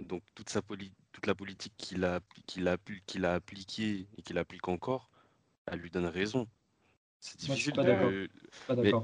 Donc, 0.02 0.24
toute, 0.36 0.50
sa 0.50 0.62
toute 1.16 1.28
la 1.28 1.36
politique 1.36 1.74
qu'il 1.78 2.04
a, 2.06 2.20
qu'il 2.46 2.68
a, 2.68 2.78
qu'il 3.08 3.26
a 3.26 3.34
appliquée 3.36 4.10
et 4.18 4.22
qu'il 4.22 4.38
applique 4.38 4.68
encore, 4.68 5.10
elle 5.68 5.80
lui 5.80 5.92
donne 5.92 6.08
raison. 6.08 6.48
C'est 7.20 7.40
difficile 7.40 7.80
de. 7.80 8.30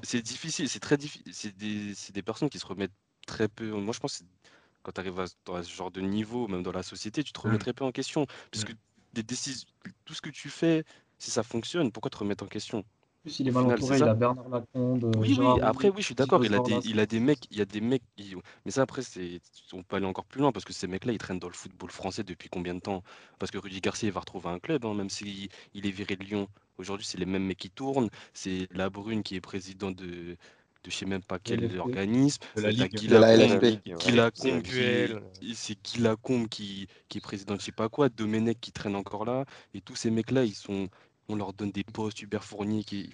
C'est 0.04 0.22
difficile, 0.22 0.70
c'est 0.70 0.80
très 0.80 0.98
difficile. 0.98 1.34
C'est 1.34 1.56
des, 1.56 1.96
c'est 1.96 2.14
des 2.14 2.24
personnes 2.24 2.50
qui 2.50 2.60
se 2.60 2.66
remettent 2.66 2.94
très 3.28 3.48
peu. 3.50 3.72
Moi, 3.72 3.94
je 3.94 4.00
pense 4.00 4.20
que 4.20 4.24
quand 4.84 4.92
tu 4.94 5.02
arrives 5.02 5.20
à, 5.20 5.26
dans 5.46 5.64
ce 5.64 5.72
genre 5.72 5.92
de 5.92 6.02
niveau, 6.02 6.48
même 6.48 6.64
dans 6.64 6.72
la 6.72 6.84
société, 6.84 7.24
tu 7.24 7.34
te 7.34 7.40
remets 7.42 7.58
Mm. 7.58 7.60
très 7.60 7.74
peu 7.74 7.86
en 7.86 7.92
question. 7.92 8.28
Puisque 8.52 8.74
des 9.14 9.24
décisions, 9.24 9.68
tout 10.06 10.14
ce 10.14 10.22
que 10.22 10.30
tu 10.30 10.50
fais, 10.50 10.86
si 11.20 11.32
ça 11.32 11.44
fonctionne, 11.44 11.92
pourquoi 11.92 12.10
te 12.12 12.18
remettre 12.18 12.44
en 12.46 12.48
question? 12.48 12.86
En 13.22 13.30
plus, 13.30 13.40
il 13.40 13.48
est 13.48 13.52
mal 13.52 13.66
entouré. 13.66 13.98
Il 13.98 14.04
a 14.04 14.16
Bernard 14.16 14.50
Lacombe, 14.50 15.04
euh, 15.04 15.12
Oui, 15.20 15.30
oui, 15.30 15.36
Gérard 15.36 15.60
après, 15.62 15.90
Rouget, 15.90 15.98
oui, 15.98 16.02
je 16.02 16.06
suis 16.08 16.16
d'accord. 16.16 16.44
Il 16.44 16.56
a 16.56 16.60
des, 16.60 16.80
il 16.86 17.00
a 17.00 17.06
des 17.06 17.20
mecs, 17.20 17.46
il 17.52 17.58
y 17.58 17.62
a 17.62 17.66
des 17.66 17.80
mecs, 17.80 18.02
mais 18.66 18.72
ça, 18.72 18.82
après, 18.82 19.04
c'est, 19.04 19.40
on 19.74 19.84
peut 19.84 19.98
aller 19.98 20.08
encore 20.08 20.26
plus 20.26 20.42
loin 20.42 20.52
parce 20.52 20.66
que 20.66 20.74
ces 20.74 20.88
mecs-là, 20.88 21.14
ils 21.14 21.20
traînent 21.20 21.38
dans 21.38 21.48
le 21.48 21.54
football 21.54 21.92
français 21.92 22.24
depuis 22.24 22.50
combien 22.50 22.74
de 22.74 22.80
temps? 22.80 23.04
Parce 23.38 23.52
que 23.52 23.60
Rudy 23.60 23.80
Garcia, 23.80 24.10
il 24.10 24.12
va 24.12 24.22
retrouver 24.22 24.50
un 24.50 24.58
club, 24.58 24.86
hein, 24.86 24.96
même 24.96 25.12
s'il 25.12 25.50
il 25.76 25.86
est 25.86 25.92
viré 25.92 26.16
de 26.16 26.24
Lyon. 26.24 26.48
Aujourd'hui, 26.80 27.06
c'est 27.06 27.20
les 27.20 27.28
mêmes 27.28 27.46
mecs 27.46 27.60
qui 27.60 27.70
tournent. 27.70 28.10
C'est 28.34 28.68
Labrune 28.72 29.22
qui 29.22 29.36
est 29.36 29.42
président 29.42 29.92
de, 29.92 30.36
de 30.84 30.90
je 30.90 30.96
sais 30.96 31.06
même 31.06 31.22
pas 31.22 31.38
quel 31.38 31.60
LFP. 31.62 31.78
organisme. 31.80 32.40
De 32.56 32.62
la 32.62 32.72
Ligue. 32.72 33.08
De 33.08 33.18
la 33.18 33.38
LFP. 33.38 33.66
C'est 35.54 35.80
Guy 35.84 36.00
Lacombe 36.02 36.48
qui, 36.48 36.88
qui 37.08 37.20
est 37.20 37.22
président 37.22 37.54
de 37.54 37.60
je 37.60 37.66
sais 37.66 37.72
pas 37.72 37.88
quoi, 37.88 38.10
Domenech 38.10 38.60
qui 38.60 38.72
traîne 38.72 38.96
encore 38.96 39.26
là. 39.26 39.46
Et 39.76 39.82
tous 39.82 39.96
ces 39.96 40.10
mecs-là, 40.10 40.44
ils 40.44 40.56
sont, 40.56 40.90
on 41.30 41.36
leur 41.36 41.54
donne 41.54 41.72
des 41.72 41.84
postes, 41.84 42.22
Hubert 42.22 42.44
Fournier 42.44 42.84
qui, 42.84 43.10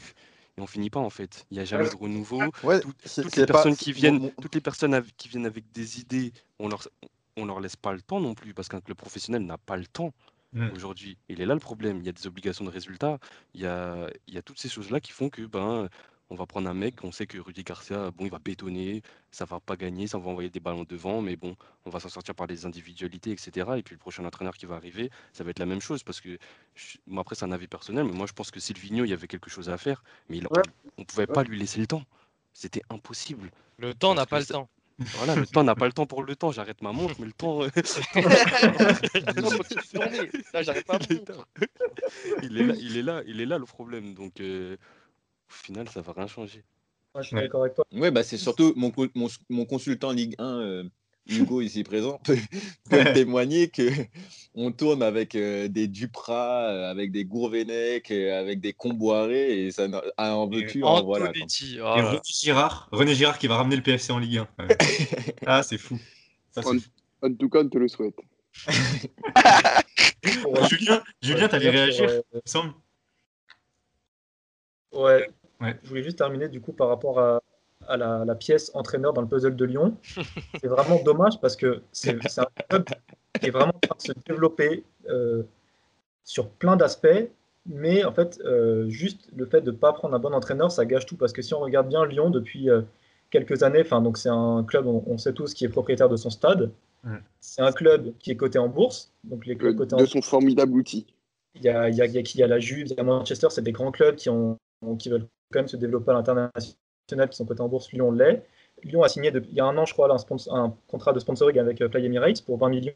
et 0.57 0.61
on 0.61 0.67
finit 0.67 0.89
pas 0.89 0.99
en 0.99 1.09
fait. 1.09 1.45
Il 1.51 1.55
n'y 1.55 1.59
a 1.61 1.65
jamais 1.65 1.89
de 1.89 1.95
renouveau. 1.95 2.41
Ouais, 2.63 2.79
Tout- 2.79 2.93
c'est- 3.05 3.21
toutes 3.23 3.35
les 3.35 3.45
pas- 3.45 3.53
personnes 3.53 3.75
qui 3.75 3.91
viennent, 3.91 4.19
mon- 4.19 4.33
toutes 4.41 4.55
les 4.55 4.61
personnes 4.61 4.93
av- 4.93 5.11
qui 5.17 5.27
viennent 5.29 5.45
avec 5.45 5.71
des 5.71 5.99
idées, 5.99 6.33
on 6.59 6.67
leur, 6.69 6.87
on 7.35 7.45
leur 7.45 7.59
laisse 7.59 7.75
pas 7.75 7.93
le 7.93 8.01
temps 8.01 8.19
non 8.19 8.33
plus 8.33 8.53
parce 8.53 8.67
qu'un 8.67 8.81
club 8.81 8.97
professionnel 8.97 9.43
n'a 9.45 9.57
pas 9.57 9.77
le 9.77 9.85
temps 9.85 10.13
Mm. 10.53 10.69
aujourd'hui. 10.73 11.17
Il 11.29 11.41
est 11.41 11.45
là 11.45 11.53
le 11.53 11.59
problème. 11.59 11.97
Il 11.99 12.05
y 12.05 12.09
a 12.09 12.13
des 12.13 12.25
obligations 12.25 12.63
de 12.65 12.69
résultat. 12.71 13.19
Il 13.53 13.61
y 13.61 13.65
a, 13.67 14.09
il 14.27 14.33
y 14.33 14.37
a 14.37 14.41
toutes 14.41 14.57
ces 14.59 14.69
choses-là 14.69 14.99
qui 15.01 15.11
font 15.11 15.29
que 15.29 15.41
ben, 15.45 15.89
on 16.29 16.35
va 16.35 16.45
prendre 16.45 16.69
un 16.69 16.73
mec, 16.73 17.03
on 17.03 17.11
sait 17.11 17.25
que 17.25 17.37
Rudy 17.37 17.63
Garcia, 17.63 18.11
bon, 18.11 18.25
il 18.25 18.31
va 18.31 18.39
bétonner, 18.39 19.01
ça 19.31 19.45
va 19.45 19.59
pas 19.59 19.77
gagner, 19.77 20.07
ça 20.07 20.17
va 20.17 20.29
envoyer 20.29 20.49
des 20.49 20.59
ballons 20.59 20.83
devant, 20.87 21.21
mais 21.21 21.35
bon, 21.37 21.55
on 21.85 21.89
va 21.89 21.99
s'en 22.01 22.09
sortir 22.09 22.35
par 22.35 22.47
les 22.47 22.65
individualités, 22.65 23.31
etc. 23.31 23.51
Et 23.77 23.83
puis 23.83 23.95
le 23.95 23.99
prochain 23.99 24.25
entraîneur 24.25 24.55
qui 24.57 24.65
va 24.65 24.75
arriver, 24.75 25.09
ça 25.31 25.43
va 25.45 25.51
être 25.51 25.59
la 25.59 25.65
même 25.65 25.79
chose 25.81 26.03
parce 26.03 26.19
que, 26.19 26.37
je- 26.75 26.97
moi 27.07 27.21
après 27.21 27.35
c'est 27.35 27.45
un 27.45 27.51
avis 27.51 27.67
personnel, 27.67 28.03
mais 28.05 28.11
moi 28.11 28.27
je 28.27 28.33
pense 28.33 28.51
que 28.51 28.59
Silvino, 28.59 29.05
il 29.05 29.09
y 29.09 29.13
avait 29.13 29.27
quelque 29.27 29.49
chose 29.49 29.69
à 29.69 29.77
faire, 29.77 30.03
mais 30.29 30.37
il, 30.37 30.47
Ouais. 30.47 30.61
on 30.97 31.05
pouvait 31.05 31.27
pas 31.27 31.43
lui 31.43 31.57
laisser 31.57 31.79
le 31.79 31.87
temps. 31.87 32.03
C'était 32.53 32.81
impossible. 32.89 33.51
Le 33.77 33.93
temps 33.93 34.13
n'a 34.15 34.25
pas 34.25 34.39
le 34.39 34.45
ça- 34.45 34.55
temps. 34.55 34.69
Voilà, 35.17 35.35
le 35.35 35.45
temps 35.45 35.63
n'a 35.63 35.75
pas 35.75 35.85
le 35.85 35.93
temps 35.93 36.07
pour 36.07 36.23
le 36.23 36.35
temps. 36.35 36.51
J'arrête 36.51 36.81
ma 36.81 36.91
montre, 36.91 37.13
mais 37.19 37.27
le 37.27 37.31
temps. 37.31 37.61
euh, 37.61 37.69
il 42.41 42.57
est 42.57 42.63
là, 42.63 42.73
il 42.79 42.97
est 42.97 43.03
là, 43.03 43.21
il 43.27 43.41
est 43.41 43.45
là 43.45 43.57
le 43.59 43.65
problème. 43.65 44.13
Donc, 44.13 44.39
euh, 44.39 44.77
au 45.49 45.53
final, 45.53 45.87
ça 45.89 46.01
va 46.01 46.13
rien 46.13 46.27
changer. 46.27 46.63
Ouais, 47.15 47.23
je 47.23 47.27
suis 47.27 47.35
d'accord 47.35 47.61
avec 47.61 47.73
toi. 47.75 47.85
Ouais, 47.93 48.11
bah, 48.11 48.23
c'est 48.23 48.37
surtout 48.37 48.73
mon, 48.75 48.91
co- 48.91 49.07
mon, 49.15 49.27
mon 49.49 49.65
consultant 49.65 50.11
Ligue 50.11 50.35
1, 50.37 50.59
euh, 50.59 50.83
Hugo, 51.27 51.61
ici 51.61 51.83
présent, 51.83 52.19
peut, 52.23 52.37
peut 52.89 53.03
témoigner 53.13 53.69
que 53.69 53.89
on 54.53 54.71
tourne 54.71 55.01
avec 55.03 55.35
euh, 55.35 55.67
des 55.67 55.87
Duprat, 55.87 56.69
euh, 56.69 56.91
avec 56.91 57.11
des 57.11 57.25
Gourvenec, 57.25 58.11
euh, 58.11 58.39
avec 58.39 58.59
des 58.59 58.73
Comboiré, 58.73 59.65
et 59.65 59.71
ça 59.71 59.87
ah, 60.17 60.35
en 60.35 60.47
veux-tu, 60.47 60.83
en 60.83 61.03
voilà. 61.03 61.31
Et 61.35 61.39
là 61.39 61.95
là. 61.95 62.09
René 62.09 62.19
Girard, 62.25 62.89
René 62.91 63.15
Girard 63.15 63.39
qui 63.39 63.47
va 63.47 63.57
ramener 63.57 63.75
le 63.77 63.83
PFC 63.83 64.11
en 64.11 64.19
Ligue 64.19 64.37
1. 64.37 64.47
Ouais. 64.59 64.77
ah, 65.45 65.63
c'est 65.63 65.77
fou. 65.77 65.99
Ça, 66.51 66.61
En, 66.61 66.73
fou. 66.73 66.79
en 67.23 67.33
tout 67.33 67.49
cas, 67.49 67.59
on 67.63 67.69
te 67.69 67.77
le 67.77 67.87
souhaite. 67.87 68.15
Julien, 70.69 71.03
Julien, 71.21 71.47
t'allais 71.47 71.69
réagir, 71.69 72.09
il 72.33 72.37
me 72.37 72.41
semble. 72.45 72.73
Ouais. 74.93 75.29
Ouais. 75.61 75.75
Je 75.83 75.89
voulais 75.89 76.03
juste 76.03 76.17
terminer 76.17 76.49
du 76.49 76.61
coup 76.61 76.71
par 76.73 76.87
rapport 76.87 77.19
à, 77.19 77.41
à 77.87 77.97
la, 77.97 78.23
la 78.25 78.35
pièce 78.35 78.71
entraîneur 78.73 79.13
dans 79.13 79.21
le 79.21 79.27
puzzle 79.27 79.55
de 79.55 79.65
Lyon. 79.65 79.97
c'est 80.61 80.67
vraiment 80.67 81.01
dommage 81.03 81.39
parce 81.41 81.55
que 81.55 81.81
c'est 81.91 82.17
un 82.37 82.45
club 82.69 82.85
qui 83.39 83.47
est 83.47 83.51
vraiment 83.51 83.73
en 83.75 83.79
train 83.79 83.95
de 83.97 84.01
se 84.01 84.11
développer 84.27 84.83
euh, 85.09 85.43
sur 86.23 86.49
plein 86.49 86.75
d'aspects. 86.75 87.29
Mais 87.65 88.05
en 88.05 88.13
fait, 88.13 88.39
euh, 88.45 88.87
juste 88.89 89.29
le 89.35 89.45
fait 89.45 89.61
de 89.61 89.71
ne 89.71 89.75
pas 89.75 89.91
prendre 89.93 90.15
un 90.15 90.19
bon 90.19 90.33
entraîneur, 90.33 90.71
ça 90.71 90.85
gâche 90.85 91.05
tout. 91.05 91.17
Parce 91.17 91.33
que 91.33 91.41
si 91.41 91.53
on 91.53 91.59
regarde 91.59 91.89
bien 91.89 92.05
Lyon 92.05 92.29
depuis 92.29 92.69
euh, 92.69 92.81
quelques 93.29 93.61
années, 93.63 93.81
enfin, 93.81 94.01
donc 94.01 94.17
c'est 94.17 94.29
un 94.29 94.63
club, 94.63 94.87
on, 94.87 95.03
on 95.05 95.17
sait 95.17 95.33
tous, 95.33 95.53
qui 95.53 95.65
est 95.65 95.69
propriétaire 95.69 96.07
de 96.09 96.15
son 96.15 96.29
stade. 96.29 96.71
C'est 97.39 97.61
un 97.61 97.71
club 97.71 98.13
qui 98.19 98.31
est 98.31 98.35
coté 98.35 98.59
en 98.59 98.67
bourse. 98.67 99.11
Donc 99.23 99.45
les 99.45 99.55
clubs 99.57 99.75
Euh, 99.75 99.77
cotés 99.77 99.95
en 99.95 99.97
De 99.97 100.05
son 100.05 100.21
formidable 100.21 100.73
outil. 100.73 101.05
il 101.55 101.63
y 101.63 101.69
a, 101.69 101.89
il 101.89 101.95
y 101.95 102.01
a, 102.01 102.05
il 102.05 102.13
y 102.13 102.17
a 102.17 102.21
qui 102.23 102.37
Il 102.37 102.41
y 102.41 102.43
a 102.43 102.47
la 102.47 102.59
Juve, 102.59 102.87
il 102.89 102.93
y 102.95 102.99
a 102.99 103.03
Manchester, 103.03 103.47
c'est 103.49 103.61
des 103.63 103.71
grands 103.71 103.91
clubs 103.91 104.15
qui, 104.15 104.29
ont, 104.29 104.57
qui 104.99 105.09
veulent 105.09 105.27
quand 105.51 105.59
même 105.59 105.67
se 105.67 105.77
développer 105.77 106.11
à 106.11 106.13
l'international, 106.13 107.29
qui 107.29 107.37
sont 107.37 107.45
cotés 107.45 107.61
en 107.61 107.67
bourse. 107.67 107.91
Lyon 107.91 108.11
l'est. 108.11 108.43
Lyon 108.83 109.03
a 109.03 109.09
signé 109.09 109.31
il 109.33 109.55
y 109.55 109.59
a 109.59 109.65
un 109.65 109.77
an, 109.77 109.85
je 109.85 109.93
crois, 109.93 110.15
un, 110.51 110.73
contrat 110.87 111.13
de 111.13 111.19
sponsoring 111.19 111.57
avec 111.59 111.81
euh, 111.81 111.89
Fly 111.89 112.05
Emirates 112.05 112.43
pour 112.43 112.57
20 112.57 112.69
millions. 112.69 112.93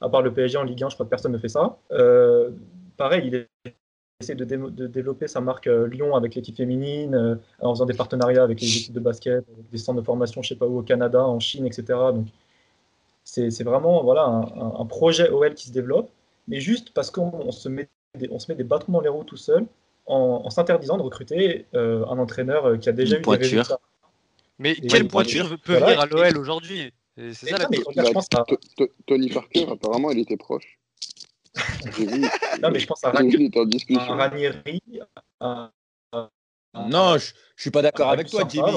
À 0.00 0.08
part 0.08 0.22
le 0.22 0.32
PSG 0.32 0.58
en 0.58 0.62
Ligue 0.62 0.84
1, 0.84 0.90
je 0.90 0.94
crois 0.94 1.06
que 1.06 1.10
personne 1.10 1.32
ne 1.32 1.38
fait 1.38 1.48
ça. 1.48 1.78
Euh, 1.92 2.50
pareil, 2.96 3.26
il 3.26 3.48
essaie 4.20 4.34
de, 4.34 4.44
développer 4.86 5.28
sa 5.28 5.40
marque 5.40 5.66
euh, 5.66 5.86
Lyon 5.86 6.14
avec 6.14 6.34
l'équipe 6.34 6.56
féminine, 6.56 7.14
euh, 7.14 7.36
en 7.60 7.74
faisant 7.74 7.86
des 7.86 7.94
partenariats 7.94 8.42
avec 8.42 8.60
les 8.60 8.66
équipes 8.66 8.94
de 8.94 9.00
basket, 9.00 9.44
des 9.70 9.78
centres 9.78 10.00
de 10.00 10.04
formation, 10.04 10.42
je 10.42 10.50
sais 10.50 10.56
pas 10.56 10.66
où, 10.66 10.78
au 10.78 10.82
Canada, 10.82 11.24
en 11.24 11.40
Chine, 11.40 11.66
etc. 11.66 11.84
Donc, 12.12 12.26
c'est 13.24 13.62
vraiment 13.62 14.02
voilà, 14.02 14.24
un, 14.24 14.86
projet 14.86 15.28
OL 15.28 15.54
qui 15.54 15.68
se 15.68 15.72
développe, 15.72 16.10
mais 16.48 16.60
juste 16.60 16.92
parce 16.94 17.10
qu'on 17.10 17.30
on 17.32 17.52
se, 17.52 17.68
met 17.68 17.88
se 18.18 18.50
met 18.50 18.56
des 18.56 18.64
bâtons 18.64 18.90
dans 18.90 19.02
les 19.02 19.10
roues 19.10 19.24
tout 19.24 19.36
seul, 19.36 19.66
en, 20.08 20.42
en 20.44 20.50
s'interdisant 20.50 20.96
de 20.96 21.02
recruter 21.02 21.66
euh, 21.74 22.04
un 22.06 22.18
entraîneur 22.18 22.66
euh, 22.66 22.76
qui 22.78 22.88
a 22.88 22.92
déjà 22.92 23.14
Une 23.16 23.20
eu 23.20 23.22
pointure. 23.22 23.42
des 23.50 23.56
résultats. 23.58 23.80
Mais 24.58 24.72
Et- 24.72 24.86
quelle 24.88 25.06
pointure 25.06 25.56
peut 25.62 25.76
voilà, 25.78 25.86
venir 25.86 26.00
à 26.00 26.28
et- 26.28 26.30
l'OL 26.32 26.38
aujourd'hui? 26.38 26.92
C'est 27.16 27.34
ça 27.34 27.58
la 27.58 27.68
mais 27.68 27.76
question. 27.78 27.90
regarde, 27.90 28.08
je 28.08 28.12
pense 28.12 28.28
à, 28.36 28.44
T- 28.44 28.56
T- 28.76 28.92
Tony 29.06 29.28
Parker, 29.28 29.66
apparemment, 29.72 30.10
il 30.12 30.20
était 30.20 30.36
proche. 30.36 30.78
Vu. 31.98 32.06
non, 32.62 32.70
mais 32.70 32.78
je 32.78 32.86
pense 32.86 33.02
à, 33.02 33.10
Ranieri, 33.10 33.50
à 35.40 35.70
à- 36.12 36.30
Non, 36.88 37.18
je, 37.18 37.32
je 37.56 37.60
suis 37.62 37.70
pas 37.70 37.82
d'accord 37.82 38.10
avec 38.10 38.28
toi, 38.28 38.44
Jimmy. 38.48 38.70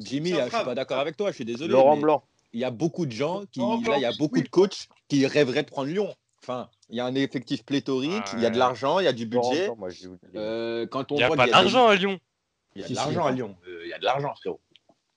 Jimmy, 0.00 0.30
je 0.30 0.42
suis 0.42 0.64
pas 0.64 0.74
d'accord 0.74 0.98
avec 0.98 1.16
toi, 1.16 1.30
je 1.30 1.36
suis 1.36 1.44
désolé. 1.44 1.70
Laurent 1.72 1.96
Blanc. 1.96 2.24
Il 2.52 2.60
y 2.60 2.64
a 2.64 2.70
beaucoup 2.70 3.06
de 3.06 3.12
gens 3.12 3.44
qui, 3.52 3.60
là, 3.60 3.96
il 3.96 4.02
y 4.02 4.06
a 4.06 4.12
beaucoup 4.18 4.36
oui. 4.36 4.42
de 4.42 4.48
coachs 4.48 4.88
qui 5.08 5.26
rêveraient 5.26 5.62
de 5.62 5.68
prendre 5.68 5.88
Lyon. 5.88 6.12
Enfin, 6.42 6.70
il 6.88 6.96
y 6.96 7.00
a 7.00 7.06
un 7.06 7.14
effectif 7.14 7.64
pléthorique, 7.64 8.32
il 8.32 8.40
y 8.40 8.46
a 8.46 8.50
de 8.50 8.58
l'argent, 8.58 9.00
il 9.00 9.04
y 9.04 9.08
a 9.08 9.12
du 9.12 9.26
budget. 9.26 9.68
Moi, 9.76 9.90
je- 9.90 10.08
Euh, 10.34 10.86
quand 10.86 11.10
on 11.12 11.16
Il 11.16 11.18
n'y 11.18 11.24
a 11.24 11.26
voit 11.28 11.36
pas 11.36 11.44
qu'il 11.44 11.50
y 11.52 11.54
a 11.54 11.58
des- 11.58 11.62
d'argent 11.64 11.86
à 11.88 11.94
Lyon. 11.96 12.18
Il 12.76 12.82
y 12.82 12.84
a 12.84 12.88
de 12.88 12.94
l'argent 12.94 13.26
à 13.26 13.32
Lyon. 13.32 13.56
Euh, 13.66 13.80
Il 13.84 13.88
y 13.88 13.92
a 13.92 13.98
de 13.98 14.04
l'argent, 14.04 14.34
frérot. 14.36 14.60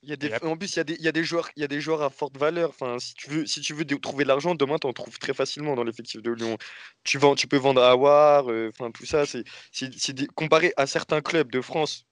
Il 0.03 0.09
y 0.09 0.13
a 0.13 0.15
des, 0.15 0.33
en 0.41 0.57
plus, 0.57 0.73
il 0.73 0.77
y, 0.77 0.79
a 0.79 0.83
des, 0.83 0.93
il 0.95 1.01
y 1.03 1.07
a 1.07 1.11
des 1.11 1.23
joueurs, 1.23 1.49
il 1.55 1.61
y 1.61 1.63
a 1.63 1.67
des 1.67 1.79
joueurs 1.79 2.01
à 2.01 2.09
forte 2.09 2.35
valeur. 2.35 2.69
Enfin, 2.69 2.97
si 2.97 3.13
tu 3.13 3.29
veux, 3.29 3.45
si 3.45 3.61
tu 3.61 3.75
veux 3.75 3.85
dé- 3.85 3.99
trouver 3.99 4.23
de 4.23 4.29
l'argent, 4.29 4.55
demain, 4.55 4.79
tu 4.79 4.87
en 4.87 4.93
trouves 4.93 5.19
très 5.19 5.35
facilement 5.35 5.75
dans 5.75 5.83
l'effectif 5.83 6.23
de 6.23 6.31
Lyon. 6.31 6.57
Tu 7.03 7.19
vends, 7.19 7.35
tu 7.35 7.45
peux 7.47 7.57
vendre 7.57 7.83
à 7.83 7.91
Awar, 7.91 8.49
euh, 8.49 8.69
enfin 8.73 8.89
tout 8.89 9.05
ça. 9.05 9.27
C'est, 9.27 9.43
c'est, 9.71 9.93
c'est 9.93 10.13
des- 10.13 10.25
comparé 10.27 10.73
à 10.75 10.87
certains 10.87 11.21
clubs 11.21 11.51
de 11.51 11.61
France, 11.61 12.05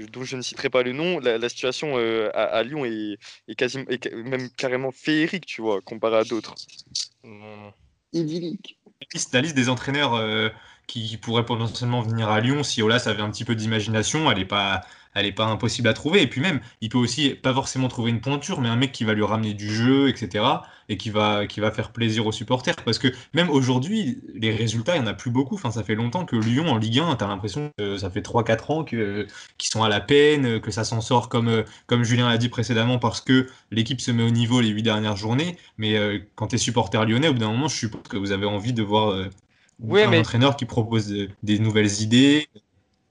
euh, 0.00 0.06
dont 0.06 0.24
je 0.24 0.36
ne 0.38 0.42
citerai 0.42 0.70
pas 0.70 0.82
le 0.82 0.92
nom, 0.92 1.18
la, 1.20 1.36
la 1.36 1.48
situation 1.50 1.98
euh, 1.98 2.30
à, 2.32 2.44
à 2.44 2.62
Lyon 2.62 2.86
est, 2.86 3.18
est 3.46 3.54
quasiment, 3.56 3.84
est 3.90 4.02
ca- 4.02 4.16
même 4.16 4.48
carrément 4.52 4.90
féerique, 4.90 5.44
tu 5.44 5.60
vois, 5.60 5.82
comparé 5.82 6.16
à 6.16 6.24
d'autres. 6.24 6.54
Idyllique. 8.12 8.78
La 9.00 9.06
liste, 9.14 9.34
la 9.34 9.40
liste 9.40 9.56
des 9.56 9.68
entraîneurs 9.68 10.14
euh, 10.14 10.48
qui, 10.88 11.16
pourraient 11.18 11.44
potentiellement 11.44 12.00
venir 12.00 12.28
à 12.28 12.40
Lyon, 12.40 12.64
si 12.64 12.82
Olas 12.82 13.04
avait 13.06 13.22
un 13.22 13.30
petit 13.30 13.44
peu 13.44 13.54
d'imagination, 13.54 14.30
elle 14.30 14.38
n'est 14.38 14.44
pas, 14.44 14.80
elle 15.14 15.34
pas 15.34 15.46
impossible 15.46 15.88
à 15.88 15.92
trouver. 15.92 16.22
Et 16.22 16.26
puis 16.26 16.40
même, 16.40 16.60
il 16.80 16.88
peut 16.88 16.98
aussi 16.98 17.30
pas 17.30 17.52
forcément 17.52 17.88
trouver 17.88 18.10
une 18.10 18.20
pointure, 18.20 18.60
mais 18.60 18.68
un 18.68 18.76
mec 18.76 18.92
qui 18.92 19.04
va 19.04 19.14
lui 19.14 19.22
ramener 19.22 19.54
du 19.54 19.72
jeu, 19.72 20.08
etc. 20.08 20.44
Et 20.88 20.96
qui 20.96 21.10
va, 21.10 21.46
qui 21.46 21.60
va 21.60 21.70
faire 21.70 21.92
plaisir 21.92 22.26
aux 22.26 22.32
supporters. 22.32 22.76
Parce 22.76 22.98
que 22.98 23.08
même 23.34 23.50
aujourd'hui, 23.50 24.22
les 24.34 24.50
résultats, 24.54 24.96
il 24.96 25.02
n'y 25.02 25.08
en 25.08 25.10
a 25.10 25.14
plus 25.14 25.30
beaucoup. 25.30 25.56
Enfin, 25.56 25.70
ça 25.70 25.82
fait 25.84 25.94
longtemps 25.94 26.24
que 26.24 26.36
Lyon 26.36 26.68
en 26.68 26.78
Ligue 26.78 27.00
1, 27.00 27.16
tu 27.16 27.24
l'impression 27.24 27.70
que 27.76 27.98
ça 27.98 28.08
fait 28.10 28.22
3-4 28.22 28.72
ans 28.72 28.84
qu'ils 28.84 29.26
sont 29.60 29.82
à 29.82 29.90
la 29.90 30.00
peine, 30.00 30.60
que 30.60 30.70
ça 30.70 30.84
s'en 30.84 31.02
sort 31.02 31.28
comme, 31.28 31.48
euh, 31.48 31.62
comme 31.86 32.04
Julien 32.04 32.28
l'a 32.28 32.38
dit 32.38 32.48
précédemment, 32.48 32.98
parce 32.98 33.20
que 33.20 33.48
l'équipe 33.70 34.00
se 34.00 34.10
met 34.10 34.22
au 34.22 34.30
niveau 34.30 34.60
les 34.62 34.68
8 34.68 34.82
dernières 34.82 35.16
journées. 35.16 35.58
Mais 35.76 35.96
euh, 35.98 36.18
quand 36.36 36.48
tu 36.48 36.54
es 36.56 36.58
supporter 36.58 37.04
lyonnais, 37.04 37.28
au 37.28 37.34
bout 37.34 37.40
d'un 37.40 37.52
moment, 37.52 37.68
je 37.68 37.76
suppose 37.76 38.02
que 38.08 38.16
vous 38.16 38.32
avez 38.32 38.46
envie 38.46 38.72
de 38.72 38.82
voir 38.82 39.14
euh, 39.82 39.86
Ouais, 39.86 40.02
un 40.04 40.10
mais- 40.10 40.18
entraîneur 40.20 40.56
qui 40.56 40.64
propose 40.64 41.12
euh, 41.12 41.28
des 41.42 41.58
nouvelles 41.58 42.00
idées. 42.02 42.48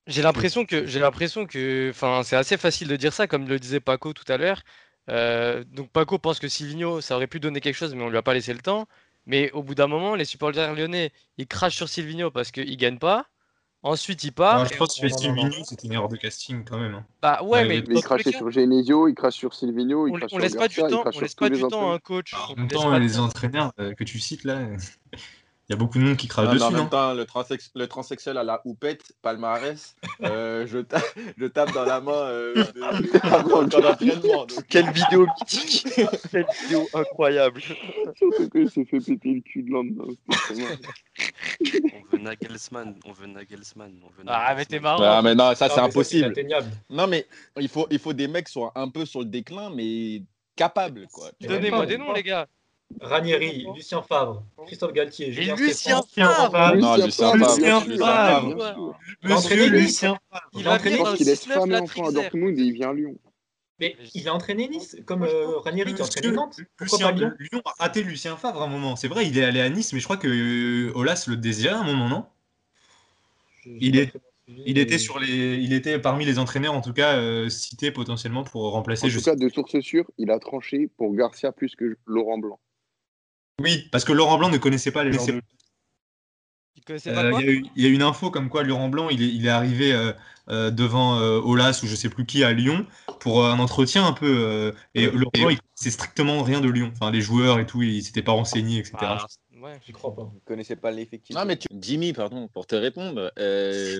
J'ai 0.07 0.21
l'impression 0.21 0.65
que 0.65 0.85
j'ai 0.85 0.99
l'impression 0.99 1.45
que 1.45 1.89
enfin 1.89 2.21
c'est 2.23 2.37
assez 2.37 2.55
facile 2.57 2.87
de 2.87 2.95
dire 2.95 3.11
ça 3.11 3.27
comme 3.27 3.47
le 3.47 3.59
disait 3.59 3.79
Paco 3.81 4.13
tout 4.13 4.23
à 4.31 4.37
l'heure. 4.37 4.61
Euh, 5.09 5.63
donc 5.73 5.89
Paco 5.89 6.17
pense 6.17 6.39
que 6.39 6.47
Silvino 6.47 7.01
ça 7.01 7.15
aurait 7.17 7.27
pu 7.27 7.39
donner 7.41 7.59
quelque 7.61 7.75
chose 7.75 7.93
mais 7.95 8.03
on 8.03 8.09
lui 8.09 8.17
a 8.17 8.21
pas 8.21 8.33
laissé 8.33 8.53
le 8.53 8.59
temps. 8.59 8.87
Mais 9.25 9.51
au 9.51 9.63
bout 9.63 9.75
d'un 9.75 9.87
moment 9.87 10.15
les 10.15 10.23
supporters 10.23 10.73
lyonnais 10.73 11.11
ils 11.37 11.45
crachent 11.47 11.75
sur 11.75 11.89
Silvino 11.89 12.31
parce 12.31 12.51
qu'il 12.51 12.77
gagne 12.77 12.99
pas. 12.99 13.25
Ensuite 13.83 14.23
il 14.23 14.31
part. 14.31 14.55
Alors, 14.55 14.65
je 14.71 14.77
pense 14.77 14.99
que 14.99 15.05
on- 15.05 15.17
Silvino, 15.17 15.51
c'était 15.63 15.87
une 15.87 15.93
erreur 15.93 16.07
de 16.09 16.15
casting 16.17 16.63
quand 16.65 16.79
même. 16.79 16.95
hein. 16.95 17.05
Bah 17.21 17.43
ouais, 17.43 17.63
mais. 17.65 17.83
Mais 17.87 17.95
il 17.95 18.01
crachait 18.01 18.31
sur 18.31 18.49
Genesio, 18.49 19.07
il 19.07 19.13
crache 19.13 19.35
sur 19.35 19.53
Silvino, 19.53 20.07
il 20.07 20.13
on, 20.13 20.17
crache 20.17 20.29
on 20.31 20.35
sur 20.35 20.39
laisse 20.39 20.55
pas 20.55 20.67
du 20.67 20.75
temps, 20.77 21.01
crache 21.01 21.15
on 21.17 21.21
laisse 21.21 21.35
pas 21.35 21.49
du 21.49 21.59
temps 21.61 21.91
à 21.91 21.93
un 21.95 21.99
coach. 21.99 22.33
En 22.33 22.53
on 22.53 22.55
même 22.55 22.67
laisse 22.69 22.81
temps, 22.81 22.97
les 22.97 23.19
entraîneurs 23.19 23.73
euh, 23.79 23.93
que 23.93 24.03
tu 24.03 24.19
cites 24.19 24.43
là, 24.45 24.67
il 25.69 25.73
y 25.73 25.75
a 25.75 25.77
beaucoup 25.77 25.97
de 25.99 26.03
monde 26.03 26.15
qui 26.15 26.27
crache 26.29 26.45
Non, 26.47 26.53
mais 26.53 26.61
en 26.61 26.65
dessus. 26.67 26.73
même 26.75 26.83
non 26.83 26.89
temps, 26.89 27.13
le, 27.13 27.23
transex- 27.25 27.71
le 27.75 27.87
transsexuel 27.87 28.37
à 28.37 28.43
la 28.43 28.61
houppette, 28.63 29.11
palmarès, 29.21 29.95
euh, 30.23 30.65
je, 30.65 30.79
ta- 30.79 31.01
je 31.37 31.45
tape 31.45 31.73
dans 31.73 31.83
la 31.83 31.99
main 31.99 32.13
euh, 32.13 32.53
de-. 32.55 34.61
Quelle 34.69 34.89
vidéo 34.91 35.27
mythique 35.39 35.85
Quelle 36.31 36.45
vidéo 36.63 36.87
incroyable 36.93 37.61
Surtout 37.61 38.49
qu'il 38.49 38.69
s'est 38.69 38.85
fait 38.85 38.99
péter 38.99 39.33
le 39.33 39.41
cul 39.41 39.63
de 39.63 39.71
marrant. 39.71 39.83
On 41.59 42.15
veut 42.15 42.23
Nagelsmann, 42.23 42.95
on 43.05 43.11
veut 43.11 43.27
Nagelsmann, 43.27 43.93
on 44.03 44.07
veut 44.09 44.23
Ah 44.27 44.53
mais 44.55 44.65
t'es 44.65 44.79
marrant. 44.79 45.03
Ah, 45.03 45.21
mais 45.21 45.35
non, 45.35 45.53
ça 45.55 45.67
Non, 45.67 45.73
c'est 45.75 45.81
impossible. 45.81 46.25
inatteignable. 46.27 46.67
Non, 46.89 47.07
mais 47.07 47.27
il 47.59 47.67
faut, 47.67 47.87
il 47.91 47.99
faut 47.99 48.13
des 48.13 48.27
mecs 48.27 48.45
qui 48.45 48.53
soient 48.53 48.71
un 48.75 48.89
peu 48.89 49.05
sur 49.05 49.19
le 49.19 49.25
déclin, 49.25 49.69
mais 49.69 50.21
capables. 50.55 51.07
Quoi. 51.11 51.29
Donnez-moi 51.41 51.85
des 51.85 51.97
noms 51.97 52.13
les 52.13 52.23
gars. 52.23 52.47
Ranieri, 53.01 53.65
Lucien 53.75 54.01
Favre, 54.01 54.43
Christophe 54.65 54.93
Galtier, 54.93 55.27
Et 55.27 55.33
Julien 55.33 55.55
Lucien. 55.55 56.01
Favre 56.15 56.75
Non, 56.75 56.95
Lucien 56.95 57.31
Favre. 57.31 57.85
Lucien. 57.87 57.87
Il 59.23 59.31
a 59.31 59.35
entraîné 59.37 59.61
Monsieur 59.61 59.69
Nice. 59.69 59.81
Lucien 59.81 60.17
Favre. 60.31 60.49
Il 60.53 60.59
Il 60.61 60.67
a 60.67 60.73
entraîné 60.73 60.95
Je 60.95 61.01
mis 61.01 61.03
pense 61.03 61.11
dans 61.11 61.15
qu'il 61.17 61.25
le 61.25 61.31
laisse 61.31 61.47
6-9 61.47 61.53
fin 61.53 61.67
la 61.67 61.81
enfant 61.81 62.07
à 62.07 62.11
Dortmund 62.11 62.57
et 62.57 62.61
il 62.63 62.73
vient 62.73 62.89
à 62.89 62.93
Lyon. 62.93 63.15
Mais 63.79 63.95
il 64.15 64.27
a 64.27 64.33
entraîné 64.33 64.67
Nice, 64.69 64.97
comme 65.05 65.23
euh, 65.23 65.57
Ranieri 65.59 65.93
qui 65.93 66.01
a 66.01 66.05
entraîné 66.05 66.31
Nantes. 66.31 66.59
Pourquoi 66.77 66.97
Lucien, 66.97 67.07
pas 67.09 67.13
Lyon 67.13 67.31
Lyon 67.51 67.61
a 67.65 67.73
raté 67.83 68.03
Lucien 68.03 68.35
Favre 68.37 68.61
à 68.61 68.65
un 68.65 68.69
moment. 68.69 68.95
C'est 68.95 69.07
vrai, 69.07 69.27
il 69.27 69.37
est 69.37 69.43
allé 69.43 69.59
à 69.61 69.69
Nice, 69.69 69.93
mais 69.93 69.99
je 69.99 70.05
crois 70.05 70.17
que 70.17 70.27
euh, 70.27 70.91
Olas 70.95 71.25
le 71.27 71.35
désirait 71.37 71.75
à 71.75 71.79
un 71.79 71.83
moment, 71.83 72.09
non? 72.09 72.25
Il 73.65 73.97
est- 73.97 74.11
il 74.65 74.77
était, 74.77 74.97
sur 74.97 75.19
les, 75.19 75.55
il 75.55 75.73
était 75.73 75.99
parmi 75.99 76.23
les 76.23 76.39
entraîneurs, 76.39 76.73
en 76.73 76.79
tout 76.79 76.93
cas, 76.93 77.17
euh, 77.17 77.49
cités 77.49 77.91
potentiellement 77.91 78.45
pour 78.45 78.71
remplacer. 78.71 79.05
En 79.07 79.09
je 79.09 79.19
tout 79.19 79.25
cas, 79.25 79.35
de 79.35 79.49
sources 79.49 79.77
sûres, 79.81 80.09
il 80.17 80.31
a 80.31 80.39
tranché 80.39 80.87
pour 80.95 81.13
Garcia 81.13 81.51
plus 81.51 81.75
que 81.75 81.97
Laurent 82.05 82.37
Blanc. 82.37 82.57
Oui, 83.61 83.87
parce 83.91 84.05
que 84.05 84.11
Laurent 84.13 84.37
Blanc 84.37 84.49
ne 84.49 84.57
connaissait 84.57 84.91
pas 84.91 85.03
les 85.03 85.11
joueurs 85.11 85.25
de- 85.27 85.41
Il 86.75 86.83
connaissait 86.83 87.09
Euh, 87.09 87.31
Il 87.39 87.45
y, 87.45 87.49
a 87.49 87.51
eu- 87.51 87.65
il 87.75 87.83
y 87.83 87.85
a 87.87 87.89
une 87.89 88.03
info 88.03 88.29
comme 88.29 88.49
quoi 88.49 88.63
Laurent 88.63 88.87
Blanc, 88.89 89.09
il 89.09 89.21
est, 89.23 89.27
il 89.33 89.45
est 89.45 89.49
arrivé 89.49 89.91
euh, 89.93 90.13
euh, 90.49 90.69
devant 90.71 91.19
euh, 91.19 91.39
Olas 91.39 91.81
ou 91.83 91.87
je 91.87 91.95
sais 91.95 92.07
plus 92.09 92.25
qui 92.25 92.43
à 92.43 92.53
Lyon 92.53 92.85
pour 93.19 93.45
un 93.45 93.57
entretien 93.59 94.05
un 94.05 94.13
peu. 94.13 94.27
euh, 94.27 94.71
et 94.93 95.07
Laurent 95.07 95.31
Blanc, 95.33 95.49
il 95.49 95.57
c'est 95.75 95.91
strictement 95.91 96.43
rien 96.43 96.61
de 96.61 96.69
Lyon. 96.69 96.91
Enfin, 96.93 97.11
les 97.11 97.21
joueurs 97.21 97.59
et 97.59 97.65
tout, 97.65 97.81
il 97.81 98.03
s'était 98.03 98.21
pas 98.21 98.31
renseigné, 98.31 98.77
etc. 98.79 98.95
Ah, 98.99 99.25
ouais. 99.61 99.79
J'y 99.85 99.91
crois 99.91 100.15
pas. 100.15 100.23
Vous 100.23 100.35
ne 100.35 100.39
connaissez 100.45 100.75
pas 100.75 100.91
l'effectif. 100.91 101.35
Non, 101.35 101.45
mais 101.45 101.57
tu- 101.57 101.67
Jimmy, 101.81 102.13
pardon, 102.13 102.47
pour 102.47 102.67
te 102.67 102.75
répondre. 102.75 103.31
euh, 103.39 103.99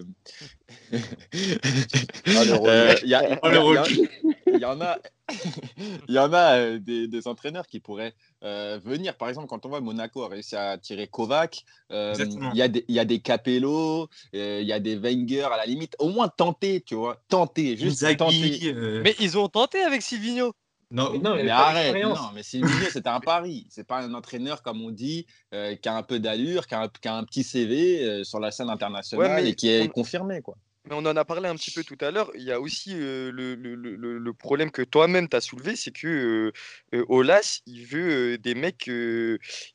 Ah, 0.93 0.97
euh, 2.65 2.95
Il 3.03 3.09
y, 3.09 3.15
a- 3.15 3.39
Oh, 3.43 3.49
le 3.49 4.26
il 4.47 4.59
y 4.59 4.65
en 4.65 4.79
a, 4.81 4.97
il 6.07 6.15
y 6.15 6.19
en 6.19 6.31
a 6.33 6.57
euh, 6.57 6.79
des, 6.79 7.07
des 7.07 7.27
entraîneurs 7.27 7.67
qui 7.67 7.79
pourraient 7.79 8.13
euh, 8.43 8.79
venir. 8.83 9.15
Par 9.17 9.29
exemple, 9.29 9.47
quand 9.47 9.65
on 9.65 9.69
voit 9.69 9.81
Monaco 9.81 10.23
a 10.23 10.29
réussi 10.29 10.55
à 10.55 10.77
tirer 10.77 11.07
Kovac, 11.07 11.63
euh, 11.91 12.13
il 12.53 12.57
y, 12.57 12.61
a 12.61 12.67
des- 12.67 12.85
il 12.87 12.95
y 12.95 12.99
a 12.99 13.05
des 13.05 13.19
Capello, 13.19 14.09
euh, 14.35 14.59
il 14.61 14.67
y 14.67 14.73
a 14.73 14.79
des 14.79 14.95
Wenger 14.95 15.43
à 15.51 15.57
la 15.57 15.65
limite. 15.65 15.95
Au 15.99 16.09
moins 16.09 16.27
tenter, 16.27 16.81
tu 16.81 16.95
vois, 16.95 17.21
tenter, 17.27 17.77
juste 17.77 18.01
tenter. 18.17 18.59
euh, 18.73 19.01
Mais 19.03 19.15
ils 19.19 19.37
ont 19.37 19.49
tenté 19.49 19.81
avec 19.81 20.01
Silvino. 20.01 20.53
non, 20.91 21.11
Mais 21.11 21.19
non, 21.19 21.35
il 21.37 21.43
Mais 21.45 21.49
arrête, 21.51 22.03
non, 22.03 22.15
mais 22.33 22.43
Silvino, 22.43 22.85
c'était 22.89 23.09
un 23.09 23.19
pari. 23.19 23.67
C'est 23.69 23.85
pas 23.85 23.99
un 23.99 24.13
entraîneur, 24.13 24.61
comme 24.63 24.81
on 24.81 24.91
dit, 24.91 25.25
euh, 25.53 25.75
qui 25.75 25.89
a 25.89 25.95
un 25.97 26.03
peu 26.03 26.19
d'allure, 26.19 26.65
qui 26.67 26.75
a, 26.75 26.83
un- 26.83 26.87
qui 26.89 27.07
a 27.07 27.15
un 27.15 27.23
petit 27.25 27.43
CV 27.43 28.03
euh, 28.05 28.23
sur 28.23 28.39
la 28.39 28.51
scène 28.51 28.69
internationale 28.69 29.27
Ouais, 29.39 29.43
mais 29.43 29.49
et 29.49 29.55
qui 29.55 29.67
est 29.69 29.81
on- 29.89 29.89
confirmé, 29.89 30.41
quoi. 30.41 30.55
On 30.91 31.05
en 31.05 31.15
a 31.15 31.25
parlé 31.25 31.47
un 31.49 31.55
petit 31.55 31.71
peu 31.71 31.83
tout 31.83 31.97
à 32.01 32.11
l'heure. 32.11 32.31
Il 32.35 32.43
y 32.43 32.51
a 32.51 32.59
aussi 32.59 32.93
le, 32.95 34.31
problème 34.33 34.71
que 34.71 34.81
toi-même 34.81 35.27
tu 35.27 35.35
as 35.35 35.41
soulevé, 35.41 35.75
c'est 35.75 35.91
que 35.91 36.51
Olas, 37.07 37.61
il 37.65 37.85
veut 37.85 38.37
des 38.37 38.55
mecs 38.55 38.89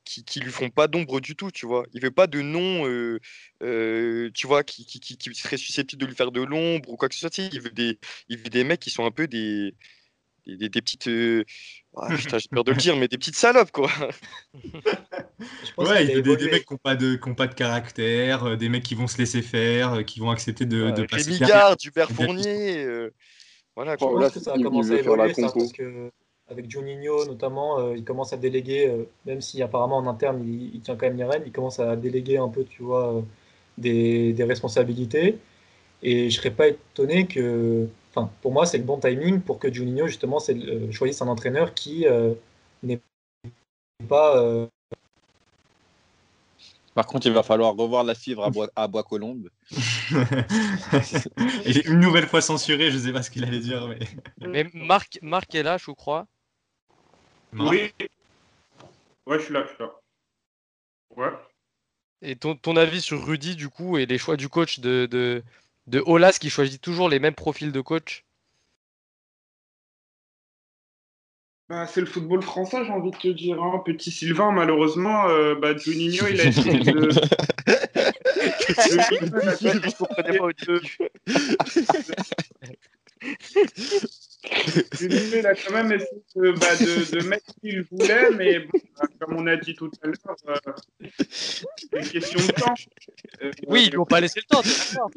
qui, 0.04 0.24
qui 0.24 0.40
lui 0.40 0.50
font 0.50 0.70
pas 0.70 0.88
d'ombre 0.88 1.20
du 1.20 1.36
tout, 1.36 1.50
tu 1.50 1.66
vois. 1.66 1.84
Il 1.92 2.02
veut 2.02 2.10
pas 2.10 2.26
de 2.26 2.40
nom, 2.40 2.84
tu 3.60 4.46
vois, 4.46 4.64
qui, 4.64 4.86
qui, 4.86 5.34
serait 5.34 5.56
susceptible 5.56 6.00
de 6.02 6.06
lui 6.06 6.14
faire 6.14 6.32
de 6.32 6.42
l'ombre 6.42 6.90
ou 6.90 6.96
quoi 6.96 7.08
que 7.08 7.14
ce 7.14 7.20
soit. 7.20 7.38
Il 7.38 7.60
veut 7.60 7.70
des, 7.70 7.98
il 8.28 8.38
veut 8.38 8.50
des 8.50 8.64
mecs 8.64 8.80
qui 8.80 8.90
sont 8.90 9.04
un 9.04 9.10
peu 9.10 9.26
des, 9.26 9.74
des, 10.46 10.56
des- 10.56 10.68
des 10.68 10.82
petites. 10.82 11.08
euh, 11.08 11.44
ah, 11.96 12.08
putain, 12.16 12.38
j'ai 12.38 12.48
peur 12.48 12.64
de 12.64 12.72
le 12.72 12.76
dire, 12.78 12.96
mais 12.96 13.08
des 13.08 13.18
petites 13.18 13.36
salopes, 13.36 13.70
quoi. 13.72 13.90
Je 15.62 15.72
pense 15.72 15.88
Ouais, 15.88 15.96
a 15.98 16.04
des, 16.04 16.22
des 16.22 16.48
mecs 16.48 16.64
qui 16.66 16.72
n'ont 16.72 16.78
pas, 16.78 16.96
de- 16.96 17.16
qui 17.16 17.28
ont 17.28 17.34
pas 17.34 17.46
de 17.46 17.54
caractère, 17.54 18.44
euh, 18.44 18.56
des 18.56 18.68
mecs 18.68 18.82
qui 18.82 18.94
vont 18.94 19.06
se 19.06 19.18
laisser 19.18 19.42
faire, 19.42 19.94
euh, 19.94 20.02
qui 20.02 20.20
vont 20.20 20.30
accepter 20.30 20.66
de, 20.66 20.90
de 20.90 21.02
Euh, 21.02 21.06
passer 21.06 21.26
Rémi 21.26 21.38
derrière. 21.38 21.64
Gard, 21.64 21.76
Hubert. 21.84 22.10
Fournier. 22.10 22.84
euh, 22.84 23.10
voilà, 23.76 23.96
quoi. 23.96 24.10
Je 24.10 24.18
là, 24.20 24.26
pense 24.26 24.32
que 24.34 24.40
ça 24.40 24.54
a 24.54 24.58
commencé 24.58 24.94
à 24.94 24.98
évoluer, 24.98 25.34
ça, 25.34 25.42
compo. 25.42 25.58
parce 25.60 25.72
que 25.72 26.10
avec 26.48 26.70
Juninho 26.70 27.24
notamment, 27.24 27.78
euh, 27.80 27.96
il 27.96 28.04
commence 28.04 28.32
à 28.32 28.36
déléguer, 28.36 28.88
euh, 28.88 29.04
même 29.26 29.40
si 29.40 29.62
apparemment 29.62 29.98
en 29.98 30.06
interne 30.06 30.42
il, 30.46 30.74
il 30.74 30.80
tient 30.80 30.96
quand 30.96 31.06
même 31.06 31.16
les 31.16 31.24
rênes, 31.24 31.42
il 31.46 31.52
commence 31.52 31.78
à 31.80 31.96
déléguer 31.96 32.38
un 32.38 32.48
peu, 32.48 32.64
tu 32.64 32.82
vois, 32.82 33.14
euh, 33.18 33.22
des, 33.78 34.32
des 34.32 34.44
responsabilités. 34.44 35.38
Et 36.02 36.30
je 36.30 36.36
serais 36.36 36.50
pas 36.52 36.68
étonné 36.68 37.26
que, 37.26 37.88
enfin, 38.14 38.30
pour 38.42 38.52
moi, 38.52 38.66
c'est 38.66 38.78
le 38.78 38.84
bon 38.84 38.98
timing 38.98 39.40
pour 39.40 39.58
que 39.58 39.72
Juninho 39.72 40.06
justement 40.06 40.38
c'est, 40.38 40.56
euh, 40.56 40.90
choisisse 40.92 41.22
un 41.22 41.28
entraîneur 41.28 41.74
qui 41.74 42.06
euh, 42.06 42.34
n'est 42.82 43.00
pas 44.08 44.36
euh, 44.38 44.66
Par 46.94 47.06
contre, 47.06 47.26
il 47.26 47.32
va 47.32 47.42
falloir 47.42 47.74
revoir 47.74 48.04
la 48.04 48.14
fibre 48.14 48.44
à 48.44 48.50
Bois, 48.50 48.68
à 48.76 48.86
Bois 48.86 49.02
Colombes. 49.02 49.48
Et 51.64 51.86
une 51.86 52.00
nouvelle 52.00 52.26
fois 52.26 52.40
censuré, 52.40 52.90
je 52.90 52.98
sais 52.98 53.12
pas 53.12 53.22
ce 53.22 53.30
qu'il 53.30 53.44
allait 53.44 53.60
dire, 53.60 53.88
mais. 53.88 53.98
Mais 54.46 54.70
Marc, 54.74 55.18
Marc 55.22 55.54
est 55.54 55.62
là, 55.62 55.78
je 55.78 55.90
crois. 55.90 56.26
Oui. 57.54 57.92
Ouais, 59.26 59.38
je 59.38 59.44
suis 59.44 59.54
là, 59.54 59.64
je 59.64 59.68
suis 59.68 59.78
là. 59.78 59.92
Ouais. 61.16 61.30
Et 62.22 62.36
ton, 62.36 62.54
ton 62.54 62.76
avis 62.76 63.00
sur 63.00 63.24
Rudy, 63.24 63.56
du 63.56 63.68
coup, 63.68 63.98
et 63.98 64.06
les 64.06 64.18
choix 64.18 64.36
du 64.36 64.48
coach 64.48 64.78
de, 64.78 65.06
de, 65.10 65.42
de 65.86 66.02
Olas 66.06 66.38
qui 66.40 66.50
choisit 66.50 66.80
toujours 66.80 67.08
les 67.08 67.18
mêmes 67.18 67.34
profils 67.34 67.72
de 67.72 67.80
coach 67.80 68.24
Bah, 71.68 71.86
c'est 71.86 72.00
le 72.00 72.06
football 72.06 72.42
français, 72.42 72.84
j'ai 72.84 72.90
envie 72.90 73.12
de 73.12 73.16
te 73.16 73.28
dire. 73.28 73.62
hein. 73.62 73.80
Petit 73.84 74.10
Sylvain, 74.10 74.50
malheureusement, 74.52 75.28
euh, 75.28 75.54
bah, 75.54 75.76
Juninho, 75.76 76.26
il 76.26 76.40
a 76.40 76.44
essayé 76.44 76.80
de. 76.80 77.08
Il 85.00 85.46
a 85.46 85.54
quand 85.54 85.72
même 85.72 85.92
essayé 85.92 86.22
de, 86.34 86.50
bah, 86.52 86.74
de, 86.76 87.18
de 87.20 87.24
mettre 87.28 87.44
ce 87.46 87.60
qu'il 87.60 87.82
voulait, 87.82 88.30
mais 88.30 88.58
bon, 88.60 88.78
bah, 88.98 89.06
comme 89.20 89.36
on 89.36 89.46
a 89.46 89.56
dit 89.56 89.74
tout 89.74 89.90
à 90.02 90.06
l'heure, 90.08 90.16
euh, 90.48 90.72
c'est 91.30 91.64
une 91.92 92.08
question 92.08 92.40
de 92.40 92.52
temps. 92.52 92.74
Euh, 93.42 93.50
Oui, 93.68 93.88
ils 93.90 93.96
n'ont 93.96 94.04
pas 94.04 94.20
laissé 94.20 94.40
le 94.40 94.46
temps, 94.46 94.62
d'accord 94.62 95.10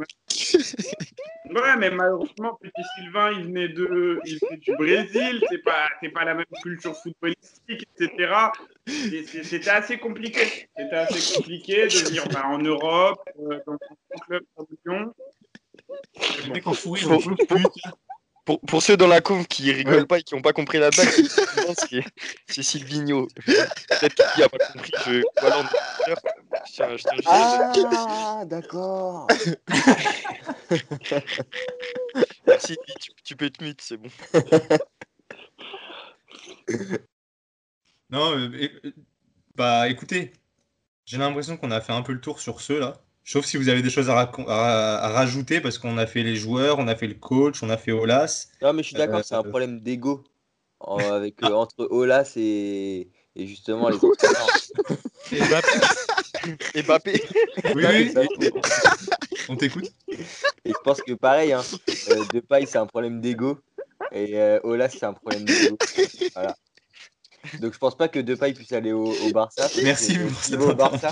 Ouais, 1.49 1.75
mais 1.77 1.89
malheureusement, 1.89 2.59
Petit 2.61 2.83
Sylvain, 2.97 3.31
il 3.31 3.45
venait 3.45 3.69
de, 3.69 4.19
il 4.25 4.37
venait 4.39 4.57
du 4.57 4.75
Brésil, 4.75 5.43
c'est 5.49 5.63
pas, 5.63 5.89
c'est 6.01 6.09
pas 6.09 6.23
la 6.25 6.35
même 6.35 6.45
culture 6.61 6.95
footballistique, 7.01 7.87
etc. 7.99 8.33
Et 8.87 9.23
c'est- 9.25 9.43
C'était 9.43 9.69
assez 9.71 9.97
compliqué. 9.97 10.67
C'était 10.77 10.95
assez 10.95 11.35
compliqué 11.35 11.87
de 11.87 11.93
venir 12.07 12.27
bah, 12.29 12.43
en 12.47 12.59
Europe, 12.59 13.21
euh, 13.39 13.59
dans 13.65 13.73
un 13.73 14.19
club 14.27 14.43
comme 14.55 14.67
Lyon. 14.85 15.13
Bon. 16.47 16.53
Pour- 18.45 18.61
pour 18.61 18.81
ceux 18.81 18.95
dans 18.95 19.07
la 19.07 19.19
conf 19.21 19.47
qui 19.47 19.71
rigolent 19.71 20.07
pas 20.07 20.19
et 20.19 20.23
qui 20.23 20.35
n'ont 20.35 20.41
pas 20.41 20.53
compris 20.53 20.77
la 20.77 20.89
blague, 20.91 21.07
c'est 21.89 22.03
c'est 22.47 22.63
Silvino. 22.63 23.27
Peut-être 23.45 24.33
qu'il 24.33 24.43
n'a 24.43 24.49
pas 24.49 24.57
compris 24.71 24.91
que 24.91 25.21
voilà, 25.41 25.59
on. 25.59 25.63
Je 26.67 27.03
Ah, 27.25 28.43
d'accord. 28.45 29.27
Merci, 32.47 32.77
tu, 32.99 33.11
tu 33.23 33.35
peux 33.35 33.49
te 33.49 33.63
mute, 33.63 33.81
c'est 33.81 33.97
bon. 33.97 34.09
Non, 38.09 38.37
euh, 38.37 38.49
euh, 38.85 38.91
bah 39.55 39.89
écoutez, 39.89 40.31
j'ai 41.05 41.17
l'impression 41.17 41.57
qu'on 41.57 41.71
a 41.71 41.81
fait 41.81 41.93
un 41.93 42.03
peu 42.03 42.13
le 42.13 42.21
tour 42.21 42.39
sur 42.39 42.61
ceux 42.61 42.79
là. 42.79 43.01
Sauf 43.27 43.43
si 43.45 43.57
vous 43.57 43.69
avez 43.69 43.81
des 43.81 43.89
choses 43.89 44.09
à, 44.09 44.19
à- 44.19 44.97
à 45.05 45.09
rajouter, 45.09 45.59
parce 45.59 45.79
qu'on 45.79 45.97
a 45.97 46.05
fait 46.05 46.21
les 46.21 46.35
joueurs, 46.35 46.77
on 46.77 46.87
a 46.87 46.95
fait 46.95 47.07
le 47.07 47.15
coach, 47.15 47.63
on 47.63 47.69
a 47.71 47.77
fait 47.77 47.91
Olas. 47.91 48.47
Non, 48.61 48.71
mais 48.71 48.83
je 48.83 48.87
suis 48.89 48.95
d'accord, 48.95 49.19
Euh, 49.19 49.23
c'est 49.25 49.33
un 49.35 49.41
problème 49.43 49.79
d'ego 49.81 50.23
en- 50.79 50.97
avec, 51.11 51.41
euh, 51.43 51.51
entre 51.53 51.87
Olas 51.89 52.33
et, 52.35 53.09
et 53.35 53.47
justement 53.47 53.89
les 53.89 53.95
autres. 53.95 54.25
Et 55.31 55.39
Mbappé. 55.41 55.69
Et 56.75 56.83
Mbappé. 56.83 57.23
Oui, 57.73 57.83
oui, 57.89 58.11
oui. 58.37 58.49
On 59.49 59.55
t'écoute. 59.55 59.91
Et 60.63 60.69
je 60.69 60.73
pense 60.83 61.01
que 61.01 61.13
pareil, 61.13 61.51
hein, 61.53 61.63
euh, 62.09 62.23
Depay 62.31 62.65
c'est 62.67 62.77
un 62.77 62.85
problème 62.85 63.21
d'ego 63.21 63.59
et 64.11 64.39
euh, 64.39 64.59
Olas 64.63 64.89
c'est 64.89 65.05
un 65.05 65.13
problème 65.13 65.45
d'ego. 65.45 65.77
Voilà. 66.35 66.55
Donc 67.61 67.73
je 67.73 67.77
pense 67.77 67.95
pas 67.97 68.07
que 68.07 68.19
Depay 68.19 68.53
puisse 68.53 68.71
aller 68.71 68.91
au, 68.91 69.05
au 69.11 69.31
Barça. 69.31 69.67
Merci 69.83 70.17
pour 70.57 70.69
au 70.69 70.75
Barça, 70.75 71.09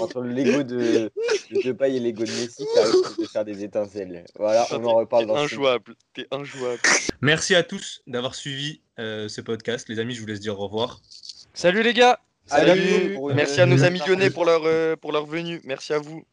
entre 0.00 0.22
l'ego 0.22 0.62
de, 0.62 1.10
de 1.50 1.62
Depay 1.62 1.96
et 1.96 2.00
l'ego 2.00 2.24
de 2.24 2.30
Messi, 2.30 2.64
ça 2.74 2.84
risque 2.84 3.20
de 3.20 3.26
faire 3.26 3.44
des 3.44 3.64
étincelles. 3.64 4.24
Voilà, 4.38 4.66
on 4.72 4.84
en 4.84 4.94
reparle 4.94 5.26
dans 5.26 5.36
injouable. 5.36 5.94
T'es 6.14 6.26
injouable. 6.30 6.80
Merci 7.20 7.54
à 7.54 7.62
tous 7.62 8.02
d'avoir 8.06 8.34
suivi 8.34 8.80
euh, 8.98 9.28
ce 9.28 9.40
podcast. 9.40 9.88
Les 9.88 9.98
amis, 9.98 10.14
je 10.14 10.20
vous 10.20 10.26
laisse 10.26 10.40
dire 10.40 10.58
au 10.58 10.64
revoir. 10.64 11.00
Salut 11.54 11.82
les 11.82 11.94
gars. 11.94 12.20
Salut. 12.46 13.16
Merci 13.34 13.60
à 13.60 13.66
nos 13.66 13.84
amis 13.84 14.00
lyonnais 14.06 14.30
pour 14.30 14.44
leur, 14.44 14.62
euh, 14.64 14.96
pour 14.96 15.12
leur 15.12 15.26
venue. 15.26 15.60
Merci 15.64 15.92
à 15.92 15.98
vous. 15.98 16.24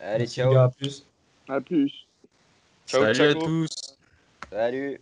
Allez, 0.00 0.26
ciao. 0.26 0.56
à 0.56 0.70
plus. 0.70 1.04
À 1.48 1.60
plus. 1.60 2.06
Ciao, 2.86 3.02
Salut 3.02 3.14
ciao. 3.14 3.30
à 3.30 3.34
tous. 3.34 3.68
Salut. 4.50 5.00